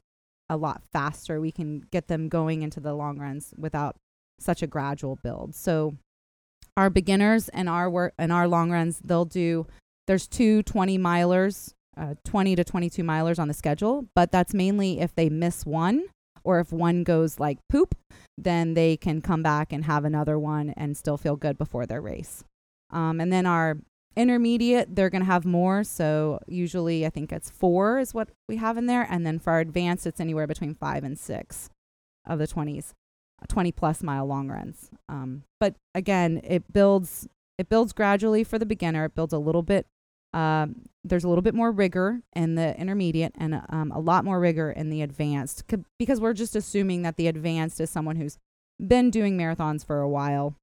a 0.49 0.57
lot 0.57 0.83
faster. 0.91 1.39
We 1.39 1.51
can 1.51 1.81
get 1.91 2.07
them 2.07 2.29
going 2.29 2.61
into 2.61 2.79
the 2.79 2.93
long 2.93 3.17
runs 3.19 3.53
without 3.57 3.95
such 4.41 4.61
a 4.61 4.67
gradual 4.67 5.17
build. 5.23 5.55
So 5.55 5.95
our 6.77 6.89
beginners 6.89 7.49
and 7.49 7.69
our 7.69 7.89
work 7.89 8.13
and 8.17 8.31
our 8.31 8.47
long 8.47 8.71
runs, 8.71 8.99
they'll 8.99 9.25
do 9.25 9.67
there's 10.07 10.27
two 10.27 10.63
20 10.63 10.97
milers, 10.97 11.73
uh, 11.97 12.15
20 12.25 12.55
to 12.55 12.63
22 12.63 13.03
milers 13.03 13.39
on 13.39 13.47
the 13.47 13.53
schedule, 13.53 14.07
but 14.15 14.31
that's 14.31 14.53
mainly 14.53 14.99
if 14.99 15.15
they 15.15 15.29
miss 15.29 15.65
one 15.65 16.05
or 16.43 16.59
if 16.59 16.71
one 16.71 17.03
goes 17.03 17.39
like 17.39 17.59
poop, 17.69 17.95
then 18.37 18.73
they 18.73 18.97
can 18.97 19.21
come 19.21 19.43
back 19.43 19.71
and 19.71 19.85
have 19.85 20.03
another 20.03 20.39
one 20.39 20.71
and 20.71 20.97
still 20.97 21.17
feel 21.17 21.35
good 21.35 21.57
before 21.57 21.85
their 21.85 22.01
race. 22.01 22.43
Um, 22.89 23.21
and 23.21 23.31
then 23.31 23.45
our 23.45 23.77
intermediate, 24.15 24.95
they're 24.95 25.09
going 25.09 25.21
to 25.21 25.31
have 25.31 25.45
more. 25.45 25.83
So 25.83 26.39
usually 26.47 27.05
I 27.05 27.09
think 27.09 27.31
it's 27.31 27.49
four 27.49 27.99
is 27.99 28.13
what 28.13 28.29
we 28.47 28.57
have 28.57 28.77
in 28.77 28.87
there. 28.87 29.07
And 29.09 29.25
then 29.25 29.39
for 29.39 29.53
our 29.53 29.59
advanced, 29.59 30.05
it's 30.05 30.19
anywhere 30.19 30.47
between 30.47 30.75
five 30.75 31.03
and 31.03 31.17
six 31.17 31.69
of 32.25 32.39
the 32.39 32.47
20s, 32.47 32.91
20 33.47 33.71
plus 33.71 34.03
mile 34.03 34.25
long 34.25 34.49
runs. 34.49 34.89
Um, 35.09 35.43
but 35.59 35.75
again, 35.95 36.41
it 36.43 36.71
builds, 36.71 37.27
it 37.57 37.69
builds 37.69 37.93
gradually 37.93 38.43
for 38.43 38.59
the 38.59 38.65
beginner. 38.65 39.05
It 39.05 39.15
builds 39.15 39.33
a 39.33 39.39
little 39.39 39.63
bit. 39.63 39.87
Um, 40.33 40.83
there's 41.03 41.23
a 41.23 41.27
little 41.27 41.41
bit 41.41 41.55
more 41.55 41.71
rigor 41.71 42.21
in 42.33 42.55
the 42.55 42.79
intermediate 42.79 43.33
and 43.37 43.61
um, 43.69 43.91
a 43.91 43.99
lot 43.99 44.23
more 44.23 44.39
rigor 44.39 44.71
in 44.71 44.89
the 44.89 45.01
advanced 45.01 45.63
c- 45.69 45.83
because 45.99 46.21
we're 46.21 46.33
just 46.33 46.55
assuming 46.55 47.01
that 47.01 47.17
the 47.17 47.27
advanced 47.27 47.81
is 47.81 47.89
someone 47.89 48.15
who's 48.15 48.37
been 48.79 49.09
doing 49.09 49.37
marathons 49.37 49.85
for 49.85 49.99
a 49.99 50.07
while. 50.09 50.55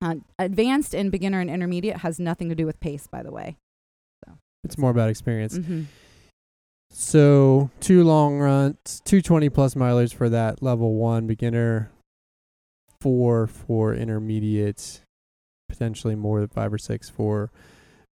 Uh, 0.00 0.16
advanced 0.38 0.94
and 0.94 1.12
beginner 1.12 1.40
and 1.40 1.50
intermediate 1.50 1.98
has 1.98 2.18
nothing 2.18 2.48
to 2.48 2.54
do 2.54 2.66
with 2.66 2.80
pace, 2.80 3.06
by 3.06 3.22
the 3.22 3.30
way. 3.30 3.56
It's 4.64 4.78
more 4.78 4.90
about 4.90 5.08
experience. 5.08 5.58
Mm-hmm. 5.58 5.82
So 6.90 7.70
two 7.80 8.04
long 8.04 8.38
runs, 8.38 9.00
two 9.04 9.22
20 9.22 9.48
plus 9.50 9.74
milers 9.74 10.12
for 10.14 10.28
that 10.28 10.62
level 10.62 10.94
one 10.94 11.26
beginner, 11.26 11.90
four 13.00 13.46
for 13.46 13.94
intermediate, 13.94 15.02
potentially 15.68 16.14
more 16.14 16.40
than 16.40 16.48
five 16.48 16.72
or 16.72 16.78
six 16.78 17.08
for 17.08 17.50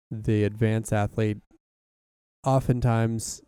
the 0.09 0.43
advanced 0.43 0.93
athlete. 0.93 1.37
Oftentimes, 2.45 3.41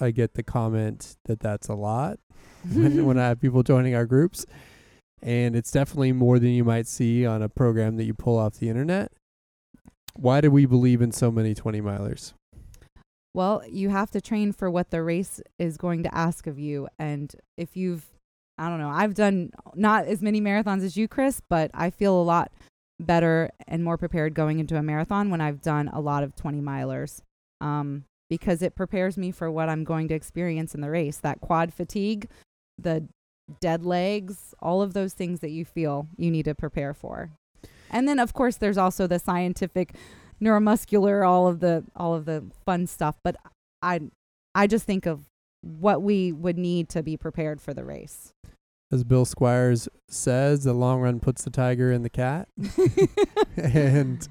I 0.00 0.10
get 0.10 0.34
the 0.34 0.42
comment 0.42 1.16
that 1.24 1.40
that's 1.40 1.68
a 1.68 1.74
lot 1.74 2.18
when 2.72 3.04
when 3.04 3.18
I 3.18 3.28
have 3.28 3.40
people 3.40 3.62
joining 3.62 3.94
our 3.94 4.06
groups, 4.06 4.46
and 5.22 5.56
it's 5.56 5.70
definitely 5.70 6.12
more 6.12 6.38
than 6.38 6.50
you 6.50 6.64
might 6.64 6.86
see 6.86 7.26
on 7.26 7.42
a 7.42 7.48
program 7.48 7.96
that 7.96 8.04
you 8.04 8.14
pull 8.14 8.38
off 8.38 8.54
the 8.54 8.68
internet. 8.68 9.12
Why 10.14 10.40
do 10.40 10.50
we 10.50 10.66
believe 10.66 11.00
in 11.00 11.12
so 11.12 11.30
many 11.30 11.54
20 11.54 11.80
milers? 11.80 12.32
Well, 13.34 13.62
you 13.70 13.90
have 13.90 14.10
to 14.10 14.20
train 14.20 14.52
for 14.52 14.68
what 14.68 14.90
the 14.90 15.02
race 15.02 15.40
is 15.60 15.76
going 15.76 16.02
to 16.02 16.12
ask 16.12 16.48
of 16.48 16.58
you. 16.58 16.88
And 16.98 17.32
if 17.56 17.76
you've, 17.76 18.04
I 18.58 18.68
don't 18.68 18.80
know, 18.80 18.90
I've 18.90 19.14
done 19.14 19.52
not 19.74 20.06
as 20.06 20.20
many 20.20 20.40
marathons 20.40 20.84
as 20.84 20.96
you, 20.96 21.08
Chris, 21.08 21.40
but 21.48 21.70
I 21.74 21.90
feel 21.90 22.20
a 22.20 22.22
lot 22.22 22.50
better 23.00 23.50
and 23.66 23.84
more 23.84 23.96
prepared 23.96 24.34
going 24.34 24.58
into 24.58 24.76
a 24.76 24.82
marathon 24.82 25.30
when 25.30 25.40
I've 25.40 25.62
done 25.62 25.88
a 25.92 26.00
lot 26.00 26.24
of 26.24 26.34
20 26.34 26.60
milers. 26.60 27.20
Um, 27.60 28.04
because 28.30 28.62
it 28.62 28.74
prepares 28.74 29.16
me 29.16 29.30
for 29.30 29.50
what 29.50 29.68
I'm 29.68 29.84
going 29.84 30.08
to 30.08 30.14
experience 30.14 30.74
in 30.74 30.80
the 30.80 30.90
race. 30.90 31.16
That 31.18 31.40
quad 31.40 31.72
fatigue, 31.72 32.28
the 32.76 33.06
dead 33.60 33.84
legs, 33.84 34.54
all 34.60 34.82
of 34.82 34.92
those 34.92 35.14
things 35.14 35.40
that 35.40 35.50
you 35.50 35.64
feel 35.64 36.06
you 36.16 36.30
need 36.30 36.44
to 36.44 36.54
prepare 36.54 36.92
for. 36.92 37.30
And 37.90 38.06
then 38.06 38.18
of 38.18 38.34
course 38.34 38.56
there's 38.56 38.76
also 38.76 39.06
the 39.06 39.18
scientific 39.18 39.94
neuromuscular 40.42 41.26
all 41.26 41.48
of 41.48 41.60
the 41.60 41.84
all 41.96 42.14
of 42.14 42.24
the 42.24 42.44
fun 42.64 42.86
stuff, 42.86 43.16
but 43.24 43.36
I 43.82 44.00
I 44.54 44.66
just 44.66 44.84
think 44.84 45.06
of 45.06 45.24
what 45.62 46.02
we 46.02 46.30
would 46.30 46.58
need 46.58 46.88
to 46.90 47.02
be 47.02 47.16
prepared 47.16 47.60
for 47.60 47.72
the 47.74 47.84
race. 47.84 48.32
As 48.90 49.04
Bill 49.04 49.24
Squires 49.26 49.88
says, 50.08 50.64
the 50.64 50.72
long 50.72 51.00
run 51.00 51.20
puts 51.20 51.44
the 51.44 51.50
tiger 51.50 51.92
in 51.92 52.02
the 52.02 52.08
cat. 52.10 52.48
and 53.56 54.26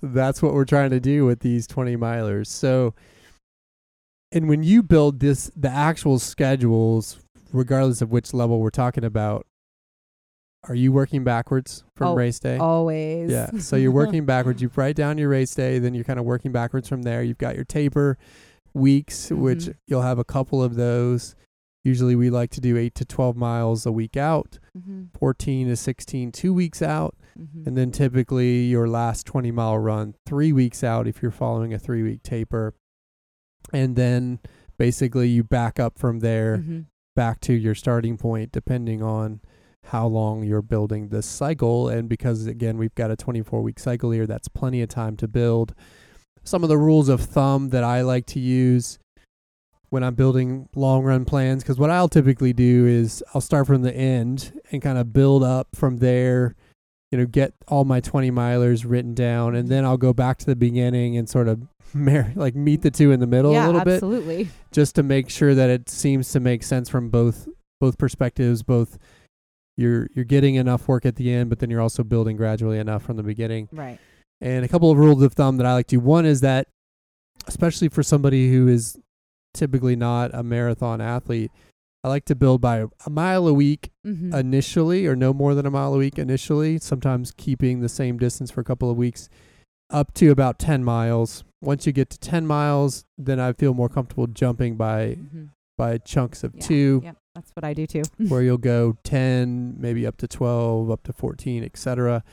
that's 0.00 0.40
what 0.40 0.54
we're 0.54 0.64
trying 0.64 0.90
to 0.90 1.00
do 1.00 1.24
with 1.24 1.40
these 1.40 1.66
20 1.66 1.96
milers. 1.96 2.46
So, 2.46 2.94
and 4.30 4.48
when 4.48 4.62
you 4.62 4.82
build 4.82 5.18
this, 5.20 5.50
the 5.56 5.68
actual 5.70 6.18
schedules, 6.18 7.18
regardless 7.52 8.00
of 8.00 8.10
which 8.12 8.32
level 8.32 8.60
we're 8.60 8.70
talking 8.70 9.02
about, 9.04 9.46
are 10.68 10.74
you 10.74 10.92
working 10.92 11.24
backwards 11.24 11.82
from 11.96 12.08
Oh, 12.08 12.14
race 12.14 12.38
day? 12.38 12.58
Always. 12.58 13.30
Yeah. 13.30 13.50
So 13.58 13.76
you're 13.76 13.90
working 14.02 14.26
backwards. 14.26 14.60
You 14.60 14.70
write 14.76 14.96
down 14.96 15.18
your 15.18 15.30
race 15.30 15.54
day, 15.54 15.78
then 15.78 15.94
you're 15.94 16.04
kind 16.04 16.18
of 16.18 16.24
working 16.24 16.52
backwards 16.52 16.88
from 16.88 17.02
there. 17.02 17.22
You've 17.22 17.38
got 17.38 17.54
your 17.56 17.64
taper 17.64 18.18
weeks, 18.74 19.30
which 19.30 19.60
Mhm. 19.66 19.74
you'll 19.86 20.02
have 20.02 20.18
a 20.18 20.24
couple 20.24 20.62
of 20.62 20.74
those. 20.76 21.34
Usually 21.84 22.16
we 22.16 22.28
like 22.28 22.50
to 22.50 22.60
do 22.60 22.76
8 22.76 22.94
to 22.96 23.04
12 23.04 23.36
miles 23.36 23.86
a 23.86 23.92
week 23.92 24.16
out, 24.16 24.58
hmm 24.74 25.04
14 25.18 25.68
to 25.68 25.76
16 25.76 26.32
two 26.32 26.52
weeks 26.52 26.82
out, 26.82 27.16
hmm 27.36 27.62
and 27.66 27.76
then 27.76 27.90
typically 27.90 28.64
your 28.64 28.88
last 28.88 29.26
20 29.26 29.50
mile 29.50 29.78
run 29.78 30.14
3 30.26 30.52
weeks 30.52 30.82
out 30.84 31.06
if 31.06 31.22
you're 31.22 31.30
following 31.30 31.72
a 31.72 31.78
3 31.78 32.02
week 32.02 32.22
taper. 32.22 32.74
And 33.72 33.96
then 33.96 34.40
basically 34.78 35.28
you 35.28 35.44
back 35.44 35.78
up 35.80 35.98
from 35.98 36.20
there 36.20 36.58
hmm 36.58 36.80
back 37.16 37.40
to 37.40 37.52
your 37.52 37.74
starting 37.74 38.16
point 38.16 38.52
depending 38.52 39.02
on 39.02 39.40
how 39.86 40.06
long 40.06 40.44
you're 40.44 40.62
building 40.62 41.08
this 41.08 41.26
cycle. 41.26 41.88
And 41.88 42.08
because 42.08 42.46
again 42.46 42.78
we've 42.78 42.94
got 42.94 43.10
a 43.10 43.16
24 43.16 43.60
week 43.62 43.80
cycle 43.80 44.12
here 44.12 44.26
that's 44.26 44.46
plenty 44.46 44.82
of 44.82 44.88
time 44.88 45.16
to 45.16 45.26
build. 45.26 45.74
Some 46.44 46.62
of 46.62 46.68
the 46.68 46.78
rules 46.78 47.08
of 47.08 47.20
thumb 47.20 47.70
that 47.70 47.82
I 47.82 48.02
like 48.02 48.26
to 48.26 48.40
use 48.40 48.98
when 49.90 50.02
I'm 50.04 50.14
building 50.14 50.68
long 50.74 51.02
run 51.02 51.24
plans 51.24 51.62
because 51.62 51.78
what 51.78 51.90
I'll 51.90 52.08
typically 52.08 52.52
do 52.52 52.86
is 52.86 53.22
I'll 53.34 53.40
start 53.40 53.66
from 53.66 53.82
the 53.82 53.94
end 53.94 54.58
and 54.70 54.82
kind 54.82 54.98
of 54.98 55.12
build 55.12 55.42
up 55.42 55.68
from 55.74 55.98
there 55.98 56.54
you 57.10 57.16
know 57.18 57.24
get 57.26 57.54
all 57.68 57.84
my 57.84 58.00
20 58.00 58.30
milers 58.30 58.84
written 58.88 59.14
down 59.14 59.54
and 59.54 59.68
then 59.68 59.84
I'll 59.84 59.96
go 59.96 60.12
back 60.12 60.36
to 60.38 60.46
the 60.46 60.56
beginning 60.56 61.16
and 61.16 61.28
sort 61.28 61.48
of 61.48 61.62
mar- 61.94 62.32
like 62.36 62.54
meet 62.54 62.82
the 62.82 62.90
two 62.90 63.12
in 63.12 63.20
the 63.20 63.26
middle 63.26 63.52
yeah, 63.52 63.64
a 63.64 63.68
little 63.68 63.84
bit 63.84 63.94
absolutely. 63.94 64.48
just 64.72 64.94
to 64.96 65.02
make 65.02 65.30
sure 65.30 65.54
that 65.54 65.70
it 65.70 65.88
seems 65.88 66.30
to 66.32 66.40
make 66.40 66.62
sense 66.62 66.88
from 66.90 67.08
both 67.08 67.48
both 67.80 67.96
perspectives 67.96 68.62
both 68.62 68.98
you're 69.78 70.08
you're 70.14 70.24
getting 70.26 70.56
enough 70.56 70.86
work 70.88 71.06
at 71.06 71.16
the 71.16 71.32
end 71.32 71.48
but 71.48 71.60
then 71.60 71.70
you're 71.70 71.80
also 71.80 72.02
building 72.04 72.36
gradually 72.36 72.78
enough 72.78 73.02
from 73.04 73.16
the 73.16 73.22
beginning 73.22 73.68
Right. 73.72 73.98
and 74.42 74.64
a 74.64 74.68
couple 74.68 74.90
of 74.90 74.98
rules 74.98 75.22
of 75.22 75.32
thumb 75.32 75.56
that 75.58 75.66
I 75.66 75.72
like 75.72 75.86
to 75.86 75.96
do. 75.96 76.00
one 76.00 76.26
is 76.26 76.40
that 76.42 76.66
especially 77.46 77.88
for 77.88 78.02
somebody 78.02 78.50
who 78.50 78.68
is 78.68 78.98
typically 79.54 79.96
not 79.96 80.30
a 80.34 80.42
marathon 80.42 81.00
athlete 81.00 81.50
I 82.04 82.08
like 82.08 82.24
to 82.26 82.36
build 82.36 82.60
by 82.60 82.84
a 83.06 83.10
mile 83.10 83.48
a 83.48 83.52
week 83.52 83.90
hmm 84.04 84.32
initially 84.34 85.06
or 85.06 85.16
no 85.16 85.32
more 85.32 85.54
than 85.54 85.66
a 85.66 85.70
mile 85.70 85.94
a 85.94 85.98
week 85.98 86.18
initially 86.18 86.78
sometimes 86.78 87.32
keeping 87.36 87.80
the 87.80 87.88
same 87.88 88.18
distance 88.18 88.50
for 88.50 88.60
a 88.60 88.64
couple 88.64 88.90
of 88.90 88.96
weeks 88.96 89.28
up 89.90 90.12
to 90.14 90.28
about 90.30 90.58
10 90.58 90.84
miles 90.84 91.44
once 91.62 91.86
you 91.86 91.92
get 91.92 92.10
to 92.10 92.18
10 92.18 92.46
miles 92.46 93.04
then 93.16 93.40
i 93.40 93.52
feel 93.52 93.74
more 93.74 93.88
comfortable 93.88 94.26
jumping 94.26 94.76
by 94.76 95.14
hmm 95.14 95.44
by 95.76 95.96
chunks 95.96 96.42
of 96.42 96.52
Yeah. 96.56 96.60
two 96.66 97.00
Yep. 97.04 97.16
That's 97.36 97.50
what 97.54 97.62
I 97.64 97.72
do 97.72 97.86
too. 97.86 98.02
where 98.28 98.42
you'll 98.42 98.58
go 98.58 98.96
10 99.04 99.76
maybe 99.78 100.04
up 100.08 100.16
to 100.16 100.26
12 100.26 100.90
up 100.90 101.04
to 101.04 101.12
14 101.12 101.62
etc 101.62 102.24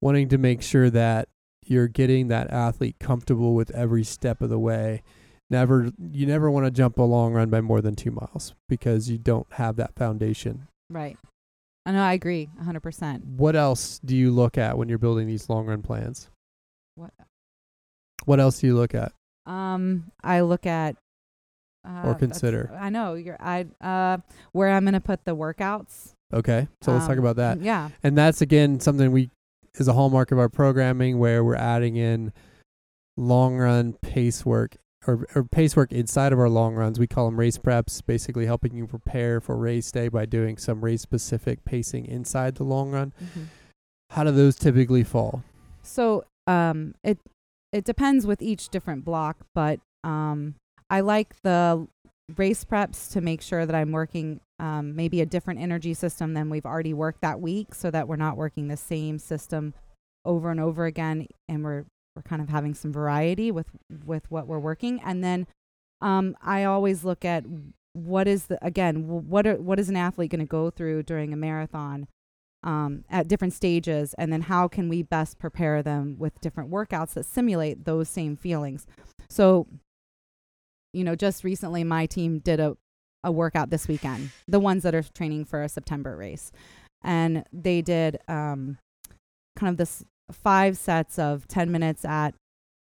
wanting 0.00 0.28
to 0.28 0.38
make 0.38 0.62
sure 0.62 0.90
that 0.90 1.28
you're 1.66 1.88
getting 1.88 2.28
that 2.28 2.50
athlete 2.52 2.94
comfortable 3.00 3.54
with 3.54 3.70
every 3.72 4.04
step 4.04 4.40
of 4.40 4.48
the 4.48 4.58
way 4.60 5.02
never 5.50 5.90
you 6.12 6.26
never 6.26 6.50
want 6.50 6.66
to 6.66 6.70
jump 6.70 6.98
a 6.98 7.02
long 7.02 7.32
run 7.34 7.50
by 7.50 7.60
more 7.60 7.80
than 7.80 7.94
2 7.94 8.10
miles 8.10 8.54
because 8.68 9.10
you 9.10 9.18
don't 9.18 9.46
have 9.52 9.76
that 9.76 9.94
foundation 9.94 10.66
right. 10.90 11.16
I 11.86 11.92
know. 11.92 12.02
I 12.02 12.14
agree. 12.14 12.48
a 12.58 12.64
hundred 12.64 12.80
percent. 12.80 13.24
what 13.26 13.54
else 13.54 14.00
do 14.04 14.16
you 14.16 14.30
look 14.30 14.56
at 14.56 14.78
when 14.78 14.88
you're 14.88 14.98
building 14.98 15.26
these 15.26 15.48
long 15.50 15.66
run 15.66 15.82
plans 15.82 16.28
What? 16.94 17.12
what 18.24 18.40
else 18.40 18.60
do 18.60 18.66
you 18.68 18.74
look 18.74 18.94
at 18.94 19.12
Um, 19.46 20.10
I 20.22 20.40
look 20.40 20.64
at. 20.66 20.96
Uh, 21.86 21.92
that's- 22.02 22.18
consider. 22.18 22.70
I 22.80 22.88
know 22.88 23.12
you're. 23.12 23.36
I 23.38 23.66
uh, 23.82 24.16
where 24.52 24.70
I'm 24.70 24.86
gonna 24.86 25.00
put 25.02 25.26
the 25.26 25.36
workouts. 25.36 26.12
okay 26.32 26.66
so 26.80 26.92
let's 26.92 27.04
talk 27.06 27.18
Um, 27.18 27.24
about 27.24 27.36
that 27.36 27.60
Yeah. 27.60 27.90
and 28.02 28.16
that's 28.16 28.40
again 28.40 28.80
something 28.80 29.12
we 29.12 29.28
is 29.78 29.86
a 29.88 29.92
hallmark 29.92 30.32
of 30.32 30.38
our 30.38 30.48
programming 30.48 31.18
where 31.18 31.44
we're 31.44 31.56
adding 31.56 31.96
in 31.96 32.32
long 33.18 33.56
run 33.58 33.92
pace 34.00 34.46
work 34.46 34.76
or, 35.06 35.26
or 35.34 35.44
pace 35.44 35.76
work 35.76 35.92
inside 35.92 36.32
of 36.32 36.38
our 36.38 36.48
long 36.48 36.74
runs. 36.74 36.98
We 36.98 37.06
call 37.06 37.26
them 37.26 37.38
race 37.38 37.58
preps 37.58 38.00
basically 38.04 38.46
helping 38.46 38.74
you 38.74 38.86
prepare 38.86 39.40
for 39.40 39.56
race 39.56 39.90
day 39.92 40.08
by 40.08 40.26
doing 40.26 40.56
some 40.56 40.84
race 40.84 41.02
specific 41.02 41.64
pacing 41.64 42.06
inside 42.06 42.54
the 42.56 42.64
long 42.64 42.90
run. 42.90 43.12
Mhm. 43.22 43.46
how 44.10 44.22
do 44.22 44.30
those 44.30 44.56
typically 44.56 45.02
fall? 45.02 45.42
So 45.82 46.24
um, 46.46 46.94
it 47.02 47.18
it 47.72 47.84
depends 47.84 48.26
with 48.26 48.40
each 48.40 48.68
different 48.68 49.04
block, 49.04 49.38
but 49.54 49.80
um, 50.04 50.54
I 50.88 51.00
like 51.00 51.34
the 51.42 51.88
race 52.36 52.64
preps 52.64 53.10
to 53.12 53.20
make 53.20 53.42
sure 53.42 53.66
that 53.66 53.74
I'm 53.74 53.90
working 53.90 54.40
um, 54.60 54.94
maybe 54.94 55.20
a 55.20 55.26
different 55.26 55.58
energy 55.60 55.94
system 55.94 56.34
than 56.34 56.48
we've 56.48 56.64
already 56.64 56.94
worked 56.94 57.22
that 57.22 57.40
week, 57.40 57.74
so 57.74 57.90
that 57.90 58.06
we're 58.06 58.16
not 58.16 58.36
working 58.36 58.68
the 58.68 58.76
same 58.76 59.18
system 59.18 59.74
over 60.24 60.50
and 60.50 60.60
over 60.60 60.86
again, 60.86 61.26
and 61.48 61.64
we're 61.64 61.84
we're 62.16 62.22
kind 62.22 62.42
of 62.42 62.48
having 62.48 62.74
some 62.74 62.92
variety 62.92 63.50
with 63.50 63.66
with 64.04 64.30
what 64.30 64.46
we're 64.46 64.58
working. 64.58 65.00
And 65.04 65.22
then 65.22 65.46
um, 66.00 66.36
I 66.42 66.64
always 66.64 67.04
look 67.04 67.24
at 67.24 67.44
what 67.92 68.26
is 68.26 68.46
the 68.46 68.64
again 68.64 69.28
what 69.28 69.46
are, 69.46 69.56
what 69.56 69.78
is 69.78 69.88
an 69.88 69.96
athlete 69.96 70.30
going 70.30 70.40
to 70.40 70.46
go 70.46 70.70
through 70.70 71.04
during 71.04 71.32
a 71.32 71.36
marathon 71.36 72.08
um, 72.64 73.04
at 73.10 73.28
different 73.28 73.52
stages, 73.52 74.14
and 74.14 74.32
then 74.32 74.42
how 74.42 74.68
can 74.68 74.88
we 74.88 75.02
best 75.02 75.38
prepare 75.38 75.82
them 75.82 76.16
with 76.18 76.40
different 76.40 76.70
workouts 76.70 77.12
that 77.12 77.26
simulate 77.26 77.84
those 77.84 78.08
same 78.08 78.36
feelings. 78.36 78.86
So, 79.28 79.66
you 80.92 81.04
know, 81.04 81.14
just 81.14 81.44
recently 81.44 81.84
my 81.84 82.06
team 82.06 82.38
did 82.38 82.60
a, 82.60 82.76
a 83.22 83.30
workout 83.30 83.68
this 83.68 83.86
weekend, 83.86 84.30
the 84.48 84.60
ones 84.60 84.82
that 84.82 84.94
are 84.94 85.02
training 85.02 85.44
for 85.44 85.62
a 85.62 85.68
September 85.68 86.16
race, 86.16 86.52
and 87.02 87.44
they 87.52 87.82
did 87.82 88.18
um, 88.28 88.78
kind 89.56 89.70
of 89.70 89.76
this 89.76 90.02
five 90.32 90.76
sets 90.76 91.18
of 91.18 91.46
10 91.48 91.70
minutes 91.70 92.04
at 92.04 92.34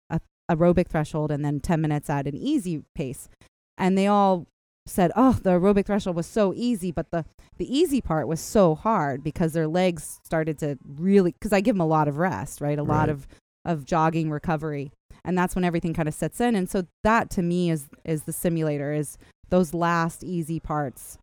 a 0.10 0.20
aerobic 0.50 0.88
threshold 0.88 1.32
and 1.32 1.44
then 1.44 1.60
10 1.60 1.82
minutes 1.82 2.10
at 2.10 2.28
an 2.28 2.36
easy 2.36 2.84
pace. 2.96 3.30
And 3.78 3.98
they 3.98 4.08
all 4.08 4.48
said, 4.90 5.12
"Oh, 5.16 5.34
the 5.34 5.52
aerobic 5.52 5.86
threshold 5.86 6.16
was 6.16 6.28
so 6.28 6.54
easy, 6.56 6.92
but 6.92 7.12
the 7.12 7.26
the 7.58 7.78
easy 7.78 8.02
part 8.02 8.28
was 8.28 8.40
so 8.40 8.76
hard 8.76 9.24
because 9.24 9.54
their 9.54 9.68
legs 9.68 10.20
started 10.24 10.58
to 10.60 10.78
really 10.86 11.32
because 11.32 11.54
I 11.54 11.62
give 11.62 11.76
them 11.76 11.82
a 11.82 11.88
lot 11.88 12.08
of 12.08 12.18
rest, 12.18 12.62
right? 12.62 12.80
A 12.80 12.84
lot 12.84 13.10
of 13.10 13.28
of 13.66 13.86
jogging 13.86 14.32
recovery, 14.32 14.92
and 15.24 15.38
that's 15.38 15.56
when 15.56 15.64
everything 15.64 15.94
kind 15.94 16.08
of 16.08 16.14
sets 16.16 16.42
in. 16.42 16.56
And 16.56 16.70
so 16.70 16.86
that 17.04 17.30
to 17.32 17.42
me 17.42 17.70
is 17.70 17.88
is 18.04 18.24
the 18.24 18.34
simulator 18.34 18.94
is 18.94 19.18
those 19.50 19.74
last 19.74 20.24
easy 20.24 20.60
parts 20.60 21.18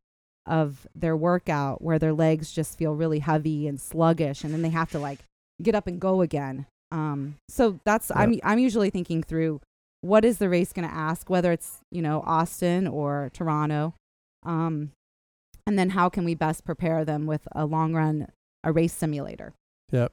of 0.46 0.86
their 0.94 1.16
workout 1.16 1.82
where 1.82 1.98
their 1.98 2.12
legs 2.12 2.52
just 2.52 2.78
feel 2.78 2.94
really 2.94 3.18
heavy 3.18 3.66
and 3.66 3.80
sluggish, 3.80 4.44
and 4.44 4.54
then 4.54 4.62
they 4.62 4.70
have 4.70 4.90
to 4.92 4.98
like 4.98 5.20
get 5.62 5.74
up 5.74 5.86
and 5.86 6.00
go 6.00 6.20
again. 6.22 6.66
Um, 6.92 7.36
so 7.48 7.80
that's 7.84 8.10
I'm 8.14 8.38
I'm 8.44 8.58
usually 8.58 8.90
thinking 8.90 9.22
through 9.22 9.60
what 10.02 10.24
is 10.24 10.38
the 10.38 10.48
race 10.48 10.72
going 10.72 10.88
to 10.88 10.94
ask, 10.94 11.28
whether 11.28 11.52
it's 11.52 11.80
you 11.90 12.02
know 12.02 12.22
Austin 12.26 12.86
or 12.86 13.30
Toronto, 13.32 13.94
um, 14.44 14.92
and 15.66 15.78
then 15.78 15.90
how 15.90 16.08
can 16.08 16.24
we 16.24 16.34
best 16.34 16.64
prepare 16.64 17.04
them 17.04 17.26
with 17.26 17.46
a 17.52 17.66
long 17.66 17.92
run 17.94 18.28
a 18.62 18.72
race 18.72 18.92
simulator. 18.92 19.52
Yep. 19.92 20.12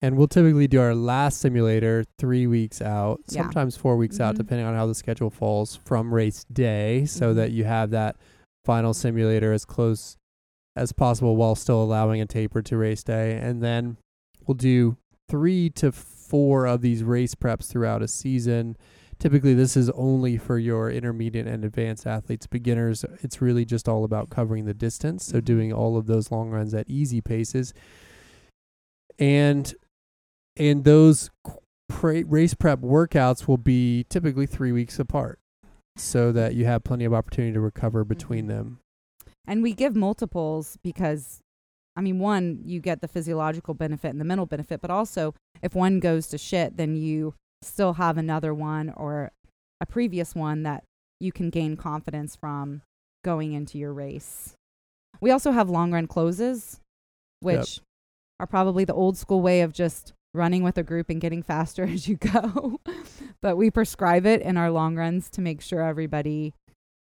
And 0.00 0.16
we'll 0.16 0.28
typically 0.28 0.66
do 0.68 0.80
our 0.80 0.94
last 0.94 1.40
simulator 1.40 2.04
three 2.18 2.46
weeks 2.46 2.80
out, 2.82 3.20
Yeah. 3.28 3.42
sometimes 3.42 3.76
four 3.76 3.96
weeks 3.96 4.18
out, 4.20 4.34
Mhm. 4.34 4.38
depending 4.38 4.66
on 4.66 4.74
how 4.74 4.86
the 4.86 4.94
schedule 4.94 5.30
falls 5.30 5.76
from 5.76 6.12
race 6.12 6.44
day, 6.52 7.04
so 7.06 7.32
Mhm. 7.32 7.36
that 7.36 7.50
you 7.52 7.64
have 7.64 7.90
that 7.90 8.16
final 8.64 8.94
simulator 8.94 9.52
as 9.52 9.64
close 9.64 10.16
as 10.76 10.92
possible 10.92 11.36
while 11.36 11.54
still 11.54 11.82
allowing 11.82 12.20
a 12.20 12.26
taper 12.26 12.62
to 12.62 12.76
race 12.76 13.02
day. 13.04 13.36
And 13.38 13.62
then 13.62 13.96
we'll 14.46 14.54
do 14.54 14.96
three 15.28 15.70
to 15.70 15.92
four 15.92 16.66
of 16.66 16.80
these 16.80 17.02
race 17.02 17.34
preps 17.34 17.66
throughout 17.68 18.02
a 18.02 18.08
season. 18.08 18.76
Typically, 19.18 19.54
this 19.54 19.76
is 19.76 19.88
only 19.90 20.36
for 20.36 20.58
your 20.58 20.90
intermediate 20.90 21.46
and 21.46 21.64
advanced 21.64 22.06
athletes. 22.06 22.46
Beginners, 22.48 23.04
it's 23.22 23.40
really 23.40 23.64
just 23.64 23.88
all 23.88 24.02
about 24.04 24.30
covering 24.30 24.64
the 24.64 24.74
distance. 24.74 25.24
So, 25.26 25.40
doing 25.40 25.72
all 25.72 25.96
of 25.96 26.06
those 26.06 26.32
long 26.32 26.50
runs 26.50 26.74
at 26.74 26.88
easy 26.90 27.20
paces. 27.20 27.72
And 29.18 29.74
and 30.56 30.84
those 30.84 31.30
pre- 31.88 32.24
race 32.24 32.54
prep 32.54 32.80
workouts 32.80 33.46
will 33.46 33.58
be 33.58 34.04
typically 34.10 34.46
three 34.46 34.72
weeks 34.72 34.98
apart 34.98 35.38
so 35.96 36.32
that 36.32 36.54
you 36.54 36.64
have 36.64 36.84
plenty 36.84 37.04
of 37.04 37.14
opportunity 37.14 37.52
to 37.52 37.60
recover 37.60 38.04
between 38.04 38.46
Mhm. 38.46 38.48
them 38.48 38.78
And 39.46 39.62
we 39.62 39.72
give 39.74 39.94
multiples 39.96 40.78
because, 40.82 41.41
I 41.96 42.00
mean, 42.00 42.18
one, 42.18 42.60
you 42.64 42.80
get 42.80 43.00
the 43.00 43.08
physiological 43.08 43.74
benefit 43.74 44.08
and 44.08 44.20
the 44.20 44.24
mental 44.24 44.46
benefit, 44.46 44.80
but 44.80 44.90
also 44.90 45.34
if 45.62 45.74
one 45.74 46.00
goes 46.00 46.26
to 46.28 46.38
shit, 46.38 46.76
then 46.76 46.96
you 46.96 47.34
still 47.60 47.94
have 47.94 48.16
another 48.16 48.54
one 48.54 48.90
or 48.96 49.30
a 49.80 49.86
previous 49.86 50.34
one 50.34 50.62
that 50.62 50.84
you 51.20 51.32
can 51.32 51.50
gain 51.50 51.76
confidence 51.76 52.34
from 52.34 52.82
going 53.24 53.52
into 53.52 53.78
your 53.78 53.92
race. 53.92 54.54
We 55.20 55.30
also 55.30 55.52
have 55.52 55.70
long 55.70 55.92
run 55.92 56.06
closes, 56.06 56.80
which 57.40 57.80
are 58.40 58.46
probably 58.46 58.84
the 58.84 58.94
old 58.94 59.16
school 59.16 59.40
way 59.40 59.60
of 59.60 59.72
just 59.72 60.12
running 60.34 60.62
with 60.62 60.78
a 60.78 60.82
group 60.82 61.10
and 61.10 61.20
getting 61.20 61.42
faster 61.42 61.84
as 61.88 62.08
you 62.08 62.16
go. 62.16 62.80
but 63.40 63.56
we 63.56 63.70
prescribe 63.70 64.26
it 64.26 64.40
in 64.42 64.56
our 64.56 64.70
long 64.70 64.96
runs 64.96 65.28
to 65.30 65.40
make 65.40 65.60
sure 65.60 65.82
everybody 65.82 66.54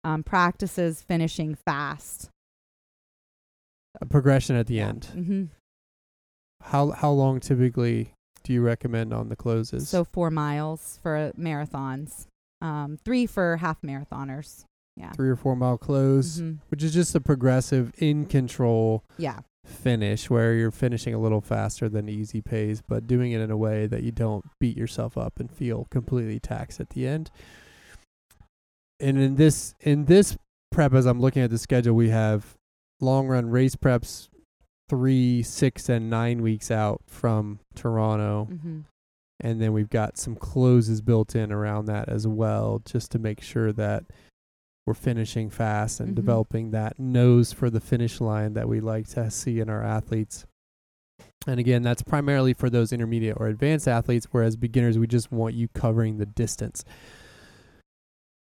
um, 0.04 0.22
practices 0.22 1.02
finishing 1.02 1.54
fast. 1.54 2.28
A 4.00 4.06
progression 4.06 4.56
at 4.56 4.66
the 4.66 4.80
end. 4.80 5.04
hmm 5.06 5.44
How 6.62 6.90
how 6.90 7.10
long 7.10 7.40
typically 7.40 8.12
do 8.44 8.52
you 8.52 8.62
recommend 8.62 9.12
on 9.12 9.28
the 9.28 9.36
closes? 9.36 9.88
So 9.88 10.04
four 10.04 10.30
miles 10.30 10.98
for 11.02 11.32
marathons, 11.38 12.26
um, 12.60 12.98
three 13.04 13.26
for 13.26 13.56
half 13.56 13.80
marathoners. 13.82 14.64
Yeah. 14.96 15.12
three 15.12 15.30
or 15.30 15.36
four 15.36 15.56
mile 15.56 15.78
close, 15.78 16.40
Mhm. 16.40 16.58
which 16.68 16.82
is 16.82 16.92
just 16.92 17.14
a 17.14 17.20
progressive 17.20 17.90
in 17.98 18.26
control 18.26 19.02
Yeah. 19.16 19.38
finish 19.64 20.28
where 20.28 20.52
you're 20.54 20.70
finishing 20.72 21.14
a 21.14 21.18
little 21.18 21.40
faster 21.40 21.88
than 21.88 22.06
easy 22.08 22.42
pace, 22.42 22.82
but 22.86 23.06
doing 23.06 23.32
it 23.32 23.40
in 23.40 23.50
a 23.50 23.56
way 23.56 23.86
that 23.86 24.02
you 24.02 24.12
don't 24.12 24.44
beat 24.58 24.76
yourself 24.76 25.16
up 25.16 25.40
and 25.40 25.50
feel 25.50 25.86
completely 25.90 26.38
taxed 26.38 26.80
at 26.80 26.90
the 26.90 27.06
end. 27.06 27.30
And 28.98 29.16
in 29.18 29.36
this 29.36 29.74
in 29.80 30.04
this 30.04 30.36
prep, 30.70 30.92
as 30.92 31.06
I'm 31.06 31.20
looking 31.20 31.40
at 31.42 31.50
the 31.50 31.58
schedule, 31.58 31.94
we 31.94 32.10
have 32.10 32.54
long 33.00 33.26
run 33.28 33.50
race 33.50 33.76
preps 33.76 34.28
three, 34.88 35.42
six, 35.42 35.88
and 35.88 36.10
nine 36.10 36.42
weeks 36.42 36.70
out 36.70 37.00
from 37.06 37.60
Toronto. 37.74 38.46
hmm 38.46 38.80
And 39.42 39.60
then 39.60 39.72
we've 39.72 39.88
got 39.88 40.18
some 40.18 40.36
closes 40.36 41.00
built 41.00 41.34
in 41.34 41.50
around 41.50 41.86
that 41.86 42.08
as 42.10 42.26
well, 42.26 42.82
just 42.84 43.10
to 43.12 43.18
make 43.18 43.40
sure 43.40 43.72
that 43.72 44.04
we're 44.86 44.92
finishing 44.94 45.48
fast 45.48 46.00
and 46.00 46.10
Mhm. 46.10 46.14
developing 46.16 46.70
that 46.72 46.98
nose 46.98 47.52
for 47.52 47.70
the 47.70 47.80
finish 47.80 48.20
line 48.20 48.52
that 48.54 48.68
we 48.68 48.80
like 48.80 49.06
to 49.08 49.30
see 49.30 49.60
in 49.60 49.70
our 49.70 49.82
athletes. 49.82 50.44
And 51.46 51.58
again, 51.60 51.82
that's 51.82 52.02
primarily 52.02 52.52
for 52.52 52.68
those 52.68 52.92
intermediate 52.92 53.36
or 53.40 53.46
advanced 53.46 53.88
athletes, 53.88 54.26
whereas 54.30 54.56
beginners, 54.56 54.98
we 54.98 55.06
just 55.06 55.30
want 55.32 55.54
you 55.54 55.68
covering 55.68 56.18
the 56.18 56.26
distance. 56.26 56.84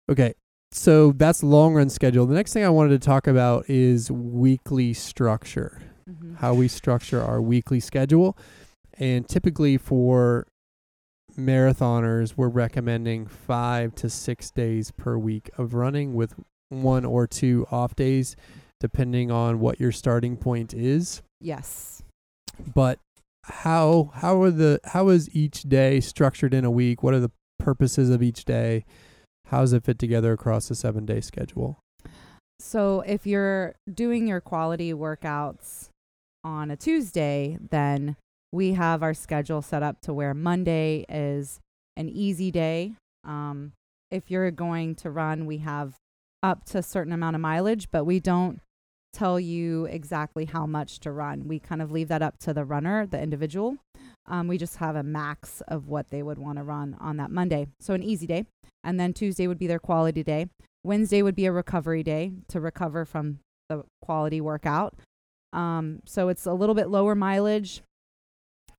Okay, 0.09 0.33
so 0.77 1.11
that's 1.11 1.43
long 1.43 1.73
run 1.73 1.89
schedule. 1.89 2.25
The 2.25 2.35
next 2.35 2.53
thing 2.53 2.63
I 2.63 2.69
wanted 2.69 3.01
to 3.01 3.05
talk 3.05 3.27
about 3.27 3.69
is 3.69 4.11
weekly 4.11 4.93
structure 4.93 5.81
hmm 6.07 6.35
how 6.35 6.53
we 6.53 6.67
structure 6.67 7.21
our 7.21 7.41
weekly 7.41 7.79
schedule. 7.79 8.37
And 8.99 9.27
typically 9.27 9.77
for 9.77 10.47
marathoners, 11.37 12.33
we're 12.37 12.47
recommending 12.47 13.25
five 13.25 13.95
to 13.95 14.09
six 14.09 14.51
days 14.51 14.91
per 14.91 15.17
week 15.17 15.49
of 15.57 15.73
running 15.73 16.13
with 16.13 16.35
one 16.69 17.05
or 17.05 17.27
two 17.27 17.65
off 17.71 17.95
days, 17.95 18.35
depending 18.79 19.31
on 19.31 19.59
what 19.59 19.79
your 19.79 19.91
starting 19.91 20.37
point 20.37 20.73
is. 20.73 21.21
Yes. 21.39 22.03
But 22.73 22.99
how 23.43 24.11
how 24.15 24.41
are 24.41 24.51
the 24.51 24.79
how 24.85 25.09
is 25.09 25.33
each 25.35 25.63
day 25.63 25.99
structured 25.99 26.53
in 26.53 26.65
a 26.65 26.71
week? 26.71 27.01
What 27.01 27.13
are 27.13 27.19
the 27.19 27.31
purposes 27.59 28.09
of 28.09 28.21
each 28.21 28.45
day? 28.45 28.85
How 29.49 29.61
does 29.61 29.73
it 29.73 29.83
fit 29.83 29.97
together 29.97 30.33
across 30.33 30.69
a 30.69 30.75
seven 30.75 31.05
day 31.05 31.21
schedule? 31.21 31.79
So 32.59 33.01
if 33.01 33.25
you're 33.25 33.75
doing 33.91 34.27
your 34.27 34.41
quality 34.41 34.93
workouts 34.93 35.89
on 36.43 36.71
a 36.71 36.75
Tuesday, 36.75 37.57
then 37.69 38.15
we 38.51 38.73
have 38.73 39.03
our 39.03 39.13
schedule 39.13 39.61
set 39.61 39.83
up 39.83 40.01
to 40.01 40.13
where 40.13 40.33
Monday 40.33 41.05
is 41.07 41.59
an 41.95 42.09
easy 42.09 42.51
day. 42.51 42.93
Um, 43.23 43.73
if 44.11 44.31
you're 44.31 44.51
going 44.51 44.95
to 44.95 45.11
run, 45.11 45.45
we 45.45 45.59
have 45.59 45.95
up 46.41 46.65
to 46.65 46.79
a 46.79 46.83
certain 46.83 47.13
amount 47.13 47.35
of 47.35 47.41
mileage, 47.41 47.89
but 47.91 48.05
we 48.05 48.19
don't 48.19 48.59
tell 49.13 49.39
you 49.39 49.85
exactly 49.85 50.45
how 50.45 50.65
much 50.65 50.99
to 50.99 51.11
run. 51.11 51.47
We 51.47 51.59
kind 51.59 51.81
of 51.81 51.91
leave 51.91 52.07
that 52.09 52.21
up 52.21 52.37
to 52.39 52.53
the 52.53 52.65
runner, 52.65 53.05
the 53.05 53.21
individual. 53.21 53.77
Um, 54.27 54.47
we 54.47 54.57
just 54.57 54.77
have 54.77 54.95
a 54.95 55.03
max 55.03 55.61
of 55.67 55.87
what 55.87 56.09
they 56.09 56.21
would 56.21 56.37
want 56.37 56.57
to 56.57 56.63
run 56.63 56.95
on 56.99 57.17
that 57.17 57.31
Monday. 57.31 57.67
So 57.79 57.93
an 57.93 58.03
easy 58.03 58.27
day. 58.27 58.45
And 58.87 58.97
then 58.97 59.11
Tuesday 59.11 59.47
would 59.47 59.59
be 59.59 59.67
their 59.67 59.79
quality 59.79 60.23
day. 60.23 60.47
Wednesday 60.85 61.21
would 61.21 61.35
be 61.35 61.45
a 61.45 61.51
recovery 61.51 62.03
day 62.03 62.31
to 62.47 62.61
recover 62.61 63.03
from 63.03 63.39
the 63.67 63.83
quality 64.01 64.39
workout. 64.39 64.95
Um, 65.51 66.01
so 66.05 66.29
it's 66.29 66.45
a 66.45 66.53
little 66.53 66.73
bit 66.73 66.87
lower 66.87 67.13
mileage 67.13 67.81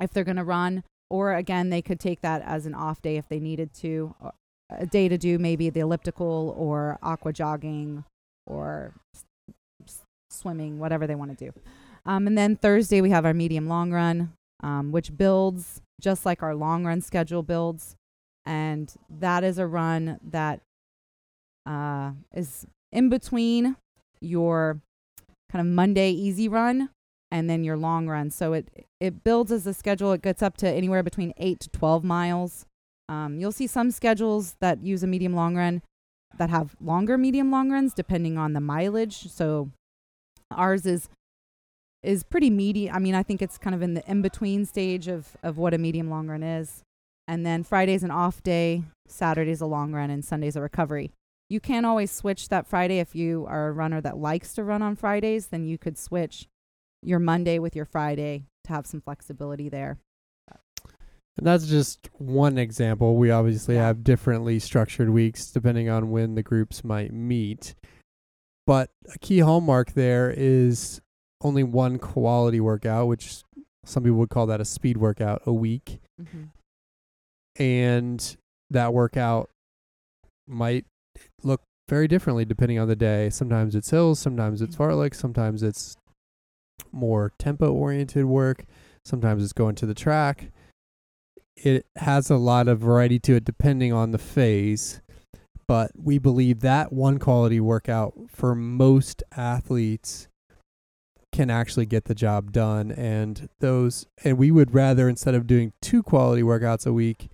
if 0.00 0.10
they're 0.10 0.24
going 0.24 0.38
to 0.38 0.44
run, 0.44 0.82
or 1.10 1.34
again, 1.34 1.68
they 1.68 1.82
could 1.82 2.00
take 2.00 2.22
that 2.22 2.40
as 2.40 2.64
an 2.64 2.74
off 2.74 3.02
day 3.02 3.18
if 3.18 3.28
they 3.28 3.38
needed 3.38 3.74
to, 3.74 4.14
a 4.70 4.86
day 4.86 5.08
to 5.08 5.18
do 5.18 5.38
maybe 5.38 5.68
the 5.68 5.80
elliptical 5.80 6.54
or 6.56 6.98
aqua 7.02 7.34
jogging 7.34 8.04
or 8.46 8.94
s- 9.84 10.00
swimming, 10.30 10.78
whatever 10.78 11.06
they 11.06 11.16
want 11.16 11.36
to 11.36 11.44
do. 11.44 11.52
Um, 12.06 12.26
and 12.26 12.38
then 12.38 12.56
Thursday 12.56 13.02
we 13.02 13.10
have 13.10 13.26
our 13.26 13.34
medium 13.34 13.68
long 13.68 13.92
run, 13.92 14.32
um, 14.62 14.90
which 14.90 15.14
builds 15.14 15.82
just 16.00 16.24
like 16.24 16.42
our 16.42 16.54
long 16.54 16.86
run 16.86 17.02
schedule 17.02 17.42
builds, 17.42 17.96
and 18.48 18.94
that 19.10 19.44
is 19.44 19.58
a 19.58 19.66
run 19.66 20.18
that 20.26 20.62
uh, 21.66 22.12
is 22.34 22.66
in 22.90 23.10
between 23.10 23.76
your 24.20 24.80
kind 25.52 25.60
of 25.60 25.72
Monday 25.72 26.10
easy 26.10 26.48
run 26.48 26.88
and 27.30 27.48
then 27.50 27.62
your 27.62 27.76
long 27.76 28.08
run. 28.08 28.30
So 28.30 28.54
it 28.54 28.86
it 29.00 29.22
builds 29.22 29.52
as 29.52 29.66
a 29.66 29.74
schedule. 29.74 30.12
It 30.12 30.22
gets 30.22 30.42
up 30.42 30.56
to 30.56 30.68
anywhere 30.68 31.02
between 31.02 31.34
eight 31.36 31.60
to 31.60 31.68
twelve 31.68 32.02
miles. 32.02 32.64
Um, 33.10 33.38
you'll 33.38 33.52
see 33.52 33.66
some 33.66 33.90
schedules 33.90 34.56
that 34.60 34.82
use 34.82 35.02
a 35.02 35.06
medium 35.06 35.34
long 35.34 35.54
run 35.54 35.82
that 36.38 36.48
have 36.48 36.74
longer 36.80 37.18
medium 37.18 37.50
long 37.50 37.70
runs 37.70 37.92
depending 37.92 38.38
on 38.38 38.54
the 38.54 38.60
mileage. 38.60 39.30
So 39.30 39.70
ours 40.50 40.86
is 40.86 41.10
is 42.02 42.22
pretty 42.22 42.48
meaty. 42.48 42.90
I 42.90 42.98
mean, 42.98 43.14
I 43.14 43.22
think 43.22 43.42
it's 43.42 43.58
kind 43.58 43.74
of 43.74 43.82
in 43.82 43.92
the 43.92 44.10
in 44.10 44.22
between 44.22 44.64
stage 44.64 45.06
of 45.06 45.36
of 45.42 45.58
what 45.58 45.74
a 45.74 45.78
medium 45.78 46.08
long 46.08 46.28
run 46.28 46.42
is. 46.42 46.82
And 47.28 47.44
then 47.44 47.62
Friday's 47.62 48.02
an 48.02 48.10
off 48.10 48.42
day, 48.42 48.82
Saturday's 49.06 49.60
a 49.60 49.66
long 49.66 49.92
run, 49.92 50.10
and 50.10 50.24
Sunday's 50.24 50.56
a 50.56 50.62
recovery. 50.62 51.12
You 51.50 51.60
can 51.60 51.84
always 51.84 52.10
switch 52.10 52.48
that 52.48 52.66
Friday 52.66 52.98
if 52.98 53.14
you 53.14 53.46
are 53.48 53.68
a 53.68 53.72
runner 53.72 54.00
that 54.00 54.16
likes 54.16 54.54
to 54.54 54.64
run 54.64 54.82
on 54.82 54.96
Fridays, 54.96 55.48
then 55.48 55.64
you 55.64 55.78
could 55.78 55.96
switch 55.98 56.46
your 57.02 57.18
Monday 57.18 57.58
with 57.58 57.76
your 57.76 57.84
Friday 57.84 58.44
to 58.64 58.72
have 58.72 58.86
some 58.86 59.00
flexibility 59.00 59.68
there. 59.68 59.98
And 61.36 61.46
that's 61.46 61.66
just 61.66 62.10
one 62.18 62.58
example. 62.58 63.16
We 63.16 63.30
obviously 63.30 63.76
Yeah. 63.76 63.86
have 63.86 64.02
differently 64.02 64.58
structured 64.58 65.10
weeks 65.10 65.52
depending 65.52 65.88
on 65.88 66.10
when 66.10 66.34
the 66.34 66.42
groups 66.42 66.82
might 66.82 67.12
meet. 67.12 67.76
But 68.66 68.90
a 69.14 69.18
key 69.20 69.38
hallmark 69.38 69.92
there 69.92 70.34
is 70.36 71.00
only 71.40 71.62
one 71.62 71.98
quality 71.98 72.58
workout, 72.58 73.06
which 73.06 73.44
some 73.84 74.02
people 74.02 74.18
would 74.18 74.30
call 74.30 74.46
that 74.46 74.60
a 74.60 74.64
speed 74.64 74.96
workout 74.96 75.42
a 75.46 75.52
week. 75.52 76.00
Mm-hmm. 76.20 76.44
And 77.58 78.36
that 78.70 78.94
workout 78.94 79.50
might 80.46 80.84
look 81.42 81.62
very 81.88 82.06
differently 82.06 82.44
depending 82.44 82.78
on 82.78 82.88
the 82.88 82.96
day. 82.96 83.30
Sometimes 83.30 83.74
it's 83.74 83.90
hills, 83.90 84.18
sometimes 84.18 84.62
it's 84.62 84.76
mm-hmm. 84.76 84.92
fartlek, 84.92 85.14
sometimes 85.14 85.62
it's 85.62 85.96
more 86.92 87.32
tempo 87.38 87.72
oriented 87.72 88.24
work, 88.26 88.64
sometimes 89.04 89.42
it's 89.42 89.52
going 89.52 89.74
to 89.76 89.86
the 89.86 89.94
track. 89.94 90.50
It 91.56 91.86
has 91.96 92.30
a 92.30 92.36
lot 92.36 92.68
of 92.68 92.78
variety 92.78 93.18
to 93.20 93.36
it 93.36 93.44
depending 93.44 93.92
on 93.92 94.12
the 94.12 94.18
phase. 94.18 95.00
But 95.66 95.90
we 95.94 96.18
believe 96.18 96.60
that 96.60 96.92
one 96.92 97.18
quality 97.18 97.60
workout 97.60 98.14
for 98.28 98.54
most 98.54 99.22
athletes 99.36 100.28
can 101.30 101.50
actually 101.50 101.84
get 101.84 102.04
the 102.04 102.14
job 102.14 102.52
done. 102.52 102.90
And 102.90 103.48
those, 103.60 104.06
and 104.24 104.38
we 104.38 104.50
would 104.50 104.72
rather, 104.72 105.08
instead 105.08 105.34
of 105.34 105.46
doing 105.46 105.72
two 105.82 106.02
quality 106.02 106.42
workouts 106.42 106.86
a 106.86 106.92
week, 106.92 107.28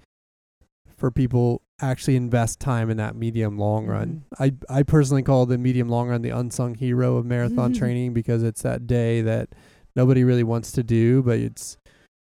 for 1.05 1.11
people 1.11 1.61
actually 1.83 2.17
invest 2.17 2.61
time 2.61 2.89
in 2.89 2.97
that 2.97 3.15
medium 3.15 3.59
long 3.59 3.85
run. 3.85 4.25
I 4.39 4.55
I 4.71 4.83
personally 4.85 5.23
call 5.23 5.45
the 5.45 5.59
medium 5.59 5.87
long 5.91 6.09
run 6.09 6.23
the 6.23 6.31
unsung 6.31 6.75
hero 6.77 7.17
of 7.19 7.27
marathon 7.27 7.75
Mhm. 7.75 7.79
training 7.79 8.15
because 8.15 8.43
it's 8.43 8.63
that 8.63 8.87
day 8.87 9.21
that 9.21 9.51
nobody 9.95 10.25
really 10.25 10.45
wants 10.45 10.73
to 10.73 10.83
do, 10.83 11.23
but 11.23 11.39
it's 11.39 11.77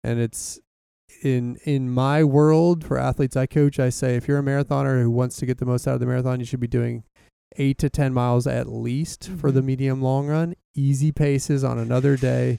and 0.05 0.21
it's 0.21 0.61
in 1.21 1.57
in 1.65 1.89
my 1.89 2.23
world 2.23 2.85
for 2.85 2.97
athletes 2.97 3.35
I 3.35 3.45
coach, 3.45 3.77
I 3.77 3.89
say 3.89 4.15
if 4.15 4.25
you're 4.25 4.39
a 4.39 4.41
marathoner 4.41 5.01
who 5.01 5.11
wants 5.11 5.35
to 5.39 5.45
get 5.45 5.57
the 5.57 5.65
most 5.65 5.85
out 5.85 5.95
of 5.95 5.99
the 5.99 6.05
marathon, 6.05 6.39
you 6.39 6.45
should 6.45 6.61
be 6.61 6.67
doing 6.67 7.03
eight 7.57 7.77
to 7.79 7.89
ten 7.89 8.13
miles 8.13 8.47
at 8.47 8.69
least 8.71 9.27
for 9.27 9.51
the 9.51 9.59
Mhm. 9.59 9.65
medium 9.65 10.01
long 10.01 10.27
run. 10.27 10.53
Easy 10.75 11.11
paces 11.11 11.61
on 11.65 11.77
another 11.77 12.15
day, 12.15 12.57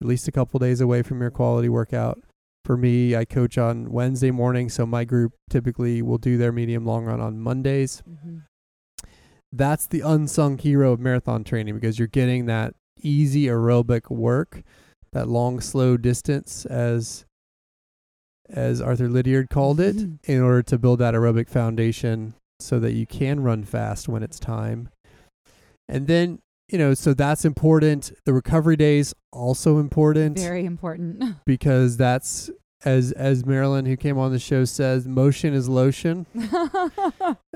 at 0.00 0.08
least 0.08 0.26
a 0.26 0.32
couple 0.32 0.58
days 0.58 0.80
away 0.80 1.02
from 1.02 1.20
your 1.20 1.30
quality 1.30 1.68
workout. 1.68 2.20
For 2.64 2.76
me, 2.76 3.16
I 3.16 3.24
coach 3.24 3.58
on 3.58 3.90
Wednesday 3.90 4.30
morning, 4.30 4.68
so 4.68 4.86
my 4.86 5.04
group 5.04 5.32
typically 5.50 6.00
will 6.00 6.18
do 6.18 6.36
their 6.38 6.52
medium 6.52 6.84
long 6.86 7.04
run 7.04 7.20
on 7.20 7.40
Mondays. 7.40 8.02
Mm-hmm. 8.08 8.38
That's 9.52 9.86
the 9.86 10.00
unsung 10.00 10.58
hero 10.58 10.92
of 10.92 11.00
marathon 11.00 11.44
training 11.44 11.74
because 11.74 11.98
you're 11.98 12.08
getting 12.08 12.46
that 12.46 12.74
easy 13.00 13.46
aerobic 13.46 14.10
work, 14.10 14.62
that 15.12 15.28
long 15.28 15.60
slow 15.60 15.96
distance 15.96 16.64
as 16.66 17.24
as 18.48 18.82
Arthur 18.82 19.08
Lydiard 19.08 19.48
called 19.48 19.80
it, 19.80 19.96
Mhm. 19.96 20.18
in 20.24 20.40
order 20.42 20.62
to 20.62 20.78
build 20.78 20.98
that 20.98 21.14
aerobic 21.14 21.48
foundation 21.48 22.34
so 22.60 22.78
that 22.80 22.92
you 22.92 23.06
can 23.06 23.40
run 23.40 23.64
fast 23.64 24.08
when 24.08 24.22
it's 24.22 24.38
time. 24.38 24.90
And 25.88 26.06
then, 26.06 26.40
you 26.72 26.78
know, 26.78 26.94
so 26.94 27.12
that's 27.12 27.44
important. 27.44 28.12
The 28.24 28.32
recovery 28.32 28.76
days 28.76 29.14
also 29.30 29.78
important 29.78 30.38
Very 30.38 30.64
important. 30.64 31.36
because 31.46 31.96
that's 31.96 32.50
as 32.84 33.12
as 33.12 33.44
Marilyn 33.46 33.84
who 33.86 33.96
came 33.96 34.18
on 34.18 34.32
the 34.32 34.38
show 34.38 34.64
says, 34.64 35.06
motion 35.06 35.54
is 35.54 35.68
lotion. 35.68 36.26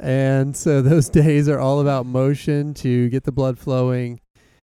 And 0.00 0.56
so 0.56 0.82
those 0.92 1.08
days 1.08 1.48
are 1.48 1.58
all 1.58 1.80
about 1.80 2.06
motion 2.06 2.74
to 2.74 3.08
get 3.08 3.24
the 3.24 3.32
blood 3.32 3.58
flowing, 3.58 4.20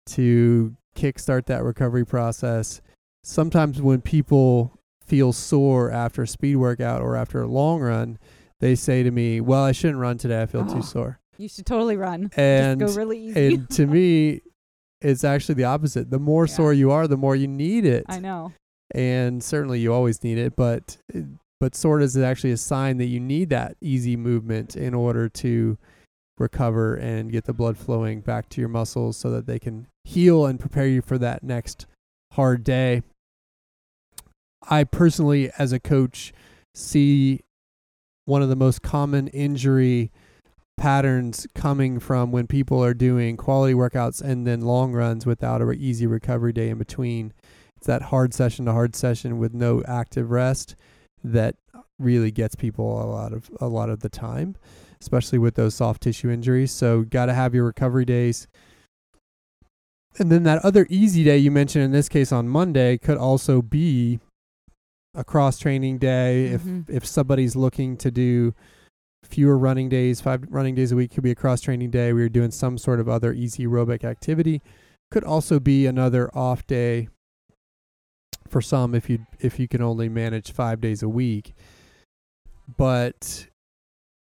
to 0.08 0.76
kickstart 0.96 1.46
that 1.48 1.64
recovery 1.64 2.06
process. 2.06 2.82
Sometimes 3.24 3.82
when 3.82 4.02
people 4.02 4.78
feel 5.06 5.34
sore 5.34 5.90
after 5.92 6.24
a 6.24 6.28
speed 6.28 6.58
workout 6.58 7.02
or 7.02 7.16
after 7.16 7.42
a 7.42 7.48
long 7.48 7.80
run, 7.82 8.20
they 8.60 8.76
say 8.76 9.02
to 9.02 9.12
me, 9.12 9.42
"Well, 9.42 9.64
I 9.64 9.72
shouldn't 9.72 10.00
run 10.00 10.18
today. 10.18 10.42
I 10.42 10.46
feel 10.46 10.66
Oh, 10.70 10.74
too 10.74 10.80
ah. 10.80 10.82
sore." 10.82 11.20
You 11.44 11.50
should 11.50 11.66
totally 11.66 11.98
run. 11.98 12.32
And 12.36 12.80
Just 12.80 12.96
go 12.96 13.00
really 13.00 13.20
easy. 13.20 13.56
and 13.56 13.70
to 13.72 13.86
me, 13.88 14.42
it's 15.02 15.24
actually 15.24 15.56
the 15.56 15.66
opposite. 15.66 16.10
The 16.10 16.20
more 16.20 16.46
Yeah. 16.48 16.54
sore 16.54 16.74
you 16.74 16.90
are, 16.92 17.08
the 17.08 17.18
more 17.18 17.36
you 17.36 17.48
need 17.48 17.86
it. 17.86 18.06
I 18.10 18.20
know. 18.20 18.54
And 18.96 19.44
certainly 19.44 19.80
you 19.80 19.94
always 19.94 20.24
need 20.24 20.38
it, 20.38 20.56
but 20.56 20.98
but 21.60 21.76
soreness 21.76 22.16
is 22.16 22.24
actually 22.24 22.52
a 22.52 22.58
sign 22.58 22.98
that 22.98 23.06
you 23.06 23.20
need 23.20 23.50
that 23.50 23.78
easy 23.82 24.16
movement 24.18 24.76
in 24.76 24.94
order 24.94 25.30
to 25.30 25.78
recover 26.38 26.96
and 26.96 27.32
get 27.32 27.46
the 27.46 27.54
blood 27.54 27.78
flowing 27.78 28.20
back 28.22 28.50
to 28.50 28.60
your 28.62 28.68
muscles 28.70 29.16
so 29.18 29.30
that 29.32 29.46
they 29.46 29.60
can 29.60 29.88
heal 30.04 30.46
and 30.46 30.60
prepare 30.60 30.88
you 30.88 31.02
for 31.02 31.18
that 31.18 31.44
next 31.44 31.86
hard 32.34 32.64
day. 32.64 33.02
I 34.70 34.84
personally 34.84 35.52
as 35.58 35.72
a 35.72 35.80
coach 35.80 36.34
see 36.74 37.42
one 38.26 38.42
of 38.42 38.50
the 38.50 38.56
most 38.56 38.82
common 38.82 39.28
injury 39.30 40.12
patterns 40.78 41.48
coming 41.56 42.00
from 42.00 42.32
when 42.32 42.48
people 42.48 42.84
are 42.84 42.94
doing 42.94 43.38
quality 43.38 43.74
workouts 43.74 44.22
and 44.22 44.46
then 44.46 44.62
long 44.62 44.92
runs 44.94 45.26
without 45.26 45.62
a 45.62 45.66
re- 45.66 45.78
easy 45.78 46.08
recovery 46.08 46.54
day 46.54 46.70
in 46.70 46.78
between. 46.78 47.34
It's 47.78 47.88
that 47.88 48.04
hard 48.04 48.34
session 48.34 48.66
to 48.66 48.72
hard 48.72 48.96
session 48.96 49.38
with 49.38 49.54
no 49.54 49.84
active 49.88 50.32
rest 50.32 50.76
that 51.24 51.56
really 52.00 52.32
gets 52.32 52.56
people 52.56 53.02
a 53.02 53.06
lot 53.06 53.34
of 53.34 53.50
a 53.62 53.68
lot 53.68 53.90
of 53.90 54.00
the 54.02 54.10
time, 54.10 54.56
especially 55.00 55.38
with 55.38 55.56
those 55.56 55.76
soft 55.76 56.02
tissue 56.02 56.30
injuries. 56.30 56.72
So 56.72 57.04
got 57.04 57.28
to 57.28 57.34
have 57.34 57.54
your 57.54 57.66
recovery 57.66 58.06
days. 58.06 58.48
And 60.20 60.32
then 60.32 60.44
that 60.44 60.64
other 60.64 60.86
easy 60.90 61.24
day 61.24 61.38
you 61.38 61.50
mentioned 61.52 61.84
in 61.86 61.92
this 61.92 62.10
case 62.10 62.32
on 62.32 62.48
Monday 62.48 62.98
could 62.98 63.18
also 63.18 63.62
be 63.62 64.20
a 65.16 65.24
cross 65.24 65.58
training 65.60 65.98
day 66.00 66.50
Mhm. 66.52 66.90
if 66.90 66.96
if 66.98 67.06
somebody's 67.06 67.56
looking 67.56 67.96
to 67.98 68.12
do 68.12 68.54
fewer 69.34 69.58
running 69.58 69.90
days, 69.90 70.22
five 70.22 70.44
running 70.50 70.76
days 70.76 70.92
a 70.92 70.96
week 70.96 71.12
could 71.12 71.24
be 71.24 71.32
a 71.32 71.36
cross 71.36 71.60
training 71.62 71.90
day. 71.90 72.14
We 72.14 72.22
were 72.22 72.30
doing 72.30 72.52
some 72.52 72.78
sort 72.78 73.00
of 73.00 73.10
other 73.10 73.34
easy 73.34 73.66
aerobic 73.66 74.04
activity. 74.04 74.62
Could 75.12 75.24
also 75.24 75.60
be 75.60 75.86
another 75.88 76.30
off 76.36 76.66
day 76.68 77.08
for 78.48 78.62
some 78.62 78.94
if 78.94 79.10
you 79.10 79.26
if 79.40 79.60
you 79.60 79.68
can 79.68 79.82
only 79.82 80.08
manage 80.10 80.52
five 80.52 80.80
days 80.82 81.02
a 81.02 81.10
week. 81.10 81.54
But 82.78 83.48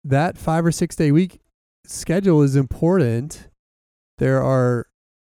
that 0.04 0.38
five 0.38 0.66
or 0.66 0.72
six 0.72 0.96
day 0.96 1.12
week 1.12 1.40
schedule 1.86 2.42
is 2.44 2.56
important. 2.56 3.48
There 4.20 4.42
are 4.42 4.88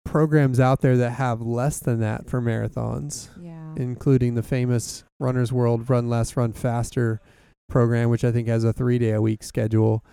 programs 0.05 0.59
out 0.59 0.81
there 0.81 0.97
that 0.97 1.11
have 1.11 1.41
less 1.41 1.79
than 1.79 1.99
that 1.99 2.27
for 2.27 2.41
marathons 2.41 3.29
Yeah. 3.39 3.75
including 3.77 4.33
the 4.33 4.41
famous 4.41 5.03
Runner's 5.19 5.53
World 5.53 5.87
Run 5.89 6.09
Less, 6.09 6.35
Run 6.35 6.53
Faster 6.53 7.21
program, 7.69 8.09
which 8.09 8.23
I 8.23 8.31
think 8.31 8.47
has 8.47 8.63
a 8.63 8.73
three 8.73 8.99
day 8.99 9.11
a 9.11 9.21
week 9.21 9.43
schedule, 9.43 10.03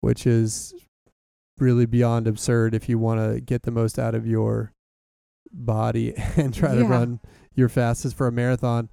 which 0.00 0.26
is 0.26 0.74
really 1.58 1.86
beyond 1.86 2.26
absurd 2.28 2.74
if 2.74 2.88
you 2.88 2.98
want 2.98 3.20
to 3.20 3.40
get 3.40 3.62
the 3.62 3.70
most 3.70 3.98
out 3.98 4.14
of 4.14 4.26
your 4.26 4.72
body 5.52 6.14
and 6.36 6.54
try 6.54 6.74
to 6.74 6.84
run 6.84 7.20
your 7.54 7.68
fastest 7.68 8.16
for 8.16 8.26
a 8.26 8.32
marathon. 8.32 8.88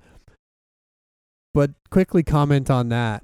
But 1.54 1.72
quickly 1.90 2.24
comment 2.24 2.70
on 2.70 2.90
that. 2.90 3.24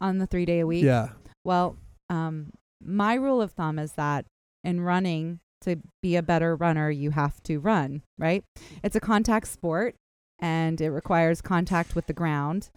On 0.00 0.18
the 0.18 0.26
three 0.26 0.44
day 0.44 0.60
a 0.60 0.66
week. 0.66 0.84
Yeah. 0.84 1.10
Well, 1.44 1.76
um, 2.10 2.52
my 2.82 3.14
rule 3.14 3.40
of 3.40 3.52
thumb 3.52 3.78
is 3.78 3.92
that 3.92 4.26
in 4.64 4.80
running, 4.80 5.40
to 5.64 5.76
be 6.02 6.16
a 6.16 6.22
better 6.22 6.56
runner, 6.56 6.90
you 6.90 7.10
have 7.10 7.42
to 7.44 7.58
run, 7.58 8.02
right? 8.18 8.44
It's 8.82 8.96
a 8.96 9.00
contact 9.00 9.48
sport 9.48 9.94
and 10.38 10.80
it 10.80 10.90
requires 10.90 11.40
contact 11.40 11.94
with 11.94 12.06
the 12.06 12.12
ground. 12.12 12.70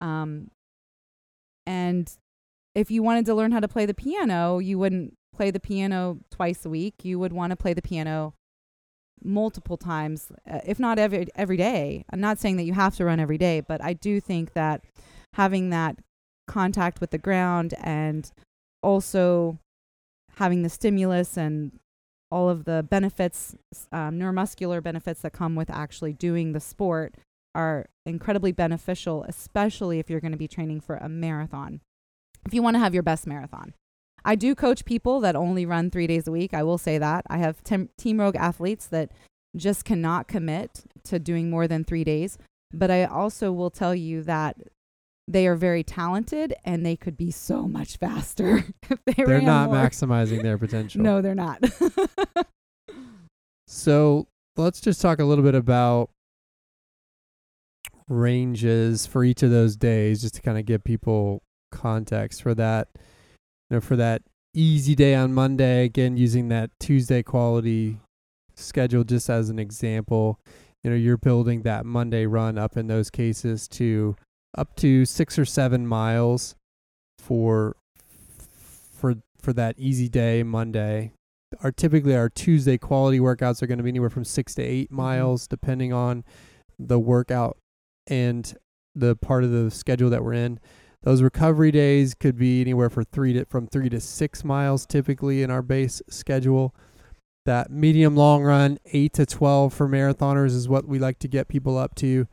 Um, 0.00 0.48
and 1.66 2.10
if 2.74 2.90
you 2.90 3.02
wanted 3.02 3.26
to 3.26 3.34
learn 3.34 3.52
how 3.52 3.60
to 3.60 3.68
play 3.68 3.86
the 3.86 3.94
piano, 3.94 4.58
you 4.58 4.78
wouldn't 4.78 5.16
play 5.34 5.50
the 5.50 5.60
piano 5.60 6.18
twice 6.30 6.64
a 6.64 6.70
week. 6.70 7.04
You 7.04 7.18
would 7.18 7.32
want 7.32 7.50
to 7.50 7.56
play 7.56 7.74
the 7.74 7.82
piano 7.82 8.34
multiple 9.22 9.76
times, 9.76 10.30
uh, 10.50 10.60
if 10.64 10.78
not 10.78 10.98
every 10.98 11.28
every 11.34 11.56
day. 11.56 12.04
I'm 12.10 12.20
not 12.20 12.38
saying 12.38 12.56
that 12.56 12.64
you 12.64 12.74
have 12.74 12.96
to 12.96 13.04
run 13.04 13.20
every 13.20 13.38
day, 13.38 13.60
but 13.60 13.82
I 13.82 13.92
do 13.92 14.20
think 14.20 14.52
that 14.54 14.82
having 15.34 15.70
that 15.70 15.96
contact 16.48 17.00
with 17.00 17.10
the 17.10 17.18
ground 17.18 17.74
and 17.80 18.30
also 18.82 19.58
having 20.36 20.62
the 20.62 20.68
stimulus 20.68 21.36
and 21.36 21.72
all 22.30 22.48
of 22.48 22.64
the 22.64 22.86
benefits, 22.88 23.56
um, 23.92 24.18
neuromuscular 24.18 24.82
benefits 24.82 25.22
that 25.22 25.32
come 25.32 25.54
with 25.54 25.70
actually 25.70 26.12
doing 26.12 26.52
the 26.52 26.60
sport 26.60 27.14
are 27.54 27.86
incredibly 28.06 28.52
beneficial, 28.52 29.24
especially 29.24 29.98
if 29.98 30.08
you're 30.10 30.20
going 30.20 30.32
to 30.32 30.38
be 30.38 30.48
training 30.48 30.80
for 30.80 30.96
a 30.96 31.08
marathon. 31.08 31.80
If 32.46 32.54
you 32.54 32.62
want 32.62 32.74
to 32.76 32.78
have 32.80 32.94
your 32.94 33.02
best 33.02 33.26
marathon. 33.26 33.74
I 34.24 34.34
do 34.34 34.54
coach 34.54 34.84
people 34.84 35.20
that 35.20 35.34
only 35.36 35.64
run 35.66 35.90
three 35.90 36.06
days 36.06 36.26
a 36.26 36.30
week. 36.32 36.52
I 36.54 36.62
will 36.62 36.78
say 36.78 36.98
that. 36.98 37.24
I 37.28 37.38
have 37.38 37.62
tem- 37.64 37.88
Team 37.98 38.20
Rogue 38.20 38.36
athletes 38.36 38.86
that 38.88 39.10
just 39.56 39.84
cannot 39.84 40.28
commit 40.28 40.84
to 41.04 41.18
doing 41.18 41.50
more 41.50 41.66
than 41.66 41.84
three 41.84 42.04
days. 42.04 42.38
But 42.72 42.90
I 42.90 43.04
also 43.04 43.50
will 43.50 43.70
tell 43.70 43.94
you 43.94 44.22
that 44.24 44.56
they 45.26 45.46
are 45.46 45.54
very 45.56 45.82
talented 45.82 46.54
and 46.64 46.84
they 46.84 46.96
could 46.96 47.16
be 47.16 47.30
so 47.30 47.66
much 47.68 47.96
faster 47.96 48.64
if 48.90 48.98
they 49.06 49.24
They're 49.24 49.40
not 49.40 49.70
more. 49.70 49.76
maximizing 49.76 50.42
their 50.42 50.58
potential. 50.58 51.00
No, 51.02 51.20
they're 51.22 51.34
not. 51.34 51.62
So 53.66 54.26
let's 54.56 54.80
just 54.80 55.00
talk 55.00 55.20
a 55.20 55.24
little 55.24 55.44
bit 55.44 55.54
about 55.54 56.10
ranges 58.10 59.06
for 59.06 59.24
each 59.24 59.42
of 59.42 59.50
those 59.50 59.76
days, 59.76 60.20
just 60.20 60.34
to 60.34 60.42
kind 60.42 60.58
of 60.58 60.66
give 60.66 60.84
people 60.84 61.42
context 61.72 62.42
for 62.42 62.54
that. 62.54 62.88
You 63.70 63.76
know, 63.76 63.80
for 63.80 63.96
that 63.96 64.22
easy 64.52 64.94
day 64.94 65.14
on 65.14 65.32
Monday, 65.32 65.84
again 65.84 66.16
using 66.16 66.48
that 66.48 66.70
Tuesday 66.80 67.22
quality 67.22 67.98
schedule 68.56 69.04
just 69.04 69.30
as 69.30 69.48
an 69.48 69.58
example. 69.58 70.38
You 70.82 70.90
know, 70.90 70.96
you're 70.96 71.16
building 71.16 71.62
that 71.62 71.86
Monday 71.86 72.26
run 72.26 72.58
up 72.58 72.76
in 72.76 72.88
those 72.88 73.10
cases 73.10 73.68
to 73.68 74.16
up 74.58 74.74
to 74.76 75.04
six 75.04 75.38
or 75.38 75.44
seven 75.44 75.86
miles 75.86 76.56
for 77.18 77.76
for 78.38 79.14
for 79.40 79.52
that 79.52 79.78
easy 79.78 80.08
day 80.08 80.42
Monday 80.42 81.12
our 81.62 81.72
typically 81.72 82.14
our 82.14 82.28
Tuesday 82.28 82.78
quality 82.78 83.18
workouts 83.18 83.62
are 83.62 83.66
going 83.66 83.78
to 83.78 83.84
be 83.84 83.90
anywhere 83.90 84.10
from 84.10 84.24
six 84.24 84.54
to 84.54 84.62
8 84.62 84.90
Mhm. 84.90 84.94
miles, 84.96 85.46
depending 85.48 85.92
on 85.92 86.24
the 86.78 86.98
workout 86.98 87.58
and 88.06 88.54
the 88.94 89.16
part 89.16 89.44
of 89.44 89.50
the 89.50 89.70
schedule 89.70 90.10
that 90.10 90.24
we're 90.24 90.34
in. 90.34 90.58
Those 91.02 91.22
recovery 91.22 91.70
days 91.70 92.14
could 92.14 92.36
be 92.36 92.60
anywhere 92.60 92.90
for 92.90 93.04
three 93.04 93.32
to 93.32 93.46
from 93.46 93.66
three 93.66 93.88
to 93.88 94.00
six 94.00 94.44
miles, 94.44 94.84
typically 94.84 95.42
in 95.42 95.50
our 95.50 95.62
base 95.62 96.02
schedule. 96.10 96.74
That 97.46 97.70
medium 97.70 98.16
long 98.16 98.42
run, 98.42 98.78
eight 98.92 99.14
to 99.14 99.24
twelve 99.24 99.72
for 99.72 99.88
marathoners, 99.88 100.54
is 100.54 100.68
what 100.68 100.86
we 100.86 100.98
like 100.98 101.18
to 101.20 101.28
get 101.28 101.48
people 101.48 101.78
up 101.78 101.94
to. 101.96 102.26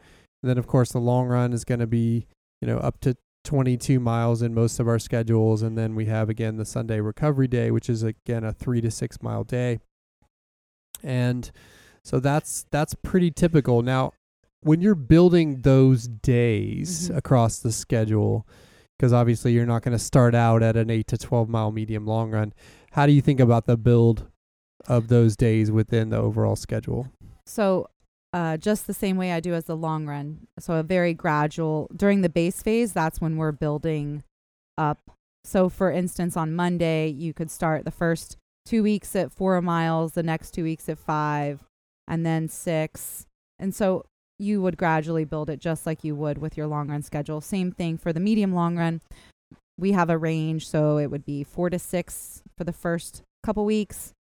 And 0.43 0.49
then, 0.49 0.57
of 0.57 0.67
course, 0.67 0.91
the 0.91 0.99
long 0.99 1.27
run 1.27 1.53
is 1.53 1.63
going 1.63 1.79
to 1.79 1.87
be, 1.87 2.27
you 2.61 2.67
know, 2.67 2.77
up 2.77 2.99
to 3.01 3.15
22 3.45 3.99
miles 3.99 4.41
in 4.41 4.53
most 4.53 4.79
of 4.79 4.87
our 4.87 4.99
schedules. 4.99 5.61
And 5.61 5.77
then 5.77 5.95
we 5.95 6.05
have 6.05 6.29
again 6.29 6.57
the 6.57 6.65
Sunday 6.65 6.99
recovery 6.99 7.47
day, 7.47 7.71
which 7.71 7.89
is 7.89 8.03
again 8.03 8.43
a 8.43 8.51
three 8.51 8.81
to 8.81 8.91
six 8.91 9.21
mile 9.21 9.45
day. 9.45 9.79
And 11.01 11.49
so 12.03 12.19
that's 12.19 12.65
that's 12.71 12.95
pretty 12.95 13.31
typical. 13.31 13.81
Now, 13.81 14.11
when 14.61 14.81
you're 14.81 14.95
building 14.95 15.61
those 15.61 16.07
days 16.07 17.09
Mhm. 17.09 17.17
across 17.17 17.59
the 17.59 17.71
schedule, 17.71 18.47
because 18.97 19.13
obviously 19.13 19.53
you're 19.53 19.65
not 19.65 19.83
going 19.83 19.95
to 19.97 20.03
start 20.03 20.33
out 20.35 20.63
at 20.63 20.75
an 20.75 20.89
eight 20.89 21.07
to 21.07 21.17
12 21.17 21.47
mile 21.49 21.71
medium 21.71 22.05
long 22.05 22.31
run, 22.31 22.53
how 22.91 23.05
do 23.05 23.11
you 23.11 23.21
think 23.21 23.39
about 23.39 23.65
the 23.65 23.77
build 23.77 24.29
of 24.87 25.07
those 25.07 25.35
days 25.35 25.71
within 25.71 26.09
the 26.09 26.17
overall 26.17 26.55
schedule? 26.55 27.07
So, 27.45 27.87
uh, 28.33 28.57
just 28.57 28.87
the 28.87 28.93
same 28.93 29.17
way 29.17 29.31
I 29.31 29.39
do 29.39 29.53
as 29.53 29.65
the 29.65 29.75
long 29.75 30.05
run. 30.05 30.47
So, 30.59 30.73
a 30.75 30.83
very 30.83 31.13
gradual 31.13 31.89
during 31.95 32.21
the 32.21 32.29
base 32.29 32.61
phase, 32.61 32.93
that's 32.93 33.21
when 33.21 33.37
we're 33.37 33.51
building 33.51 34.23
up. 34.77 35.11
So, 35.43 35.69
for 35.69 35.91
instance, 35.91 36.35
on 36.35 36.53
Monday, 36.55 37.07
you 37.07 37.33
could 37.33 37.49
start 37.49 37.85
the 37.85 37.91
first 37.91 38.37
two 38.65 38.83
weeks 38.83 39.15
at 39.15 39.31
four 39.31 39.61
miles, 39.61 40.13
the 40.13 40.23
next 40.23 40.51
two 40.51 40.63
weeks 40.63 40.89
at 40.89 40.97
five, 40.99 41.63
and 42.07 42.25
then 42.25 42.49
six. 42.49 43.25
And 43.57 43.73
so, 43.73 44.05
you 44.39 44.61
would 44.61 44.77
gradually 44.77 45.25
build 45.25 45.49
it 45.49 45.59
just 45.59 45.85
like 45.85 46.03
you 46.03 46.15
would 46.15 46.37
with 46.37 46.57
your 46.57 46.67
long 46.67 46.89
run 46.89 47.01
schedule. 47.01 47.41
Same 47.41 47.71
thing 47.71 47.97
for 47.97 48.13
the 48.13 48.19
medium 48.19 48.53
long 48.53 48.77
run. 48.77 49.01
we 49.79 49.91
have 49.91 50.09
a 50.09 50.17
range, 50.17 50.67
so 50.67 50.97
it 50.97 51.11
would 51.11 51.25
be 51.25 51.43
four 51.43 51.69
to 51.69 51.77
six 51.77 52.41
for 52.57 52.63
the 52.63 52.73
first 52.73 53.21
couple 53.43 53.63
weeks, 53.63 54.11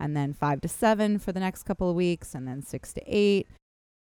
and 0.00 0.16
then 0.16 0.32
five 0.32 0.60
to 0.60 0.68
seven 0.68 1.18
for 1.18 1.32
the 1.32 1.40
next 1.40 1.62
couple 1.62 1.88
of 1.88 1.96
weeks, 1.96 2.34
and 2.34 2.48
then 2.48 2.62
six 2.62 2.92
to 2.92 3.02
eight. 3.06 3.46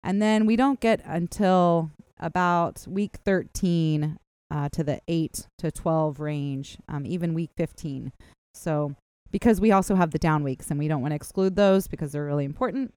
And 0.04 0.22
then 0.22 0.46
we 0.46 0.56
don't 0.56 0.80
get 0.80 1.02
until 1.06 1.92
about 2.20 2.86
week 2.88 3.18
13 3.24 4.18
uh, 4.52 4.70
to 4.70 4.84
the 4.84 5.00
8 5.08 5.48
to 5.60 5.72
12 5.72 6.20
range, 6.20 6.78
um, 6.88 7.06
even 7.06 7.34
week 7.34 7.52
15. 7.58 8.12
So, 8.54 8.96
because 9.32 9.60
we 9.60 9.72
also 9.72 9.96
have 9.96 10.12
the 10.12 10.20
down 10.20 10.44
weeks 10.44 10.70
and 10.70 10.78
we 10.78 10.88
don't 10.88 11.02
want 11.02 11.12
to 11.12 11.16
exclude 11.16 11.56
those 11.56 11.88
because 11.88 12.12
they're 12.12 12.26
really 12.26 12.46
important. 12.46 12.94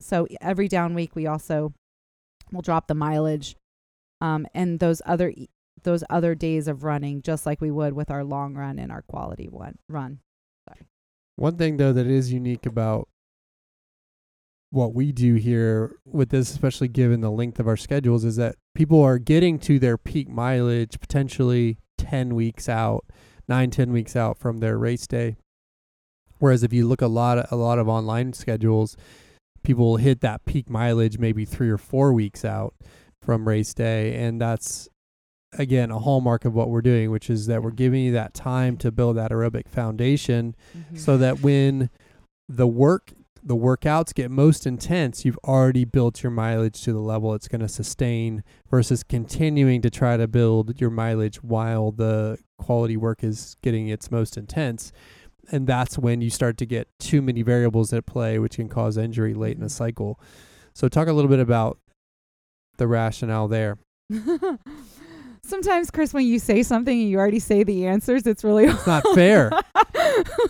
So, 0.00 0.26
every 0.40 0.68
down 0.68 0.94
week, 0.94 1.14
we 1.14 1.26
also 1.26 1.72
will 2.52 2.62
drop 2.62 2.86
the 2.86 2.94
mileage 2.94 3.56
um, 4.20 4.46
and 4.54 4.80
those 4.80 5.02
other 5.06 5.32
those 5.82 6.02
other 6.08 6.34
days 6.34 6.66
of 6.66 6.82
running 6.82 7.20
just 7.20 7.44
like 7.44 7.60
we 7.60 7.70
would 7.70 7.92
with 7.92 8.10
our 8.10 8.24
long 8.24 8.54
run 8.54 8.78
and 8.78 8.90
our 8.90 9.02
quality 9.02 9.48
one 9.48 9.76
run. 9.88 10.20
Sorry. 10.68 10.86
One 11.36 11.56
thing 11.56 11.76
though 11.76 11.92
that 11.92 12.06
is 12.06 12.32
unique 12.32 12.66
about 12.66 13.08
what 14.74 14.92
we 14.92 15.12
do 15.12 15.34
here 15.34 15.96
with 16.04 16.30
this, 16.30 16.50
especially 16.50 16.88
given 16.88 17.20
the 17.20 17.30
length 17.30 17.60
of 17.60 17.68
our 17.68 17.76
schedules, 17.76 18.24
is 18.24 18.36
that 18.36 18.56
people 18.74 19.00
are 19.00 19.18
getting 19.18 19.58
to 19.60 19.78
their 19.78 19.96
peak 19.96 20.28
mileage 20.28 20.98
potentially 20.98 21.78
10 21.98 22.34
weeks 22.34 22.68
out, 22.68 23.04
nine, 23.46 23.70
10 23.70 23.92
weeks 23.92 24.16
out 24.16 24.36
from 24.36 24.58
their 24.58 24.76
race 24.76 25.06
day. 25.06 25.36
Whereas 26.38 26.64
if 26.64 26.72
you 26.72 26.88
look 26.88 27.00
a 27.00 27.06
lot 27.06 27.38
of, 27.38 27.46
a 27.52 27.56
lot 27.56 27.78
of 27.78 27.88
online 27.88 28.32
schedules, 28.32 28.96
people 29.64 29.86
will 29.86 29.96
hit 29.96 30.20
that 30.20 30.44
peak 30.44 30.70
mileage 30.70 31.18
maybe 31.18 31.44
three 31.44 31.70
or 31.70 31.78
four 31.78 32.12
weeks 32.12 32.44
out 32.44 32.74
from 33.20 33.48
race 33.48 33.74
day. 33.74 34.14
And 34.14 34.40
that's 34.40 34.88
again 35.58 35.90
a 35.90 35.98
hallmark 35.98 36.44
of 36.44 36.54
what 36.54 36.70
we're 36.70 36.82
doing, 36.82 37.10
which 37.10 37.28
is 37.28 37.46
that 37.46 37.62
we're 37.62 37.70
giving 37.70 38.04
you 38.04 38.12
that 38.12 38.34
time 38.34 38.76
to 38.78 38.92
build 38.92 39.16
that 39.16 39.30
aerobic 39.30 39.68
foundation 39.68 40.54
mm-hmm. 40.76 40.96
so 40.96 41.16
that 41.16 41.40
when 41.40 41.90
the 42.48 42.66
work 42.66 43.12
the 43.46 43.56
workouts 43.56 44.14
get 44.14 44.30
most 44.30 44.66
intense, 44.66 45.24
you've 45.24 45.38
already 45.44 45.84
built 45.84 46.22
your 46.22 46.32
mileage 46.32 46.82
to 46.82 46.94
the 46.94 47.00
level 47.00 47.34
it's 47.34 47.46
going 47.46 47.60
to 47.60 47.68
sustain 47.68 48.42
versus 48.70 49.02
continuing 49.02 49.82
to 49.82 49.90
try 49.90 50.16
to 50.16 50.26
build 50.26 50.80
your 50.80 50.88
mileage 50.88 51.42
while 51.42 51.92
the 51.92 52.38
quality 52.56 52.96
work 52.96 53.22
is 53.22 53.56
getting 53.62 53.88
its 53.88 54.10
most 54.10 54.38
intense. 54.38 54.92
And 55.50 55.66
that's 55.66 55.98
when 55.98 56.20
you 56.20 56.30
start 56.30 56.56
to 56.58 56.66
get 56.66 56.88
too 56.98 57.20
many 57.22 57.42
variables 57.42 57.92
at 57.92 58.06
play, 58.06 58.38
which 58.38 58.56
can 58.56 58.68
cause 58.68 58.96
injury 58.96 59.34
late 59.34 59.56
in 59.56 59.60
the 59.60 59.66
Mhm. 59.68 59.70
cycle. 59.72 60.20
So, 60.74 60.88
talk 60.88 61.08
a 61.08 61.12
little 61.12 61.28
bit 61.30 61.38
about 61.40 61.78
the 62.78 62.86
rationale 62.88 63.46
there. 63.48 63.78
Sometimes, 65.44 65.90
Chris, 65.90 66.14
when 66.14 66.26
you 66.26 66.38
say 66.38 66.62
something 66.62 66.98
and 66.98 67.10
you 67.10 67.18
already 67.18 67.38
say 67.38 67.62
the 67.64 67.86
answers, 67.86 68.26
it's 68.26 68.42
really 68.42 68.64
It's 68.64 68.86
not 68.86 69.04
fair. 69.14 69.50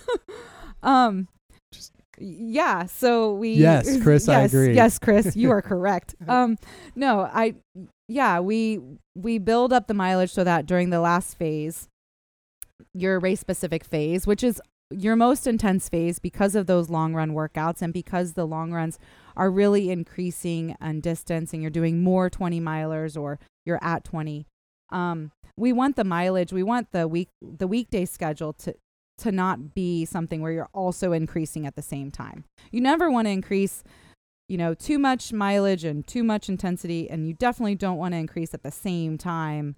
um, 0.82 1.28
Just- 1.72 1.92
yeah. 2.18 2.86
So 2.86 3.34
we. 3.34 3.55
Yes, 3.55 4.01
Chris, 4.03 4.28
I 4.28 4.42
agree. 4.42 4.74
Yes, 4.74 4.99
Chris, 4.99 5.34
you 5.36 5.51
are 5.51 5.62
correct. 5.62 6.14
Um, 6.28 6.57
no, 6.95 7.20
I. 7.20 7.57
Yeah, 8.09 8.40
we 8.40 8.80
we 9.16 9.38
build 9.38 9.72
up 9.72 9.86
the 9.88 9.95
mileage 9.95 10.32
so 10.32 10.45
that 10.45 10.66
during 10.66 10.90
the 10.90 11.01
last 11.01 11.36
phase, 11.36 11.88
your 12.92 13.18
race 13.18 13.40
specific 13.40 13.82
phase, 13.84 14.26
which 14.26 14.45
is 14.45 14.61
your 14.95 15.16
most 15.16 15.47
intense 15.47 15.88
phase 15.88 16.18
because 16.18 16.55
of 16.55 16.66
those 16.66 16.88
long 16.88 17.14
run 17.14 17.32
workouts 17.32 17.82
and 17.82 17.92
because 17.92 18.32
the 18.32 18.47
long 18.47 18.72
runs 18.72 18.99
are 19.36 19.51
really 19.51 19.90
increasing 19.90 20.76
in 20.80 21.01
distance 21.01 21.53
and 21.53 21.62
you're 21.62 21.70
doing 21.70 22.03
more 22.03 22.30
20 22.30 22.61
milers 22.61 23.20
or 23.20 23.38
you're 23.64 23.82
at 23.82 24.05
20 24.05 24.47
um, 24.90 25.32
we 25.57 25.72
want 25.72 25.97
the 25.97 26.05
mileage 26.05 26.53
we 26.53 26.62
want 26.62 26.90
the 26.92 27.09
week 27.09 27.28
the 27.40 27.66
weekday 27.66 28.05
schedule 28.05 28.53
to 28.53 28.74
to 29.18 29.32
not 29.32 29.74
be 29.74 30.05
something 30.05 30.40
where 30.40 30.53
you're 30.53 30.70
also 30.72 31.12
increasing 31.12 31.66
at 31.66 31.76
the 31.76 31.82
same 31.82 32.11
time. 32.11 32.45
You 32.70 32.80
never 32.80 33.11
want 33.11 33.26
to 33.26 33.30
increase 33.30 33.84
you 34.49 34.59
know 34.59 34.74
too 34.74 34.99
much 34.99 35.32
mileage 35.32 35.84
and 35.84 36.07
too 36.07 36.22
much 36.22 36.51
intensity 36.51 37.09
and 37.09 37.26
you 37.26 37.32
definitely 37.32 37.74
don't 37.74 37.97
want 37.97 38.12
to 38.12 38.18
increase 38.18 38.53
at 38.53 38.62
the 38.62 38.70
same 38.70 39.16
time 39.16 39.74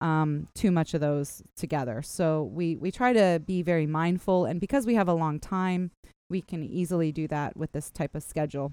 um, 0.00 0.48
too 0.54 0.70
much 0.70 0.94
of 0.94 1.00
those 1.00 1.42
together. 1.56 2.02
So 2.02 2.44
we 2.44 2.76
we 2.76 2.90
try 2.90 3.12
to 3.12 3.40
be 3.44 3.62
very 3.62 3.86
mindful 3.86 4.44
and 4.44 4.60
because 4.60 4.86
we 4.86 4.94
have 4.94 5.08
a 5.08 5.14
long 5.14 5.40
time 5.40 5.90
we 6.28 6.40
can 6.40 6.64
easily 6.64 7.12
do 7.12 7.28
that 7.28 7.56
with 7.56 7.72
this 7.72 7.90
type 7.90 8.14
of 8.14 8.22
schedule. 8.22 8.72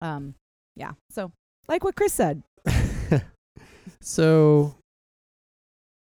Um 0.00 0.34
yeah 0.76 0.92
so 1.10 1.32
like 1.68 1.84
what 1.84 1.96
chris 1.96 2.12
said. 2.12 2.42
So 4.00 4.76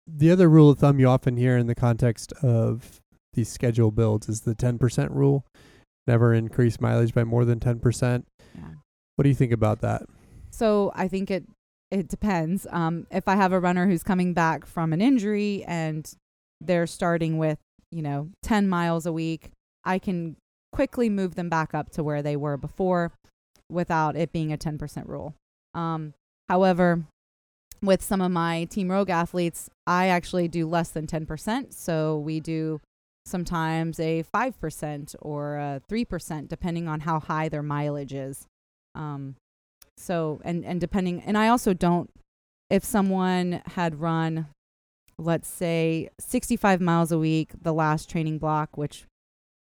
the 0.07 0.31
other 0.31 0.49
rule 0.49 0.71
of 0.71 0.79
thumb 0.79 0.99
you 0.99 1.09
often 1.09 1.37
hear 1.37 1.57
in 1.57 1.67
the 1.67 1.75
context 1.75 2.33
of 2.43 3.01
these 3.35 3.49
schedule 3.49 3.91
builds 3.91 4.29
is 4.29 4.43
the 4.43 4.55
10% 4.55 5.11
rule. 5.11 5.45
Never 6.07 6.33
increase 6.33 6.81
mileage 6.81 7.13
by 7.13 7.25
more 7.25 7.45
than 7.45 7.59
10% 7.61 8.25
yeah. 8.55 8.63
What 9.17 9.23
do 9.23 9.29
you 9.29 9.35
think 9.35 9.53
about 9.53 9.81
that? 9.81 10.03
So 10.51 10.93
I 10.95 11.09
think 11.09 11.31
it 11.31 11.45
it 11.97 12.09
depends. 12.09 12.67
Um, 12.71 13.07
if 13.11 13.27
I 13.27 13.37
have 13.37 13.53
a 13.53 13.61
runner 13.61 13.87
who's 13.87 14.03
coming 14.03 14.35
back 14.35 14.67
from 14.67 14.93
an 14.93 15.01
injury 15.01 15.65
and 15.67 16.07
they're 16.61 16.87
starting 16.87 17.39
with 17.39 17.59
you 17.91 18.03
know 18.03 18.29
ten 18.43 18.69
miles 18.69 19.07
a 19.07 19.13
week, 19.13 19.51
I 19.85 19.99
can 19.99 20.37
quickly 20.73 21.09
move 21.09 21.37
them 21.37 21.49
back 21.49 21.75
up 21.75 21.91
to 21.93 22.05
where 22.05 22.23
they 22.23 22.37
were 22.37 22.59
before, 22.59 23.13
without 23.71 24.15
it 24.15 24.31
being 24.31 24.53
a 24.53 24.59
ten 24.59 24.77
percent 24.77 25.09
rule. 25.09 25.35
Um, 25.73 26.13
however, 26.51 27.05
with 27.83 28.03
some 28.03 28.21
of 28.21 28.31
my 28.31 28.65
Team 28.65 28.91
Rogue 28.91 29.11
athletes, 29.11 29.71
I 29.87 30.09
actually 30.09 30.49
do 30.49 30.67
less 30.67 30.91
than 30.91 31.07
ten 31.07 31.25
percent. 31.25 31.73
So 31.73 32.19
we 32.19 32.41
do 32.41 32.81
sometimes 33.25 33.99
a 33.99 34.23
five 34.23 34.61
percent 34.61 35.15
or 35.23 35.57
a 35.57 35.81
three 35.89 36.05
percent, 36.05 36.51
depending 36.51 36.89
on 36.89 37.01
how 37.01 37.21
high 37.21 37.49
their 37.49 37.63
mileage 37.63 38.13
is. 38.13 38.47
Um, 38.95 39.37
so 39.97 40.41
and 40.45 40.65
and 40.65 40.81
depending 40.81 41.21
and 41.23 41.37
I 41.39 41.49
also 41.49 41.73
don't 41.73 42.11
if 42.71 42.85
someone 42.85 43.63
had 43.67 44.01
run 44.01 44.47
let's 45.19 45.49
say 45.49 46.09
65 46.21 46.81
miles 46.81 47.11
a 47.13 47.19
week 47.19 47.53
the 47.61 47.73
last 47.73 48.11
training 48.11 48.39
block 48.39 48.77
which 48.77 49.05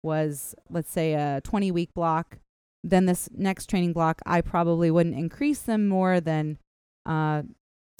was 0.02 0.54
let's 0.70 0.90
say 0.90 1.14
a 1.14 1.40
20 1.42 1.70
week 1.70 1.90
block 1.94 2.38
then 2.84 3.06
this 3.06 3.28
next 3.32 3.68
training 3.70 3.92
block 3.92 4.20
I 4.26 4.40
probably 4.40 4.90
wouldn't 4.90 5.16
increase 5.16 5.60
them 5.62 5.88
more 5.88 6.20
than 6.20 6.58
uh 7.06 7.42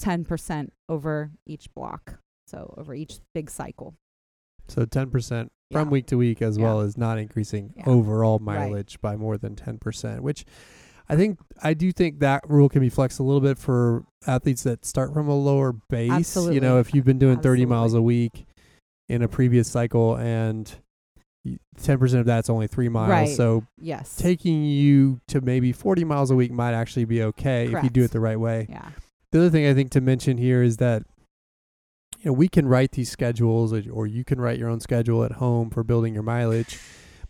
10% 0.01 0.69
over 0.87 1.31
each 1.47 1.73
block 1.73 2.19
so 2.45 2.73
over 2.77 2.93
each 2.93 3.15
big 3.33 3.49
cycle 3.49 3.95
so 4.67 4.85
10% 4.85 5.09
from 5.09 5.49
Yeah. 5.71 5.83
week 5.83 6.05
to 6.07 6.17
week 6.17 6.41
as 6.41 6.57
Yeah. 6.57 6.65
well 6.65 6.81
as 6.81 6.97
not 6.97 7.17
increasing 7.17 7.73
Yeah. 7.75 7.85
overall 7.87 8.37
Right. 8.37 8.59
mileage 8.69 9.01
by 9.01 9.15
more 9.15 9.37
than 9.37 9.55
10% 9.55 10.21
which 10.21 10.45
i 11.09 11.15
think 11.15 11.39
i 11.63 11.73
do 11.73 11.91
think 11.91 12.19
that 12.19 12.43
rule 12.49 12.69
can 12.69 12.81
be 12.81 12.89
flexed 12.89 13.19
a 13.19 13.23
little 13.23 13.41
bit 13.41 13.57
for 13.57 14.03
athletes 14.25 14.63
that 14.63 14.85
start 14.85 15.13
from 15.13 15.27
a 15.27 15.35
lower 15.35 15.71
base 15.73 16.11
Absolutely. 16.11 16.55
you 16.55 16.61
know 16.61 16.79
if 16.79 16.93
you've 16.93 17.05
been 17.05 17.19
doing 17.19 17.39
30 17.39 17.65
miles 17.65 17.93
a 17.93 18.01
week 18.01 18.45
in 19.09 19.21
a 19.21 19.27
previous 19.27 19.67
cycle 19.69 20.15
and 20.15 20.75
10% 21.79 22.19
of 22.19 22.25
that's 22.25 22.49
only 22.49 22.67
three 22.67 22.89
miles 22.89 23.09
Right. 23.09 23.29
so 23.29 23.63
yes 23.79 24.17
taking 24.17 24.65
you 24.65 25.21
to 25.29 25.39
maybe 25.39 25.71
40 25.71 26.03
miles 26.03 26.29
a 26.29 26.35
week 26.35 26.51
might 26.51 26.73
actually 26.73 27.05
be 27.05 27.23
okay 27.23 27.71
if 27.73 27.83
you 27.83 27.89
do 27.89 28.03
it 28.03 28.11
the 28.11 28.19
right 28.19 28.37
way. 28.39 28.67
yeah 28.69 28.89
The 29.31 29.39
other 29.39 29.49
thing 29.49 29.65
I 29.65 29.73
think 29.73 29.91
to 29.91 30.01
mention 30.01 30.37
here 30.37 30.61
is 30.61 30.75
that 30.77 31.03
you 32.19 32.25
know 32.25 32.33
we 32.33 32.49
can 32.49 32.67
write 32.67 32.91
these 32.91 33.09
schedules 33.09 33.71
or 33.71 34.07
you 34.07 34.25
can 34.25 34.41
write 34.41 34.59
your 34.59 34.67
own 34.67 34.81
schedule 34.81 35.23
at 35.23 35.33
home 35.33 35.69
for 35.69 35.83
building 35.85 36.13
your 36.13 36.23
mileage, 36.23 36.79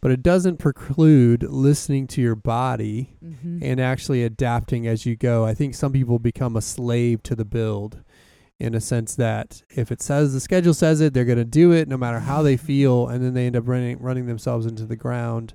but 0.02 0.12
it 0.12 0.22
doesn't 0.22 0.58
preclude 0.58 1.44
listening 1.44 2.08
to 2.08 2.22
your 2.22 2.36
body 2.36 3.18
mm-hmm. 3.24 3.60
and 3.62 3.80
actually 3.80 4.24
adapting 4.24 4.88
as 4.88 5.06
you 5.06 5.16
go. 5.16 5.46
I 5.46 5.54
think 5.54 5.76
some 5.76 5.92
people 5.92 6.20
become 6.20 6.56
a 6.56 6.62
slave 6.62 7.24
to 7.24 7.36
the 7.36 7.46
build 7.46 8.04
in 8.60 8.74
a 8.74 8.82
sense 8.82 9.16
that 9.16 9.62
if 9.70 9.92
it 9.92 10.02
says 10.02 10.34
the 10.34 10.40
schedule 10.40 10.74
says 10.74 11.02
it, 11.02 11.14
they're 11.14 11.26
going 11.26 11.38
to 11.38 11.46
do 11.46 11.72
it 11.72 11.88
no 11.88 11.98
matter 11.98 12.20
how 12.20 12.42
they 12.42 12.58
feel 12.58 13.08
and 13.08 13.24
then 13.24 13.34
they 13.34 13.46
end 13.46 13.56
up 13.56 13.68
running 13.68 14.00
running 14.00 14.26
themselves 14.26 14.66
into 14.66 14.86
the 14.86 14.96
ground. 14.96 15.54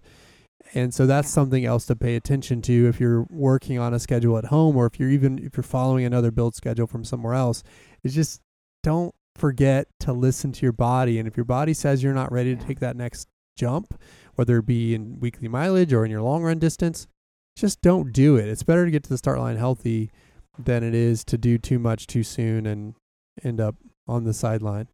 And 0.75 0.95
so 0.95 1.07
that's 1.07 1.29
something 1.29 1.65
else 1.65 1.87
to 1.87 1.97
pay 1.97 2.17
attention 2.17 2.63
to 2.63 2.89
if 2.89 3.01
you're 3.01 3.27
working 3.29 3.79
on 3.79 3.93
a 3.93 3.99
schedule 3.99 4.39
at 4.39 4.47
home 4.47 4.77
or 4.77 4.87
if 4.87 4.99
you're 4.99 5.11
even 5.11 5.39
if 5.39 5.57
you're 5.57 5.65
following 5.65 6.05
another 6.05 6.31
build 6.31 6.55
schedule 6.55 6.87
from 6.87 7.05
somewhere 7.05 7.35
else. 7.35 7.63
Is 8.03 8.15
just 8.15 8.41
don't 8.83 9.15
forget 9.37 9.87
to 10.01 10.13
listen 10.13 10.53
to 10.53 10.63
your 10.67 10.73
body 10.73 11.19
and 11.19 11.27
if 11.27 11.37
your 11.37 11.45
body 11.45 11.75
says 11.75 12.03
you're 12.03 12.15
not 12.15 12.33
ready 12.33 12.55
to 12.55 12.65
take 12.65 12.81
that 12.81 12.97
next 12.97 13.29
jump, 13.57 13.95
whether 14.35 14.59
it 14.59 14.67
be 14.67 14.95
in 14.95 15.21
weekly 15.21 15.49
mileage 15.49 15.93
or 15.93 16.05
in 16.05 16.11
your 16.11 16.23
long 16.23 16.43
run 16.43 16.59
distance, 16.59 17.07
just 17.57 17.81
don't 17.83 18.13
do 18.13 18.37
it. 18.37 18.49
It's 18.49 18.63
better 18.63 18.85
to 18.85 18.91
get 18.91 19.03
to 19.05 19.09
the 19.11 19.19
start 19.19 19.39
line 19.39 19.57
healthy 19.57 20.11
than 20.59 20.83
it 20.83 20.95
is 20.95 21.25
to 21.25 21.39
do 21.39 21.59
too 21.59 21.79
much 21.79 22.07
too 22.07 22.23
soon 22.23 22.67
and 22.67 22.95
end 23.43 23.61
up 23.61 23.77
on 24.09 24.25
the 24.25 24.33
sideline. 24.35 24.89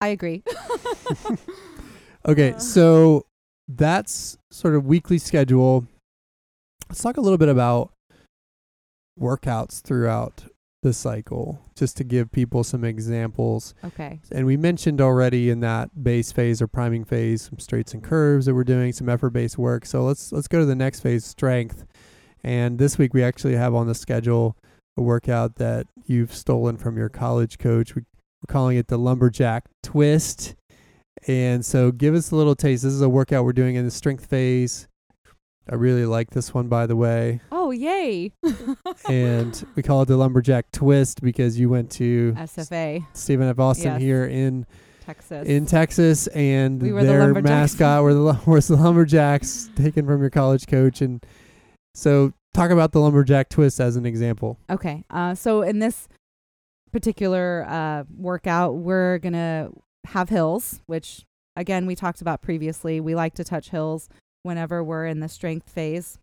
I 0.00 0.08
agree 0.08 0.42
Okay, 2.28 2.52
Uh. 2.52 2.58
so 2.58 3.26
that's 3.68 4.36
sort 4.50 4.74
of 4.74 4.84
weekly 4.86 5.18
schedule. 5.18 5.86
Let's 6.88 7.02
talk 7.02 7.16
a 7.16 7.20
little 7.20 7.38
bit 7.38 7.48
about 7.48 7.92
workouts 9.18 9.80
throughout 9.80 10.44
the 10.86 10.94
cycle, 10.94 11.60
just 11.74 11.96
to 11.96 12.04
give 12.04 12.30
people 12.30 12.62
some 12.62 12.84
examples. 12.84 13.74
Okay. 13.84 14.20
And 14.30 14.46
we 14.46 14.56
mentioned 14.56 15.00
already 15.00 15.50
in 15.50 15.58
that 15.60 16.04
base 16.04 16.30
phase 16.30 16.62
or 16.62 16.68
priming 16.68 17.04
phase 17.04 17.42
some 17.42 17.58
straights 17.58 17.92
and 17.92 18.02
curves 18.02 18.46
that 18.46 18.54
we're 18.54 18.62
doing, 18.62 18.92
some 18.92 19.08
effort 19.08 19.30
based 19.30 19.58
work. 19.58 19.84
So 19.84 20.04
let's 20.04 20.30
let's 20.30 20.46
go 20.46 20.60
to 20.60 20.64
the 20.64 20.76
next 20.76 21.00
phase, 21.00 21.24
strength. 21.24 21.84
And 22.44 22.78
this 22.78 22.98
week 22.98 23.14
we 23.14 23.24
actually 23.24 23.56
have 23.56 23.74
on 23.74 23.88
the 23.88 23.94
schedule 23.96 24.56
a 24.96 25.02
workout 25.02 25.56
that 25.56 25.88
you've 26.04 26.32
stolen 26.32 26.76
from 26.76 26.96
your 26.96 27.08
college 27.08 27.58
coach. 27.58 27.96
We, 27.96 28.02
we're 28.02 28.52
calling 28.52 28.76
it 28.76 28.86
the 28.86 28.96
lumberjack 28.96 29.64
twist. 29.82 30.54
And 31.26 31.66
so 31.66 31.90
give 31.90 32.14
us 32.14 32.30
a 32.30 32.36
little 32.36 32.54
taste. 32.54 32.84
This 32.84 32.92
is 32.92 33.02
a 33.02 33.08
workout 33.08 33.44
we're 33.44 33.52
doing 33.52 33.74
in 33.74 33.84
the 33.84 33.90
strength 33.90 34.26
phase. 34.26 34.86
I 35.68 35.74
really 35.74 36.06
like 36.06 36.30
this 36.30 36.54
one, 36.54 36.68
by 36.68 36.86
the 36.86 36.94
way. 36.96 37.40
Oh, 37.50 37.70
yay. 37.72 38.32
and 39.08 39.66
we 39.74 39.82
call 39.82 40.02
it 40.02 40.06
the 40.06 40.16
lumberjack 40.16 40.70
twist 40.72 41.20
because 41.22 41.58
you 41.58 41.68
went 41.68 41.90
to 41.92 42.34
SFA, 42.36 43.04
Stephen 43.12 43.48
F. 43.48 43.58
Austin 43.58 43.92
Yes. 43.94 44.00
here 44.00 44.24
in 44.26 44.64
Texas. 45.04 45.46
in 45.48 45.66
Texas, 45.66 46.26
and 46.28 46.80
We 46.80 46.92
were 46.92 47.00
the 47.02 47.08
their 47.08 47.20
Lumberjacks. 47.24 47.50
mascot 47.80 48.02
were 48.04 48.14
the 48.14 48.38
was 48.46 48.68
the 48.68 48.76
lumberjacks 48.76 49.68
taken 49.74 50.06
from 50.06 50.20
your 50.20 50.30
college 50.30 50.66
coach. 50.68 51.00
And 51.00 51.24
so, 51.94 52.32
talk 52.54 52.70
about 52.70 52.92
the 52.92 53.00
lumberjack 53.00 53.48
twist 53.48 53.80
as 53.80 53.96
an 53.96 54.06
example. 54.06 54.58
Okay. 54.70 55.04
Uh, 55.10 55.34
so 55.34 55.62
in 55.62 55.78
this 55.80 56.08
particular 56.92 57.66
uh, 57.68 58.04
workout, 58.16 58.76
we're 58.76 59.18
going 59.18 59.32
to 59.34 59.70
have 60.06 60.28
hills, 60.28 60.80
which 60.86 61.24
again, 61.56 61.86
we 61.86 61.94
talked 61.94 62.20
about 62.20 62.40
previously. 62.42 63.00
We 63.00 63.14
like 63.14 63.34
to 63.34 63.44
touch 63.44 63.70
hills 63.70 64.08
whenever 64.46 64.82
we're 64.82 65.06
in 65.06 65.20
the 65.20 65.28
strength 65.28 65.68
phase. 65.68 66.18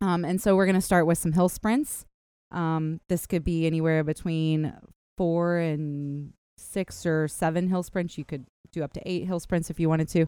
Um, 0.00 0.24
and 0.24 0.40
so 0.40 0.54
we're 0.54 0.66
going 0.66 0.76
to 0.76 0.80
start 0.80 1.06
with 1.06 1.18
some 1.18 1.32
hill 1.32 1.48
sprints. 1.48 2.06
Um, 2.52 3.00
this 3.08 3.26
could 3.26 3.44
be 3.44 3.66
anywhere 3.66 4.04
between 4.04 4.72
four 5.16 5.58
and 5.58 6.32
six 6.56 7.04
or 7.04 7.26
seven 7.28 7.68
hill 7.68 7.82
sprints. 7.82 8.16
You 8.16 8.24
could 8.24 8.46
do 8.72 8.84
up 8.84 8.92
to 8.92 9.02
eight 9.04 9.26
hill 9.26 9.40
sprints 9.40 9.70
if 9.70 9.80
you 9.80 9.88
wanted 9.88 10.08
to. 10.10 10.26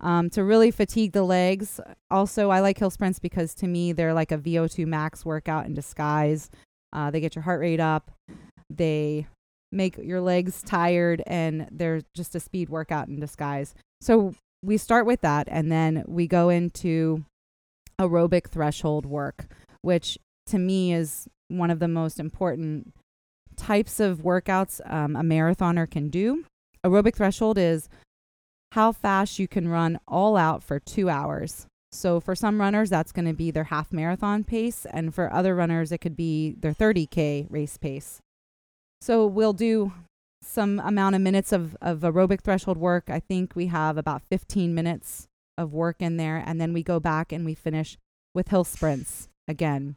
Um, 0.00 0.30
to 0.30 0.44
really 0.44 0.70
fatigue 0.70 1.12
the 1.12 1.24
legs. 1.24 1.80
Also, 2.10 2.50
I 2.50 2.60
like 2.60 2.78
hill 2.78 2.90
sprints 2.90 3.18
because 3.18 3.54
to 3.56 3.66
me, 3.66 3.92
they're 3.92 4.14
like 4.14 4.30
a 4.30 4.38
VO2 4.38 4.86
max 4.86 5.24
workout 5.24 5.66
in 5.66 5.74
disguise. 5.74 6.50
Uh, 6.92 7.10
they 7.10 7.20
get 7.20 7.34
your 7.34 7.42
heart 7.42 7.60
rate 7.60 7.80
up. 7.80 8.12
They 8.70 9.26
make 9.72 9.98
your 9.98 10.20
legs 10.20 10.62
tired, 10.62 11.22
and 11.26 11.68
they're 11.70 12.02
just 12.14 12.34
a 12.34 12.40
speed 12.40 12.68
workout 12.68 13.08
in 13.08 13.20
disguise. 13.20 13.74
So 14.00 14.34
we 14.62 14.76
start 14.76 15.06
with 15.06 15.20
that, 15.20 15.48
and 15.50 15.70
then 15.70 16.04
we 16.06 16.26
go 16.26 16.48
into 16.48 17.24
aerobic 18.00 18.48
threshold 18.48 19.06
work, 19.06 19.46
which 19.82 20.18
to 20.46 20.58
me 20.58 20.92
is 20.92 21.28
one 21.48 21.70
of 21.70 21.78
the 21.78 21.88
most 21.88 22.20
important 22.20 22.92
types 23.56 24.00
of 24.00 24.20
workouts 24.20 24.80
um, 24.90 25.16
a 25.16 25.22
marathoner 25.22 25.90
can 25.90 26.08
do. 26.08 26.44
Aerobic 26.84 27.16
threshold 27.16 27.58
is 27.58 27.88
how 28.72 28.92
fast 28.92 29.38
you 29.38 29.48
can 29.48 29.68
run 29.68 29.98
all 30.06 30.36
out 30.36 30.62
for 30.62 30.78
two 30.78 31.08
hours. 31.08 31.66
So 31.90 32.20
for 32.20 32.34
some 32.34 32.60
runners, 32.60 32.90
that's 32.90 33.12
going 33.12 33.24
to 33.26 33.32
be 33.32 33.50
their 33.50 33.64
half 33.64 33.92
marathon 33.92 34.44
pace, 34.44 34.86
and 34.92 35.14
for 35.14 35.32
other 35.32 35.54
runners, 35.54 35.90
it 35.90 35.98
could 35.98 36.16
be 36.16 36.54
their 36.58 36.74
30k 36.74 37.46
race 37.48 37.78
pace. 37.78 38.20
So 39.00 39.26
we'll 39.26 39.54
do 39.54 39.92
some 40.48 40.80
amount 40.80 41.14
of 41.14 41.20
minutes 41.20 41.52
of, 41.52 41.76
of 41.80 42.00
aerobic 42.00 42.40
threshold 42.40 42.78
work. 42.78 43.10
I 43.10 43.20
think 43.20 43.54
we 43.54 43.66
have 43.66 43.98
about 43.98 44.22
15 44.30 44.74
minutes 44.74 45.28
of 45.56 45.72
work 45.72 45.96
in 46.00 46.16
there, 46.16 46.42
and 46.44 46.60
then 46.60 46.72
we 46.72 46.82
go 46.82 46.98
back 46.98 47.32
and 47.32 47.44
we 47.44 47.54
finish 47.54 47.98
with 48.34 48.48
hill 48.48 48.64
sprints 48.64 49.28
again. 49.46 49.96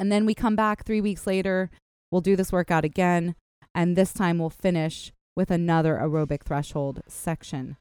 And 0.00 0.10
then 0.10 0.26
we 0.26 0.34
come 0.34 0.56
back 0.56 0.84
three 0.84 1.00
weeks 1.00 1.26
later, 1.26 1.70
we'll 2.10 2.20
do 2.20 2.34
this 2.34 2.52
workout 2.52 2.84
again, 2.84 3.36
and 3.74 3.94
this 3.94 4.12
time 4.12 4.38
we'll 4.38 4.50
finish 4.50 5.12
with 5.36 5.50
another 5.50 5.96
aerobic 5.96 6.42
threshold 6.42 7.02
section. 7.06 7.76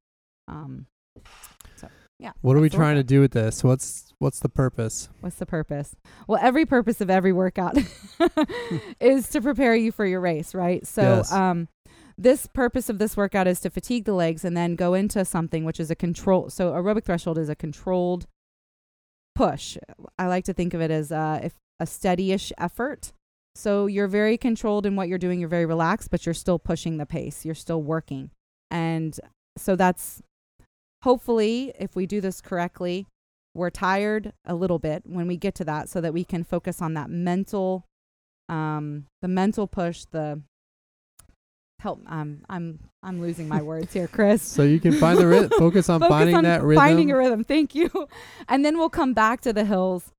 Um, 0.47 0.85
yeah. 2.21 2.31
What 2.41 2.55
are 2.55 2.59
we 2.61 2.69
trying 2.69 2.95
to 2.97 3.03
do 3.03 3.19
with 3.19 3.31
this? 3.31 3.63
What's 3.63 4.13
what's 4.19 4.39
the 4.39 4.49
purpose? 4.49 5.09
What's 5.21 5.37
the 5.37 5.45
purpose? 5.47 5.95
Well, 6.27 6.39
every 6.41 6.65
purpose 6.67 7.01
of 7.01 7.09
every 7.09 7.33
workout 7.33 7.75
is 8.99 9.27
to 9.29 9.41
prepare 9.41 9.75
you 9.75 9.91
for 9.91 10.05
your 10.05 10.19
race, 10.21 10.53
right? 10.53 10.85
So, 10.85 11.01
Yes. 11.01 11.31
um, 11.31 11.67
this 12.17 12.45
purpose 12.45 12.87
of 12.89 12.99
this 12.99 13.17
workout 13.17 13.47
is 13.47 13.59
to 13.61 13.71
fatigue 13.71 14.05
the 14.05 14.13
legs 14.13 14.45
and 14.45 14.55
then 14.55 14.75
go 14.75 14.93
into 14.93 15.25
something 15.25 15.65
which 15.65 15.79
is 15.79 15.89
a 15.89 15.95
control. 15.95 16.51
So, 16.51 16.71
aerobic 16.73 17.05
threshold 17.05 17.39
is 17.39 17.49
a 17.49 17.55
controlled 17.55 18.27
push. 19.33 19.77
I 20.19 20.27
like 20.27 20.45
to 20.45 20.53
think 20.53 20.75
of 20.75 20.81
it 20.81 20.91
as 20.91 21.11
uh, 21.11 21.39
if 21.43 21.53
a 21.79 21.87
steady-ish 21.87 22.53
effort. 22.59 23.11
So 23.55 23.87
you're 23.87 24.07
very 24.07 24.37
controlled 24.37 24.85
in 24.85 24.95
what 24.95 25.07
you're 25.09 25.17
doing. 25.17 25.39
You're 25.39 25.49
very 25.49 25.65
relaxed, 25.65 26.11
but 26.11 26.25
you're 26.25 26.33
still 26.35 26.59
pushing 26.59 26.97
the 26.97 27.05
pace. 27.07 27.43
You're 27.43 27.55
still 27.55 27.81
working, 27.81 28.29
and 28.69 29.19
so 29.57 29.75
that's 29.75 30.21
hopefully 31.03 31.73
if 31.79 31.95
we 31.95 32.05
do 32.05 32.21
this 32.21 32.41
correctly, 32.41 33.07
we're 33.53 33.69
tired 33.69 34.33
a 34.45 34.55
little 34.55 34.79
bit 34.79 35.03
when 35.05 35.27
we 35.27 35.35
get 35.37 35.55
to 35.55 35.65
that 35.65 35.89
so 35.89 35.99
that 36.01 36.13
we 36.13 36.23
can 36.23 36.43
focus 36.43 36.81
on 36.81 36.93
that 36.93 37.09
mental 37.09 37.85
um 38.49 39.05
the 39.21 39.27
mental 39.27 39.67
push 39.67 40.05
the 40.11 40.41
help 41.79 41.99
um 42.07 42.41
i'm 42.49 42.79
i'm 43.03 43.19
losing 43.21 43.47
my 43.47 43.61
words 43.61 43.91
here 43.93 44.07
chris 44.07 44.41
So 44.41 44.63
you 44.63 44.79
can 44.79 44.93
find 44.93 45.17
the 45.17 45.27
rhythm. 45.27 45.49
Focus 45.57 45.89
on 45.89 45.99
Focus 45.99 46.11
finding 46.11 46.35
on 46.35 46.43
that 46.43 46.61
rhythm. 46.63 46.81
finding 46.83 47.11
a 47.11 47.17
rhythm 47.17 47.43
thank 47.43 47.73
you 47.75 47.89
and 48.47 48.63
then 48.63 48.77
we'll 48.77 48.89
come 48.89 49.13
back 49.13 49.41
to 49.41 49.53
the 49.53 49.65
hills 49.65 50.11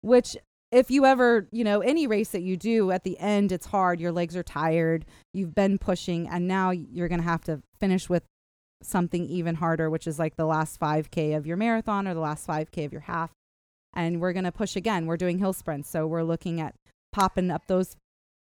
which 0.00 0.36
if 0.72 0.90
you 0.90 1.04
ever 1.04 1.46
you 1.52 1.62
know 1.64 1.80
any 1.80 2.06
race 2.06 2.30
that 2.30 2.42
you 2.42 2.56
do 2.56 2.90
at 2.90 3.04
the 3.04 3.18
end 3.18 3.52
it's 3.52 3.66
hard 3.66 4.00
your 4.00 4.12
legs 4.12 4.36
are 4.36 4.42
tired 4.42 5.04
you've 5.34 5.54
been 5.54 5.76
pushing 5.78 6.28
and 6.28 6.48
now 6.48 6.70
you're 6.70 7.08
going 7.08 7.20
to 7.20 7.26
have 7.26 7.42
to 7.44 7.60
finish 7.78 8.08
with 8.08 8.22
something 8.82 9.26
even 9.26 9.56
harder 9.56 9.90
which 9.90 10.06
is 10.06 10.18
like 10.18 10.36
the 10.36 10.46
last 10.46 10.80
5k 10.80 11.36
of 11.36 11.46
your 11.46 11.56
marathon 11.56 12.08
or 12.08 12.14
the 12.14 12.20
last 12.20 12.46
5k 12.46 12.84
of 12.84 12.92
your 12.92 13.02
half. 13.02 13.30
And 13.92 14.20
we're 14.20 14.32
going 14.32 14.44
to 14.44 14.52
push 14.52 14.76
again. 14.76 15.06
We're 15.06 15.16
doing 15.16 15.38
hill 15.38 15.52
sprints 15.52 15.90
so 15.90 16.06
we're 16.06 16.22
looking 16.22 16.60
at 16.60 16.74
popping 17.12 17.50
up 17.50 17.66
those 17.66 17.96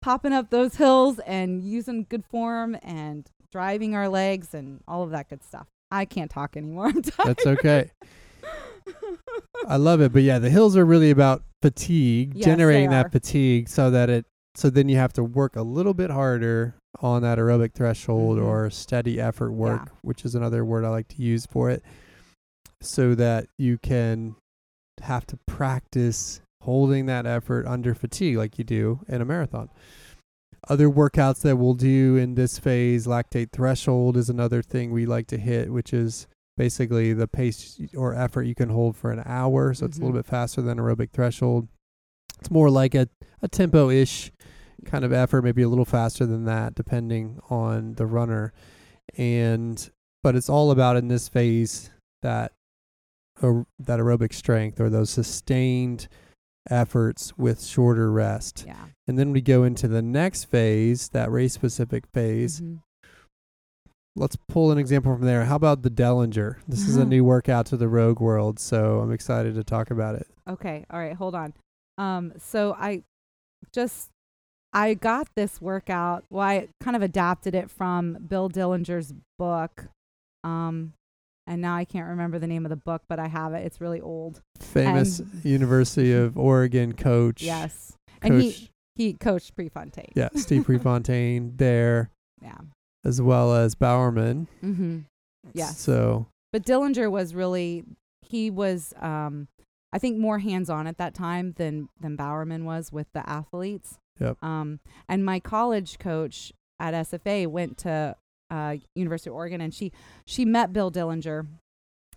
popping 0.02 0.32
up 0.32 0.50
those 0.50 0.76
hills 0.76 1.18
and 1.20 1.62
using 1.62 2.06
good 2.08 2.24
form 2.26 2.76
and 2.82 3.30
driving 3.50 3.94
our 3.94 4.08
legs 4.08 4.52
and 4.52 4.80
all 4.86 5.02
of 5.02 5.10
that 5.10 5.28
good 5.28 5.42
stuff. 5.42 5.66
I 5.90 6.04
can't 6.04 6.30
talk 6.30 6.56
anymore. 6.56 6.92
That's 7.24 7.46
okay. 7.46 7.90
I 9.68 9.76
love 9.76 10.00
it, 10.00 10.12
but 10.12 10.22
yeah, 10.22 10.38
the 10.38 10.50
hills 10.50 10.76
are 10.76 10.84
really 10.84 11.10
about 11.10 11.42
fatigue, 11.62 12.32
Yes, 12.34 12.44
generating 12.44 12.90
that 12.90 13.12
fatigue, 13.12 13.68
so 13.68 13.90
that 13.90 14.10
it 14.10 14.26
so 14.54 14.70
then 14.70 14.88
you 14.88 14.96
have 14.96 15.12
to 15.14 15.24
work 15.24 15.56
a 15.56 15.62
little 15.62 15.94
bit 15.94 16.10
harder 16.10 16.74
on 17.00 17.22
that 17.22 17.38
aerobic 17.38 17.72
threshold 17.74 18.38
Mhm. 18.38 18.44
or 18.44 18.70
steady 18.70 19.20
effort 19.20 19.52
work, 19.52 19.82
Yeah. 19.86 19.92
which 20.02 20.24
is 20.24 20.34
another 20.34 20.64
word 20.64 20.84
I 20.84 20.88
like 20.90 21.08
to 21.08 21.22
use 21.22 21.46
for 21.46 21.70
it, 21.70 21.82
so 22.80 23.14
that 23.14 23.48
you 23.58 23.78
can 23.78 24.36
have 25.02 25.26
to 25.26 25.38
practice 25.46 26.40
holding 26.62 27.06
that 27.06 27.26
effort 27.26 27.66
under 27.66 27.94
fatigue 27.94 28.36
like 28.36 28.58
you 28.58 28.64
do 28.64 29.00
in 29.08 29.20
a 29.20 29.24
marathon. 29.24 29.68
Other 30.68 30.88
workouts 30.88 31.42
that 31.42 31.56
we'll 31.56 31.74
do 31.74 32.16
in 32.16 32.36
this 32.36 32.58
phase, 32.58 33.06
lactate 33.06 33.50
threshold 33.52 34.16
is 34.16 34.30
another 34.30 34.62
thing 34.62 34.92
we 34.92 35.04
like 35.04 35.26
to 35.26 35.36
hit, 35.36 35.70
which 35.70 35.92
is 35.92 36.26
basically 36.56 37.12
the 37.12 37.26
pace 37.28 37.78
or 37.96 38.14
effort 38.14 38.44
you 38.44 38.54
can 38.54 38.70
hold 38.70 38.96
for 38.96 39.10
an 39.10 39.20
hour. 39.26 39.74
So 39.74 39.84
it's 39.86 39.98
a 39.98 40.00
little 40.00 40.14
Mhm. 40.14 40.18
bit 40.22 40.26
faster 40.26 40.62
than 40.62 40.78
aerobic 40.78 41.10
threshold. 41.10 41.68
It's 42.40 42.50
more 42.50 42.70
like 42.70 42.94
a, 42.94 43.08
a 43.42 43.48
tempo 43.48 43.90
ish 43.90 44.32
kind 44.84 45.04
of 45.04 45.12
effort, 45.12 45.42
maybe 45.42 45.62
a 45.62 45.68
little 45.68 45.84
faster 45.84 46.26
than 46.26 46.44
that, 46.44 46.74
depending 46.74 47.40
on 47.50 47.94
the 47.94 48.06
runner. 48.06 48.52
And 49.16 49.90
but 50.22 50.34
it's 50.34 50.48
all 50.48 50.70
about 50.70 50.96
in 50.96 51.08
this 51.08 51.28
phase 51.28 51.90
that 52.22 52.52
that 53.40 53.98
aerobic 53.98 54.32
strength 54.32 54.80
or 54.80 54.88
those 54.88 55.10
sustained 55.10 56.08
efforts 56.70 57.36
with 57.36 57.62
shorter 57.62 58.10
rest. 58.10 58.64
yeah 58.66 58.86
And 59.06 59.18
then 59.18 59.32
we 59.32 59.40
go 59.40 59.64
into 59.64 59.88
the 59.88 60.02
next 60.02 60.44
phase, 60.44 61.08
that 61.10 61.30
race 61.30 61.52
specific 61.52 62.04
phase. 62.14 62.60
Mm-hmm. 62.60 62.76
Let's 64.16 64.36
pull 64.48 64.70
an 64.70 64.78
example 64.78 65.12
from 65.12 65.26
there. 65.26 65.44
How 65.44 65.56
about 65.56 65.82
the 65.82 65.90
Dellinger? 65.90 66.58
This 66.68 66.86
is 66.86 66.96
a 66.96 67.04
new 67.04 67.24
workout 67.24 67.66
to 67.66 67.76
the 67.76 67.88
Rogue 67.88 68.20
World, 68.20 68.60
so 68.60 69.00
I'm 69.00 69.10
excited 69.10 69.56
to 69.56 69.64
talk 69.64 69.90
about 69.90 70.14
it. 70.14 70.28
Okay. 70.48 70.86
All 70.88 71.00
right. 71.00 71.16
Hold 71.16 71.34
on. 71.34 71.52
Um, 71.98 72.32
so 72.38 72.76
I 72.78 73.02
just 73.72 74.10
I 74.74 74.94
got 74.94 75.28
this 75.36 75.60
workout. 75.60 76.24
Well, 76.30 76.46
I 76.46 76.68
kind 76.82 76.96
of 76.96 77.02
adapted 77.02 77.54
it 77.54 77.70
from 77.70 78.14
Bill 78.28 78.50
Dellinger's 78.50 79.14
book. 79.38 79.86
Um, 80.42 80.92
and 81.46 81.62
now 81.62 81.76
I 81.76 81.84
can't 81.84 82.08
remember 82.08 82.38
the 82.38 82.46
name 82.46 82.66
of 82.66 82.70
the 82.70 82.76
book, 82.76 83.02
but 83.08 83.18
I 83.18 83.28
have 83.28 83.52
it. 83.54 83.64
It's 83.64 83.80
really 83.80 84.00
old. 84.00 84.40
Famous 84.58 85.22
University 85.42 86.12
of 86.12 86.36
Oregon 86.36 86.92
coach. 86.92 87.42
Yes. 87.42 87.96
Coach, 88.20 88.30
And 88.32 88.42
he 88.42 88.70
he 88.96 89.12
coached 89.14 89.54
Prefontaine. 89.56 90.12
yeah, 90.14 90.28
Steve 90.36 90.64
Prefontaine 90.66 91.52
there, 91.56 92.10
Yeah. 92.42 92.58
as 93.04 93.20
well 93.20 93.54
as 93.54 93.74
Bowerman. 93.74 94.48
Mm-hmm. 94.62 94.98
Yes. 95.52 95.78
So 95.78 96.26
But 96.52 96.64
Dellinger 96.64 97.10
was 97.10 97.34
really 97.34 97.84
he 98.22 98.50
was 98.50 98.94
um 99.00 99.48
I 99.92 99.98
think 99.98 100.18
more 100.18 100.38
hands 100.40 100.70
on 100.70 100.86
at 100.86 100.96
that 100.98 101.14
time 101.14 101.52
than 101.58 101.88
than 102.00 102.16
Bowerman 102.16 102.64
was 102.64 102.90
with 102.92 103.06
the 103.14 103.28
athletes. 103.28 103.98
Yep. 104.20 104.42
Um, 104.42 104.80
and 105.08 105.24
my 105.24 105.40
college 105.40 105.98
coach 105.98 106.52
at 106.78 106.94
SFA 106.94 107.46
went 107.46 107.78
to 107.78 108.16
uh, 108.50 108.76
University 108.94 109.30
of 109.30 109.36
Oregon, 109.36 109.60
and 109.60 109.74
she 109.74 109.92
she 110.26 110.44
met 110.44 110.72
Bill 110.72 110.90
Dellinger, 110.90 111.46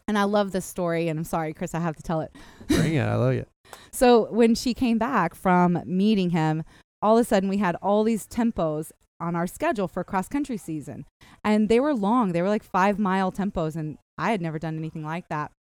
and 0.08 0.18
I 0.18 0.24
love 0.24 0.52
this 0.52 0.66
story. 0.66 1.08
And 1.08 1.20
I'm 1.20 1.26
sorry, 1.26 1.54
Chris, 1.54 1.74
I 1.74 1.80
have 1.80 1.96
to 1.96 2.04
tell 2.04 2.22
it. 2.22 2.32
Bring 2.68 2.96
it. 2.96 3.02
I 3.02 3.16
love 3.16 3.34
it. 3.34 3.48
So 3.92 4.32
when 4.32 4.56
she 4.56 4.74
came 4.74 4.98
back 4.98 5.36
from 5.36 5.82
meeting 5.86 6.30
him, 6.30 6.64
all 7.02 7.18
of 7.18 7.22
a 7.22 7.28
sudden 7.28 7.50
we 7.50 7.58
had 7.58 7.76
all 7.82 8.06
these 8.06 8.26
tempos 8.26 8.92
on 9.20 9.36
our 9.36 9.48
schedule 9.48 9.90
for 9.90 10.06
cross 10.06 10.28
country 10.30 10.56
season. 10.56 11.06
And 11.44 11.68
they 11.68 11.80
were 11.80 11.94
long. 11.94 12.32
They 12.32 12.42
were 12.42 12.48
like 12.48 12.64
five 12.64 12.98
mile 12.98 13.30
tempos. 13.30 13.76
And 13.76 13.98
I 14.18 14.32
had 14.32 14.42
never 14.42 14.60
done 14.60 14.78
anything 14.78 15.04
like 15.04 15.28
that. 15.30 15.52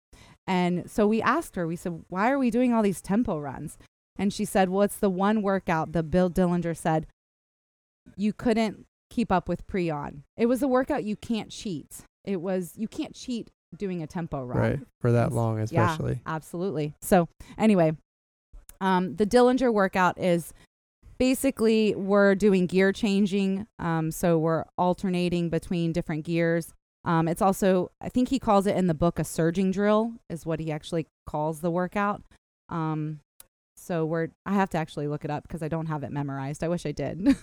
And 0.47 0.89
so 0.89 1.07
we 1.07 1.20
asked 1.20 1.57
her, 1.57 1.66
we 1.66 1.76
said, 1.76 2.05
why 2.09 2.30
are 2.30 2.39
we 2.39 2.51
doing 2.51 2.72
all 2.72 2.82
these 2.82 3.03
tempo 3.03 3.39
runs? 3.39 3.76
And 4.18 4.32
she 4.32 4.44
said, 4.44 4.68
well, 4.68 4.82
it's 4.82 4.96
the 4.96 5.10
one 5.10 5.42
workout 5.42 5.92
that 5.92 6.04
Bill 6.04 6.30
Dellinger 6.30 6.76
said 6.76 7.06
you 8.16 8.32
couldn't 8.32 8.86
keep 9.10 9.30
up 9.30 9.48
with 9.48 9.66
pre 9.66 9.90
on. 9.90 10.24
It 10.36 10.46
was 10.46 10.62
a 10.62 10.68
workout 10.68 11.04
you 11.04 11.16
can't 11.16 11.50
cheat. 11.50 11.98
It 12.24 12.40
was, 12.40 12.72
you 12.76 12.88
can't 12.88 13.14
cheat 13.14 13.50
doing 13.76 14.02
a 14.02 14.06
tempo 14.06 14.42
run. 14.42 14.58
Right. 14.58 14.80
For 15.00 15.12
that 15.12 15.32
long, 15.32 15.58
especially. 15.58 16.14
Yeah, 16.14 16.34
absolutely. 16.34 16.94
So 17.00 17.28
anyway, 17.58 17.92
um, 18.80 19.16
the 19.16 19.26
Dellinger 19.26 19.72
workout 19.72 20.18
is 20.18 20.52
basically 21.18 21.94
we're 21.94 22.34
doing 22.34 22.66
gear 22.66 22.92
changing. 22.92 23.66
Um, 23.78 24.10
so 24.10 24.38
we're 24.38 24.64
alternating 24.76 25.48
between 25.50 25.92
different 25.92 26.24
gears. 26.24 26.72
Um, 27.04 27.28
it's 27.28 27.42
also, 27.42 27.92
I 28.00 28.08
think 28.08 28.28
he 28.30 28.38
calls 28.38 28.66
it 28.66 28.76
in 28.76 28.88
the 28.88 28.94
book 28.94 29.18
a 29.18 29.24
surging 29.24 29.70
drill 29.70 30.14
is 30.28 30.44
what 30.44 30.58
he 30.58 30.72
actually 30.72 31.06
calls 31.26 31.60
the 31.60 31.70
workout. 31.70 32.22
Um, 32.68 33.20
so 33.87 34.05
we're, 34.05 34.28
I 34.45 34.53
have 34.55 34.68
to 34.70 34.78
actually 34.78 35.07
look 35.09 35.24
it 35.24 35.30
up 35.30 35.43
because 35.45 35.62
I 35.62 35.68
don't 35.68 35.87
have 35.87 36.03
it 36.03 36.11
memorized. 36.11 36.64
I 36.64 36.68
wish 36.68 36.84
I 36.87 36.93
did. 36.93 37.37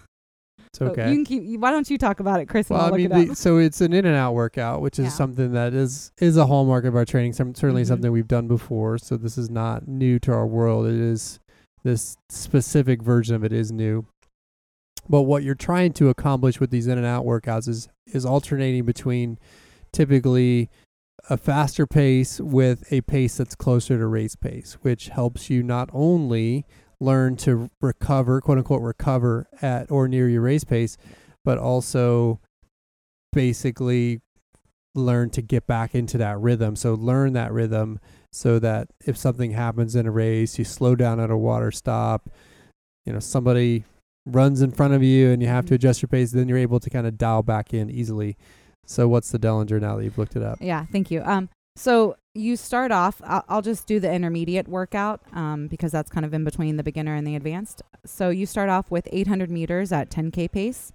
It's 0.68 0.82
okay. 0.82 1.10
you 1.10 1.16
can 1.16 1.26
keep, 1.26 1.60
why 1.60 1.72
don't 1.72 1.90
you 1.90 1.98
talk 1.98 2.20
about 2.20 2.40
it, 2.40 2.48
Chris? 2.48 2.70
and 2.70 2.78
Well, 2.80 2.94
I 2.94 2.98
mean, 2.98 3.12
it 3.12 3.28
the, 3.30 3.36
so 3.36 3.58
it's 3.58 3.82
an 3.82 3.92
in 3.94 4.06
and 4.06 4.16
out 4.16 4.34
workout, 4.34 4.82
which 4.82 5.00
is 5.00 5.06
Yeah. 5.06 5.10
something 5.12 5.52
that 5.54 5.74
is 5.74 6.12
is 6.20 6.38
a 6.38 6.46
hallmark 6.46 6.86
of 6.86 6.96
our 6.96 7.06
training. 7.06 7.34
Some 7.34 7.56
certainly 7.56 7.84
Mhm. 7.84 7.88
something 7.88 8.12
we've 8.12 8.28
done 8.28 8.48
before. 8.48 8.98
So 9.00 9.18
this 9.18 9.38
is 9.38 9.50
not 9.50 9.88
new 9.88 10.20
to 10.20 10.32
our 10.32 10.46
world. 10.48 10.86
It 10.88 10.94
is 10.96 11.40
this 11.84 12.18
specific 12.30 13.02
version 13.02 13.36
of 13.36 13.44
it 13.44 13.52
is 13.52 13.72
new. 13.72 14.06
But 15.10 15.24
what 15.24 15.44
you're 15.44 15.56
trying 15.56 15.94
to 15.94 16.10
accomplish 16.10 16.60
with 16.60 16.70
these 16.70 16.88
in 16.88 16.98
and 16.98 17.06
out 17.08 17.26
workouts 17.26 17.68
is 17.68 17.88
is 18.08 18.26
alternating 18.26 18.86
between 18.86 19.38
typically 19.92 20.70
a 21.30 21.38
faster 21.38 21.88
pace 21.88 22.40
with 22.40 22.92
a 22.92 23.02
pace 23.02 23.38
that's 23.38 23.56
closer 23.56 23.98
to 23.98 24.06
race 24.06 24.36
pace, 24.36 24.78
which 24.82 25.10
helps 25.10 25.50
you 25.50 25.64
not 25.64 25.90
only 25.94 26.66
learn 27.00 27.36
to 27.36 27.70
recover, 27.82 28.42
quote 28.42 28.58
unquote, 28.58 28.82
recover 28.82 29.48
at 29.62 29.90
or 29.90 30.08
near 30.08 30.28
your 30.28 30.42
race 30.42 30.64
pace, 30.64 30.98
but 31.46 31.58
also 31.58 32.40
basically 33.32 34.22
learn 34.96 35.30
to 35.30 35.42
get 35.42 35.66
back 35.66 35.96
into 35.96 36.18
that 36.18 36.40
rhythm. 36.40 36.76
So 36.76 36.94
learn 36.94 37.34
that 37.34 37.52
rhythm 37.52 38.00
so 38.32 38.60
that 38.60 38.90
if 39.06 39.18
something 39.18 39.52
happens 39.52 39.96
in 39.96 40.06
a 40.06 40.12
race, 40.12 40.60
you 40.60 40.66
slow 40.66 40.96
down 40.96 41.20
at 41.20 41.32
a 41.32 41.38
water 41.38 41.72
stop, 41.72 42.30
you 43.06 43.14
know, 43.14 43.20
somebody 43.20 43.86
runs 44.26 44.62
in 44.62 44.72
front 44.72 44.94
of 44.94 45.04
you 45.04 45.32
and 45.32 45.42
you 45.42 45.48
have 45.48 45.66
to 45.66 45.74
Mhm. 45.74 45.76
adjust 45.76 46.02
your 46.02 46.08
pace, 46.08 46.32
then 46.32 46.48
you're 46.48 46.58
able 46.58 46.80
to 46.80 46.90
kind 46.90 47.08
of 47.08 47.18
dial 47.18 47.44
back 47.44 47.74
in 47.74 47.90
easily. 47.90 48.38
So 48.86 49.08
what's 49.08 49.32
the 49.32 49.40
Dellinger 49.40 49.80
now 49.80 49.98
that 49.98 50.04
you've 50.04 50.18
looked 50.18 50.36
it 50.36 50.44
up? 50.44 50.58
Yeah, 50.62 50.86
thank 50.92 51.10
you. 51.10 51.22
Um, 51.24 51.50
so 51.76 52.16
you 52.36 52.56
start 52.56 52.92
off. 52.92 53.22
I'll, 53.24 53.44
I'll 53.50 53.62
just 53.62 53.88
do 53.88 54.00
the 54.00 54.12
intermediate 54.12 54.68
workout 54.68 55.22
um, 55.34 55.68
because 55.68 55.92
that's 55.92 56.10
kind 56.10 56.26
of 56.26 56.34
in 56.34 56.44
between 56.44 56.78
the 56.78 56.84
beginner 56.84 57.16
and 57.16 57.26
the 57.26 57.36
advanced. 57.36 57.82
So 58.06 58.30
you 58.30 58.46
start 58.46 58.70
off 58.70 58.92
with 58.92 59.08
800 59.12 59.50
meters 59.50 59.92
at 59.92 60.10
10k 60.10 60.52
pace, 60.52 60.92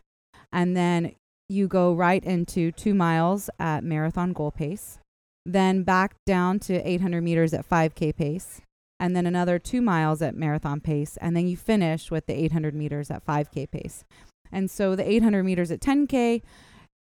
and 0.52 0.76
then 0.76 1.14
you 1.48 1.66
go 1.66 1.94
right 1.94 2.22
into 2.22 2.70
two 2.72 2.94
miles 2.94 3.48
at 3.58 3.82
marathon 3.82 4.32
goal 4.32 4.50
pace, 4.50 4.98
then 5.46 5.82
back 5.82 6.14
down 6.26 6.58
to 6.60 6.86
800 6.88 7.22
meters 7.22 7.54
at 7.54 7.68
5k 7.68 8.14
pace, 8.14 8.60
and 9.00 9.16
then 9.16 9.26
another 9.26 9.58
two 9.58 9.80
miles 9.80 10.20
at 10.20 10.34
marathon 10.34 10.80
pace, 10.80 11.16
and 11.20 11.36
then 11.36 11.48
you 11.48 11.56
finish 11.56 12.10
with 12.10 12.26
the 12.26 12.34
800 12.34 12.74
meters 12.74 13.10
at 13.10 13.24
5k 13.24 13.70
pace. 13.70 14.04
And 14.52 14.70
so 14.70 14.94
the 14.94 15.08
800 15.08 15.42
meters 15.42 15.70
at 15.70 15.80
10k 15.80 16.42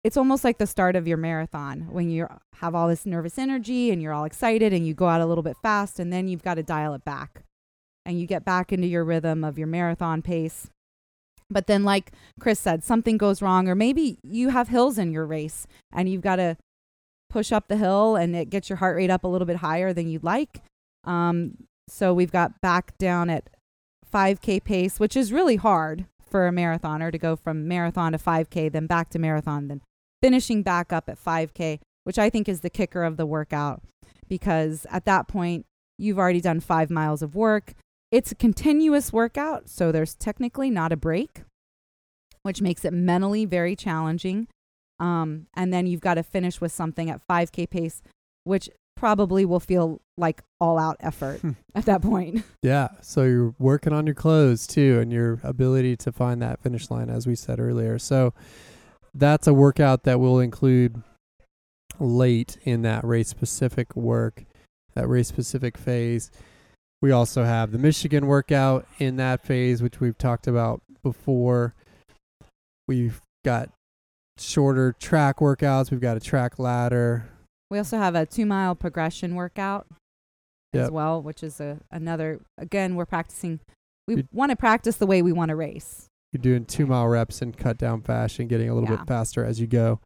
it's 0.06 0.16
almost 0.16 0.44
like 0.44 0.58
the 0.58 0.68
start 0.68 0.94
of 0.94 1.08
your 1.08 1.16
marathon 1.16 1.88
when 1.90 2.08
you 2.08 2.28
have 2.60 2.76
all 2.76 2.86
this 2.86 3.06
nervous 3.06 3.38
energy 3.38 3.90
and 3.90 4.00
you're 4.00 4.12
all 4.12 4.24
excited 4.24 4.72
and 4.72 4.86
you 4.86 4.94
go 4.94 5.08
out 5.08 5.20
a 5.20 5.26
little 5.26 5.42
bit 5.42 5.56
fast 5.64 5.98
and 5.98 6.12
then 6.12 6.28
you've 6.28 6.44
got 6.44 6.54
to 6.54 6.62
dial 6.62 6.94
it 6.94 7.04
back 7.04 7.42
and 8.04 8.20
you 8.20 8.24
get 8.24 8.44
back 8.44 8.72
into 8.72 8.86
your 8.86 9.02
rhythm 9.02 9.42
of 9.42 9.58
your 9.58 9.66
marathon 9.66 10.22
pace. 10.22 10.68
But 11.50 11.66
then, 11.66 11.82
like 11.82 12.12
Chris 12.38 12.60
said, 12.60 12.84
something 12.84 13.16
goes 13.16 13.42
wrong, 13.42 13.68
or 13.68 13.74
maybe 13.74 14.20
you 14.22 14.50
have 14.50 14.68
hills 14.68 14.96
in 14.96 15.10
your 15.10 15.26
race 15.26 15.66
and 15.92 16.08
you've 16.08 16.22
got 16.22 16.36
to 16.36 16.56
push 17.28 17.50
up 17.50 17.66
the 17.66 17.76
hill 17.76 18.14
and 18.14 18.36
it 18.36 18.48
gets 18.48 18.70
your 18.70 18.76
heart 18.76 18.94
rate 18.94 19.10
up 19.10 19.24
a 19.24 19.28
little 19.28 19.44
bit 19.44 19.56
higher 19.56 19.92
than 19.92 20.08
you'd 20.08 20.22
like. 20.22 20.62
Um, 21.02 21.64
so 21.88 22.14
we've 22.14 22.30
got 22.30 22.60
back 22.60 22.96
down 22.98 23.28
at 23.28 23.50
5K 24.14 24.62
pace, 24.62 25.00
which 25.00 25.16
is 25.16 25.32
really 25.32 25.56
hard 25.56 26.06
for 26.30 26.46
a 26.46 26.52
marathoner 26.52 27.10
to 27.10 27.18
go 27.18 27.34
from 27.34 27.66
marathon 27.66 28.12
to 28.12 28.18
5K, 28.18 28.70
then 28.70 28.86
back 28.86 29.10
to 29.10 29.18
marathon, 29.18 29.66
then 29.66 29.80
finishing 30.26 30.64
back 30.64 30.92
up 30.92 31.08
at 31.08 31.24
5K, 31.24 31.78
which 32.02 32.18
I 32.18 32.30
think 32.30 32.48
is 32.48 32.60
the 32.60 32.68
kicker 32.68 33.04
of 33.04 33.16
the 33.16 33.24
workout 33.24 33.80
because 34.28 34.84
at 34.90 35.04
that 35.04 35.28
point, 35.28 35.66
you've 35.98 36.18
already 36.18 36.40
done 36.40 36.58
five 36.58 36.90
miles 36.90 37.22
of 37.22 37.36
work. 37.36 37.74
It's 38.10 38.32
a 38.32 38.34
continuous 38.34 39.12
workout, 39.12 39.68
so 39.68 39.92
there's 39.92 40.16
technically 40.16 40.68
not 40.68 40.90
a 40.90 40.96
break, 40.96 41.42
which 42.42 42.60
makes 42.60 42.84
it 42.84 42.92
mentally 42.92 43.44
very 43.44 43.76
challenging. 43.76 44.48
Um, 44.98 45.46
and 45.54 45.72
then 45.72 45.86
you've 45.86 46.00
got 46.00 46.14
to 46.14 46.24
finish 46.24 46.60
with 46.60 46.72
something 46.72 47.08
at 47.08 47.20
5K 47.30 47.70
pace, 47.70 48.02
which 48.42 48.68
probably 48.96 49.44
will 49.44 49.60
feel 49.60 50.00
like 50.18 50.42
all 50.60 50.76
out 50.76 50.96
effort 50.98 51.40
at 51.76 51.84
that 51.84 52.02
point. 52.02 52.42
Yeah. 52.62 52.88
So 53.00 53.22
you're 53.22 53.54
working 53.60 53.92
on 53.92 54.06
your 54.06 54.16
clothes 54.16 54.66
too 54.66 54.98
and 54.98 55.12
your 55.12 55.38
ability 55.44 55.96
to 55.98 56.10
find 56.10 56.42
that 56.42 56.60
finish 56.60 56.90
line, 56.90 57.08
as 57.08 57.28
we 57.28 57.36
said 57.36 57.60
earlier. 57.60 57.96
So 57.96 58.34
that's 59.18 59.46
a 59.46 59.54
workout 59.54 60.04
that 60.04 60.20
will 60.20 60.40
include 60.40 61.02
late 61.98 62.58
in 62.64 62.82
that 62.82 63.04
race 63.04 63.28
specific 63.28 63.96
work, 63.96 64.44
that 64.94 65.08
race 65.08 65.28
specific 65.28 65.78
phase. 65.78 66.30
We 67.02 67.12
also 67.12 67.44
have 67.44 67.72
the 67.72 67.78
Michigan 67.78 68.26
workout 68.26 68.86
in 68.98 69.16
that 69.16 69.44
phase, 69.44 69.82
which 69.82 70.00
we've 70.00 70.16
talked 70.16 70.46
about 70.46 70.82
before. 71.02 71.74
We've 72.88 73.20
got 73.44 73.70
shorter 74.38 74.94
track 74.98 75.38
workouts. 75.38 75.90
We've 75.90 76.00
got 76.00 76.16
a 76.16 76.20
track 76.20 76.58
ladder. 76.58 77.28
We 77.70 77.78
also 77.78 77.98
have 77.98 78.14
a 78.14 78.26
two 78.26 78.46
mile 78.46 78.74
progression 78.74 79.34
workout 79.34 79.86
as 80.74 80.90
well, 80.90 81.22
which 81.22 81.42
is 81.42 81.58
a, 81.58 81.78
another, 81.90 82.40
again, 82.58 82.96
we're 82.96 83.06
practicing. 83.06 83.60
We 84.06 84.26
want 84.32 84.50
to 84.50 84.56
practice 84.56 84.96
the 84.96 85.06
way 85.06 85.22
we 85.22 85.32
want 85.32 85.48
to 85.48 85.56
race. 85.56 86.08
You're 86.36 86.52
doing 86.54 86.66
two 86.66 86.84
mile 86.86 87.08
reps 87.08 87.40
in 87.40 87.52
cut 87.52 87.78
down 87.78 88.02
fashion, 88.02 88.46
getting 88.46 88.68
a 88.68 88.74
little 88.74 88.90
Yeah. 88.90 88.96
bit 88.96 89.06
faster 89.06 89.42
as 89.42 89.58
you 89.58 89.66
go. 89.66 90.00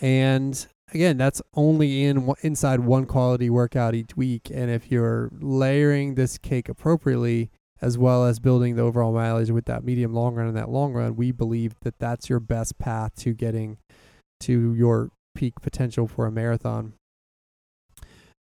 And 0.00 0.66
again, 0.92 1.16
that's 1.16 1.40
only 1.54 2.02
in 2.02 2.26
one- 2.26 2.36
inside 2.42 2.80
one 2.80 3.06
quality 3.06 3.48
workout 3.48 3.94
each 3.94 4.16
week. 4.16 4.50
And 4.52 4.70
if 4.72 4.90
you're 4.90 5.30
layering 5.40 6.16
this 6.16 6.36
cake 6.36 6.68
appropriately, 6.68 7.50
as 7.80 7.96
well 7.96 8.24
as 8.26 8.40
building 8.40 8.74
the 8.74 8.82
overall 8.82 9.12
mileage 9.12 9.50
with 9.52 9.66
that 9.66 9.84
medium 9.84 10.12
long 10.12 10.34
run 10.34 10.48
and 10.48 10.56
that 10.56 10.68
long 10.68 10.92
run, 10.94 11.14
we 11.14 11.30
believe 11.30 11.74
that 11.82 11.98
that's 12.00 12.28
your 12.28 12.40
best 12.40 12.78
path 12.78 13.14
to 13.16 13.32
getting 13.32 13.78
to 14.40 14.74
your 14.74 15.10
peak 15.36 15.54
potential 15.62 16.08
for 16.08 16.26
a 16.26 16.32
marathon. 16.32 16.94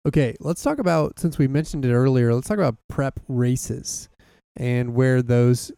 Okay, 0.06 0.36
let's 0.40 0.62
talk 0.62 0.78
about 0.78 1.18
since 1.18 1.36
we 1.38 1.48
mentioned 1.48 1.84
it 1.84 1.92
earlier, 1.92 2.32
let's 2.32 2.46
talk 2.46 2.58
about 2.58 2.76
prep 2.88 3.18
races 3.28 4.08
and 4.56 4.94
where 4.94 5.22
those 5.22 5.72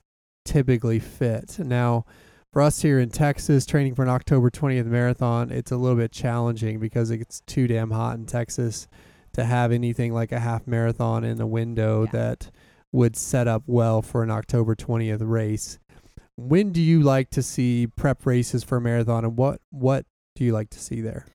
typically 0.44 0.98
fit. 0.98 1.58
Now, 1.58 2.04
for 2.52 2.62
us 2.62 2.82
here 2.82 2.98
in 2.98 3.10
Texas, 3.10 3.64
training 3.66 3.94
for 3.94 4.02
an 4.02 4.08
October 4.08 4.50
20th 4.50 4.86
marathon, 4.86 5.50
it's 5.50 5.70
a 5.70 5.76
little 5.76 5.96
bit 5.96 6.12
challenging 6.12 6.78
because 6.80 7.10
it's 7.10 7.40
too 7.46 7.66
damn 7.66 7.90
hot 7.92 8.16
in 8.16 8.26
Texas 8.26 8.88
to 9.34 9.44
have 9.44 9.70
anything 9.70 10.12
like 10.12 10.32
a 10.32 10.40
half 10.40 10.66
marathon 10.66 11.22
in 11.22 11.40
a 11.40 11.46
window 11.46 12.04
Yeah. 12.06 12.10
that 12.12 12.50
would 12.92 13.14
set 13.14 13.46
up 13.46 13.62
well 13.66 14.02
for 14.02 14.22
an 14.24 14.30
October 14.30 14.74
20th 14.74 15.20
race. 15.22 15.78
When 16.36 16.72
do 16.72 16.80
you 16.80 17.02
like 17.02 17.30
to 17.30 17.42
see 17.42 17.86
prep 17.86 18.26
races 18.26 18.64
for 18.64 18.78
a 18.78 18.80
marathon 18.80 19.24
and 19.24 19.36
what 19.36 19.60
what 19.70 20.06
do 20.34 20.42
you 20.44 20.52
like 20.52 20.70
to 20.70 20.80
see 20.80 21.00
there? 21.00 21.26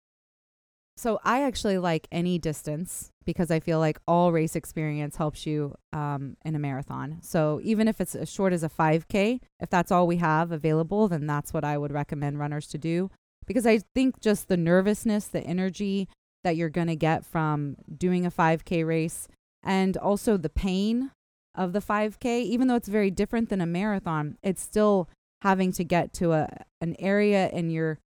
So 0.97 1.19
I 1.23 1.43
actually 1.43 1.77
like 1.77 2.07
any 2.11 2.39
distance 2.39 3.11
because 3.25 3.51
I 3.51 3.59
feel 3.59 3.79
like 3.79 3.99
all 4.07 4.31
race 4.31 4.55
experience 4.55 5.17
helps 5.17 5.45
you 5.45 5.75
um, 5.91 6.37
in 6.45 6.55
a 6.55 6.59
marathon. 6.59 7.17
So 7.21 7.59
even 7.63 7.87
if 7.87 7.99
it's 7.99 8.15
as 8.15 8.31
short 8.31 8.53
as 8.53 8.63
a 8.63 8.69
5K, 8.69 9.41
if 9.59 9.69
that's 9.69 9.91
all 9.91 10.07
we 10.07 10.17
have 10.17 10.51
available, 10.51 11.07
then 11.07 11.27
that's 11.27 11.53
what 11.53 11.65
I 11.65 11.77
would 11.77 11.91
recommend 11.91 12.39
runners 12.39 12.67
to 12.67 12.77
do. 12.77 13.11
Because 13.45 13.65
I 13.65 13.79
think 13.93 14.21
just 14.21 14.47
the 14.47 14.57
nervousness, 14.57 15.27
the 15.27 15.41
energy 15.41 16.07
that 16.43 16.55
you're 16.55 16.69
going 16.69 16.87
to 16.87 16.95
get 16.95 17.25
from 17.25 17.75
doing 17.97 18.25
a 18.25 18.31
5K 18.31 18.85
race, 18.85 19.27
and 19.63 19.97
also 19.97 20.37
the 20.37 20.49
pain 20.49 21.11
of 21.55 21.73
the 21.73 21.81
5K, 21.81 22.43
even 22.43 22.67
though 22.67 22.75
it's 22.75 22.87
very 22.87 23.11
different 23.11 23.49
than 23.49 23.61
a 23.61 23.65
marathon, 23.65 24.37
it's 24.43 24.61
still 24.61 25.09
having 25.41 25.71
to 25.73 25.83
get 25.83 26.13
to 26.13 26.31
a 26.31 26.47
an 26.81 26.95
area 26.99 27.49
in 27.49 27.69
your 27.69 27.99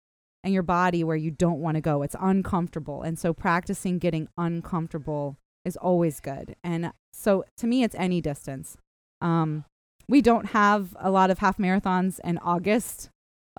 in 0.48 0.54
your 0.54 0.64
body 0.64 1.04
where 1.04 1.16
you 1.16 1.30
don't 1.30 1.60
want 1.60 1.76
to 1.76 1.80
go. 1.80 2.02
It's 2.02 2.16
uncomfortable. 2.18 3.02
And 3.02 3.18
so 3.18 3.32
practicing 3.32 3.98
getting 3.98 4.28
uncomfortable 4.36 5.36
is 5.64 5.76
always 5.76 6.18
good. 6.18 6.56
And 6.64 6.92
so 7.12 7.44
to 7.58 7.66
me 7.68 7.84
it's 7.84 7.94
any 7.94 8.20
distance. 8.20 8.76
Um 9.20 9.64
we 10.08 10.22
don't 10.22 10.46
have 10.46 10.96
a 10.98 11.10
lot 11.10 11.30
of 11.30 11.38
half 11.38 11.58
marathons 11.58 12.18
in 12.24 12.38
August. 12.38 13.10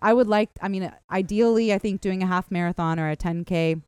I 0.01 0.13
would 0.13 0.27
like 0.27 0.49
I 0.61 0.67
mean 0.67 0.91
ideally 1.09 1.73
I 1.73 1.77
think 1.77 2.01
doing 2.01 2.23
a 2.23 2.27
half 2.27 2.51
marathon 2.51 2.99
or 2.99 3.09
a 3.09 3.15
10k 3.15 3.81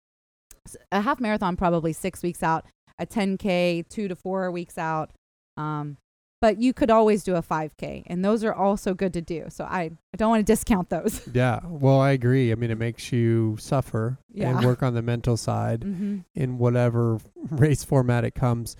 a 0.91 1.01
half 1.01 1.19
marathon 1.19 1.57
probably 1.57 1.91
6 1.91 2.21
weeks 2.21 2.43
out, 2.43 2.65
a 2.99 3.05
10k 3.05 3.89
2 3.89 4.07
to 4.07 4.15
4 4.15 4.51
weeks 4.51 4.77
out. 4.77 5.11
Um 5.57 5.97
but 6.41 6.59
you 6.59 6.73
could 6.73 6.89
always 6.91 7.23
do 7.23 7.35
a 7.35 7.41
5k 7.41 8.03
and 8.07 8.25
those 8.25 8.43
are 8.43 8.53
also 8.53 8.93
good 8.93 9.13
to 9.13 9.21
do 9.21 9.45
so 9.49 9.63
i, 9.65 9.83
I 10.13 10.17
don't 10.17 10.29
want 10.29 10.45
to 10.45 10.51
discount 10.51 10.89
those 10.89 11.21
Yeah. 11.33 11.59
Well, 11.63 11.99
I 12.01 12.11
agree. 12.11 12.51
I 12.51 12.55
mean, 12.55 12.71
it 12.71 12.77
makes 12.77 13.11
you 13.11 13.55
suffer 13.59 14.17
Yeah. 14.33 14.49
and 14.49 14.65
work 14.65 14.83
on 14.83 14.93
the 14.93 15.01
mental 15.01 15.37
side 15.37 15.81
mm-hmm. 15.81 16.19
in 16.35 16.57
whatever 16.57 17.19
race 17.49 17.83
format 17.83 18.23
it 18.25 18.35
comes. 18.35 18.75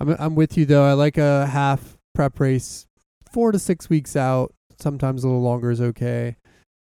I'm 0.00 0.08
I'm 0.18 0.34
with 0.34 0.56
you 0.58 0.64
though. 0.66 0.84
I 0.84 0.94
like 0.94 1.16
a 1.18 1.46
half 1.46 1.96
prep 2.14 2.40
race, 2.40 2.86
four 3.30 3.52
to 3.52 3.58
six 3.58 3.88
weeks 3.88 4.16
out. 4.16 4.52
Sometimes 4.80 5.22
a 5.22 5.28
little 5.28 5.42
longer 5.42 5.70
is 5.70 5.80
okay. 5.80 6.36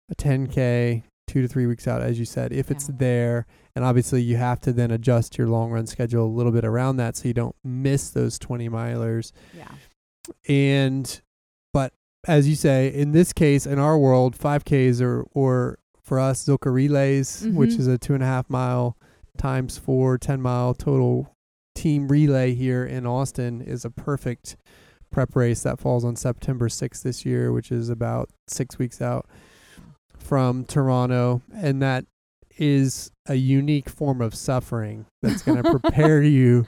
A 0.09 0.15
10k, 0.15 1.03
two 1.27 1.41
to 1.41 1.47
three 1.47 1.65
weeks 1.65 1.87
out, 1.87 2.01
as 2.01 2.17
you 2.17 2.25
said, 2.25 2.53
if 2.53 2.71
it's 2.71 2.87
there. 2.87 3.45
And 3.75 3.83
obviously, 3.83 4.21
you 4.21 4.37
have 4.37 4.61
to 4.61 4.71
then 4.71 4.91
adjust 4.91 5.37
your 5.37 5.47
long 5.47 5.71
run 5.71 5.85
schedule 5.87 6.25
a 6.25 6.27
little 6.35 6.51
bit 6.51 6.63
around 6.65 6.97
that 6.97 7.17
so 7.17 7.27
you 7.27 7.33
don't 7.33 7.55
miss 7.63 8.09
those 8.11 8.37
20 8.39 8.69
milers. 8.69 9.31
yeah 9.57 9.67
And, 10.47 11.21
but 11.73 11.93
as 12.27 12.47
you 12.47 12.55
say, 12.55 12.87
in 12.93 13.11
this 13.11 13.33
case, 13.33 13.65
in 13.65 13.79
our 13.79 13.97
world, 13.97 14.37
5Ks 14.37 15.01
or, 15.01 15.25
or 15.31 15.79
for 16.01 16.19
us, 16.19 16.45
Zilker 16.45 16.73
relays, 16.73 17.45
which 17.47 17.71
Mhm. 17.71 17.79
is 17.79 17.87
a 17.87 17.97
two 17.97 18.13
and 18.13 18.23
a 18.23 18.25
half 18.25 18.49
mile 18.49 18.97
times 19.37 19.77
four, 19.77 20.17
10 20.17 20.41
mile 20.41 20.73
total 20.73 21.35
team 21.75 22.07
relay 22.07 22.53
here 22.53 22.85
in 22.85 23.05
Austin, 23.05 23.61
is 23.61 23.83
a 23.83 23.89
perfect 23.89 24.55
prep 25.11 25.35
race 25.35 25.63
that 25.63 25.79
falls 25.79 26.03
on 26.05 26.15
September 26.15 26.67
6th 26.69 27.03
this 27.03 27.25
year, 27.25 27.51
which 27.51 27.71
is 27.71 27.89
about 27.89 28.29
six 28.47 28.77
weeks 28.79 29.01
out 29.01 29.27
from 30.17 30.65
Toronto. 30.65 31.41
And 31.53 31.81
that 31.81 32.05
is 32.57 33.11
a 33.27 33.35
unique 33.35 33.89
form 33.89 34.21
of 34.21 34.35
suffering 34.35 35.05
that's 35.21 35.41
going 35.41 35.57
to 35.63 35.79
prepare 35.79 36.21
you 36.21 36.65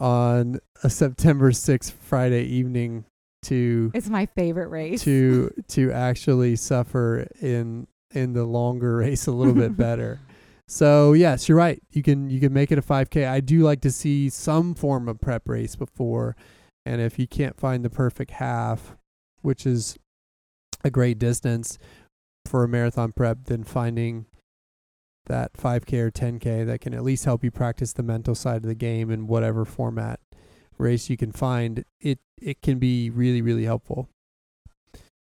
on 0.00 0.60
a 0.82 0.90
September 0.90 1.50
6th 1.50 1.92
Friday 1.92 2.44
evening 2.44 3.04
to 3.42 3.90
it's 3.94 4.08
my 4.08 4.26
favorite 4.26 4.68
race 4.68 5.02
to 5.02 5.50
to 5.68 5.90
actually 5.92 6.56
suffer 6.56 7.26
in 7.40 7.86
in 8.12 8.32
the 8.32 8.44
longer 8.44 8.96
race 8.96 9.26
a 9.26 9.32
little 9.32 9.54
bit 9.54 9.76
better. 9.78 10.20
So 10.68 11.14
yes, 11.14 11.48
you're 11.48 11.58
right. 11.58 11.82
You 11.90 12.02
can 12.02 12.30
you 12.30 12.40
can 12.40 12.52
make 12.52 12.70
it 12.70 12.78
a 12.78 12.82
5K. 12.82 13.28
I 13.28 13.40
do 13.40 13.60
like 13.60 13.80
to 13.82 13.90
see 13.90 14.28
some 14.28 14.74
form 14.74 15.08
of 15.08 15.20
prep 15.20 15.48
race 15.48 15.74
before, 15.74 16.36
and 16.86 17.00
if 17.00 17.18
you 17.18 17.26
can't 17.26 17.58
find 17.58 17.84
the 17.84 17.90
perfect 17.90 18.32
half, 18.32 18.96
which 19.42 19.66
is 19.66 19.96
a 20.84 20.90
great 20.90 21.18
distance 21.18 21.78
for 22.46 22.64
a 22.64 22.68
marathon 22.68 23.12
prep, 23.12 23.44
then 23.46 23.64
finding 23.64 24.26
that 25.26 25.52
5K 25.54 25.98
or 25.98 26.10
10K 26.10 26.66
that 26.66 26.80
can 26.80 26.94
at 26.94 27.02
least 27.04 27.24
help 27.24 27.44
you 27.44 27.50
practice 27.50 27.92
the 27.92 28.02
mental 28.02 28.34
side 28.34 28.56
of 28.56 28.62
the 28.62 28.74
game 28.74 29.10
in 29.10 29.26
whatever 29.26 29.64
format 29.64 30.20
race 30.78 31.10
you 31.10 31.16
can 31.16 31.32
find. 31.32 31.84
It 32.00 32.18
it 32.40 32.62
can 32.62 32.78
be 32.78 33.10
really 33.10 33.42
really 33.42 33.64
helpful. 33.64 34.08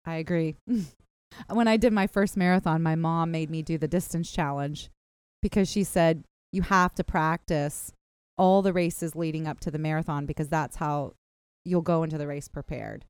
i 0.06 0.14
agree 0.16 0.56
when 1.52 1.68
i 1.68 1.76
did 1.76 1.92
my 1.92 2.06
first 2.06 2.36
marathon 2.36 2.82
my 2.82 2.94
mom 2.94 3.30
made 3.30 3.50
me 3.50 3.60
do 3.60 3.76
the 3.76 3.88
distance 3.88 4.30
challenge 4.30 4.88
because 5.42 5.68
she 5.68 5.84
said 5.84 6.24
you 6.52 6.62
have 6.62 6.94
to 6.94 7.04
practice 7.04 7.92
all 8.38 8.62
the 8.62 8.72
races 8.72 9.16
leading 9.16 9.46
up 9.46 9.60
to 9.60 9.70
the 9.70 9.78
marathon 9.78 10.24
because 10.26 10.48
that's 10.48 10.76
how 10.76 11.12
you'll 11.64 11.82
go 11.82 12.02
into 12.02 12.16
the 12.16 12.26
race 12.26 12.48
prepared 12.48 13.04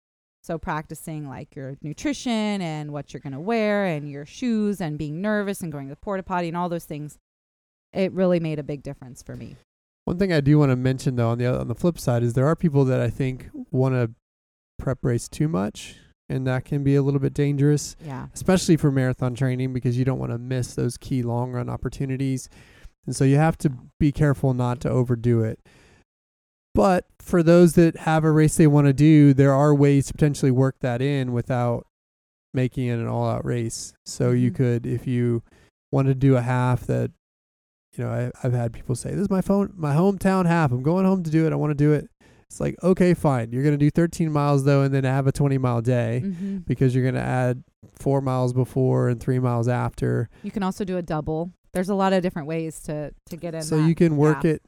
so 0.49 0.57
practicing 0.57 1.29
like 1.29 1.55
your 1.55 1.77
nutrition 1.83 2.33
and 2.63 2.91
what 2.91 3.13
you're 3.13 3.21
going 3.21 3.35
to 3.35 3.39
wear 3.39 3.85
and 3.85 4.11
your 4.11 4.25
shoes 4.25 4.81
and 4.81 4.97
being 4.97 5.21
nervous 5.21 5.61
and 5.61 5.71
going 5.71 5.89
to 5.89 5.93
the 5.93 6.01
porta 6.01 6.23
potty 6.23 6.49
and 6.49 6.57
all 6.57 6.71
those 6.71 6.87
things 6.87 7.19
it 7.93 8.11
really 8.13 8.41
made 8.41 8.59
a 8.59 8.63
big 8.63 8.83
difference 8.83 9.23
for 9.23 9.37
me 9.37 9.57
One 10.07 10.19
thing 10.19 10.33
I 10.33 10.41
do 10.41 10.59
want 10.59 10.71
to 10.71 10.77
mention 10.77 11.17
though 11.17 11.29
on 11.29 11.37
the 11.37 11.61
on 11.61 11.69
the 11.69 11.75
flip 11.75 11.99
side 11.99 12.23
is 12.23 12.33
there 12.33 12.47
are 12.47 12.57
people 12.57 12.87
that 12.87 12.99
I 12.99 13.11
think 13.11 13.51
want 13.71 13.95
to 13.95 14.11
prep 14.79 15.05
race 15.05 15.29
too 15.29 15.49
much 15.49 15.97
and 16.31 16.47
that 16.47 16.65
can 16.65 16.83
be 16.83 16.95
a 16.95 17.03
little 17.03 17.21
bit 17.21 17.35
dangerous, 17.35 17.95
yeah 18.03 18.29
especially 18.35 18.79
for 18.79 18.91
marathon 18.91 19.35
training 19.35 19.75
because 19.75 19.99
you 19.99 20.07
don't 20.07 20.19
want 20.19 20.33
to 20.33 20.39
miss 20.39 20.75
those 20.75 20.97
key 20.97 21.23
long 21.23 21.53
run 21.53 21.69
opportunities. 21.69 22.49
And 23.07 23.15
so 23.15 23.25
you 23.25 23.37
have 23.37 23.59
to 23.59 23.73
be 24.01 24.13
careful 24.13 24.55
not 24.55 24.81
to 24.81 24.91
overdo 24.91 25.43
it. 25.43 25.61
But 26.79 27.07
for 27.19 27.43
those 27.43 27.75
that 27.75 27.97
have 27.97 28.23
a 28.23 28.31
race 28.31 28.57
they 28.57 28.69
want 28.69 28.87
to 28.87 28.93
do, 28.93 29.35
there 29.35 29.53
are 29.53 29.75
ways 29.75 30.07
to 30.07 30.13
potentially 30.13 30.53
work 30.53 30.77
that 30.79 31.03
in 31.03 31.33
without 31.33 31.85
making 32.55 32.87
it 32.87 33.01
an 33.01 33.09
all 33.09 33.29
out 33.29 33.45
race. 33.45 33.95
So 34.07 34.31
you 34.31 34.53
Mhm. 34.53 34.55
could 34.55 34.87
if 34.87 35.05
you 35.05 35.43
want 35.91 36.07
to 36.07 36.15
do 36.15 36.37
a 36.37 36.41
half 36.41 36.87
that 36.87 37.11
you 37.97 38.05
know, 38.05 38.11
I, 38.13 38.31
I've 38.47 38.53
had 38.53 38.73
people 38.73 38.95
say, 38.95 39.11
"This 39.11 39.23
is 39.23 39.31
my 39.31 39.41
phone, 39.41 39.73
my 39.77 39.93
hometown 39.97 40.47
half. 40.47 40.71
I'm 40.71 40.85
going 40.85 41.05
home 41.05 41.25
to 41.25 41.31
do 41.31 41.49
it. 41.49 41.53
I 41.53 41.57
want 41.57 41.73
to 41.73 41.75
do 41.75 41.93
it." 41.95 42.09
It's 42.49 42.61
like, 42.61 42.77
okay, 42.85 43.13
fine. 43.13 43.51
You're 43.51 43.65
gonna 43.65 43.77
do 43.77 43.91
13 43.91 44.31
miles 44.31 44.65
though, 44.65 44.83
and 44.83 44.95
then 44.95 45.03
have 45.03 45.27
a 45.27 45.33
20 45.33 45.59
mile 45.59 45.81
day 45.83 46.21
hmm 46.21 46.59
because 46.59 46.95
you're 46.95 47.05
gonna 47.05 47.19
add 47.25 47.65
four 47.93 48.21
miles 48.21 48.53
before 48.53 49.09
and 49.09 49.19
three 49.21 49.41
miles 49.41 49.67
after. 49.67 50.29
You 50.45 50.53
can 50.53 50.63
also 50.63 50.85
do 50.85 50.97
a 50.97 51.03
double. 51.03 51.51
There's 51.73 51.89
a 51.89 51.97
lot 51.97 52.13
of 52.13 52.23
different 52.23 52.47
ways 52.47 52.81
to 52.83 53.13
to 53.31 53.37
get 53.37 53.57
in. 53.57 53.63
so 53.63 53.75
you 53.75 53.97
can 53.97 54.17
work 54.17 54.45
it 54.45 54.63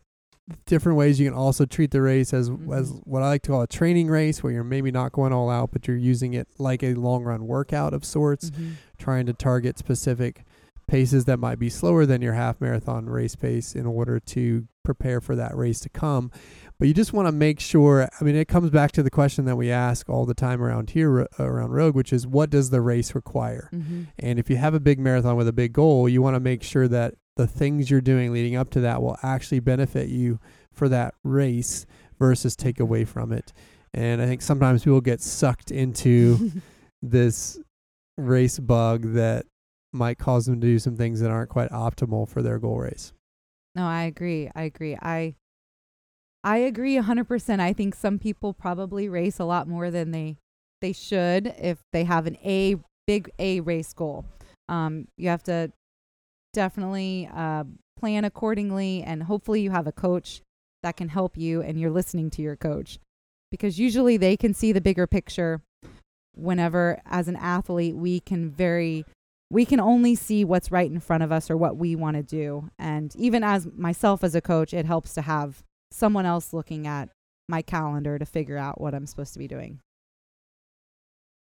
different 0.66 0.98
ways. 0.98 1.20
You 1.20 1.28
can 1.28 1.36
also 1.38 1.64
treat 1.64 1.90
the 1.90 2.02
race 2.02 2.32
as 2.34 2.48
as 2.72 2.92
Mhm. 2.92 3.06
what 3.06 3.22
I 3.22 3.28
like 3.28 3.42
to 3.42 3.50
call 3.50 3.62
a 3.62 3.66
training 3.66 4.08
race, 4.08 4.42
where 4.42 4.52
you're 4.52 4.64
maybe 4.64 4.90
not 4.90 5.12
going 5.12 5.32
all 5.32 5.48
out, 5.50 5.70
but 5.72 5.86
you're 5.86 5.96
using 5.96 6.34
it 6.34 6.48
like 6.58 6.82
a 6.82 6.94
long 6.94 7.24
run 7.24 7.46
workout 7.46 7.94
of 7.94 8.04
sorts, 8.04 8.50
Mhm. 8.50 8.72
trying 8.98 9.26
to 9.26 9.32
target 9.32 9.78
specific 9.78 10.44
paces 10.88 11.24
that 11.26 11.38
might 11.38 11.58
be 11.60 11.68
slower 11.70 12.04
than 12.04 12.20
your 12.20 12.32
half 12.34 12.60
marathon 12.60 13.06
race 13.06 13.36
pace 13.36 13.76
in 13.76 13.86
order 13.86 14.18
to 14.18 14.66
prepare 14.82 15.20
for 15.20 15.36
that 15.36 15.56
race 15.56 15.78
to 15.78 15.88
come. 15.88 16.32
But 16.80 16.88
you 16.88 16.94
just 16.94 17.12
want 17.12 17.28
to 17.28 17.32
make 17.32 17.60
sure. 17.60 18.08
I 18.20 18.24
mean, 18.24 18.34
it 18.34 18.48
comes 18.48 18.70
back 18.70 18.90
to 18.92 19.02
the 19.04 19.10
question 19.10 19.44
that 19.44 19.54
we 19.54 19.70
ask 19.70 20.08
all 20.08 20.26
the 20.26 20.34
time 20.34 20.60
around 20.60 20.90
here, 20.90 21.20
uh, 21.20 21.44
around 21.44 21.70
Rogue, 21.70 21.94
which 21.94 22.12
is 22.12 22.26
what 22.26 22.50
does 22.50 22.70
the 22.70 22.80
race 22.80 23.14
require? 23.14 23.68
Mhm. 23.72 24.06
And 24.18 24.38
if 24.40 24.50
you 24.50 24.56
have 24.56 24.74
a 24.74 24.80
big 24.80 24.98
marathon 24.98 25.36
with 25.36 25.46
a 25.46 25.52
big 25.52 25.72
goal, 25.72 26.08
you 26.08 26.22
want 26.22 26.34
to 26.34 26.40
make 26.40 26.62
sure 26.64 26.88
that 26.88 27.14
the 27.40 27.46
things 27.46 27.90
you're 27.90 28.02
doing 28.02 28.34
leading 28.34 28.54
up 28.54 28.68
to 28.68 28.80
that 28.80 29.00
will 29.00 29.16
actually 29.22 29.60
benefit 29.60 30.10
you 30.10 30.38
for 30.70 30.90
that 30.90 31.14
race 31.24 31.86
versus 32.18 32.54
take 32.54 32.78
away 32.78 33.02
from 33.06 33.32
it. 33.32 33.54
And 33.94 34.20
I 34.20 34.26
think 34.26 34.42
sometimes 34.42 34.84
people 34.84 35.00
get 35.00 35.22
sucked 35.22 35.70
into 35.70 36.52
this 37.02 37.58
race 38.18 38.58
bug 38.58 39.14
that 39.14 39.46
might 39.90 40.18
cause 40.18 40.44
them 40.44 40.60
to 40.60 40.66
do 40.66 40.78
some 40.78 40.98
things 40.98 41.20
that 41.20 41.30
aren't 41.30 41.48
quite 41.48 41.70
optimal 41.70 42.28
for 42.28 42.42
their 42.42 42.58
goal 42.58 42.78
race. 42.78 43.14
No, 43.74 43.86
I 43.86 44.02
agree. 44.02 44.50
I 44.54 44.64
agree. 44.64 44.96
I 45.00 45.34
I 46.44 46.58
agree 46.58 46.96
100%. 46.96 47.60
I 47.60 47.72
think 47.72 47.94
some 47.94 48.18
people 48.18 48.52
probably 48.52 49.08
race 49.08 49.38
a 49.38 49.44
lot 49.44 49.66
more 49.66 49.90
than 49.90 50.10
they 50.10 50.36
they 50.82 50.92
should 50.92 51.54
if 51.58 51.78
they 51.94 52.04
have 52.04 52.26
an 52.26 52.36
A 52.44 52.76
big 53.06 53.30
A 53.38 53.60
race 53.60 53.94
goal. 53.94 54.26
Um 54.68 55.08
you 55.16 55.30
have 55.30 55.42
to 55.44 55.72
definitely 56.52 57.28
uh 57.34 57.64
plan 57.98 58.24
accordingly 58.24 59.02
and 59.02 59.24
hopefully 59.24 59.60
you 59.60 59.70
have 59.70 59.86
a 59.86 59.92
coach 59.92 60.40
that 60.82 60.96
can 60.96 61.10
help 61.10 61.36
you 61.36 61.60
and 61.60 61.78
you're 61.78 61.90
listening 61.90 62.30
to 62.30 62.40
your 62.40 62.56
coach 62.56 62.98
because 63.50 63.78
usually 63.78 64.16
they 64.16 64.36
can 64.36 64.54
see 64.54 64.72
the 64.72 64.80
bigger 64.80 65.06
picture 65.06 65.60
whenever 66.34 67.00
as 67.04 67.28
an 67.28 67.36
athlete 67.36 67.94
we 67.94 68.20
can 68.20 68.50
very 68.50 69.04
we 69.50 69.64
can 69.64 69.80
only 69.80 70.14
see 70.14 70.44
what's 70.44 70.70
right 70.70 70.90
in 70.90 71.00
front 71.00 71.22
of 71.22 71.32
us 71.32 71.50
or 71.50 71.56
what 71.56 71.76
we 71.76 71.96
want 71.96 72.16
to 72.16 72.22
do. 72.22 72.70
And 72.78 73.14
even 73.16 73.42
as 73.42 73.66
myself 73.76 74.22
as 74.22 74.34
a 74.34 74.40
coach, 74.40 74.72
it 74.72 74.86
helps 74.86 75.12
to 75.14 75.22
have 75.22 75.64
someone 75.90 76.24
else 76.24 76.52
looking 76.52 76.86
at 76.86 77.08
my 77.48 77.62
calendar 77.62 78.16
to 78.16 78.24
figure 78.24 78.56
out 78.56 78.80
what 78.80 78.94
I'm 78.94 79.06
supposed 79.06 79.32
to 79.32 79.40
be 79.40 79.48
doing. 79.48 79.80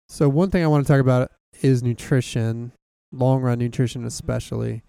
So 0.07 0.29
one 0.29 0.49
thing 0.49 0.63
I 0.63 0.67
want 0.67 0.88
to 0.88 0.91
talk 0.91 1.01
about 1.01 1.31
is 1.61 1.84
nutrition, 1.84 2.71
long 3.11 3.41
run 3.41 3.59
nutrition 3.59 4.05
especially. 4.05 4.84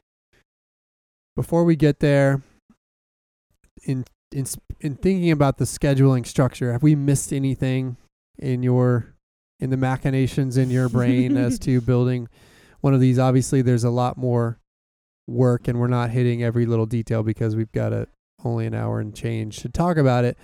Before 1.38 1.62
we 1.62 1.76
get 1.76 2.00
there, 2.00 2.42
in 3.84 4.04
in 4.32 4.44
in 4.80 4.96
thinking 4.96 5.30
about 5.30 5.58
the 5.58 5.66
scheduling 5.66 6.26
structure, 6.26 6.72
have 6.72 6.82
we 6.82 6.96
missed 6.96 7.32
anything 7.32 7.96
in 8.40 8.64
your 8.64 9.14
in 9.60 9.70
the 9.70 9.76
machinations 9.76 10.56
in 10.56 10.68
your 10.68 10.88
brain 10.88 11.36
as 11.36 11.56
to 11.60 11.80
building 11.80 12.28
one 12.80 12.92
of 12.92 12.98
these? 12.98 13.20
Obviously, 13.20 13.62
there's 13.62 13.84
a 13.84 13.90
lot 13.90 14.16
more 14.16 14.58
work, 15.28 15.68
and 15.68 15.78
we're 15.78 15.86
not 15.86 16.10
hitting 16.10 16.42
every 16.42 16.66
little 16.66 16.86
detail 16.86 17.22
because 17.22 17.54
we've 17.54 17.70
got 17.70 17.92
a 17.92 18.08
only 18.42 18.66
an 18.66 18.74
hour 18.74 18.98
and 18.98 19.14
change 19.14 19.58
to 19.58 19.68
talk 19.68 19.96
about 19.96 20.24
it. 20.24 20.36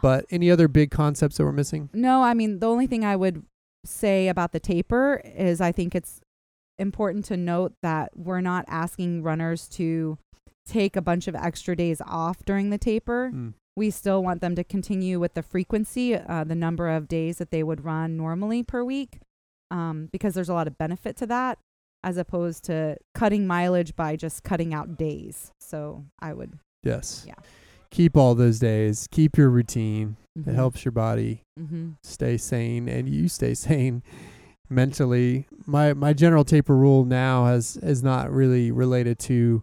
But 0.00 0.24
any 0.30 0.50
other 0.50 0.68
big 0.68 0.90
concepts 0.90 1.36
that 1.36 1.44
we're 1.44 1.52
missing? 1.52 1.90
No, 1.92 2.22
I 2.22 2.32
mean, 2.32 2.60
the 2.60 2.68
only 2.70 2.86
thing 2.86 3.04
I 3.04 3.14
would 3.14 3.44
say 3.84 4.28
about 4.28 4.52
the 4.52 4.60
taper 4.60 5.20
is 5.22 5.60
I 5.60 5.70
think 5.70 5.94
it's 5.94 6.22
important 6.78 7.24
to 7.26 7.36
note 7.36 7.72
that 7.82 8.10
we're 8.16 8.40
not 8.40 8.64
asking 8.68 9.22
runners 9.22 9.68
to 9.68 10.18
take 10.66 10.96
a 10.96 11.02
bunch 11.02 11.26
of 11.28 11.34
extra 11.34 11.74
days 11.74 12.00
off 12.06 12.44
during 12.44 12.70
the 12.70 12.78
taper. 12.78 13.30
Mm. 13.34 13.54
We 13.76 13.90
still 13.90 14.22
want 14.22 14.40
them 14.40 14.54
to 14.56 14.64
continue 14.64 15.20
with 15.20 15.34
the 15.34 15.42
frequency, 15.42 16.14
uh, 16.14 16.44
the 16.44 16.54
number 16.54 16.88
of 16.88 17.08
days 17.08 17.38
that 17.38 17.50
they 17.50 17.62
would 17.62 17.84
run 17.84 18.16
normally 18.16 18.62
per 18.62 18.82
week, 18.84 19.20
um, 19.70 20.08
because 20.12 20.34
there's 20.34 20.48
a 20.48 20.54
lot 20.54 20.66
of 20.66 20.76
benefit 20.76 21.16
to 21.18 21.26
that, 21.26 21.58
as 22.02 22.16
opposed 22.16 22.64
to 22.64 22.96
cutting 23.14 23.46
mileage 23.46 23.94
by 23.94 24.16
just 24.16 24.42
cutting 24.42 24.74
out 24.74 24.96
days. 24.96 25.52
So 25.60 26.04
I 26.20 26.32
would. 26.32 26.58
Yes. 26.82 27.24
Yeah. 27.26 27.34
Keep 27.90 28.16
all 28.16 28.34
those 28.34 28.58
days. 28.58 29.06
Keep 29.10 29.38
your 29.38 29.48
routine. 29.48 30.16
mhm, 30.38 30.48
It 30.48 30.54
helps 30.54 30.84
your 30.84 30.92
body 30.92 31.42
mhm. 31.58 31.96
stay 32.02 32.36
sane 32.36 32.88
and 32.88 33.08
you 33.08 33.28
stay 33.28 33.54
sane 33.66 34.02
mentally. 34.68 35.46
My 35.66 35.94
my 35.94 36.12
general 36.12 36.44
taper 36.44 36.76
rule 36.76 37.04
now 37.04 37.46
has 37.46 37.76
is 37.78 38.02
not 38.02 38.30
really 38.30 38.70
related 38.70 39.18
to 39.20 39.62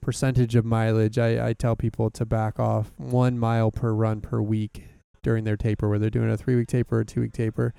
percentage 0.00 0.54
of 0.56 0.64
mileage. 0.64 1.18
I, 1.18 1.48
I 1.48 1.52
tell 1.52 1.76
people 1.76 2.10
to 2.10 2.26
back 2.26 2.58
off 2.58 2.92
one 2.96 3.38
mile 3.38 3.70
per 3.70 3.92
run 3.92 4.20
per 4.20 4.40
week 4.42 4.84
during 5.22 5.44
their 5.44 5.56
taper, 5.56 5.88
whether 5.88 6.02
they're 6.02 6.10
doing 6.10 6.30
a 6.30 6.36
three 6.36 6.56
week 6.56 6.68
taper 6.68 6.98
or 6.98 7.04
two 7.04 7.22
week 7.22 7.32
taper. 7.32 7.72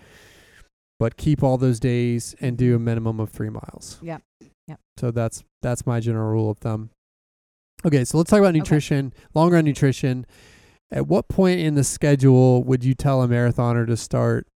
But 1.00 1.18
keep 1.18 1.44
all 1.44 1.58
those 1.58 1.80
days 1.80 2.34
and 2.40 2.58
do 2.58 2.76
a 2.76 2.80
minimum 2.80 3.20
of 3.20 3.30
three 3.30 3.50
miles. 3.50 4.00
Yep. 4.02 4.22
Yep. 4.68 4.80
So 4.98 5.12
that's 5.12 5.44
that's 5.62 5.86
my 5.86 6.00
general 6.00 6.32
rule 6.32 6.50
of 6.50 6.58
thumb. 6.60 6.90
Okay, 7.86 8.06
so 8.06 8.18
let's 8.18 8.30
talk 8.30 8.40
about 8.40 8.54
nutrition, 8.54 9.14
long 9.34 9.52
run 9.52 9.66
nutrition. 9.66 10.26
At 10.90 11.08
what 11.08 11.28
point 11.28 11.60
in 11.60 11.74
the 11.74 11.84
schedule 11.84 12.64
would 12.64 12.84
you 12.84 12.94
tell 12.94 13.22
a 13.22 13.28
marathoner 13.28 13.86
to 13.88 13.98
start 13.98 14.48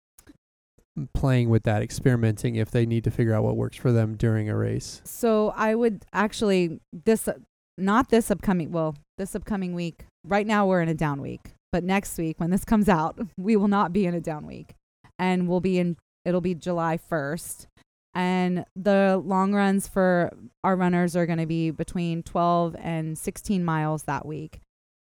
playing 1.13 1.49
with 1.49 1.63
that, 1.63 1.81
experimenting 1.81 2.55
if 2.55 2.71
they 2.71 2.85
need 2.85 3.03
to 3.03 3.11
figure 3.11 3.33
out 3.33 3.43
what 3.43 3.55
works 3.55 3.77
for 3.77 3.91
them 3.91 4.15
during 4.15 4.49
a 4.49 4.55
race? 4.55 5.01
So 5.05 5.53
I 5.55 5.75
would 5.75 6.05
actually 6.13 6.79
this 7.05 7.29
not 7.77 8.09
this 8.09 8.31
upcoming 8.31 8.71
well 8.71 8.95
this 9.17 9.35
upcoming 9.35 9.73
week. 9.73 10.05
Right 10.23 10.47
now 10.47 10.65
we're 10.65 10.81
in 10.81 10.89
a 10.89 10.93
down 10.93 11.21
week, 11.21 11.53
but 11.71 11.83
next 11.83 12.17
week 12.17 12.39
when 12.39 12.49
this 12.49 12.65
comes 12.65 12.89
out, 12.89 13.19
we 13.37 13.55
will 13.55 13.67
not 13.67 13.93
be 13.93 14.05
in 14.05 14.13
a 14.13 14.21
down 14.21 14.45
week, 14.45 14.75
and 15.19 15.47
we'll 15.47 15.61
be 15.61 15.79
in. 15.79 15.97
It'll 16.25 16.41
be 16.41 16.55
July 16.55 16.97
first, 16.97 17.67
and 18.13 18.65
the 18.75 19.21
long 19.23 19.53
runs 19.53 19.87
for 19.87 20.31
our 20.63 20.75
runners 20.75 21.15
are 21.15 21.25
going 21.25 21.39
to 21.39 21.45
be 21.45 21.71
between 21.71 22.23
12 22.23 22.75
and 22.79 23.17
16 23.17 23.63
miles 23.63 24.03
that 24.03 24.25
week. 24.25 24.59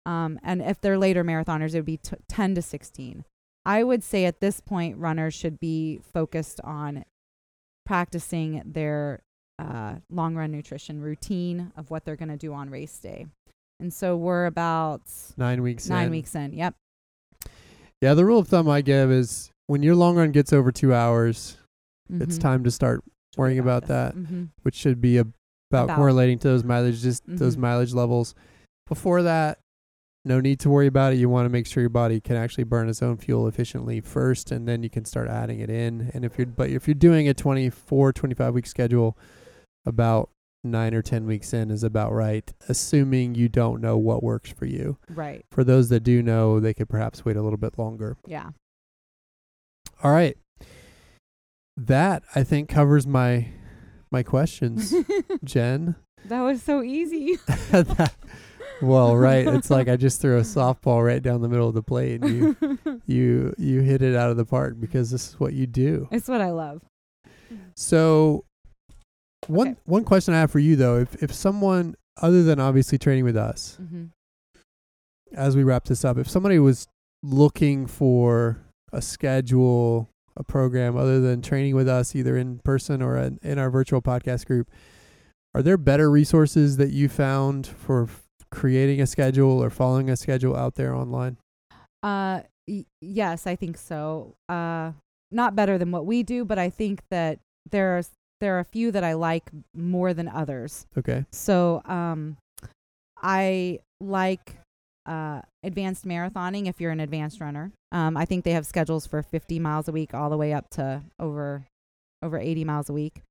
Um, 0.06 0.40
and 0.42 0.62
if 0.62 0.82
they're 0.82 0.98
later 0.98 1.24
marathoners, 1.24 1.74
it 1.74 1.80
would 1.80 1.86
be 1.86 1.98
t- 1.98 2.16
10 2.28 2.56
to 2.56 2.62
16. 2.62 3.24
I 3.68 3.84
would 3.84 4.04
say 4.04 4.26
at 4.26 4.40
this 4.40 4.62
point, 4.62 4.98
runners 4.98 5.34
should 5.34 5.60
be 5.60 6.00
focused 6.14 6.62
on 6.64 7.04
practicing 7.86 8.62
their 8.66 9.22
uh, 9.60 9.96
long 10.10 10.36
run 10.36 10.52
nutrition 10.52 11.02
routine 11.02 11.72
of 11.76 11.92
what 11.92 12.06
they're 12.06 12.16
going 12.16 12.30
to 12.30 12.38
do 12.38 12.54
on 12.54 12.70
race 12.70 12.98
day. 12.98 13.26
And 13.80 13.94
so 13.94 14.16
we're 14.16 14.46
about 14.46 15.02
Nine 15.38 15.62
weeks. 15.62 15.90
nine 15.90 16.06
in. 16.06 16.12
weeks 16.12 16.34
in. 16.34 16.54
Yep. 16.54 16.76
Yeah, 18.02 18.14
the 18.14 18.26
rule 18.26 18.40
of 18.40 18.48
thumb 18.48 18.70
I 18.70 18.82
give 18.82 19.12
is 19.12 19.52
when 19.68 19.84
your 19.84 19.96
long 19.96 20.16
run 20.16 20.32
gets 20.32 20.54
over 20.54 20.72
two 20.72 20.94
hours, 20.94 21.58
it's 22.10 22.38
Mhm. 22.38 22.42
time 22.42 22.64
to 22.64 22.72
start 22.72 23.04
worrying 23.36 23.60
about 23.60 23.88
that, 23.88 24.16
Mhm. 24.16 24.50
which 24.64 24.76
should 24.76 25.02
be 25.02 25.20
ab- 25.20 25.34
about, 25.72 25.86
About- 25.86 25.96
correlating 25.98 26.40
to 26.40 26.48
those 26.48 26.64
mileage, 26.64 27.02
just 27.02 27.24
those 27.28 27.56
Mhm. 27.58 27.62
mileage 27.62 27.94
levels. 27.94 28.34
Before 28.88 29.24
that, 29.24 29.60
no 30.28 30.40
need 30.40 30.60
to 30.62 30.70
worry 30.70 30.88
about 30.88 31.14
it. 31.14 31.18
You 31.18 31.30
want 31.30 31.46
to 31.46 31.50
make 31.50 31.66
sure 31.68 31.82
your 31.82 31.90
body 31.90 32.20
can 32.20 32.36
actually 32.36 32.66
burn 32.66 32.90
its 32.90 33.02
own 33.02 33.18
fuel 33.18 33.48
efficiently 33.48 34.02
first, 34.02 34.52
and 34.52 34.68
then 34.68 34.84
you 34.84 34.90
can 34.90 35.06
start 35.06 35.28
adding 35.28 35.60
it 35.60 35.70
in. 35.70 36.12
And 36.14 36.26
if 36.26 36.38
you're, 36.38 36.48
but 36.48 36.70
if 36.70 36.88
you're 36.88 36.96
doing 36.96 37.28
a 37.28 37.34
24, 37.34 38.14
25 38.14 38.54
week 38.54 38.68
schedule, 38.68 39.18
about 39.86 40.30
nine 40.64 40.94
or 40.94 41.02
10 41.02 41.26
weeks 41.26 41.54
in 41.54 41.72
is 41.72 41.84
about 41.84 42.12
right, 42.12 42.52
assuming 42.68 43.36
you 43.36 43.48
don't 43.48 43.80
know 43.82 43.98
what 43.98 44.22
works 44.22 44.52
for 44.52 44.66
you. 44.66 44.98
Right. 45.10 45.46
For 45.52 45.64
those 45.64 45.90
that 45.90 46.02
do 46.02 46.22
know, 46.22 46.60
they 46.60 46.74
could 46.74 46.90
perhaps 46.90 47.24
wait 47.24 47.38
a 47.38 47.42
little 47.42 47.58
bit 47.58 47.78
longer. 47.80 48.18
Yeah. 48.28 48.50
All 50.04 50.12
right. 50.12 50.38
That 51.78 52.24
I 52.36 52.44
think 52.44 52.70
covers 52.70 53.06
my 53.08 53.50
my 54.12 54.24
questions, 54.24 54.94
Jen. 55.44 55.96
that 56.26 56.42
was 56.42 56.62
so 56.64 56.82
easy. 56.82 57.38
That- 57.72 58.14
well, 58.82 59.16
right. 59.18 59.48
It's 59.48 59.70
like 59.70 59.88
I 59.88 59.96
just 59.96 60.22
threw 60.22 60.38
a 60.38 60.42
softball 60.42 61.06
right 61.06 61.22
down 61.22 61.42
the 61.42 61.50
middle 61.50 61.68
of 61.68 61.74
the 61.74 61.84
plate 61.84 62.22
and 62.22 62.30
you 62.30 63.02
you 63.06 63.54
you 63.58 63.82
hit 63.82 64.02
it 64.02 64.16
out 64.16 64.30
of 64.32 64.38
the 64.38 64.46
park 64.46 64.76
because 64.80 65.10
this 65.12 65.30
is 65.30 65.40
what 65.40 65.54
you 65.54 65.66
do. 65.68 66.08
it's 66.12 66.28
what 66.28 66.42
I 66.42 66.52
love. 66.52 66.82
So 67.76 68.44
one 69.48 69.70
Okay. 69.70 69.78
one 69.86 70.04
question 70.04 70.34
I 70.34 70.40
have 70.40 70.52
for 70.52 70.60
you 70.60 70.76
though, 70.76 70.98
if 71.00 71.22
if 71.24 71.34
someone 71.34 71.96
other 72.22 72.44
than 72.44 72.60
obviously 72.60 72.98
training 72.98 73.24
with 73.24 73.38
us, 73.38 73.78
hmm 73.80 74.06
as 75.36 75.58
we 75.58 75.64
wrap 75.64 75.84
this 75.84 76.06
up, 76.06 76.18
if 76.18 76.30
somebody 76.30 76.58
was 76.58 76.88
looking 77.22 77.86
for 77.86 78.58
a 78.94 79.02
schedule, 79.02 80.10
a 80.38 80.44
program 80.44 80.96
other 80.96 81.20
than 81.20 81.42
training 81.42 81.76
with 81.76 81.88
us, 81.90 82.16
either 82.16 82.38
in 82.38 82.60
person 82.60 83.02
or 83.02 83.18
in, 83.18 83.38
in 83.44 83.60
our 83.60 83.70
virtual 83.70 84.02
podcast 84.02 84.46
group, 84.46 84.70
are 85.54 85.62
there 85.62 85.78
better 85.78 86.10
resources 86.10 86.78
that 86.78 86.92
you 86.92 87.10
found 87.10 87.68
for 87.68 88.04
f- 88.04 88.24
creating 88.52 89.02
a 89.02 89.08
schedule 89.08 89.64
or 89.64 89.70
following 89.70 90.10
a 90.10 90.16
schedule 90.16 90.56
out 90.56 90.76
there 90.76 90.94
online? 90.96 91.38
Uh, 92.04 92.42
y- 92.68 92.86
yes, 93.02 93.48
I 93.48 93.56
think 93.56 93.78
so. 93.78 94.36
Uh, 94.50 94.92
not 95.32 95.56
better 95.56 95.78
than 95.78 95.92
what 95.92 96.06
we 96.06 96.24
do, 96.24 96.46
but 96.46 96.58
I 96.60 96.70
think 96.70 97.02
that 97.12 97.40
there's 97.70 98.10
there 98.40 98.56
are 98.56 98.60
a 98.60 98.66
few 98.66 98.92
that 98.92 99.04
I 99.04 99.14
like 99.14 99.50
more 99.76 100.14
than 100.14 100.28
others. 100.28 100.86
Okay. 100.98 101.26
So, 101.32 101.82
um, 101.86 102.38
I 103.22 103.80
like 104.00 104.58
uh, 105.08 105.42
advanced 105.64 106.06
marathoning 106.06 106.68
if 106.68 106.80
you're 106.80 106.92
an 106.92 107.00
advanced 107.00 107.42
runner. 107.42 107.72
Um, 107.92 108.16
I 108.16 108.26
think 108.26 108.44
they 108.44 108.52
have 108.52 108.66
schedules 108.68 109.08
for 109.08 109.24
50 109.24 109.58
miles 109.60 109.88
a 109.88 109.92
week 109.92 110.14
all 110.14 110.30
the 110.30 110.38
way 110.38 110.54
up 110.54 110.70
to 110.72 111.02
over 111.20 111.66
over 112.22 112.38
80 112.40 112.64
miles 112.64 112.90
a 112.90 112.94
week. 112.94 113.22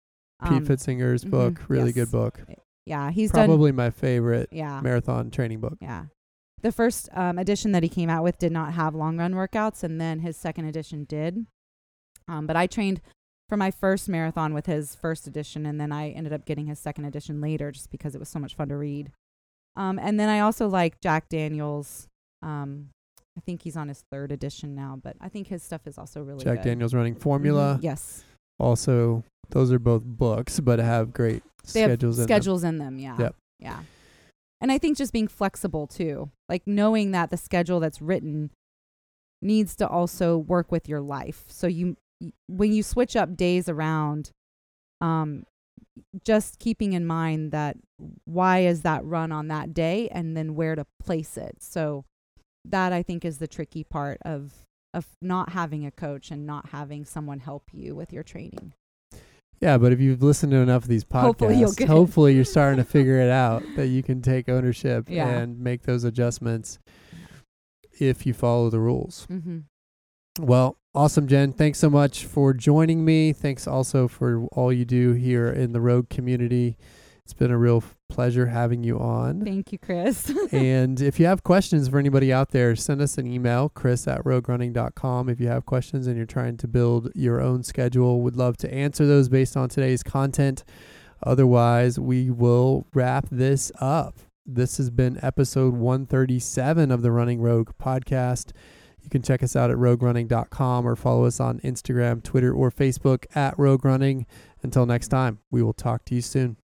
Pete 0.43 0.53
Um, 0.53 0.67
Pfitzinger's 0.67 1.25
mhm, 1.25 1.31
book, 1.31 1.61
really 1.69 1.87
yes. 1.87 1.95
good 1.95 2.11
book. 2.11 2.41
Yeah, 2.87 3.11
he's 3.11 3.31
done. 3.33 3.47
Probably 3.49 3.73
my 3.73 3.91
favorite 3.91 4.49
Yeah, 4.53 4.81
marathon 4.81 5.31
training 5.31 5.61
book. 5.61 5.77
yeah. 5.81 6.07
The 6.63 6.73
first 6.73 7.09
um, 7.13 7.39
edition 7.39 7.73
that 7.73 7.83
he 7.83 7.89
came 7.89 8.09
out 8.09 8.25
with 8.25 8.39
did 8.39 8.51
not 8.51 8.73
have 8.73 8.95
long 8.95 9.19
run 9.19 9.35
workouts, 9.35 9.83
and 9.85 10.01
then 10.01 10.21
his 10.21 10.37
second 10.37 10.65
edition 10.65 11.05
did. 11.05 11.47
Um, 12.29 12.47
but 12.47 12.57
I 12.57 12.67
trained 12.67 13.01
for 13.49 13.57
my 13.57 13.71
first 13.71 14.09
marathon 14.09 14.55
with 14.55 14.67
his 14.67 14.95
first 14.95 15.27
edition, 15.27 15.67
and 15.67 15.81
then 15.81 15.93
I 15.93 16.11
ended 16.11 16.33
up 16.33 16.45
getting 16.47 16.67
his 16.67 16.79
second 16.79 17.05
edition 17.05 17.41
later 17.41 17.71
just 17.71 17.91
because 17.91 18.15
it 18.15 18.19
was 18.19 18.29
so 18.29 18.39
much 18.41 18.55
fun 18.57 18.69
to 18.71 18.77
read. 18.77 19.13
Um, 19.77 19.99
and 19.99 20.19
then 20.19 20.29
I 20.29 20.41
also 20.41 20.67
like 20.67 21.01
Jack 21.01 21.29
Daniels. 21.29 22.09
Um, 22.43 22.89
I 23.37 23.41
think 23.43 23.63
he's 23.63 23.77
on 23.77 23.89
his 23.89 24.03
third 24.11 24.33
edition 24.33 24.75
now, 24.75 24.99
but 25.01 25.15
I 25.21 25.29
think 25.29 25.49
his 25.49 25.63
stuff 25.63 25.87
is 25.87 25.99
also 25.99 26.23
really 26.23 26.43
Jack 26.43 26.63
good. 26.63 26.71
Daniels 26.71 26.95
running 26.95 27.15
formula. 27.15 27.77
Mhm, 27.79 27.83
Yes, 27.85 28.25
Also, 28.59 29.23
those 29.51 29.73
are 29.73 29.79
both 29.79 30.03
books, 30.05 30.61
but 30.61 30.79
have 30.79 31.13
great 31.13 31.43
they 31.73 31.83
schedules 31.83 32.17
have 32.17 32.25
in 32.25 32.27
them. 32.29 32.37
schedules 32.37 32.65
in 32.65 32.79
them. 32.79 32.99
Yeah, 32.99 33.17
Yep. 33.19 33.37
yeah. 33.59 33.81
And 34.61 34.73
I 34.73 34.79
think 34.79 34.97
just 34.97 35.13
being 35.13 35.29
flexible 35.29 35.87
too, 35.87 36.31
like 36.49 36.63
knowing 36.67 37.11
that 37.11 37.31
the 37.31 37.37
schedule 37.37 37.79
that's 37.81 38.01
written 38.01 38.51
needs 39.43 39.77
to 39.77 39.89
also 39.89 40.39
work 40.39 40.73
with 40.73 40.89
your 40.89 41.01
life. 41.01 41.45
So 41.49 41.67
you, 41.67 41.97
when 42.49 42.73
you 42.73 42.83
switch 42.83 43.17
up 43.17 43.37
days 43.37 43.69
around, 43.69 44.31
um, 45.03 45.45
just 46.25 46.59
keeping 46.59 46.95
in 46.95 47.07
mind 47.07 47.53
that 47.53 47.77
why 48.25 48.61
is 48.61 48.83
that 48.83 49.05
run 49.05 49.31
on 49.33 49.49
that 49.49 49.75
day, 49.75 50.09
and 50.11 50.37
then 50.37 50.55
where 50.55 50.75
to 50.75 50.87
place 51.03 51.37
it. 51.37 51.57
So 51.61 52.05
that 52.65 52.93
I 52.93 53.03
think 53.03 53.25
is 53.25 53.39
the 53.39 53.47
tricky 53.49 53.85
part 53.85 54.19
of 54.25 54.53
of 54.95 55.07
not 55.21 55.51
having 55.51 55.85
a 55.85 55.91
coach 55.91 56.31
and 56.31 56.47
not 56.47 56.71
having 56.71 57.05
someone 57.05 57.41
help 57.41 57.65
you 57.73 57.95
with 57.95 58.13
your 58.13 58.23
training. 58.23 58.73
Yeah, 59.61 59.79
but 59.79 59.93
if 59.93 60.01
you've 60.01 60.23
listened 60.23 60.53
to 60.53 60.59
enough 60.59 60.83
of 60.83 60.89
these 60.89 61.05
podcasts, 61.05 61.23
Hopefully 61.23 61.59
you'll 61.59 61.87
hopefully 61.87 62.35
you're 62.35 62.45
starting 62.45 62.77
to 62.77 62.85
figure 62.85 63.19
it 63.21 63.31
out 63.31 63.63
that 63.77 63.87
you 63.89 64.03
can 64.03 64.21
take 64.23 64.49
ownership 64.49 65.09
Yeah. 65.09 65.29
and 65.29 65.59
make 65.59 65.83
those 65.83 66.05
adjustments 66.05 66.79
if 67.99 68.27
you 68.27 68.35
follow 68.35 68.69
the 68.71 68.81
rules. 68.81 69.27
Mm-hmm. 69.31 69.61
Well, 70.45 70.77
awesome, 70.95 71.27
Jen. 71.27 71.53
Thanks 71.55 71.79
so 71.79 71.89
much 71.89 72.27
for 72.27 72.53
joining 72.53 73.05
me. 73.05 73.33
Thanks 73.33 73.67
also 73.67 74.07
for 74.09 74.47
all 74.53 74.71
you 74.71 74.85
do 74.85 75.13
here 75.15 75.49
in 75.49 75.73
the 75.73 75.81
Rogue 75.81 76.11
community. 76.11 76.77
It's 77.27 77.35
been 77.35 77.51
a 77.51 77.59
real 77.59 77.83
pleasure 78.09 78.47
having 78.47 78.85
you 78.85 79.01
on. 79.01 79.45
Thank 79.45 79.73
you, 79.73 79.81
Chris. 79.81 80.33
and 80.53 81.01
if 81.01 81.19
you 81.19 81.27
have 81.27 81.43
questions 81.43 81.89
for 81.89 81.99
anybody 81.99 82.33
out 82.33 82.51
there, 82.51 82.77
send 82.77 83.01
us 83.01 83.19
an 83.19 83.27
email, 83.27 83.69
chris 83.69 84.07
at 84.07 84.23
roguerunning.com. 84.23 85.29
If 85.29 85.41
you 85.41 85.49
have 85.49 85.67
questions 85.67 86.07
and 86.07 86.17
you're 86.17 86.25
trying 86.25 86.57
to 86.59 86.69
build 86.69 87.11
your 87.17 87.41
own 87.41 87.65
schedule, 87.65 88.21
would 88.21 88.37
love 88.37 88.57
to 88.59 88.73
answer 88.73 89.09
those 89.09 89.29
based 89.29 89.57
on 89.57 89.69
today's 89.69 90.05
content. 90.05 90.63
Otherwise, 91.21 91.99
we 91.99 92.31
will 92.31 92.87
wrap 92.95 93.27
this 93.29 93.73
up. 93.81 94.21
This 94.47 94.77
has 94.77 94.91
been 94.91 95.19
episode 95.21 95.75
137 95.75 96.93
of 96.93 97.03
the 97.03 97.11
Running 97.11 97.41
Rogue 97.41 97.73
podcast. 97.83 98.53
You 99.03 99.11
can 99.11 99.23
check 99.23 99.43
us 99.43 99.57
out 99.57 99.73
at 99.73 99.79
roguerunning.com 99.79 100.87
or 100.87 100.95
follow 100.95 101.25
us 101.25 101.41
on 101.41 101.59
Instagram, 101.65 102.23
Twitter, 102.23 102.55
or 102.55 102.71
Facebook 102.71 103.27
at 103.35 103.59
Rogue 103.59 103.85
Running. 103.85 104.27
Until 104.63 104.87
next 104.87 105.09
time, 105.09 105.41
we 105.51 105.61
will 105.61 105.73
talk 105.73 106.05
to 106.05 106.15
you 106.15 106.23
soon. 106.23 106.57